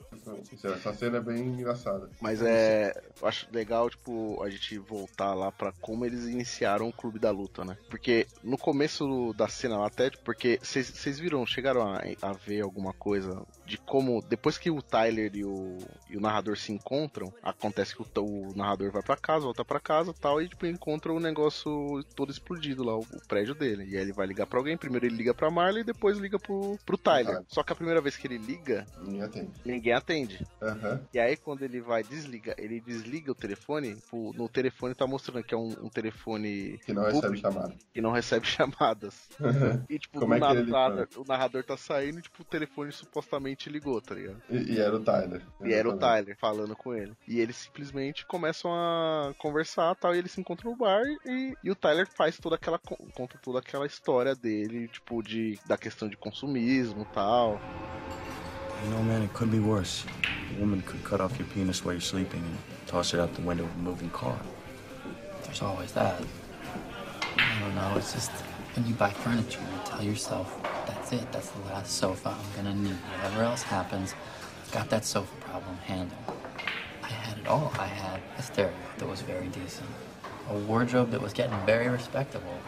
essa 0.72 0.92
cena 0.94 1.18
é 1.18 1.20
bem 1.20 1.38
engraçada. 1.46 2.08
Mas 2.20 2.40
é. 2.42 2.92
Eu 3.20 3.26
acho 3.28 3.46
legal, 3.52 3.90
tipo, 3.90 4.40
a 4.42 4.48
gente 4.50 4.78
voltar 4.78 5.34
lá 5.34 5.50
pra 5.50 5.72
como 5.80 6.04
eles 6.04 6.26
iniciaram 6.26 6.88
o 6.88 6.92
Clube 6.92 7.18
da 7.18 7.30
Luta, 7.30 7.64
né? 7.64 7.76
Porque 7.90 8.26
no 8.42 8.56
começo 8.58 9.32
da 9.34 9.48
cena 9.48 9.78
lá, 9.78 9.86
até, 9.88 10.10
porque 10.24 10.58
vocês 10.62 11.18
viram, 11.18 11.44
chegaram 11.44 11.82
a, 11.82 12.00
a 12.22 12.32
ver 12.32 12.60
alguma 12.62 12.92
coisa 12.92 13.42
de 13.66 13.76
como, 13.78 14.22
depois 14.22 14.56
que 14.56 14.70
o 14.70 14.80
Tyler 14.80 15.30
e 15.34 15.44
o, 15.44 15.76
e 16.08 16.16
o 16.16 16.20
narrador 16.20 16.56
se 16.56 16.72
encontram, 16.72 17.32
acontece 17.42 17.94
que 17.96 18.02
o, 18.02 18.06
o 18.24 18.52
narrador 18.56 18.90
vai 18.92 19.02
pra 19.02 19.16
casa, 19.16 19.44
volta 19.44 19.64
pra 19.64 19.80
casa 19.80 20.12
e 20.12 20.14
tal, 20.14 20.40
e 20.40 20.48
tipo, 20.48 20.66
encontra 20.66 21.12
o 21.12 21.18
negócio 21.20 22.02
todo 22.14 22.30
explodido 22.30 22.84
lá, 22.84 22.96
o, 22.96 23.00
o 23.00 23.26
prédio 23.28 23.54
dele. 23.54 23.84
E 23.84 23.96
aí 23.96 24.02
ele 24.02 24.12
vai 24.12 24.26
ligar 24.26 24.46
pra 24.46 24.58
alguém, 24.58 24.76
primeiro 24.76 25.06
ele 25.06 25.16
liga 25.16 25.34
pra 25.34 25.50
Marley 25.50 25.82
e 25.82 25.84
depois 25.86 26.18
liga 26.18 26.38
pro, 26.38 26.78
pro 26.86 26.96
Tyler. 26.96 27.26
Tyler. 27.26 27.44
Só 27.48 27.62
que 27.62 27.72
a 27.72 27.76
primeira 27.76 28.00
vez 28.00 28.16
que 28.16 28.26
ele 28.26 28.38
liga, 28.38 28.86
Ninguém 29.02 29.22
atende. 29.22 29.50
ninguém 29.64 29.92
atende. 29.92 30.46
Aham. 30.62 31.00
E 31.12 31.18
aí 31.18 31.36
quando 31.36 31.62
ele 31.62 31.80
vai 31.80 32.02
desliga, 32.02 32.54
ele 32.58 32.80
desliga 32.80 33.32
o 33.32 33.34
telefone, 33.34 33.96
tipo, 33.96 34.32
no 34.34 34.48
telefone 34.48 34.94
tá 34.94 35.06
mostrando 35.06 35.42
que 35.42 35.54
é 35.54 35.58
um, 35.58 35.74
um 35.82 35.88
telefone 35.88 36.78
Que 36.84 36.92
não 36.92 37.02
recebe 37.04 37.22
público 37.26 37.52
chamada. 37.52 37.74
que 37.92 38.00
não 38.00 38.12
recebe 38.12 38.46
chamadas. 38.46 39.28
E 39.88 39.98
tipo, 39.98 40.22
é 40.32 40.38
nada, 40.38 40.60
ele 40.60 40.70
o 40.70 40.72
narrador- 40.72 41.08
o 41.16 41.24
narrador 41.26 41.64
tá 41.64 41.76
saindo 41.76 42.18
e 42.18 42.22
tipo, 42.22 42.42
o 42.42 42.44
telefone 42.44 42.92
supostamente 42.92 43.55
ligou, 43.70 44.00
tá 44.00 44.14
ligado? 44.14 44.36
E, 44.50 44.74
e 44.74 44.78
era 44.80 44.94
o 44.96 45.00
Tyler. 45.02 45.42
E 45.64 45.72
era 45.72 45.88
o. 45.88 45.96
Tyler 45.96 46.36
falando 46.38 46.76
com 46.76 46.94
ele. 46.94 47.12
E 47.26 47.40
eles 47.40 47.56
simplesmente 47.56 48.26
começam 48.26 48.70
a 48.72 49.32
conversar 49.38 49.94
tal, 49.96 50.14
e 50.14 50.18
eles 50.18 50.32
se 50.32 50.40
encontram 50.40 50.70
no 50.72 50.76
bar 50.76 51.02
e, 51.24 51.54
e 51.64 51.70
o 51.70 51.74
Tyler 51.74 52.06
faz 52.06 52.38
toda 52.38 52.56
aquela. 52.56 52.78
con- 52.78 52.96
conta 53.14 53.38
toda 53.42 53.58
aquela 53.60 53.86
história 53.86 54.34
dele, 54.34 54.88
tipo, 54.88 55.22
de 55.22 55.58
da 55.66 55.76
questão 55.78 56.08
de 56.08 56.16
consumismo 56.16 57.02
e 57.10 57.14
tal. 57.14 57.60
You 58.84 58.90
know, 58.90 59.02
man, 59.02 59.22
it 59.24 59.32
could 59.32 59.50
be 59.50 59.58
worse. 59.58 60.04
A 60.54 60.60
woman 60.60 60.80
could 60.82 61.02
cut 61.02 61.22
off 61.22 61.34
your 61.40 61.48
penis 61.54 61.80
while 61.82 61.94
you're 61.94 62.00
sleeping 62.04 62.40
and 62.40 62.86
toss 62.86 63.14
it 63.14 63.20
out 63.20 63.32
the 63.34 63.42
window 63.42 63.64
of 63.64 63.72
a 63.74 63.78
moving 63.78 64.10
car. 64.10 64.38
There's 65.44 65.62
always 65.62 65.92
that. 65.92 66.20
I 67.38 67.60
don't 67.60 67.74
know, 67.74 67.96
it's 67.96 68.12
just 68.12 68.30
when 68.76 68.86
you 68.86 68.94
buy 68.94 69.10
furniture, 69.10 69.60
you 69.60 69.80
tell 69.86 70.02
yourself, 70.02 70.46
that's 71.10 71.22
it, 71.22 71.32
that's 71.32 71.50
the 71.50 71.60
last 71.66 71.92
sofa 71.92 72.30
I'm 72.36 72.64
gonna 72.64 72.74
need. 72.74 72.92
Whatever 72.92 73.44
else 73.44 73.62
happens, 73.62 74.14
I've 74.64 74.72
got 74.72 74.90
that 74.90 75.04
sofa 75.04 75.34
problem 75.42 75.76
handled. 75.78 76.20
I 77.02 77.08
had 77.08 77.38
it 77.38 77.46
all. 77.46 77.72
I 77.78 77.86
had 77.86 78.20
a 78.36 78.42
stereo 78.42 78.72
that 78.98 79.08
was 79.08 79.20
very 79.20 79.46
decent, 79.48 79.88
a 80.50 80.54
wardrobe 80.54 81.12
that 81.12 81.22
was 81.22 81.32
getting 81.32 81.56
very 81.64 81.88
respectable. 81.88 82.58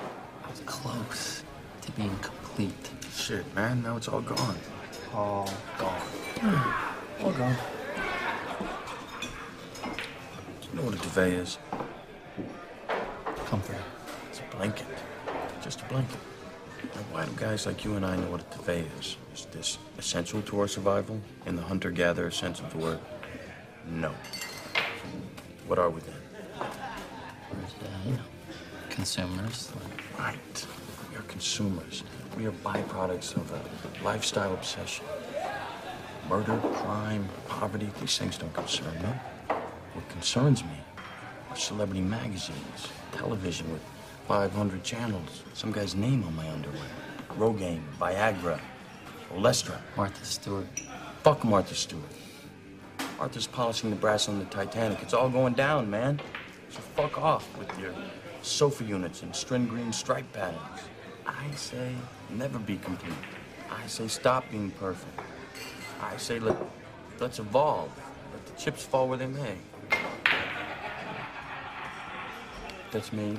I 0.44 0.50
was 0.50 0.60
close 0.66 1.42
to 1.82 1.92
being 1.92 2.16
complete. 2.18 2.90
Shit, 3.12 3.44
man, 3.56 3.82
now 3.82 3.96
it's 3.96 4.06
all 4.06 4.20
gone. 4.20 4.56
All 5.12 5.50
gone. 5.78 6.02
All 7.20 7.32
gone. 7.32 7.56
Do 10.60 10.68
you 10.68 10.76
know 10.76 10.82
what 10.82 10.94
a 10.94 10.98
duvet 10.98 11.32
is? 11.32 11.58
Comfort. 13.46 13.76
It's 14.30 14.38
a 14.38 14.56
blanket. 14.56 14.86
Just 15.60 15.80
a 15.80 15.84
blanket. 15.86 16.20
Why 17.12 17.24
do 17.24 17.32
guys 17.32 17.66
like 17.66 17.84
you 17.84 17.96
and 17.96 18.06
I 18.06 18.16
know 18.16 18.30
what 18.30 18.40
a 18.40 18.56
duvet 18.56 18.86
is? 19.00 19.16
Is 19.34 19.46
this 19.46 19.78
essential 19.98 20.42
to 20.42 20.60
our 20.60 20.68
survival 20.68 21.20
in 21.46 21.56
the 21.56 21.62
hunter-gatherer 21.62 22.30
sense 22.30 22.60
of 22.60 22.70
the 22.72 22.78
word? 22.78 23.00
No. 23.86 24.14
What 25.66 25.78
are 25.78 25.90
we 25.90 26.00
then? 26.00 26.14
You 28.06 28.12
know, 28.12 28.18
consumers. 28.90 29.72
Right. 30.18 30.66
We 31.10 31.16
are 31.16 31.22
consumers. 31.22 32.04
We 32.36 32.46
are 32.46 32.52
byproducts 32.52 33.36
of 33.36 33.50
a 33.52 34.04
lifestyle 34.04 34.54
obsession. 34.54 35.04
Murder, 36.28 36.58
crime, 36.74 37.28
poverty, 37.48 37.90
these 38.00 38.16
things 38.18 38.38
don't 38.38 38.52
concern 38.54 38.94
me. 39.02 39.08
What 39.94 40.08
concerns 40.08 40.62
me 40.62 40.80
are 41.50 41.56
celebrity 41.56 42.02
magazines, 42.02 42.88
television 43.12 43.72
with 43.72 43.82
500 44.28 44.84
channels, 44.84 45.42
some 45.54 45.72
guy's 45.72 45.94
name 45.94 46.22
on 46.22 46.36
my 46.36 46.46
underwear. 46.50 46.82
Rogaine, 47.38 47.80
Viagra, 47.98 48.60
Olestra. 49.34 49.78
Martha 49.96 50.22
Stewart. 50.22 50.66
Fuck 51.22 51.44
Martha 51.44 51.74
Stewart. 51.74 52.02
Martha's 53.16 53.46
polishing 53.46 53.88
the 53.88 53.96
brass 53.96 54.28
on 54.28 54.38
the 54.38 54.44
Titanic. 54.44 55.00
It's 55.00 55.14
all 55.14 55.30
going 55.30 55.54
down, 55.54 55.88
man. 55.88 56.20
So 56.68 56.80
fuck 56.94 57.16
off 57.16 57.48
with 57.58 57.70
your 57.80 57.94
sofa 58.42 58.84
units 58.84 59.22
and 59.22 59.34
string 59.34 59.66
green 59.66 59.94
stripe 59.94 60.30
patterns. 60.34 60.82
I 61.26 61.50
say 61.54 61.94
never 62.28 62.58
be 62.58 62.76
complete. 62.76 63.14
I 63.70 63.86
say 63.86 64.08
stop 64.08 64.44
being 64.50 64.70
perfect. 64.72 65.20
I 66.02 66.18
say 66.18 66.38
let 66.38 66.56
let's 67.18 67.38
evolve. 67.38 67.90
Let 68.34 68.44
the 68.44 68.62
chips 68.62 68.84
fall 68.84 69.08
where 69.08 69.16
they 69.16 69.26
may. 69.26 69.56
That's 72.90 73.12
me, 73.12 73.38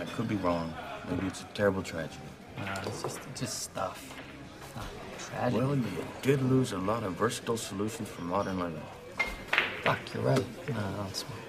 I 0.00 0.04
could 0.04 0.28
be 0.28 0.36
wrong. 0.36 0.72
Maybe 1.08 1.26
it's 1.26 1.42
a 1.42 1.44
terrible 1.54 1.82
tragedy. 1.82 2.18
Uh, 2.58 2.84
it's 2.86 3.02
just, 3.02 3.18
it's 3.30 3.40
just 3.40 3.62
stuff. 3.62 4.14
Tragedy. 5.18 5.58
Well, 5.58 5.76
you 5.76 5.84
did 6.22 6.42
lose 6.42 6.72
a 6.72 6.78
lot 6.78 7.02
of 7.02 7.14
versatile 7.14 7.56
solutions 7.56 8.08
for 8.08 8.22
modern 8.22 8.58
living. 8.58 8.80
Fuck, 9.82 9.98
you're 10.14 10.22
right. 10.22 10.44
No, 10.68 11.06
smoke. 11.12 11.45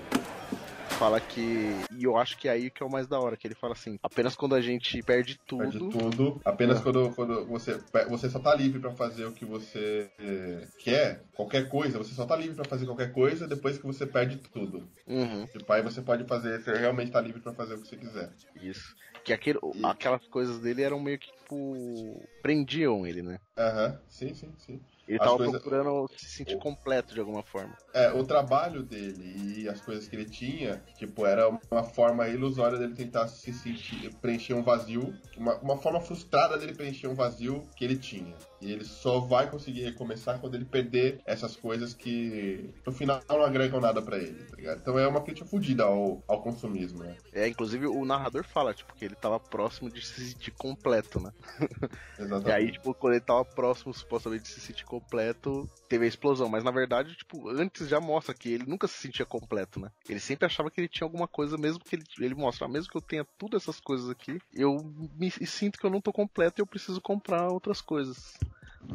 Fala 0.98 1.22
que. 1.22 1.86
E 1.92 2.04
eu 2.04 2.18
acho 2.18 2.38
que 2.38 2.48
é 2.48 2.52
aí 2.52 2.70
que 2.70 2.82
é 2.82 2.86
o 2.86 2.90
mais 2.90 3.08
da 3.08 3.20
hora, 3.20 3.38
que 3.38 3.48
ele 3.48 3.56
fala 3.56 3.74
assim: 3.74 3.98
apenas 4.02 4.36
quando 4.36 4.56
a 4.56 4.62
gente 4.62 5.02
perde 5.04 5.40
tudo. 5.48 5.72
Perde 5.72 5.90
tudo. 5.90 6.42
Apenas 6.44 6.82
quando, 6.82 7.12
quando 7.12 7.46
você, 7.46 7.80
você 8.10 8.30
só 8.30 8.40
tá 8.40 8.54
livre 8.56 8.80
pra 8.80 8.92
fazer 8.92 9.26
o 9.26 9.32
que 9.32 9.46
você 9.46 10.10
eh, 10.20 10.68
quer, 10.78 11.24
qualquer 11.34 11.70
coisa, 11.70 11.98
você 11.98 12.14
só 12.14 12.26
tá 12.26 12.36
livre 12.36 12.56
pra 12.56 12.66
fazer 12.66 12.86
qualquer 12.86 13.12
coisa 13.12 13.48
depois 13.48 13.78
que 13.78 13.86
você 13.86 14.06
perde 14.06 14.38
tudo. 14.38 14.88
Uhum. 15.06 15.46
Tipo, 15.48 15.72
aí 15.72 15.82
você 15.82 16.02
pode 16.02 16.26
fazer, 16.26 16.62
você 16.62 16.74
realmente 16.74 17.12
tá 17.12 17.22
livre 17.22 17.42
pra 17.42 17.54
fazer 17.54 17.76
o 17.76 17.82
que 17.82 17.88
você 17.88 17.98
quiser. 17.98 18.30
Isso. 18.62 18.96
Que 19.24 19.34
aquele, 19.34 19.60
aquelas 19.84 20.26
coisas 20.28 20.60
dele 20.60 20.82
eram 20.82 21.00
meio 21.00 21.20
que, 21.20 21.28
tipo, 21.28 22.30
prendiam 22.42 23.06
ele, 23.06 23.22
né? 23.22 23.40
Aham, 23.58 24.00
sim, 24.10 24.34
sim, 24.34 24.54
sim. 24.58 24.82
Ele 25.08 25.18
As 25.20 25.24
tava 25.26 25.38
coisas- 25.38 25.62
procurando 25.62 26.10
se 26.18 26.26
sentir 26.26 26.58
completo 26.58 27.14
de 27.14 27.20
alguma 27.22 27.42
forma. 27.42 27.74
É, 27.94 28.12
o 28.12 28.24
trabalho 28.26 28.84
dele 28.84 29.62
e 29.62 29.70
as 29.70 29.80
coisas 29.80 30.08
que 30.08 30.16
ele 30.16 30.26
tinha, 30.26 30.84
tipo, 30.98 31.26
era 31.26 31.48
uma 31.72 31.84
forma 31.84 32.28
ilusória 32.28 32.78
dele 32.78 32.94
tentar 32.94 33.28
se 33.30 33.54
sentir, 33.54 34.14
preencher 34.22 34.54
um 34.54 34.62
vazio, 34.64 35.14
uma, 35.38 35.56
uma 35.60 35.78
forma 35.78 36.02
frustrada 36.02 36.58
dele 36.58 36.74
preencher 36.74 37.08
um 37.08 37.16
vazio 37.16 37.64
que 37.76 37.86
ele 37.86 37.96
tinha. 37.96 38.36
E 38.60 38.72
ele 38.72 38.84
só 38.84 39.20
vai 39.20 39.50
conseguir 39.50 39.84
recomeçar 39.84 40.40
quando 40.40 40.56
ele 40.56 40.66
perder 40.66 41.22
essas 41.26 41.56
coisas 41.56 41.94
que 41.94 42.70
no 42.86 42.92
final 42.92 43.22
não 43.30 43.44
agregam 43.44 43.80
nada 43.80 44.02
pra 44.02 44.18
ele, 44.18 44.44
tá 44.46 44.56
ligado? 44.56 44.80
Então 44.80 44.98
é 44.98 45.08
uma 45.08 45.22
crítica 45.22 45.48
fodida 45.48 45.84
ao, 45.84 46.24
ao 46.28 46.42
consumismo, 46.42 47.04
né? 47.04 47.16
É, 47.34 47.48
inclusive 47.48 47.86
o 47.86 48.04
narrador 48.04 48.44
fala, 48.44 48.74
tipo, 48.74 48.96
que 48.96 49.06
ele 49.06 49.16
tava 49.16 49.40
próximo 49.40 49.90
de 49.92 50.02
se 50.02 50.32
sentir 50.32 50.52
completo, 50.58 51.20
né? 51.20 51.32
Exatamente. 52.18 52.48
E 52.48 52.52
aí, 52.52 52.72
tipo, 52.72 52.94
quando 52.96 53.14
ele 53.14 53.24
tava 53.24 53.46
próximo, 53.46 53.94
supostamente, 53.94 54.44
de 54.44 54.50
se 54.50 54.60
sentir 54.62 54.86
completo, 54.86 55.70
teve 55.88 56.06
a 56.06 56.08
explosão. 56.08 56.50
Mas 56.50 56.64
na 56.64 56.72
verdade, 56.72 57.16
tipo, 57.16 57.50
antes 57.50 57.88
já 57.88 58.00
mostra 58.00 58.34
que 58.34 58.50
ele 58.50 58.66
nunca 58.66 58.88
se 58.88 58.98
sentia 58.98 59.26
completo, 59.26 59.80
né? 59.80 59.90
Ele 60.10 60.20
sempre 60.20 60.46
achava 60.46 60.72
que 60.72 60.82
ele 60.82 60.88
tinha 60.90 61.06
alguma 61.06 61.28
coisa, 61.28 61.58
mesmo 61.58 61.84
que 61.84 61.96
ele, 61.96 62.04
ele 62.20 62.36
mostra, 62.36 62.66
"Ah, 62.66 62.70
mesmo 62.70 62.90
que 62.90 62.98
eu 62.98 63.02
tenha 63.02 63.26
todas 63.38 63.62
essas 63.64 63.80
coisas 63.80 64.10
aqui, 64.10 64.40
eu 64.54 64.84
me 65.16 65.30
sinto 65.30 65.78
que 65.78 65.86
eu 65.86 65.92
não 65.92 66.02
tô 66.02 66.12
completo 66.12 66.60
e 66.60 66.64
eu 66.64 66.68
preciso 66.68 67.00
comprar 67.02 67.50
outras 67.50 67.82
coisas. 67.82 68.34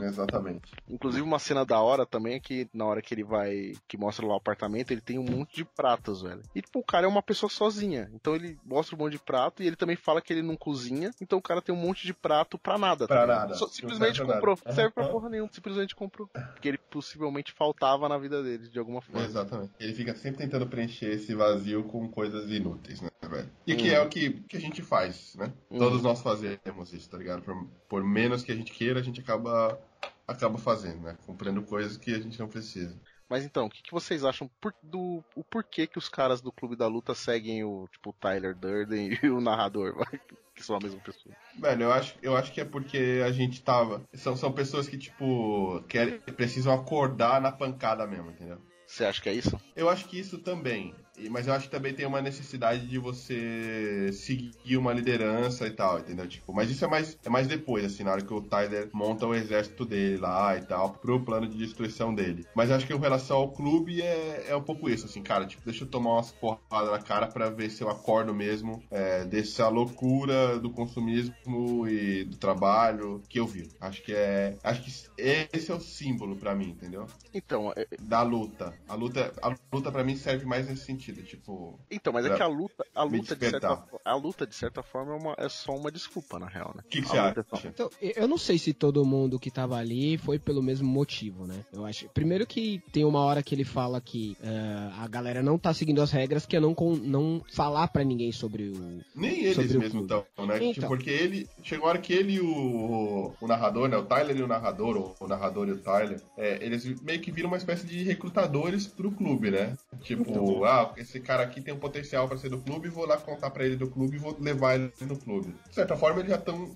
Exatamente. 0.00 0.72
Inclusive 0.88 1.22
uma 1.22 1.38
cena 1.38 1.64
da 1.64 1.80
hora 1.80 2.06
também 2.06 2.34
é 2.34 2.40
que 2.40 2.68
na 2.72 2.84
hora 2.84 3.02
que 3.02 3.14
ele 3.14 3.24
vai, 3.24 3.72
que 3.86 3.96
mostra 3.96 4.26
lá 4.26 4.34
o 4.34 4.36
apartamento, 4.36 4.90
ele 4.90 5.00
tem 5.00 5.18
um 5.18 5.24
monte 5.24 5.56
de 5.56 5.64
pratos, 5.64 6.22
velho. 6.22 6.42
E 6.54 6.62
tipo, 6.62 6.78
o 6.78 6.84
cara 6.84 7.06
é 7.06 7.08
uma 7.08 7.22
pessoa 7.22 7.50
sozinha. 7.50 8.10
Então 8.14 8.34
ele 8.34 8.58
mostra 8.64 8.94
um 8.96 8.98
monte 8.98 9.12
de 9.12 9.18
prato 9.18 9.62
e 9.62 9.66
ele 9.66 9.76
também 9.76 9.96
fala 9.96 10.20
que 10.20 10.32
ele 10.32 10.42
não 10.42 10.56
cozinha. 10.56 11.10
Então 11.20 11.38
o 11.38 11.42
cara 11.42 11.60
tem 11.62 11.74
um 11.74 11.78
monte 11.78 12.06
de 12.06 12.14
prato 12.14 12.58
pra 12.58 12.78
nada. 12.78 13.06
Pra 13.06 13.22
ligado? 13.22 13.38
nada. 13.38 13.54
Só- 13.54 13.68
simplesmente 13.68 14.22
pra 14.22 14.34
comprou. 14.34 14.58
nada. 14.64 14.74
Serve 14.74 14.90
pra 14.92 15.08
porra 15.08 15.28
nenhuma. 15.28 15.50
Simplesmente 15.52 15.94
comprou. 15.94 16.28
Porque 16.28 16.68
ele 16.68 16.78
possivelmente 16.78 17.52
faltava 17.52 18.08
na 18.08 18.18
vida 18.18 18.42
dele, 18.42 18.68
de 18.68 18.78
alguma 18.78 19.00
forma. 19.00 19.24
Exatamente. 19.24 19.72
Ele 19.78 19.94
fica 19.94 20.14
sempre 20.14 20.38
tentando 20.38 20.66
preencher 20.66 21.06
esse 21.10 21.34
vazio 21.34 21.84
com 21.84 22.08
coisas 22.08 22.50
inúteis, 22.50 23.00
né, 23.00 23.10
velho? 23.28 23.50
E 23.66 23.74
que 23.76 23.88
Uhum. 23.88 23.94
é 23.94 24.00
o 24.00 24.08
que, 24.08 24.30
que 24.48 24.56
a 24.56 24.60
gente 24.60 24.82
faz, 24.82 25.34
né? 25.36 25.52
Uhum. 25.70 25.78
Todos 25.78 26.02
nós 26.02 26.20
fazemos 26.22 26.92
isso, 26.92 27.08
tá 27.10 27.18
ligado? 27.18 27.42
Por, 27.42 27.66
por 27.88 28.04
menos 28.04 28.42
que 28.42 28.52
a 28.52 28.54
gente 28.54 28.72
queira, 28.72 29.00
a 29.00 29.02
gente 29.02 29.20
acaba, 29.20 29.78
acaba 30.26 30.58
fazendo, 30.58 31.02
né? 31.02 31.16
Comprando 31.26 31.62
coisas 31.62 31.96
que 31.96 32.14
a 32.14 32.18
gente 32.20 32.38
não 32.38 32.48
precisa. 32.48 32.98
Mas 33.28 33.44
então, 33.44 33.64
o 33.66 33.70
que, 33.70 33.82
que 33.82 33.92
vocês 33.92 34.24
acham 34.24 34.50
por- 34.60 34.74
do 34.82 35.24
o 35.34 35.42
porquê 35.42 35.86
que 35.86 35.96
os 35.98 36.08
caras 36.08 36.42
do 36.42 36.52
Clube 36.52 36.76
da 36.76 36.86
Luta 36.86 37.14
seguem 37.14 37.64
o, 37.64 37.88
tipo, 37.90 38.10
o 38.10 38.12
Tyler 38.12 38.54
Durden 38.54 39.10
e 39.22 39.30
o 39.30 39.40
narrador, 39.40 39.94
vai, 39.96 40.20
que 40.54 40.62
são 40.62 40.76
a 40.76 40.80
mesma 40.80 41.00
pessoa? 41.00 41.34
Velho, 41.58 41.84
eu 41.84 41.92
acho, 41.92 42.14
eu 42.20 42.36
acho 42.36 42.52
que 42.52 42.60
é 42.60 42.64
porque 42.64 43.22
a 43.24 43.32
gente 43.32 43.62
tava. 43.62 44.02
São, 44.12 44.36
são 44.36 44.52
pessoas 44.52 44.86
que, 44.86 44.98
tipo, 44.98 45.82
querem, 45.88 46.18
precisam 46.36 46.74
acordar 46.74 47.40
na 47.40 47.50
pancada 47.50 48.06
mesmo, 48.06 48.30
entendeu? 48.30 48.60
Você 48.86 49.06
acha 49.06 49.22
que 49.22 49.30
é 49.30 49.32
isso? 49.32 49.58
Eu 49.74 49.88
acho 49.88 50.06
que 50.06 50.18
isso 50.18 50.36
também. 50.38 50.94
Mas 51.30 51.46
eu 51.46 51.52
acho 51.54 51.66
que 51.66 51.70
também 51.70 51.94
tem 51.94 52.06
uma 52.06 52.20
necessidade 52.22 52.86
de 52.86 52.98
você 52.98 54.10
seguir 54.12 54.76
uma 54.76 54.92
liderança 54.92 55.66
e 55.66 55.70
tal, 55.70 55.98
entendeu? 55.98 56.26
Tipo, 56.26 56.52
mas 56.52 56.70
isso 56.70 56.84
é 56.84 56.88
mais, 56.88 57.18
é 57.24 57.28
mais 57.28 57.46
depois, 57.46 57.84
assim, 57.84 58.02
na 58.02 58.12
hora 58.12 58.22
que 58.22 58.32
o 58.32 58.40
Tyler 58.42 58.88
monta 58.92 59.26
o 59.26 59.34
exército 59.34 59.84
dele 59.84 60.16
lá 60.18 60.56
e 60.56 60.62
tal, 60.62 60.94
pro 60.94 61.24
plano 61.24 61.46
de 61.48 61.56
destruição 61.56 62.14
dele. 62.14 62.46
Mas 62.54 62.70
eu 62.70 62.76
acho 62.76 62.86
que 62.86 62.92
em 62.94 62.98
relação 62.98 63.36
ao 63.38 63.52
clube 63.52 64.00
é, 64.00 64.46
é 64.48 64.56
um 64.56 64.62
pouco 64.62 64.88
isso, 64.88 65.06
assim, 65.06 65.22
cara, 65.22 65.46
tipo, 65.46 65.62
deixa 65.64 65.84
eu 65.84 65.88
tomar 65.88 66.14
umas 66.14 66.32
porradas 66.32 66.90
na 66.90 66.98
cara 66.98 67.26
pra 67.26 67.50
ver 67.50 67.70
se 67.70 67.82
eu 67.82 67.90
acordo 67.90 68.34
mesmo 68.34 68.82
é, 68.90 69.24
dessa 69.24 69.68
loucura 69.68 70.58
do 70.58 70.70
consumismo 70.70 71.86
e 71.88 72.24
do 72.24 72.36
trabalho 72.36 73.22
que 73.28 73.38
eu 73.38 73.46
vi. 73.46 73.68
Acho 73.80 74.02
que 74.02 74.12
é. 74.12 74.56
Acho 74.62 74.82
que 74.82 74.90
esse 75.18 75.70
é 75.70 75.74
o 75.74 75.80
símbolo 75.80 76.36
pra 76.36 76.54
mim, 76.54 76.70
entendeu? 76.70 77.06
Então, 77.34 77.72
é- 77.76 77.86
Da 78.00 78.22
luta. 78.22 78.74
A 78.88 78.94
luta, 78.94 79.32
a 79.42 79.54
luta 79.72 79.90
para 79.92 80.04
mim 80.04 80.16
serve 80.16 80.44
mais 80.44 80.68
nesse 80.68 80.84
sentido, 80.84 81.01
tipo, 81.10 81.80
Então, 81.90 82.12
mas 82.12 82.26
é 82.26 82.34
que 82.36 82.42
a 82.42 82.46
luta, 82.46 82.84
a 82.94 83.02
luta 83.02 83.34
de 83.34 83.48
certa, 83.50 83.82
a 84.04 84.14
luta 84.14 84.46
de 84.46 84.54
certa 84.54 84.82
forma 84.82 85.14
é, 85.14 85.16
uma- 85.16 85.34
é 85.38 85.48
só 85.48 85.74
uma 85.74 85.90
desculpa 85.90 86.38
na 86.38 86.46
real, 86.46 86.72
né? 86.76 86.82
o 86.84 86.88
que, 86.88 87.00
que 87.02 87.08
você 87.08 87.20
luta 87.20 87.40
é 87.40 87.42
só- 87.42 87.56
acha? 87.56 87.68
Então, 87.68 87.90
eu 88.00 88.12
eu 88.22 88.28
não 88.28 88.38
sei 88.38 88.58
se 88.58 88.72
todo 88.72 89.04
mundo 89.04 89.38
que 89.40 89.50
tava 89.50 89.76
ali 89.76 90.16
foi 90.18 90.38
pelo 90.38 90.62
mesmo 90.62 90.88
motivo, 90.88 91.46
né? 91.46 91.64
Eu 91.72 91.84
acho. 91.84 92.08
Primeiro 92.10 92.46
que 92.46 92.80
tem 92.92 93.04
uma 93.04 93.20
hora 93.20 93.42
que 93.42 93.54
ele 93.54 93.64
fala 93.64 94.00
que 94.00 94.36
eh, 94.42 94.90
a 94.98 95.08
galera 95.08 95.42
não 95.42 95.58
tá 95.58 95.72
seguindo 95.74 96.00
as 96.02 96.10
regras, 96.12 96.44
que 96.46 96.56
é 96.56 96.60
não, 96.60 96.74
com- 96.74 96.94
não 96.96 97.42
falar 97.52 97.88
pra 97.88 98.04
ninguém 98.04 98.30
sobre 98.32 98.68
o. 98.68 99.00
Nem 99.14 99.44
eles 99.44 99.74
mesmo 99.74 100.02
estão, 100.02 100.24
né? 100.46 100.56
Então. 100.58 100.72
Tipo, 100.74 100.86
porque 100.88 101.10
ele. 101.10 101.48
Chegou 101.62 101.86
a 101.86 101.90
hora 101.90 101.98
que 101.98 102.12
ele 102.12 102.34
e 102.34 102.40
o, 102.40 103.32
o 103.40 103.46
narrador, 103.46 103.88
né? 103.88 103.96
O 103.96 104.04
Tyler 104.04 104.36
e 104.36 104.42
o 104.42 104.46
narrador, 104.46 104.96
ou 104.96 105.16
o 105.20 105.26
narrador 105.28 105.68
e 105.68 105.72
o 105.72 105.78
Tyler, 105.78 106.20
é, 106.36 106.64
eles 106.64 106.84
meio 107.02 107.20
que 107.20 107.30
viram 107.32 107.48
uma 107.48 107.56
espécie 107.56 107.86
de 107.86 108.02
recrutadores 108.02 108.86
pro 108.86 109.10
clube, 109.10 109.50
né? 109.50 109.76
Tipo, 110.02 110.22
Então. 110.30 110.64
ah, 110.64 110.91
esse 110.96 111.20
cara 111.20 111.42
aqui 111.42 111.60
tem 111.60 111.72
um 111.74 111.78
potencial 111.78 112.28
pra 112.28 112.36
ser 112.38 112.48
do 112.48 112.58
clube, 112.58 112.88
vou 112.88 113.06
lá 113.06 113.16
contar 113.16 113.50
pra 113.50 113.64
ele 113.64 113.76
do 113.76 113.88
clube 113.88 114.16
e 114.16 114.18
vou 114.20 114.36
levar 114.40 114.74
ele 114.76 114.92
no 115.00 115.16
clube. 115.18 115.54
De 115.68 115.74
certa 115.74 115.96
forma, 115.96 116.20
eles 116.20 116.30
já 116.30 116.38
estão 116.38 116.70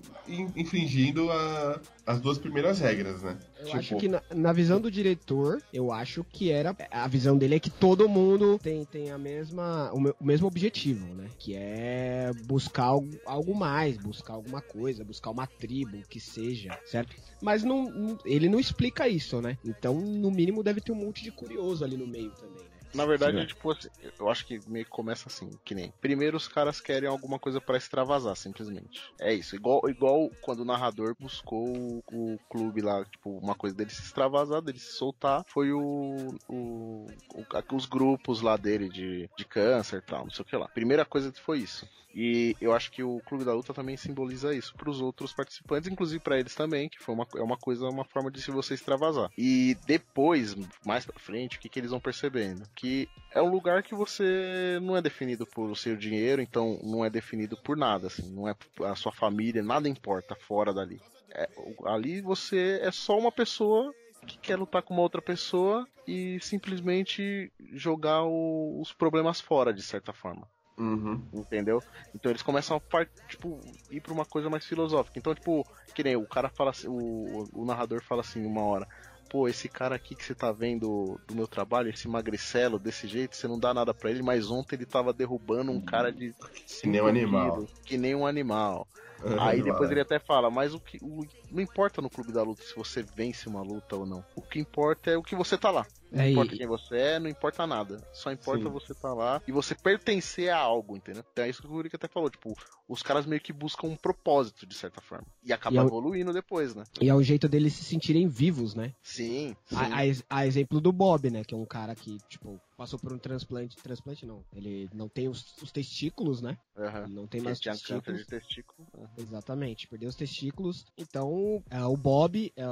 infringindo 0.55 1.31
a- 1.31 1.79
as 2.05 2.19
duas 2.21 2.37
primeiras 2.37 2.79
regras, 2.79 3.21
né? 3.21 3.37
Eu 3.59 3.73
acho 3.73 3.97
que 3.97 4.07
na, 4.07 4.21
na 4.33 4.53
visão 4.53 4.79
do 4.79 4.89
diretor, 4.89 5.61
eu 5.73 5.91
acho 5.91 6.23
que 6.23 6.51
era. 6.51 6.75
A 6.91 7.07
visão 7.07 7.37
dele 7.37 7.55
é 7.55 7.59
que 7.59 7.69
todo 7.69 8.07
mundo 8.07 8.59
tem, 8.59 8.85
tem 8.85 9.11
a 9.11 9.17
mesma, 9.17 9.91
o, 9.93 10.13
o 10.21 10.25
mesmo 10.25 10.47
objetivo, 10.47 11.05
né? 11.15 11.29
Que 11.37 11.53
é 11.55 12.31
buscar 12.45 12.83
algo, 12.83 13.09
algo 13.25 13.53
mais, 13.55 13.97
buscar 13.97 14.33
alguma 14.33 14.61
coisa, 14.61 15.03
buscar 15.03 15.31
uma 15.31 15.47
tribo, 15.47 15.97
o 15.97 16.07
que 16.07 16.19
seja, 16.19 16.77
certo? 16.85 17.15
Mas 17.41 17.63
não, 17.63 17.89
não- 17.91 18.17
ele 18.23 18.47
não 18.47 18.59
explica 18.59 19.07
isso, 19.07 19.41
né? 19.41 19.57
Então, 19.65 19.95
no 19.99 20.31
mínimo, 20.31 20.63
deve 20.63 20.79
ter 20.79 20.91
um 20.91 20.95
monte 20.95 21.23
de 21.23 21.31
curioso 21.31 21.83
ali 21.83 21.97
no 21.97 22.07
meio 22.07 22.31
também, 22.31 22.63
né? 22.63 22.76
Na 22.97 23.05
verdade, 23.05 23.39
Sim, 23.39 23.45
tipo, 23.47 23.71
assim, 23.71 23.89
eu 24.19 24.29
acho 24.29 24.45
que 24.45 24.59
meio 24.67 24.85
que 24.85 24.91
começa 24.91 25.29
assim, 25.29 25.49
que 25.63 25.75
nem. 25.75 25.93
Primeiro 26.01 26.35
os 26.37 26.47
caras 26.47 26.81
querem 26.81 27.07
alguma 27.07 27.39
coisa 27.39 27.61
pra 27.61 27.77
extravasar, 27.77 28.35
simplesmente. 28.35 29.01
É 29.19 29.33
isso. 29.33 29.55
Igual, 29.55 29.81
igual 29.89 30.29
quando 30.41 30.61
o 30.61 30.65
narrador 30.65 31.15
buscou 31.19 31.63
o, 31.67 32.03
o 32.11 32.39
clube 32.49 32.81
lá, 32.81 33.03
tipo, 33.05 33.37
uma 33.37 33.55
coisa 33.55 33.75
dele 33.75 33.89
se 33.91 34.01
extravasar, 34.01 34.61
dele 34.61 34.79
se 34.79 34.93
soltar, 34.93 35.43
foi 35.47 35.71
o. 35.71 36.33
o, 36.49 37.05
o- 37.33 37.75
os 37.75 37.85
grupos 37.85 38.41
lá 38.41 38.57
dele 38.57 38.89
de, 38.89 39.29
de 39.37 39.45
câncer 39.45 39.97
e 39.99 40.01
tal, 40.01 40.23
não 40.23 40.31
sei 40.31 40.43
o 40.43 40.45
que 40.45 40.55
lá. 40.57 40.67
Primeira 40.69 41.05
coisa 41.05 41.31
foi 41.43 41.59
isso. 41.59 41.87
E 42.19 42.55
eu 42.59 42.73
acho 42.73 42.89
que 42.91 43.03
o 43.03 43.19
Clube 43.27 43.45
da 43.45 43.53
Luta 43.53 43.75
também 43.75 43.95
simboliza 43.95 44.51
isso 44.55 44.73
pros 44.75 44.99
outros 44.99 45.31
participantes, 45.33 45.87
inclusive 45.87 46.19
pra 46.19 46.39
eles 46.39 46.55
também, 46.55 46.89
que 46.89 46.97
foi 46.97 47.13
uma, 47.13 47.27
é 47.35 47.41
uma 47.43 47.57
coisa, 47.57 47.87
uma 47.87 48.03
forma 48.03 48.31
de 48.31 48.41
se 48.41 48.49
você 48.49 48.73
extravasar. 48.73 49.29
E 49.37 49.75
depois, 49.85 50.55
mais 50.83 51.05
pra 51.05 51.19
frente, 51.19 51.57
o 51.57 51.59
que, 51.59 51.69
que 51.69 51.79
eles 51.79 51.91
vão 51.91 51.99
percebendo? 51.99 52.67
Que 52.75 53.07
é 53.31 53.39
um 53.39 53.51
lugar 53.51 53.83
que 53.83 53.93
você 53.93 54.79
não 54.81 54.97
é 54.97 55.01
definido 55.01 55.45
por 55.45 55.77
seu 55.77 55.95
dinheiro, 55.95 56.41
então 56.41 56.79
não 56.81 57.05
é 57.05 57.09
definido 57.09 57.55
por 57.55 57.77
nada, 57.77 58.07
assim, 58.07 58.27
não 58.33 58.47
é 58.47 58.55
a 58.85 58.95
sua 58.95 59.11
família, 59.11 59.61
nada 59.61 59.87
importa 59.87 60.35
fora 60.35 60.73
dali. 60.73 60.99
É, 61.35 61.47
ali 61.85 62.19
você 62.21 62.79
é 62.81 62.91
só 62.91 63.15
uma 63.15 63.31
pessoa 63.31 63.93
que 64.25 64.39
quer 64.39 64.55
lutar 64.57 64.81
com 64.81 64.95
uma 64.95 65.03
outra 65.03 65.21
pessoa 65.21 65.87
e 66.07 66.39
simplesmente 66.41 67.51
jogar 67.73 68.23
o- 68.23 68.81
os 68.81 68.91
problemas 68.91 69.39
fora, 69.39 69.71
de 69.71 69.83
certa 69.83 70.11
forma 70.11 70.47
Uhum. 70.77 71.19
entendeu? 71.33 71.81
Então 72.13 72.31
eles 72.31 72.43
começam 72.43 72.77
a 72.77 73.05
tipo, 73.27 73.59
ir 73.89 73.99
pra 73.99 74.13
uma 74.13 74.25
coisa 74.25 74.49
mais 74.49 74.65
filosófica. 74.65 75.17
Então, 75.17 75.33
tipo, 75.33 75.65
que 75.93 76.03
nem 76.03 76.15
o 76.15 76.27
cara 76.27 76.49
fala 76.49 76.69
assim, 76.69 76.87
o, 76.87 77.49
o 77.51 77.65
narrador 77.65 78.01
fala 78.03 78.21
assim 78.21 78.45
uma 78.45 78.61
hora. 78.61 78.87
Pô, 79.29 79.47
esse 79.47 79.67
cara 79.67 79.95
aqui 79.95 80.15
que 80.15 80.23
você 80.23 80.33
tá 80.33 80.51
vendo 80.51 81.19
do 81.27 81.35
meu 81.35 81.47
trabalho, 81.47 81.89
esse 81.89 82.07
magricelo 82.07 82.79
desse 82.79 83.07
jeito, 83.07 83.35
você 83.35 83.47
não 83.47 83.59
dá 83.59 83.73
nada 83.73 83.93
pra 83.93 84.09
ele, 84.09 84.23
mas 84.23 84.49
ontem 84.49 84.75
ele 84.75 84.85
tava 84.85 85.11
derrubando 85.11 85.71
um 85.71 85.81
cara 85.81 86.11
de 86.11 86.33
Que 86.81 86.87
nem 86.87 87.01
um 87.01 87.07
animal. 87.07 87.67
que 87.83 87.97
nem 87.97 88.15
um 88.15 88.25
animal. 88.25 88.87
Aí 89.41 89.61
depois 89.61 89.91
ele 89.91 89.99
até 89.99 90.19
fala, 90.19 90.49
mas 90.49 90.73
o 90.73 90.79
que, 90.79 90.97
o, 91.01 91.25
não 91.51 91.61
importa 91.61 92.01
no 92.01 92.09
clube 92.09 92.31
da 92.31 92.43
luta 92.43 92.63
se 92.63 92.75
você 92.75 93.03
vence 93.03 93.47
uma 93.47 93.61
luta 93.61 93.95
ou 93.95 94.05
não. 94.05 94.23
O 94.35 94.41
que 94.41 94.59
importa 94.59 95.11
é 95.11 95.17
o 95.17 95.23
que 95.23 95.35
você 95.35 95.57
tá 95.57 95.69
lá. 95.71 95.85
Não 96.09 96.21
É, 96.23 96.29
importa 96.31 96.55
e- 96.55 96.57
quem 96.57 96.67
você 96.67 96.95
é, 96.95 97.19
não 97.19 97.29
importa 97.29 97.67
nada. 97.67 98.01
Só 98.13 98.31
importa 98.31 98.63
Sim. 98.63 98.69
você 98.71 98.93
tá 98.93 99.13
lá 99.13 99.41
e 99.45 99.51
você 99.51 99.75
pertencer 99.75 100.49
a 100.49 100.57
algo, 100.57 100.95
entendeu? 100.95 101.21
Então 101.33 101.43
é 101.43 101.49
isso 101.49 101.61
que 101.61 101.67
o 101.67 101.71
Rurik 101.71 101.93
até 101.97 102.07
falou, 102.07 102.29
tipo, 102.29 102.53
os 102.87 103.03
caras 103.03 103.25
meio 103.25 103.41
que 103.41 103.51
buscam 103.51 103.87
um 103.87 103.95
propósito, 103.97 104.65
de 104.65 104.73
certa 104.73 105.01
forma. 105.01 105.27
E 105.43 105.51
acaba 105.51 105.75
E 105.75 105.79
é 105.79 105.83
o- 105.83 105.87
evoluindo 105.87 106.31
depois, 106.31 106.73
né? 106.73 106.85
E 107.01 107.09
é 107.09 107.13
o 107.13 107.21
jeito 107.21 107.49
deles 107.49 107.73
se 107.73 107.83
sentirem 107.83 108.25
vivos, 108.25 108.73
né? 108.73 108.93
Sim, 109.03 109.53
sim. 109.65 109.75
A, 109.75 109.99
a 110.35 110.39
a 110.41 110.47
exemplo 110.47 110.79
do 110.79 110.93
Bob, 110.93 111.29
né? 111.29 111.43
Que 111.43 111.53
é 111.53 111.57
um 111.57 111.65
cara 111.65 111.93
que, 111.93 112.17
tipo, 112.29 112.57
passou 112.77 112.97
por 112.97 113.11
um 113.11 113.17
transplante. 113.19 113.75
Transplante 113.75 114.25
não. 114.25 114.45
Ele 114.55 114.89
não 114.93 115.09
tem 115.09 115.27
os, 115.27 115.57
os 115.61 115.71
testículos, 115.73 116.41
né? 116.41 116.57
Ele 117.03 117.13
não 117.13 117.27
tem 117.27 117.41
mais 117.41 117.59
testículos. 117.59 118.19
de 118.19 118.25
testículo. 118.25 118.87
Aham. 118.97 119.09
Exatamente, 119.17 119.87
perdeu 119.87 120.07
os 120.07 120.15
testículos. 120.15 120.85
Então, 120.97 121.29
é, 121.69 121.83
o 121.83 121.95
Bob, 121.95 122.51
é, 122.55 122.63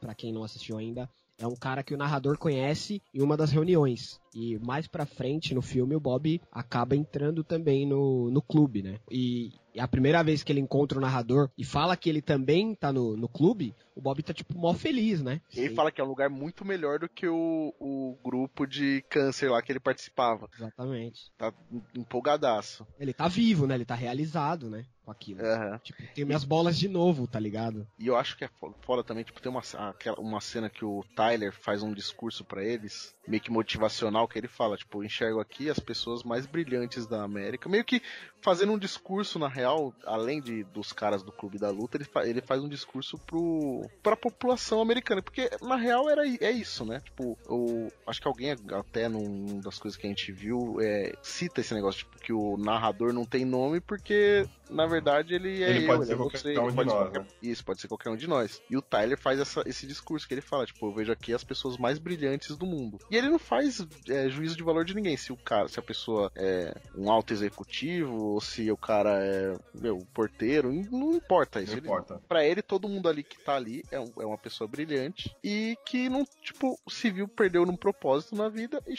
para 0.00 0.14
quem 0.14 0.32
não 0.32 0.44
assistiu 0.44 0.78
ainda, 0.78 1.08
é 1.38 1.46
um 1.46 1.56
cara 1.56 1.82
que 1.82 1.94
o 1.94 1.98
narrador 1.98 2.38
conhece 2.38 3.02
em 3.12 3.22
uma 3.22 3.36
das 3.36 3.50
reuniões. 3.50 4.20
E 4.38 4.58
mais 4.58 4.86
pra 4.86 5.06
frente 5.06 5.54
no 5.54 5.62
filme, 5.62 5.94
o 5.96 6.00
Bob 6.00 6.40
acaba 6.52 6.94
entrando 6.94 7.42
também 7.42 7.86
no, 7.86 8.30
no 8.30 8.42
clube, 8.42 8.82
né? 8.82 8.98
E 9.10 9.50
é 9.74 9.80
a 9.80 9.88
primeira 9.88 10.22
vez 10.22 10.42
que 10.42 10.52
ele 10.52 10.60
encontra 10.60 10.98
o 10.98 11.00
narrador 11.00 11.50
e 11.56 11.64
fala 11.64 11.96
que 11.96 12.08
ele 12.10 12.20
também 12.20 12.74
tá 12.74 12.92
no, 12.92 13.16
no 13.16 13.28
clube, 13.28 13.74
o 13.94 14.00
Bob 14.00 14.22
tá, 14.22 14.34
tipo, 14.34 14.56
mó 14.58 14.74
feliz, 14.74 15.22
né? 15.22 15.40
E 15.54 15.60
ele 15.60 15.74
fala 15.74 15.90
que 15.90 16.00
é 16.00 16.04
um 16.04 16.08
lugar 16.08 16.28
muito 16.28 16.64
melhor 16.66 16.98
do 16.98 17.08
que 17.08 17.26
o, 17.26 17.74
o 17.80 18.18
grupo 18.22 18.66
de 18.66 19.02
câncer 19.08 19.50
lá 19.50 19.62
que 19.62 19.72
ele 19.72 19.80
participava. 19.80 20.48
Exatamente. 20.54 21.30
Tá 21.38 21.50
empolgadaço. 21.94 22.86
Ele 22.98 23.12
tá 23.12 23.28
vivo, 23.28 23.66
né? 23.66 23.74
Ele 23.74 23.84
tá 23.84 23.94
realizado, 23.94 24.68
né? 24.70 24.84
Com 25.04 25.10
aquilo. 25.12 25.40
Aham. 25.40 25.78
Tipo, 25.78 26.02
tem 26.14 26.24
minhas 26.24 26.44
bolas 26.44 26.76
de 26.78 26.88
novo, 26.88 27.26
tá 27.26 27.38
ligado? 27.38 27.86
E 27.98 28.06
eu 28.06 28.16
acho 28.16 28.36
que 28.36 28.44
é 28.44 28.48
fo- 28.48 28.74
foda 28.80 29.04
também, 29.04 29.24
tipo, 29.24 29.40
tem 29.40 29.50
uma, 29.50 29.62
aquela, 29.88 30.18
uma 30.20 30.40
cena 30.40 30.68
que 30.68 30.84
o 30.84 31.04
Tyler 31.14 31.52
faz 31.52 31.82
um 31.82 31.92
discurso 31.92 32.44
pra 32.44 32.64
eles, 32.64 33.14
meio 33.26 33.40
que 33.42 33.50
motivacional, 33.50 34.25
que 34.28 34.38
ele 34.38 34.48
fala, 34.48 34.76
tipo, 34.76 35.02
enxergo 35.02 35.40
aqui 35.40 35.68
as 35.70 35.78
pessoas 35.78 36.22
mais 36.22 36.46
brilhantes 36.46 37.06
da 37.06 37.22
América, 37.22 37.68
meio 37.68 37.84
que 37.84 38.02
fazendo 38.40 38.72
um 38.72 38.78
discurso, 38.78 39.38
na 39.38 39.48
real, 39.48 39.92
além 40.04 40.40
de 40.40 40.62
dos 40.64 40.92
caras 40.92 41.22
do 41.22 41.32
Clube 41.32 41.58
da 41.58 41.70
Luta, 41.70 41.96
ele, 41.96 42.04
fa- 42.04 42.24
ele 42.26 42.40
faz 42.40 42.62
um 42.62 42.68
discurso 42.68 43.18
pro, 43.18 43.88
pra 44.02 44.16
população 44.16 44.80
americana, 44.80 45.20
porque 45.22 45.50
na 45.62 45.76
real 45.76 46.08
era, 46.08 46.26
é 46.26 46.50
isso, 46.50 46.84
né? 46.84 47.00
Tipo, 47.04 47.36
eu 47.48 47.92
acho 48.06 48.20
que 48.20 48.28
alguém 48.28 48.52
até 48.72 49.08
num 49.08 49.60
das 49.60 49.78
coisas 49.78 49.98
que 49.98 50.06
a 50.06 50.10
gente 50.10 50.30
viu, 50.32 50.76
é, 50.80 51.12
cita 51.22 51.60
esse 51.60 51.74
negócio, 51.74 52.00
tipo, 52.04 52.18
que 52.20 52.32
o 52.32 52.56
narrador 52.56 53.12
não 53.12 53.24
tem 53.24 53.44
nome 53.44 53.80
porque, 53.80 54.46
na 54.70 54.86
verdade, 54.86 55.34
ele 55.34 55.62
é 55.62 55.70
Ele 55.70 55.82
eu, 55.82 55.86
pode 55.86 56.02
ele 56.02 56.06
ser 56.06 56.12
é 56.12 56.16
qualquer 56.16 56.38
você, 56.40 56.58
um 56.58 56.68
de 56.68 56.74
pode 56.76 56.88
nós, 56.88 56.98
qualquer- 57.02 57.20
né? 57.20 57.26
isso, 57.42 57.64
pode 57.64 57.80
ser 57.80 57.88
qualquer 57.88 58.10
um 58.10 58.16
de 58.16 58.26
nós. 58.28 58.62
E 58.70 58.76
o 58.76 58.82
Tyler 58.82 59.18
faz 59.18 59.40
essa- 59.40 59.62
esse 59.66 59.86
discurso 59.86 60.26
que 60.26 60.34
ele 60.34 60.40
fala, 60.40 60.66
tipo, 60.66 60.86
eu 60.86 60.92
vejo 60.92 61.10
aqui 61.12 61.32
as 61.34 61.42
pessoas 61.42 61.76
mais 61.76 61.98
brilhantes 61.98 62.56
do 62.56 62.64
mundo. 62.66 62.98
E 63.10 63.16
ele 63.16 63.28
não 63.28 63.38
faz 63.38 63.84
é, 64.08 64.28
juízo 64.28 64.56
de 64.56 64.62
valor 64.62 64.84
de 64.84 64.94
ninguém. 64.94 65.16
Se 65.16 65.32
o 65.32 65.36
cara, 65.36 65.66
se 65.68 65.78
a 65.80 65.82
pessoa 65.82 66.30
é 66.36 66.72
um 66.96 67.10
alto 67.10 67.32
executivo, 67.32 68.25
ou 68.26 68.40
se 68.40 68.70
o 68.70 68.76
cara 68.76 69.18
é, 69.24 69.56
meu, 69.74 69.98
porteiro, 70.14 70.72
não 70.90 71.12
importa 71.14 71.60
isso. 71.60 71.72
Não 71.72 71.78
Ele- 71.78 71.86
importa. 71.86 72.20
Pra 72.28 72.44
ele, 72.44 72.62
todo 72.62 72.88
mundo 72.88 73.08
ali 73.08 73.22
que 73.22 73.38
tá 73.38 73.54
ali 73.56 73.84
é, 73.90 73.98
um- 74.00 74.12
é 74.18 74.24
uma 74.26 74.38
pessoa 74.38 74.66
brilhante 74.68 75.34
e 75.42 75.76
que 75.84 76.08
não, 76.08 76.24
tipo, 76.42 76.78
se 76.88 77.10
viu, 77.10 77.28
perdeu 77.28 77.64
num 77.66 77.76
propósito 77.76 78.34
na 78.36 78.48
vida 78.48 78.82
e 78.86 78.96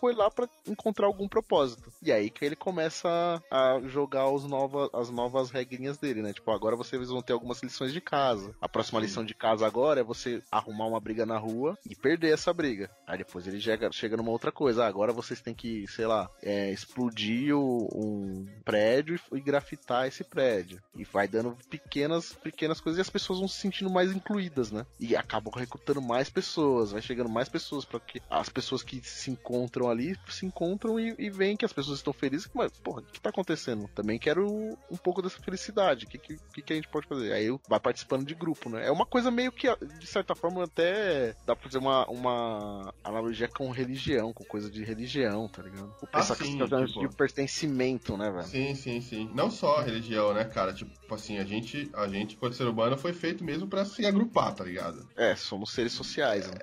foi 0.00 0.14
lá 0.14 0.30
pra 0.30 0.48
encontrar 0.66 1.06
algum 1.06 1.28
propósito. 1.28 1.92
E 2.02 2.12
aí 2.12 2.30
que 2.30 2.44
ele 2.44 2.56
começa 2.56 3.42
a 3.50 3.80
jogar 3.86 4.28
os 4.30 4.44
nova, 4.44 4.88
as 4.92 5.10
novas 5.10 5.50
regrinhas 5.50 5.98
dele, 5.98 6.22
né? 6.22 6.32
Tipo, 6.32 6.50
agora 6.50 6.76
vocês 6.76 7.08
vão 7.08 7.22
ter 7.22 7.32
algumas 7.32 7.62
lições 7.62 7.92
de 7.92 8.00
casa. 8.00 8.54
A 8.60 8.68
próxima 8.68 9.00
lição 9.00 9.24
de 9.24 9.34
casa 9.34 9.66
agora 9.66 10.00
é 10.00 10.04
você 10.04 10.42
arrumar 10.50 10.86
uma 10.86 11.00
briga 11.00 11.24
na 11.26 11.38
rua 11.38 11.76
e 11.88 11.94
perder 11.94 12.32
essa 12.32 12.52
briga. 12.52 12.90
Aí 13.06 13.18
depois 13.18 13.46
ele 13.46 13.60
chega, 13.60 13.90
chega 13.92 14.16
numa 14.16 14.30
outra 14.30 14.52
coisa. 14.52 14.84
Ah, 14.84 14.88
agora 14.88 15.12
vocês 15.12 15.40
têm 15.40 15.54
que, 15.54 15.86
sei 15.88 16.06
lá, 16.06 16.28
é, 16.42 16.70
explodir 16.70 17.54
o- 17.56 17.88
um 17.94 18.46
prédio 18.66 19.18
e, 19.32 19.36
e 19.36 19.40
grafitar 19.40 20.06
esse 20.08 20.24
prédio. 20.24 20.82
E 20.96 21.04
vai 21.04 21.28
dando 21.28 21.56
pequenas, 21.70 22.32
pequenas 22.34 22.80
coisas 22.80 22.98
e 22.98 23.00
as 23.00 23.08
pessoas 23.08 23.38
vão 23.38 23.46
se 23.48 23.58
sentindo 23.60 23.88
mais 23.88 24.10
incluídas, 24.12 24.70
né? 24.72 24.84
E 24.98 25.14
acabam 25.16 25.54
recrutando 25.54 26.02
mais 26.02 26.28
pessoas, 26.28 26.90
vai 26.90 27.00
chegando 27.00 27.30
mais 27.30 27.48
pessoas 27.48 27.84
para 27.84 28.00
que 28.00 28.20
as 28.28 28.48
pessoas 28.48 28.82
que 28.82 29.00
se 29.02 29.30
encontram 29.30 29.88
ali 29.88 30.18
se 30.28 30.44
encontram 30.44 30.98
e, 30.98 31.14
e 31.18 31.30
veem 31.30 31.56
que 31.56 31.64
as 31.64 31.72
pessoas 31.72 31.98
estão 31.98 32.12
felizes. 32.12 32.50
Mas, 32.52 32.72
porra, 32.72 33.00
o 33.00 33.04
que 33.04 33.20
tá 33.20 33.30
acontecendo? 33.30 33.88
Também 33.94 34.18
quero 34.18 34.44
um 34.90 34.96
pouco 34.96 35.22
dessa 35.22 35.38
felicidade. 35.38 36.04
O 36.04 36.08
que, 36.08 36.18
que, 36.18 36.62
que 36.62 36.72
a 36.72 36.76
gente 36.76 36.88
pode 36.88 37.06
fazer? 37.06 37.32
Aí 37.32 37.46
vai 37.68 37.78
participando 37.78 38.26
de 38.26 38.34
grupo, 38.34 38.68
né? 38.68 38.86
É 38.86 38.90
uma 38.90 39.06
coisa 39.06 39.30
meio 39.30 39.52
que, 39.52 39.68
de 39.98 40.06
certa 40.06 40.34
forma, 40.34 40.64
até 40.64 41.34
dá 41.46 41.54
pra 41.54 41.64
fazer 41.68 41.78
uma, 41.78 42.04
uma 42.10 42.92
analogia 43.04 43.46
com 43.48 43.70
religião, 43.70 44.32
com 44.32 44.44
coisa 44.44 44.68
de 44.68 44.82
religião, 44.82 45.48
tá 45.48 45.62
ligado? 45.62 45.94
O 46.02 46.06
Ah, 46.12 46.22
sim, 46.44 46.58
tipo- 46.86 47.08
de 47.08 47.16
pertencimento, 47.16 48.16
né, 48.16 48.30
velho? 48.30 48.55
Sim, 48.56 48.74
sim, 48.74 49.00
sim. 49.02 49.30
Não 49.34 49.50
só 49.50 49.80
a 49.80 49.82
religião, 49.82 50.32
né, 50.32 50.42
cara? 50.42 50.72
Tipo 50.72 51.14
assim, 51.14 51.36
a 51.36 51.44
gente, 51.44 51.90
a 51.92 52.08
gente, 52.08 52.36
quando 52.36 52.54
ser 52.54 52.66
humano, 52.66 52.96
foi 52.96 53.12
feito 53.12 53.44
mesmo 53.44 53.68
pra 53.68 53.84
se 53.84 54.06
agrupar, 54.06 54.54
tá 54.54 54.64
ligado? 54.64 55.06
É, 55.14 55.36
somos 55.36 55.72
seres 55.72 55.92
sociais, 55.92 56.46
né? 56.46 56.56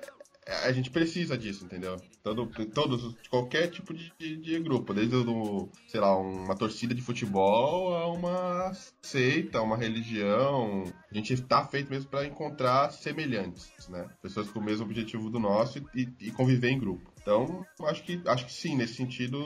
A 0.64 0.72
gente 0.72 0.90
precisa 0.90 1.38
disso, 1.38 1.64
entendeu? 1.64 1.96
Todo, 2.22 2.46
todos, 2.74 3.16
qualquer 3.30 3.68
tipo 3.68 3.94
de, 3.94 4.12
de, 4.18 4.36
de 4.36 4.60
grupo, 4.60 4.92
desde 4.92 5.14
o, 5.14 5.68
sei 5.86 6.00
lá, 6.00 6.18
uma 6.18 6.56
torcida 6.56 6.94
de 6.94 7.00
futebol 7.00 7.94
a 7.94 8.12
uma 8.12 8.72
seita, 9.02 9.62
uma 9.62 9.76
religião. 9.76 10.92
A 11.10 11.14
gente 11.14 11.32
está 11.32 11.64
feito 11.64 11.90
mesmo 11.90 12.10
para 12.10 12.26
encontrar 12.26 12.90
semelhantes, 12.90 13.70
né? 13.88 14.10
Pessoas 14.20 14.50
com 14.50 14.58
o 14.58 14.64
mesmo 14.64 14.84
objetivo 14.84 15.30
do 15.30 15.38
nosso 15.38 15.78
e, 15.94 16.08
e 16.20 16.30
conviver 16.32 16.70
em 16.70 16.78
grupo. 16.78 17.13
Então, 17.24 17.66
acho 17.84 18.04
que, 18.04 18.22
acho 18.26 18.44
que 18.44 18.52
sim, 18.52 18.76
nesse 18.76 18.96
sentido, 18.96 19.42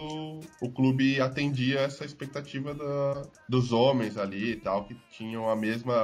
o 0.60 0.72
clube 0.72 1.20
atendia 1.20 1.78
essa 1.78 2.04
expectativa 2.04 2.74
da, 2.74 3.30
dos 3.48 3.70
homens 3.70 4.16
ali 4.16 4.50
e 4.54 4.60
tal, 4.60 4.84
que 4.84 4.96
tinham 5.08 5.48
a 5.48 5.54
mesma, 5.54 5.94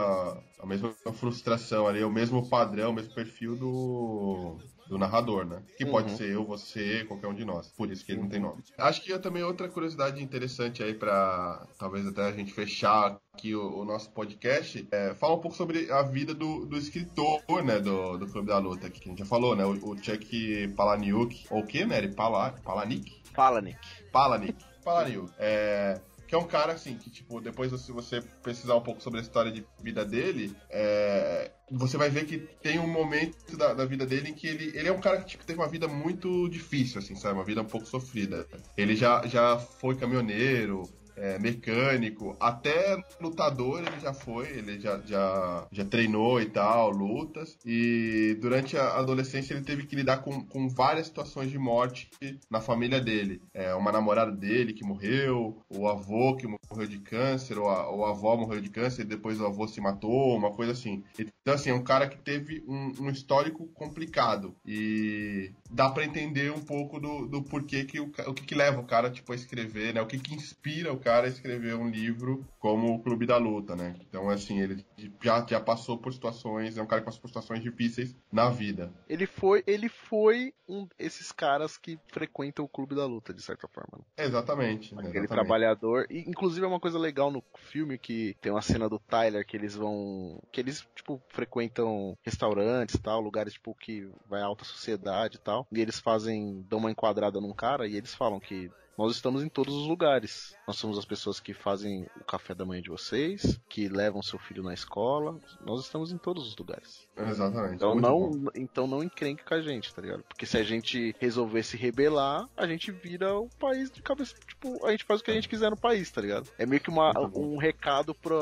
a 0.57 0.65
mesma 0.65 0.95
frustração 1.13 1.89
ali, 1.89 2.05
o 2.05 2.11
mesmo 2.11 2.49
padrão, 2.49 2.91
o 2.93 2.95
mesmo 2.95 3.13
perfil 3.13 3.57
do, 3.57 4.57
do 4.89 4.99
narrador, 4.99 5.45
né? 5.45 5.63
Que 5.77 5.87
pode 5.87 6.11
Uhum. 6.13 6.17
ser 6.17 6.31
eu, 6.31 6.45
você, 6.45 7.05
qualquer 7.07 7.27
um 7.29 7.35
de 7.35 7.45
nós. 7.45 7.69
Por 7.73 7.91
isso 7.91 8.05
que 8.05 8.13
ele 8.13 8.21
não 8.21 8.29
tem 8.29 8.41
nome. 8.41 8.63
Acho 8.79 9.03
que 9.03 9.11
eu 9.11 9.21
também 9.21 9.43
outra 9.43 9.69
curiosidade 9.69 10.23
interessante 10.23 10.83
aí 10.83 10.95
pra 10.95 11.67
talvez 11.79 12.07
até 12.07 12.23
a 12.23 12.33
gente 12.33 12.53
fechar 12.53 13.19
aqui 13.35 13.55
o, 13.55 13.81
o 13.81 13.85
nosso 13.85 14.11
podcast, 14.13 14.87
é, 14.91 15.15
fala 15.15 15.35
um 15.35 15.41
pouco 15.41 15.57
sobre 15.57 15.91
a 15.91 16.03
vida 16.03 16.35
do, 16.35 16.67
do 16.67 16.77
escritor, 16.77 17.41
né, 17.65 17.81
do, 17.81 18.17
do 18.19 18.27
Clube 18.27 18.49
da 18.49 18.59
Luta, 18.59 18.89
que 18.91 19.01
a 19.01 19.11
gente 19.11 19.19
já 19.19 19.25
falou, 19.27 19.57
né? 19.57 19.65
O, 19.65 19.73
o 19.93 19.97
Chuck 20.03 20.69
Palahniuk, 20.77 21.47
ou 21.51 21.61
o 21.61 21.67
que? 21.67 21.79
Ele 21.79 22.09
Pala, 22.15 22.53
Palahniuk? 22.65 23.23
Fala, 23.33 23.61
Nick. 23.61 23.79
Palahniuk. 24.13 24.65
Palahniuk. 24.85 25.33
É, 25.39 26.01
que 26.27 26.35
é 26.35 26.39
um 26.39 26.47
cara, 26.47 26.73
assim, 26.73 26.97
que, 26.97 27.11
tipo, 27.11 27.41
depois 27.41 27.71
se 27.81 27.93
você 27.93 28.23
pesquisar 28.43 28.77
um 28.77 28.81
pouco 28.81 29.03
sobre 29.03 29.21
a 29.21 29.23
história 29.23 29.53
de 29.53 29.65
vida 29.83 30.05
dele, 30.05 30.55
é, 30.71 31.51
você 31.71 31.97
vai 31.97 32.11
ver 32.11 32.25
que 32.25 32.39
tem 32.39 32.79
um 32.79 32.87
momento 32.87 33.57
da, 33.57 33.75
da 33.75 33.85
vida 33.85 34.07
dele 34.07 34.31
em 34.31 34.35
que 34.35 34.47
ele, 34.47 34.77
ele 34.77 34.89
é 34.89 34.93
um 34.93 35.01
cara 35.01 35.19
que, 35.19 35.27
tipo, 35.27 35.45
teve 35.45 35.59
uma 35.59 35.69
vida 35.69 35.89
muito 35.89 36.49
difícil, 36.49 36.99
assim, 36.99 37.15
sabe? 37.15 37.35
Uma 37.35 37.45
vida 37.45 37.63
um 37.63 37.67
pouco 37.67 37.87
sofrida. 37.87 38.47
Ele 38.77 38.97
já, 38.97 39.27
já 39.27 39.59
foi 39.59 39.97
caminhoneiro, 39.97 40.89
é, 41.17 41.39
mecânico, 41.39 42.37
até 42.41 43.03
lutador 43.21 43.81
ele 43.81 44.01
já 44.01 44.13
foi, 44.13 44.49
ele 44.49 44.81
já, 44.81 45.01
já, 45.05 45.67
já 45.71 45.85
treinou 45.85 46.41
e 46.41 46.47
tal, 46.47 46.91
lutas. 46.91 47.57
E 47.65 48.37
durante 48.41 48.77
a 48.77 48.99
adolescência 48.99 49.55
ele 49.55 49.65
teve 49.65 49.87
que 49.87 49.97
lidar 49.97 50.19
com, 50.19 50.45
com 50.45 50.69
várias 50.69 51.07
situações 51.07 51.51
de 51.51 51.59
morte 51.59 52.11
na 52.51 52.61
família 52.61 53.01
dele. 53.01 53.41
É, 53.53 53.75
uma 53.75 53.93
namorada 53.93 54.33
dele 54.33 54.73
que 54.73 54.85
morreu, 54.85 55.59
o 55.69 55.89
avô 55.89 56.37
que 56.37 56.47
morreu 56.47 56.87
de 56.87 56.99
câncer, 56.99 57.59
ou 57.59 57.69
a, 57.69 57.89
ou 57.89 58.05
a 58.05 58.11
avó 58.11 58.37
morreu 58.37 58.61
de 58.61 58.71
câncer 58.71 59.03
e 59.03 59.07
depois 59.09 59.41
o 59.41 59.47
avô 59.47 59.67
se 59.67 59.81
matou, 59.81 60.37
uma 60.37 60.53
coisa 60.53 60.73
assim. 60.73 61.03
Então, 61.19 61.55
assim, 61.55 61.71
é 61.71 61.75
um 61.75 61.85
cara 61.85 62.09
que 62.09 62.17
teve 62.19 62.65
um, 62.67 62.93
um 63.01 63.11
histórico 63.11 63.67
complicado. 63.75 64.55
E 64.67 65.53
dá 65.71 65.91
pra 65.91 66.05
entender 66.05 66.53
um 66.53 66.61
pouco 66.61 66.99
do, 66.99 67.27
do 67.27 67.43
porquê 67.43 67.85
que 67.85 68.01
o, 68.01 68.11
o 68.27 68.35
que, 68.35 68.45
que 68.45 68.55
leva 68.55 68.81
o 68.81 68.87
cara 68.87 69.11
tipo, 69.11 69.33
a 69.33 69.35
escrever, 69.37 69.95
né? 69.95 70.01
O 70.01 70.07
que, 70.07 70.19
que 70.19 70.35
inspira 70.35 70.93
o 70.93 70.99
cara 71.05 71.27
a 71.27 71.29
escrever 71.29 71.77
um 71.77 71.89
livro 71.89 72.45
como 72.59 72.95
o 72.95 73.03
Clube 73.03 73.27
da 73.27 73.37
Luta, 73.37 73.77
né? 73.77 73.95
Então, 74.09 74.31
assim, 74.31 74.61
ele 74.61 74.85
já, 75.23 75.45
já 75.47 75.61
passou 75.61 75.99
por 75.99 76.13
situações, 76.13 76.79
é 76.79 76.83
um 76.83 76.87
cara 76.87 77.03
que 77.03 77.07
passou 77.07 77.21
por 77.21 77.29
situações 77.29 77.63
difíceis 77.63 78.17
na 78.33 78.49
vida. 78.49 78.91
Ele 79.07 79.27
foi, 79.27 79.63
ele 79.67 79.89
foi 79.89 80.55
um 80.67 80.89
desses 80.99 81.31
caras 81.31 81.77
que 81.77 81.99
frequentam 82.09 82.65
o 82.65 82.69
clube 82.69 82.95
da 82.95 83.05
luta, 83.05 83.35
de 83.35 83.43
certa 83.43 83.69
forma. 83.69 83.99
né? 83.99 84.25
Exatamente. 84.25 84.95
Aquele 84.95 85.09
exatamente. 85.09 85.29
trabalhador. 85.29 86.07
E, 86.09 86.21
inclusive 86.21 86.65
é 86.65 86.69
uma 86.69 86.81
coisa 86.81 86.99
legal 86.99 87.31
no 87.31 87.45
filme 87.57 87.99
que 87.99 88.35
tem 88.41 88.51
uma 88.51 88.63
cena 88.63 88.89
do 88.89 88.99
Tyler 88.99 89.47
que 89.47 89.57
eles 89.57 89.75
vão. 89.75 90.41
que 90.51 90.61
eles, 90.61 90.89
tipo, 90.95 91.21
frequentam 91.29 92.17
restaurantes 92.23 92.99
tal, 92.99 93.21
lugares, 93.21 93.53
tipo, 93.53 93.75
que 93.75 94.09
vai 94.27 94.41
alta 94.41 94.65
sociedade 94.65 95.37
e 95.37 95.41
tal. 95.41 95.67
E 95.71 95.81
eles 95.81 96.01
fazem. 96.01 96.65
dão 96.67 96.79
uma 96.79 96.91
enquadrada 96.91 97.41
num 97.41 97.53
cara 97.53 97.87
e 97.87 97.97
eles 97.97 98.15
falam 98.15 98.41
que 98.41 98.71
Nós 98.97 99.13
estamos 99.13 99.43
em 99.43 99.49
todos 99.49 99.75
os 99.75 99.87
lugares. 99.87 100.57
Nós 100.67 100.77
somos 100.77 100.97
as 100.99 101.05
pessoas 101.05 101.41
que 101.41 101.53
fazem 101.53 102.07
o 102.21 102.25
café 102.25 102.55
da 102.55 102.65
manhã 102.65 102.81
de 102.81 102.91
vocês, 102.91 103.61
que 103.69 103.89
levam 103.89 104.23
seu 104.23 104.39
filho 104.39 104.63
na 104.63 104.73
escola. 104.73 105.39
Nós 105.65 105.81
estamos 105.81 106.13
em 106.13 106.19
todos 106.19 106.47
os 106.47 106.57
lugares. 106.57 107.09
Exatamente. 107.17 107.75
Então 107.75 107.93
muito 107.93 108.03
não, 108.03 108.31
bom. 108.31 108.51
então 108.55 108.87
não 108.87 109.03
encrenque 109.03 109.45
com 109.45 109.55
a 109.55 109.61
gente, 109.61 109.93
tá 109.93 110.01
ligado? 110.01 110.23
Porque 110.23 110.47
se 110.47 110.57
a 110.57 110.63
gente 110.63 111.15
resolver 111.19 111.63
se 111.63 111.77
rebelar, 111.77 112.49
a 112.57 112.67
gente 112.67 112.93
vira 112.93 113.35
o 113.35 113.49
país 113.59 113.91
de 113.91 114.01
cabeça. 114.01 114.35
Tipo, 114.47 114.87
a 114.87 114.93
gente 114.93 115.05
faz 115.05 115.21
o 115.21 115.25
que 115.25 115.31
a 115.31 115.35
gente 115.35 115.49
quiser 115.49 115.71
no 115.71 115.77
país, 115.77 116.11
tá 116.11 116.21
ligado? 116.21 116.49
É 116.57 116.65
meio 116.65 116.81
que 116.81 116.91
uma, 116.91 117.13
um 117.35 117.57
recado 117.57 118.15
pra. 118.15 118.35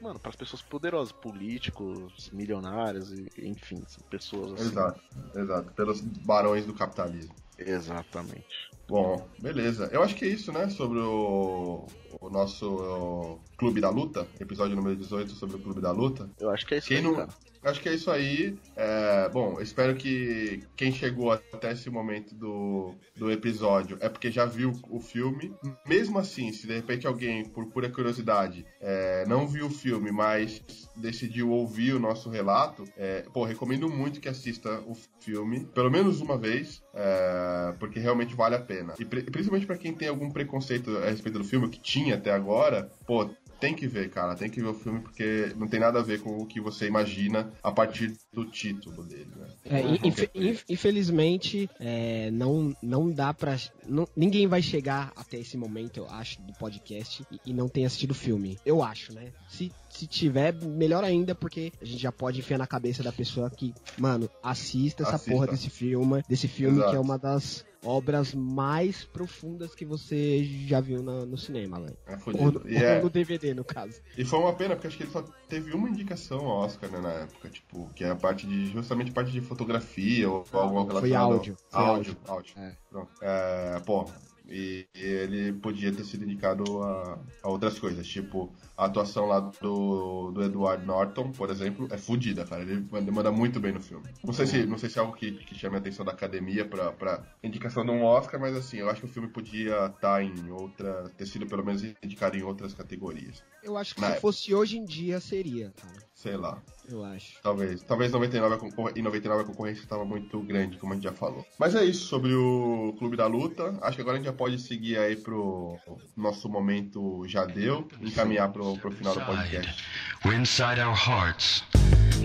Mano, 0.00 0.18
pras 0.18 0.36
pessoas 0.36 0.62
poderosas, 0.62 1.12
políticos, 1.12 2.30
milionários, 2.32 3.12
e, 3.12 3.28
enfim, 3.38 3.82
pessoas 4.10 4.52
assim. 4.52 4.70
Exato, 4.70 5.00
exato. 5.36 5.72
Pelos 5.72 6.00
barões 6.00 6.66
do 6.66 6.74
capitalismo. 6.74 7.34
Exatamente. 7.56 8.73
Bom, 8.88 9.30
beleza. 9.38 9.88
Eu 9.92 10.02
acho 10.02 10.14
que 10.14 10.24
é 10.24 10.28
isso, 10.28 10.52
né? 10.52 10.68
Sobre 10.68 10.98
o, 10.98 11.86
o 12.20 12.28
nosso 12.30 12.66
o 12.66 13.38
Clube 13.56 13.80
da 13.80 13.90
Luta, 13.90 14.26
episódio 14.40 14.76
número 14.76 14.96
18 14.96 15.32
sobre 15.32 15.56
o 15.56 15.58
Clube 15.58 15.80
da 15.80 15.90
Luta. 15.92 16.28
Eu 16.40 16.50
acho 16.50 16.66
que 16.66 16.74
é 16.74 16.78
isso 16.78 16.88
Quem 16.88 16.96
aí, 16.98 17.02
não-. 17.02 17.28
Acho 17.64 17.80
que 17.80 17.88
é 17.88 17.94
isso 17.94 18.10
aí. 18.10 18.58
É, 18.76 19.26
bom, 19.30 19.58
espero 19.58 19.94
que 19.96 20.62
quem 20.76 20.92
chegou 20.92 21.32
até 21.32 21.72
esse 21.72 21.88
momento 21.88 22.34
do, 22.34 22.94
do 23.16 23.30
episódio 23.32 23.96
é 24.02 24.08
porque 24.10 24.30
já 24.30 24.44
viu 24.44 24.70
o 24.90 25.00
filme. 25.00 25.50
Mesmo 25.86 26.18
assim, 26.18 26.52
se 26.52 26.66
de 26.66 26.74
repente 26.74 27.06
alguém, 27.06 27.42
por 27.42 27.64
pura 27.70 27.88
curiosidade, 27.88 28.66
é, 28.82 29.24
não 29.26 29.46
viu 29.48 29.64
o 29.68 29.70
filme, 29.70 30.12
mas 30.12 30.62
decidiu 30.94 31.50
ouvir 31.50 31.94
o 31.94 31.98
nosso 31.98 32.28
relato, 32.28 32.84
é, 32.98 33.22
pô, 33.32 33.44
recomendo 33.44 33.88
muito 33.88 34.20
que 34.20 34.28
assista 34.28 34.82
o 34.86 34.94
filme, 35.20 35.64
pelo 35.74 35.90
menos 35.90 36.20
uma 36.20 36.36
vez, 36.36 36.82
é, 36.92 37.72
porque 37.80 37.98
realmente 37.98 38.34
vale 38.34 38.56
a 38.56 38.60
pena. 38.60 38.92
E 38.98 39.06
pri- 39.06 39.22
principalmente 39.22 39.66
pra 39.66 39.78
quem 39.78 39.94
tem 39.94 40.08
algum 40.08 40.30
preconceito 40.30 40.94
a 40.98 41.06
respeito 41.06 41.38
do 41.38 41.44
filme, 41.44 41.70
que 41.70 41.80
tinha 41.80 42.03
até 42.12 42.30
agora, 42.32 42.90
pô, 43.06 43.28
tem 43.60 43.74
que 43.74 43.86
ver, 43.86 44.10
cara. 44.10 44.34
Tem 44.34 44.50
que 44.50 44.60
ver 44.60 44.66
o 44.68 44.74
filme 44.74 45.00
porque 45.00 45.52
não 45.56 45.66
tem 45.66 45.80
nada 45.80 45.98
a 46.00 46.02
ver 46.02 46.20
com 46.20 46.36
o 46.36 46.44
que 46.46 46.60
você 46.60 46.86
imagina 46.86 47.50
a 47.62 47.72
partir 47.72 48.12
do 48.32 48.44
título 48.44 49.02
dele, 49.04 49.30
né? 49.34 49.46
É, 49.64 49.80
in- 49.80 50.00
infe- 50.08 50.30
inf- 50.34 50.64
infelizmente, 50.68 51.70
é, 51.80 52.30
não, 52.30 52.74
não 52.82 53.10
dá 53.10 53.32
pra. 53.32 53.56
não- 53.88 54.06
ninguém 54.16 54.46
vai 54.46 54.60
chegar 54.60 55.12
até 55.16 55.38
esse 55.38 55.56
momento, 55.56 55.98
eu 55.98 56.10
acho, 56.10 56.42
do 56.42 56.52
podcast 56.54 57.24
e, 57.30 57.40
e 57.50 57.54
não 57.54 57.68
tem 57.68 57.86
assistido 57.86 58.10
o 58.10 58.14
filme. 58.14 58.58
Eu 58.66 58.82
acho, 58.82 59.14
né? 59.14 59.32
Se, 59.48 59.72
se 59.88 60.06
tiver, 60.06 60.52
melhor 60.62 61.02
ainda, 61.04 61.34
porque 61.34 61.72
a 61.80 61.84
gente 61.84 62.02
já 62.02 62.12
pode 62.12 62.40
enfiar 62.40 62.58
na 62.58 62.66
cabeça 62.66 63.02
da 63.02 63.12
pessoa 63.12 63.48
que, 63.50 63.72
mano, 63.96 64.28
assista 64.42 65.04
essa 65.04 65.14
Assista. 65.14 65.30
porra 65.32 65.46
desse 65.46 65.70
filme, 65.70 66.22
desse 66.28 66.48
filme 66.48 66.76
Exato. 66.78 66.90
que 66.90 66.96
é 66.96 67.00
uma 67.00 67.18
das 67.18 67.64
obras 67.84 68.34
mais 68.34 69.04
profundas 69.04 69.74
que 69.74 69.84
você 69.84 70.42
já 70.66 70.80
viu 70.80 71.02
na- 71.02 71.24
no 71.26 71.36
cinema, 71.36 71.80
velho. 71.80 71.96
É 72.06 72.16
Ou, 72.26 72.32
E, 72.68 72.96
ou 72.96 73.02
no 73.04 73.10
DVD, 73.10 73.54
no 73.54 73.64
caso. 73.64 74.00
e 74.16 74.24
foi 74.24 74.38
uma 74.38 74.52
pena, 74.54 74.74
porque 74.74 74.86
acho 74.88 74.96
que 74.96 75.02
ele 75.04 75.10
só 75.12 75.22
teve 75.48 75.72
uma 75.74 75.88
indicação 75.88 76.38
ao 76.40 76.58
Oscar, 76.64 76.90
né, 76.90 77.00
na 77.00 77.10
época, 77.12 77.48
tipo, 77.48 77.88
que 77.94 78.04
é 78.04 78.10
a 78.10 78.16
parte 78.16 78.46
de. 78.46 78.66
justamente 78.72 79.10
a 79.10 79.14
parte 79.14 79.30
de 79.32 79.40
fotografia 79.40 80.28
ou 80.28 80.44
algo 80.52 80.76
Foi 80.84 80.86
relacionado. 81.10 81.32
áudio, 81.32 81.56
foi 81.70 81.80
áudio. 81.84 82.16
áudio. 82.26 82.54
É. 82.58 82.72
Pronto. 82.90 83.10
É, 83.20 83.80
pô, 83.84 84.04
e, 84.48 84.86
e 84.94 85.00
ele 85.02 85.52
podia 85.54 85.92
ter 85.92 86.04
sido 86.04 86.24
indicado 86.24 86.82
a, 86.82 87.18
a 87.42 87.48
outras 87.48 87.78
coisas, 87.78 88.06
tipo, 88.06 88.52
a 88.76 88.84
atuação 88.86 89.26
lá 89.26 89.40
do, 89.40 90.30
do 90.32 90.42
Edward 90.42 90.84
Norton, 90.84 91.32
por 91.32 91.50
exemplo, 91.50 91.88
é 91.90 91.96
fodida, 91.98 92.44
cara. 92.44 92.62
Ele 92.62 92.86
manda, 93.10 93.32
muito 93.32 93.58
bem 93.58 93.72
no 93.72 93.80
filme. 93.80 94.06
Não 94.22 94.32
sei 94.32 94.46
se, 94.46 94.66
não 94.66 94.78
sei 94.78 94.90
se 94.90 94.98
é 94.98 95.02
algo 95.02 95.14
que, 95.14 95.32
que 95.32 95.54
chame 95.54 95.76
a 95.76 95.78
atenção 95.78 96.04
da 96.04 96.12
academia 96.12 96.64
pra, 96.64 96.92
pra 96.92 97.22
indicação 97.42 97.84
de 97.84 97.90
um 97.90 98.04
Oscar, 98.04 98.38
mas 98.40 98.54
assim, 98.56 98.78
eu 98.78 98.90
acho 98.90 99.00
que 99.00 99.06
o 99.06 99.10
filme 99.10 99.28
podia 99.28 99.86
estar 99.86 100.22
em 100.22 100.50
outra. 100.50 101.10
ter 101.16 101.26
sido 101.26 101.46
pelo 101.46 101.64
menos 101.64 101.82
indicado 102.02 102.36
em 102.36 102.42
outras 102.42 102.74
categorias. 102.74 103.42
Eu 103.62 103.76
acho 103.78 103.94
que 103.94 104.00
Na 104.00 104.08
se 104.08 104.12
época. 104.14 104.20
fosse 104.20 104.54
hoje 104.54 104.76
em 104.78 104.84
dia, 104.84 105.20
seria, 105.20 105.72
cara. 105.80 106.04
Sei 106.14 106.36
lá. 106.36 106.62
Eu 106.90 107.04
acho. 107.04 107.40
Talvez. 107.42 107.82
Talvez 107.82 108.12
99 108.12 108.54
a 108.54 108.58
concor- 108.58 108.92
em 108.94 109.02
99 109.02 109.42
a 109.42 109.44
concorrência 109.46 109.82
estava 109.82 110.04
muito 110.04 110.38
grande, 110.40 110.76
como 110.78 110.92
a 110.92 110.96
gente 110.96 111.04
já 111.04 111.12
falou. 111.12 111.44
Mas 111.58 111.74
é 111.74 111.84
isso 111.84 112.06
sobre 112.06 112.34
o 112.34 112.94
Clube 112.98 113.16
da 113.16 113.26
Luta. 113.26 113.78
Acho 113.82 113.96
que 113.96 114.02
agora 114.02 114.16
a 114.16 114.20
gente 114.20 114.26
já 114.26 114.32
pode 114.32 114.58
seguir 114.58 114.98
aí 114.98 115.16
pro 115.16 115.78
nosso 116.16 116.48
momento 116.48 117.24
já 117.26 117.44
deu, 117.44 117.88
encaminhar 118.00 118.52
pro, 118.52 118.76
pro 118.78 118.90
final 118.90 119.14
do 119.14 119.20
podcast. 119.24 119.84
We're 120.24 120.38
inside 120.40 120.80
our 120.80 120.94
hearts. 120.96 121.62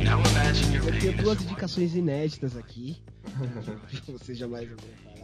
Now 0.03 0.21
imagine 0.31 0.75
you're 0.75 0.93
Eu 0.95 0.99
tenho 0.99 1.17
duas 1.17 1.41
indicações 1.41 1.95
inéditas 1.95 2.55
aqui. 2.55 3.01
Vocês 4.07 4.37
jamais 4.37 4.69
falar. 4.69 5.18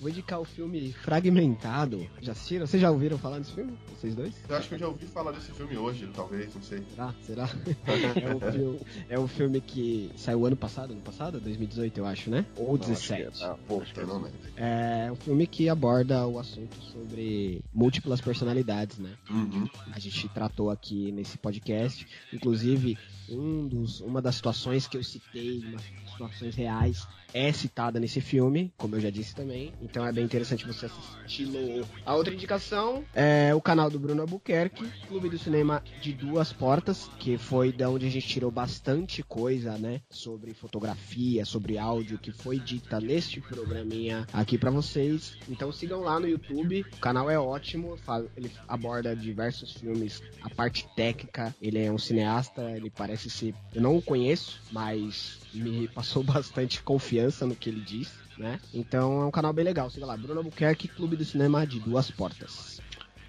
Vou 0.00 0.08
indicar 0.08 0.40
o 0.40 0.44
filme 0.46 0.92
Fragmentado. 0.92 2.08
Já 2.22 2.32
assistiram? 2.32 2.66
Vocês 2.66 2.80
já 2.80 2.90
ouviram 2.90 3.18
falar 3.18 3.38
desse 3.38 3.52
filme? 3.52 3.72
Vocês 3.98 4.14
dois? 4.14 4.32
Eu 4.48 4.56
acho 4.56 4.68
que 4.68 4.74
eu 4.74 4.78
já 4.78 4.88
ouvi 4.88 5.06
falar 5.06 5.32
desse 5.32 5.52
filme 5.52 5.76
hoje, 5.76 6.08
talvez, 6.14 6.54
não 6.54 6.62
sei. 6.62 6.82
Será? 6.94 7.14
Será? 7.22 7.50
É 7.86 8.34
um, 8.34 8.40
filme, 8.40 8.80
é 9.10 9.18
um 9.20 9.28
filme 9.28 9.60
que 9.60 10.10
saiu 10.16 10.46
ano 10.46 10.56
passado, 10.56 10.92
ano 10.92 11.02
passado? 11.02 11.38
2018, 11.40 11.98
eu 11.98 12.06
acho, 12.06 12.30
né? 12.30 12.46
Ou 12.56 12.78
Não, 12.78 12.92
acho 12.92 13.06
que 13.08 13.12
é- 13.12 13.16
17. 13.30 13.44
ah, 13.44 13.56
Pô, 13.68 13.80
que 13.82 14.00
é 14.00 14.06
não 14.06 14.22
lembro. 14.22 14.38
É 14.56 15.12
um 15.12 15.16
filme 15.16 15.46
que 15.46 15.68
aborda 15.68 16.26
o 16.26 16.38
assunto 16.38 16.74
sobre 16.80 17.62
múltiplas 17.72 18.20
personalidades, 18.22 18.98
né? 18.98 19.10
Uhum. 19.28 19.68
a 19.92 19.98
gente 19.98 20.28
tratou 20.30 20.70
aqui 20.70 21.12
nesse 21.12 21.36
podcast. 21.36 22.06
Inclusive, 22.32 22.96
um 23.28 23.66
dos, 23.68 24.00
uma 24.00 24.22
das 24.22 24.36
situações 24.36 24.88
que 24.88 24.96
eu 24.96 25.04
citei, 25.04 25.58
umas 25.66 25.82
situações 26.10 26.54
reais, 26.54 27.06
é 27.32 27.52
citada 27.52 28.00
nesse 28.00 28.20
filme, 28.20 28.72
como 28.76 28.96
eu 28.96 29.00
já 29.00 29.10
disse 29.10 29.34
também. 29.34 29.72
Então 29.80 30.06
é 30.06 30.12
bem 30.12 30.24
interessante 30.24 30.66
você 30.66 30.86
assisti-lo. 30.86 31.86
A 32.04 32.14
outra 32.14 32.34
indicação 32.34 33.04
é 33.14 33.54
o 33.54 33.60
canal 33.60 33.90
do 33.90 33.98
Bruno 33.98 34.22
Albuquerque, 34.22 34.86
Clube 35.06 35.28
do 35.28 35.38
Cinema 35.38 35.82
de 36.00 36.12
Duas 36.12 36.52
Portas, 36.52 37.08
que 37.18 37.38
foi 37.38 37.72
da 37.72 37.88
onde 37.88 38.06
a 38.06 38.10
gente 38.10 38.26
tirou 38.26 38.50
bastante 38.50 39.22
coisa, 39.22 39.76
né? 39.78 40.00
Sobre 40.10 40.54
fotografia, 40.54 41.44
sobre 41.44 41.78
áudio, 41.78 42.18
que 42.18 42.32
foi 42.32 42.58
dita 42.58 43.00
neste 43.00 43.40
programinha 43.40 44.26
aqui 44.32 44.58
pra 44.58 44.70
vocês. 44.70 45.36
Então 45.48 45.72
sigam 45.72 46.00
lá 46.00 46.18
no 46.18 46.28
YouTube, 46.28 46.84
o 46.92 46.96
canal 46.98 47.30
é 47.30 47.38
ótimo, 47.38 47.96
ele 48.36 48.50
aborda 48.66 49.14
diversos 49.14 49.72
filmes, 49.72 50.22
a 50.42 50.50
parte 50.50 50.86
técnica, 50.96 51.54
ele 51.60 51.78
é 51.78 51.90
um 51.90 51.98
cineasta, 51.98 52.62
ele 52.76 52.90
parece 52.90 53.30
ser. 53.30 53.54
Eu 53.74 53.82
não 53.82 53.96
o 53.96 54.02
conheço, 54.02 54.60
mas 54.72 55.38
me 55.52 55.88
passou 55.88 56.22
bastante 56.24 56.82
confiança 56.82 57.19
no 57.46 57.54
que 57.54 57.68
ele 57.68 57.80
diz, 57.80 58.12
né? 58.38 58.60
Então 58.72 59.22
é 59.22 59.26
um 59.26 59.30
canal 59.30 59.52
bem 59.52 59.64
legal, 59.64 59.90
siga 59.90 60.06
lá, 60.06 60.16
Bruno 60.16 60.40
Albuquerque, 60.40 60.88
Clube 60.88 61.16
do 61.16 61.24
Cinema 61.24 61.66
de 61.66 61.80
Duas 61.80 62.10
Portas. 62.10 62.80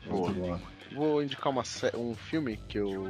Boa. 0.07 0.59
Vou 0.93 1.23
indicar 1.23 1.51
uma 1.51 1.63
um 1.95 2.13
filme 2.13 2.57
que 2.67 2.77
eu, 2.77 3.05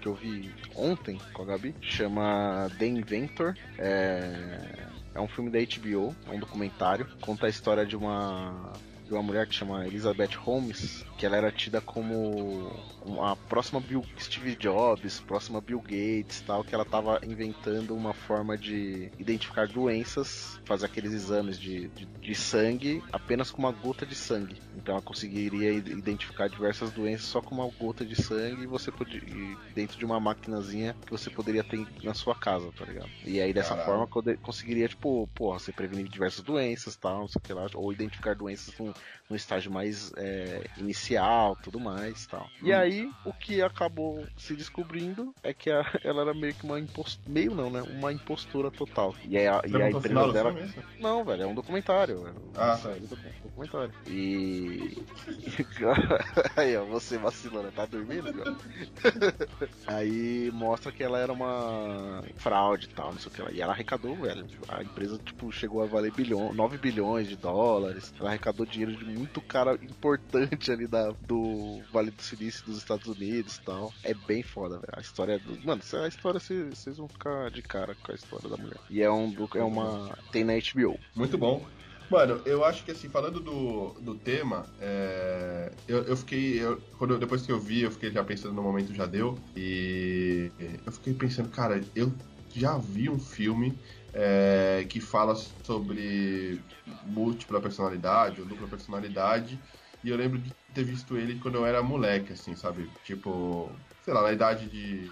que 0.00 0.06
eu 0.06 0.14
vi 0.14 0.54
ontem 0.76 1.18
com 1.32 1.42
a 1.42 1.46
Gabi, 1.46 1.74
chama 1.80 2.70
The 2.78 2.86
Inventor. 2.86 3.56
É, 3.78 4.86
é 5.14 5.20
um 5.20 5.28
filme 5.28 5.50
da 5.50 5.58
HBO, 5.58 6.14
é 6.26 6.30
um 6.30 6.38
documentário. 6.38 7.06
Conta 7.22 7.46
a 7.46 7.48
história 7.48 7.86
de 7.86 7.96
uma, 7.96 8.72
de 9.12 9.16
uma 9.16 9.22
mulher 9.22 9.46
que 9.46 9.54
chama 9.54 9.86
Elizabeth 9.86 10.34
Holmes, 10.38 11.04
que 11.18 11.26
ela 11.26 11.36
era 11.36 11.52
tida 11.52 11.82
como 11.82 12.72
a 13.20 13.36
próxima 13.36 13.78
Bill, 13.78 14.02
Steve 14.18 14.56
Jobs, 14.56 15.20
próxima 15.20 15.60
Bill 15.60 15.80
Gates 15.80 16.40
tal, 16.46 16.64
que 16.64 16.74
ela 16.74 16.84
estava 16.84 17.20
inventando 17.22 17.94
uma 17.94 18.14
forma 18.14 18.56
de 18.56 19.10
identificar 19.18 19.68
doenças, 19.68 20.58
fazer 20.64 20.86
aqueles 20.86 21.12
exames 21.12 21.58
de, 21.58 21.88
de, 21.88 22.06
de 22.06 22.34
sangue 22.34 23.02
apenas 23.12 23.50
com 23.50 23.58
uma 23.58 23.70
gota 23.70 24.06
de 24.06 24.14
sangue. 24.14 24.56
Então 24.74 24.94
ela 24.94 25.02
conseguiria 25.02 25.72
identificar 25.72 26.48
diversas 26.48 26.90
doenças 26.90 27.26
só 27.26 27.42
com 27.42 27.54
uma 27.54 27.70
gota 27.78 28.06
de 28.06 28.20
sangue 28.20 28.62
e 28.62 28.66
você 28.66 28.90
podia 28.90 29.20
e 29.22 29.56
dentro 29.74 29.98
de 29.98 30.06
uma 30.06 30.18
maquinazinha 30.18 30.96
que 31.04 31.10
você 31.10 31.28
poderia 31.28 31.62
ter 31.62 31.86
na 32.02 32.14
sua 32.14 32.34
casa, 32.34 32.72
tá 32.72 32.86
ligado? 32.86 33.10
E 33.26 33.40
aí 33.40 33.52
dessa 33.52 33.76
Caralho. 33.76 34.08
forma 34.08 34.36
conseguiria 34.40 34.88
tipo, 34.88 35.28
porra, 35.34 35.58
você 35.58 35.70
prevenir 35.70 36.08
diversas 36.08 36.42
doenças, 36.42 36.96
tal, 36.96 37.20
não 37.20 37.28
sei 37.28 37.38
o 37.38 37.42
que 37.42 37.52
lá, 37.52 37.66
ou 37.74 37.92
identificar 37.92 38.34
doenças 38.34 38.74
num, 38.78 38.92
num 39.28 39.36
estágio 39.36 39.70
mais 39.70 40.12
é, 40.16 40.62
inicial, 40.76 41.56
tudo 41.62 41.78
mais, 41.80 42.26
tal. 42.26 42.48
E 42.62 42.72
aí 42.72 43.10
o 43.24 43.32
que 43.32 43.62
acabou 43.62 44.26
se 44.36 44.54
descobrindo 44.54 45.34
é 45.42 45.52
que 45.54 45.70
a- 45.70 45.84
ela 46.04 46.22
era 46.22 46.34
meio 46.34 46.54
que 46.54 46.64
uma 46.64 46.78
impostura, 46.78 47.22
meio 47.32 47.54
não, 47.54 47.70
né? 47.70 47.82
Uma 47.82 48.12
impostura 48.12 48.70
total. 48.70 49.14
E, 49.24 49.36
aí 49.38 49.46
a, 49.46 49.60
e 49.66 49.82
a 49.82 49.90
empresa 49.90 50.32
dela 50.32 50.58
é 50.58 50.64
isso? 50.64 50.82
não, 50.98 51.24
velho, 51.24 51.42
é 51.42 51.46
um 51.46 51.54
documentário. 51.54 52.26
É 52.26 52.30
um 52.30 52.52
Ah, 52.56 52.80
é 52.84 52.88
um 52.88 53.06
documentário. 53.42 53.92
E. 54.06 54.96
Aí, 56.56 56.76
ó, 56.76 56.84
você 56.84 57.18
vacilando, 57.18 57.70
tá 57.72 57.86
dormindo, 57.86 58.32
cara? 58.32 58.56
Aí 59.86 60.50
mostra 60.52 60.92
que 60.92 61.02
ela 61.02 61.18
era 61.18 61.32
uma 61.32 62.22
fraude 62.36 62.86
e 62.86 62.94
tal, 62.94 63.12
não 63.12 63.18
sei 63.18 63.28
o 63.30 63.34
que 63.34 63.42
lá. 63.42 63.50
E 63.52 63.60
ela 63.60 63.72
arrecadou, 63.72 64.14
velho. 64.16 64.46
A 64.68 64.82
empresa, 64.82 65.18
tipo, 65.24 65.50
chegou 65.52 65.82
a 65.82 65.86
valer 65.86 66.12
bilhão, 66.12 66.52
9 66.52 66.78
bilhões 66.78 67.28
de 67.28 67.36
dólares. 67.36 68.12
Ela 68.18 68.30
arrecadou 68.30 68.64
dinheiro 68.66 68.91
de 68.96 69.04
muito 69.04 69.40
cara 69.42 69.74
importante 69.82 70.70
ali 70.70 70.86
da, 70.86 71.12
do 71.26 71.84
Vale 71.92 72.10
do 72.10 72.22
Silício 72.22 72.64
dos 72.64 72.78
Estados 72.78 73.08
Unidos 73.08 73.56
e 73.56 73.62
tal. 73.62 73.94
É 74.02 74.14
bem 74.14 74.42
foda, 74.42 74.76
velho. 74.76 74.92
A 74.94 75.00
história 75.00 75.38
do. 75.38 75.58
Mano, 75.64 75.82
a 76.02 76.08
história 76.08 76.40
vocês 76.40 76.96
vão 76.96 77.08
ficar 77.08 77.50
de 77.50 77.62
cara 77.62 77.94
com 77.94 78.12
a 78.12 78.14
história 78.14 78.48
da 78.48 78.56
mulher. 78.56 78.80
E 78.88 79.02
é 79.02 79.10
um. 79.10 79.34
É 79.54 79.62
uma. 79.62 80.16
Tem 80.30 80.44
na 80.44 80.54
HBO. 80.54 80.98
Muito 81.14 81.36
bom. 81.38 81.66
Mano, 82.10 82.42
eu 82.44 82.62
acho 82.62 82.84
que 82.84 82.90
assim, 82.90 83.08
falando 83.08 83.40
do, 83.40 83.94
do 84.02 84.18
tema, 84.18 84.66
é, 84.78 85.70
eu, 85.88 86.02
eu 86.04 86.16
fiquei. 86.16 86.62
eu- 86.62 86.78
quando, 86.98 87.18
depois 87.18 87.40
que 87.40 87.50
eu 87.50 87.58
vi, 87.58 87.80
eu 87.82 87.90
fiquei 87.90 88.10
já 88.10 88.22
pensando 88.22 88.54
no 88.54 88.62
momento 88.62 88.92
já 88.94 89.06
deu. 89.06 89.34
E 89.56 90.50
eu 90.84 90.92
fiquei 90.92 91.14
pensando, 91.14 91.48
cara, 91.48 91.80
eu 91.94 92.12
já 92.54 92.76
vi 92.76 93.08
um 93.08 93.18
filme 93.18 93.80
é, 94.12 94.84
que 94.88 95.00
fala 95.00 95.34
sobre 95.34 96.60
múltipla 97.04 97.60
personalidade 97.60 98.40
ou 98.40 98.46
dupla 98.46 98.68
personalidade. 98.68 99.58
E 100.04 100.08
eu 100.08 100.16
lembro 100.16 100.38
de 100.38 100.52
ter 100.74 100.84
visto 100.84 101.16
ele 101.16 101.38
quando 101.38 101.56
eu 101.56 101.66
era 101.66 101.82
moleque, 101.82 102.32
assim, 102.32 102.56
sabe? 102.56 102.90
Tipo, 103.04 103.78
sei 104.02 104.12
lá, 104.12 104.22
na 104.22 104.32
idade 104.32 104.68
de. 104.68 105.10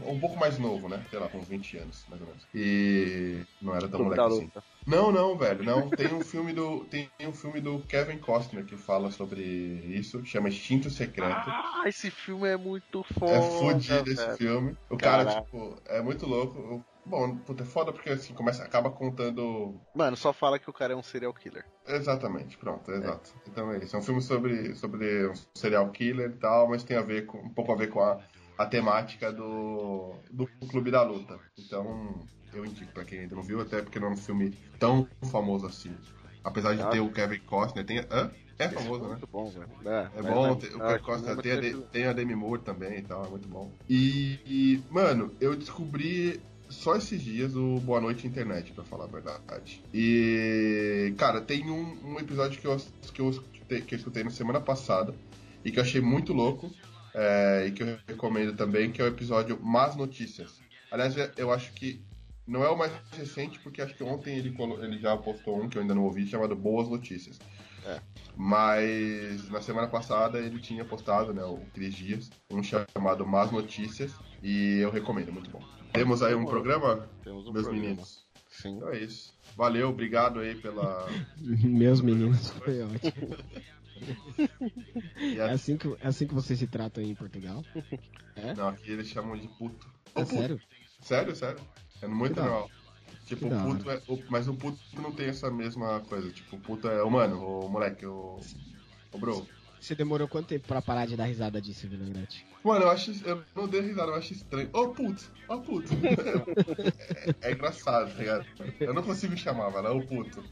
Um 0.00 0.18
pouco 0.18 0.38
mais 0.38 0.58
novo, 0.58 0.88
né? 0.88 1.02
Sei 1.10 1.18
lá, 1.18 1.28
com 1.28 1.38
uns 1.38 1.48
20 1.48 1.76
anos, 1.78 2.06
mais 2.08 2.20
ou 2.20 2.28
menos. 2.28 2.46
E 2.54 3.44
não 3.60 3.74
era 3.74 3.88
tão 3.88 4.00
Clube 4.00 4.16
moleque 4.16 4.34
assim. 4.34 4.50
Não, 4.86 5.10
não, 5.10 5.36
velho, 5.36 5.64
não. 5.64 5.88
Tem 5.90 6.12
um 6.12 6.20
filme 6.20 6.52
do 6.52 6.84
tem 6.84 7.08
um 7.22 7.32
filme 7.32 7.60
do 7.60 7.80
Kevin 7.80 8.18
Costner 8.18 8.64
que 8.64 8.76
fala 8.76 9.10
sobre 9.10 9.42
isso, 9.42 10.24
chama 10.24 10.48
Instinto 10.48 10.90
Secreto. 10.90 11.48
Ah, 11.48 11.84
esse 11.86 12.10
filme 12.10 12.48
é 12.48 12.56
muito 12.56 13.02
foda. 13.02 13.32
é 13.32 13.42
fudido 13.42 14.10
esse 14.10 14.36
filme. 14.36 14.76
O 14.90 14.96
cara, 14.96 15.24
Caraca. 15.24 15.42
tipo, 15.42 15.80
é 15.86 16.02
muito 16.02 16.26
louco. 16.26 16.84
Bom, 17.06 17.36
puta, 17.38 17.62
é 17.62 17.66
foda 17.66 17.92
porque 17.92 18.10
assim 18.10 18.32
começa 18.34 18.62
acaba 18.64 18.90
contando 18.90 19.78
Mano, 19.94 20.16
só 20.16 20.32
fala 20.32 20.58
que 20.58 20.70
o 20.70 20.72
cara 20.72 20.92
é 20.94 20.96
um 20.96 21.02
serial 21.02 21.34
killer. 21.34 21.64
exatamente, 21.86 22.56
pronto, 22.56 22.90
exato. 22.90 23.30
Então 23.46 23.70
é 23.72 23.78
isso. 23.78 23.94
É 23.94 23.98
um 23.98 24.02
filme 24.02 24.22
sobre 24.22 24.74
sobre 24.74 25.28
um 25.28 25.34
serial 25.54 25.88
killer 25.90 26.30
e 26.30 26.38
tal, 26.38 26.68
mas 26.68 26.82
tem 26.82 26.96
a 26.96 27.02
ver 27.02 27.26
com 27.26 27.38
um 27.38 27.50
pouco 27.50 27.72
a 27.72 27.76
ver 27.76 27.88
com 27.88 28.00
a, 28.00 28.18
a 28.58 28.66
temática 28.66 29.32
do 29.32 30.14
do 30.30 30.46
Clube 30.70 30.90
da 30.90 31.02
Luta. 31.02 31.38
Então, 31.58 32.26
eu 32.52 32.64
indico 32.64 32.92
pra 32.92 33.04
quem 33.04 33.20
ainda 33.20 33.34
não 33.36 33.42
viu, 33.42 33.60
até 33.60 33.82
porque 33.82 34.00
não 34.00 34.08
é 34.08 34.12
um 34.12 34.16
filme 34.16 34.50
tão 34.78 35.06
famoso 35.30 35.66
assim. 35.66 35.94
Apesar 36.42 36.74
de 36.74 36.82
Ah. 36.82 36.88
ter 36.88 37.00
o 37.00 37.10
Kevin 37.12 37.40
Costner, 37.40 37.84
tem. 37.84 37.98
Hã? 38.10 38.30
É 38.58 38.66
Esse 38.66 38.74
famoso, 38.74 39.00
é 39.00 39.08
né? 39.08 39.08
Muito 39.14 39.28
bom, 39.32 39.50
velho. 39.50 39.68
É, 39.84 40.10
É 40.20 40.22
bom, 40.22 40.54
tem- 40.56 40.70
o 40.74 40.78
Kevin 40.80 41.02
Costner 41.02 41.36
tem 41.38 41.52
a, 41.52 41.86
tem 41.88 42.04
a 42.06 42.12
Demi 42.12 42.34
Moore 42.36 42.62
também 42.62 42.98
e 42.98 43.02
tal, 43.02 43.24
é 43.24 43.28
muito 43.28 43.48
bom. 43.48 43.70
E, 43.88 44.38
e, 44.46 44.82
mano, 44.90 45.34
eu 45.40 45.56
descobri 45.56 46.40
só 46.74 46.96
esses 46.96 47.22
dias 47.22 47.54
o 47.54 47.76
Boa 47.80 48.00
Noite 48.00 48.26
Internet, 48.26 48.72
pra 48.72 48.84
falar 48.84 49.04
a 49.04 49.08
verdade. 49.08 49.82
E, 49.92 51.14
cara, 51.16 51.40
tem 51.40 51.70
um, 51.70 51.98
um 52.04 52.18
episódio 52.18 52.60
que 52.60 52.66
eu, 52.66 52.76
que, 53.12 53.20
eu 53.20 53.30
escutei, 53.30 53.80
que 53.80 53.94
eu 53.94 53.98
escutei 53.98 54.24
na 54.24 54.30
semana 54.30 54.60
passada 54.60 55.14
e 55.64 55.70
que 55.70 55.78
eu 55.78 55.82
achei 55.82 56.00
muito 56.00 56.32
louco 56.32 56.70
é, 57.14 57.66
e 57.68 57.72
que 57.72 57.82
eu 57.82 57.96
recomendo 58.06 58.54
também, 58.56 58.90
que 58.90 59.00
é 59.00 59.04
o 59.04 59.08
episódio 59.08 59.58
Más 59.62 59.96
Notícias. 59.96 60.60
Aliás, 60.90 61.16
é- 61.16 61.32
eu 61.36 61.52
acho 61.52 61.72
que 61.72 62.02
não 62.46 62.62
é 62.62 62.68
o 62.68 62.76
mais 62.76 62.92
recente, 63.16 63.58
porque 63.60 63.80
acho 63.80 63.94
que 63.94 64.04
ontem 64.04 64.36
ele, 64.36 64.54
ele 64.82 64.98
já 64.98 65.16
postou 65.16 65.62
um 65.62 65.68
que 65.68 65.78
eu 65.78 65.82
ainda 65.82 65.94
não 65.94 66.04
ouvi, 66.04 66.26
chamado 66.26 66.54
Boas 66.54 66.88
Notícias. 66.88 67.38
Mas 68.36 69.48
na 69.50 69.60
semana 69.60 69.86
passada 69.86 70.38
ele 70.38 70.58
tinha 70.58 70.84
postado, 70.84 71.32
né, 71.32 71.44
o 71.44 71.58
Cris 71.72 71.94
Dias, 71.94 72.30
um 72.50 72.62
chamado 72.62 73.26
Más 73.26 73.50
Notícias, 73.50 74.12
e 74.42 74.78
eu 74.78 74.90
recomendo, 74.90 75.32
muito 75.32 75.50
bom. 75.50 75.62
Temos 75.94 76.22
aí 76.22 76.34
um 76.34 76.44
programa, 76.44 77.08
Temos 77.22 77.46
um 77.46 77.52
meus 77.52 77.64
programa. 77.64 77.88
meninos. 77.88 78.24
Sim. 78.50 78.76
Então 78.76 78.88
é 78.90 78.98
isso. 78.98 79.32
Valeu, 79.56 79.88
obrigado 79.90 80.40
aí 80.40 80.54
pela. 80.56 81.08
Meus 81.38 82.00
meninos, 82.00 82.50
foi 82.50 82.82
ótimo. 82.82 83.36
É 85.38 85.40
a- 85.40 85.52
assim 85.52 85.76
que, 85.78 85.86
é 86.00 86.08
assim 86.08 86.26
que 86.26 86.34
vocês 86.34 86.58
se 86.58 86.66
tratam 86.66 87.02
aí 87.02 87.10
em 87.10 87.14
Portugal? 87.14 87.64
Não, 88.56 88.68
aqui 88.68 88.90
eles 88.90 89.06
chamam 89.08 89.36
de 89.38 89.46
puto. 89.48 89.86
É 90.14 90.20
puto. 90.22 90.34
sério? 90.34 90.60
Sério, 91.00 91.34
sério. 91.36 91.60
É 92.02 92.06
muito 92.08 92.38
normal. 92.38 92.68
Tipo, 93.24 93.46
o 93.46 93.50
puto 93.50 93.90
é. 93.90 94.02
o- 94.08 94.22
mas 94.28 94.48
o 94.48 94.54
puto 94.54 94.78
não 94.94 95.12
tem 95.12 95.28
essa 95.28 95.50
mesma 95.50 96.00
coisa. 96.00 96.28
Tipo, 96.30 96.56
o 96.56 96.60
puto 96.60 96.88
é 96.88 97.02
o 97.02 97.10
mano, 97.10 97.40
o 97.42 97.68
moleque, 97.68 98.04
o. 98.04 98.40
O 99.12 99.18
bro. 99.18 99.46
Você 99.84 99.94
demorou 99.94 100.26
quanto 100.26 100.46
tempo 100.46 100.66
pra 100.66 100.80
parar 100.80 101.04
de 101.04 101.14
dar 101.14 101.26
risada 101.26 101.60
disso, 101.60 101.86
Vinagrete? 101.86 102.46
Mano, 102.64 102.86
eu 102.86 102.90
acho. 102.90 103.12
Eu 103.28 103.44
não 103.54 103.68
dei 103.68 103.82
risada, 103.82 104.12
eu 104.12 104.14
acho 104.14 104.32
estranho. 104.32 104.70
Ô 104.72 104.88
puto! 104.88 105.30
Ô 105.46 105.60
puto! 105.60 105.92
é, 107.42 107.50
é 107.50 107.52
engraçado, 107.52 108.10
tá 108.10 108.18
ligado? 108.18 108.46
Eu 108.80 108.94
não 108.94 109.02
consigo 109.02 109.36
chamar, 109.36 109.68
velho. 109.68 109.88
É 109.88 109.90
o 109.90 110.06
puto. 110.06 110.42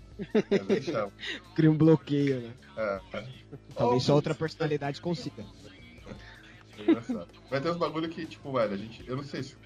Eu 0.69 0.83
chamo. 0.83 1.13
Cria 1.55 1.71
um 1.71 1.77
bloqueio, 1.79 2.43
né? 2.43 2.53
É. 2.77 3.01
é. 3.15 3.29
Talvez 3.75 4.03
Ô, 4.03 4.07
só 4.07 4.13
puto. 4.13 4.13
outra 4.13 4.35
personalidade 4.35 5.01
consiga. 5.01 5.47
É 6.77 6.83
engraçado. 6.83 7.29
Mas 7.51 7.63
tem 7.63 7.73
uns 7.73 7.79
bagulho 7.79 8.11
que, 8.11 8.27
tipo, 8.27 8.53
velho, 8.53 8.75
a 8.75 8.77
gente. 8.77 9.03
Eu 9.09 9.17
não 9.17 9.25
sei 9.25 9.45
se. 9.45 9.57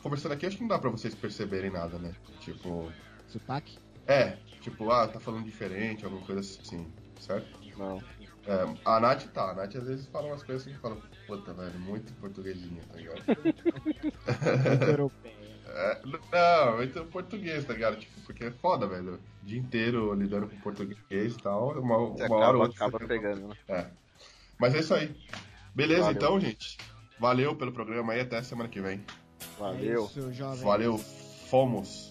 Conversando 0.00 0.30
aqui, 0.30 0.46
acho 0.46 0.58
que 0.58 0.62
não 0.62 0.68
dá 0.68 0.78
pra 0.78 0.90
vocês 0.90 1.12
perceberem 1.16 1.72
nada, 1.72 1.98
né? 1.98 2.14
Tipo. 2.38 2.92
Sotaque? 3.26 3.78
É, 4.06 4.38
tipo, 4.60 4.88
ah, 4.92 5.08
tá 5.08 5.18
falando 5.18 5.44
diferente, 5.44 6.04
alguma 6.04 6.24
coisa 6.24 6.40
assim, 6.40 6.86
certo? 7.18 7.58
Não. 7.76 8.00
É, 8.48 8.74
a 8.84 8.98
Nath 9.00 9.24
tá, 9.26 9.50
a 9.50 9.54
Nath 9.54 9.76
às 9.76 9.86
vezes 9.86 10.06
fala 10.06 10.28
umas 10.28 10.42
coisas 10.42 10.62
assim 10.62 10.74
que 10.74 10.80
fala, 10.80 10.96
puta, 11.26 11.52
velho, 11.52 11.78
muito 11.80 12.12
portuguesinha, 12.14 12.82
tá 12.90 12.96
ligado? 12.98 13.22
Muito. 13.44 15.12
É, 15.70 16.00
não, 16.32 16.76
muito 16.78 17.04
português, 17.04 17.62
tá 17.64 17.74
ligado? 17.74 17.96
Tipo, 17.98 18.20
porque 18.22 18.44
é 18.44 18.50
foda, 18.50 18.86
velho. 18.86 19.20
O 19.42 19.46
dia 19.46 19.58
inteiro 19.58 20.14
lidando 20.14 20.48
com 20.48 20.58
português 20.60 21.34
e 21.34 21.38
tal, 21.38 21.78
uma, 21.78 21.98
Você 22.08 22.24
uma 22.24 22.36
hora 22.36 22.56
ou 22.56 22.62
acaba, 22.62 22.64
outra. 22.64 22.74
acaba 22.86 22.98
você- 22.98 23.06
pegando, 23.06 23.48
né? 23.48 23.54
É. 23.68 23.86
Mas 24.58 24.74
é 24.74 24.78
isso 24.80 24.94
aí. 24.94 25.14
Beleza, 25.74 26.04
Valeu. 26.04 26.16
então, 26.16 26.40
gente. 26.40 26.78
Valeu 27.20 27.54
pelo 27.54 27.70
programa 27.70 28.14
aí, 28.14 28.20
até 28.20 28.42
semana 28.42 28.68
que 28.68 28.80
vem. 28.80 29.04
Valeu. 29.58 30.04
É 30.16 30.20
isso. 30.20 30.64
Valeu, 30.64 30.96
fomos. 30.96 32.07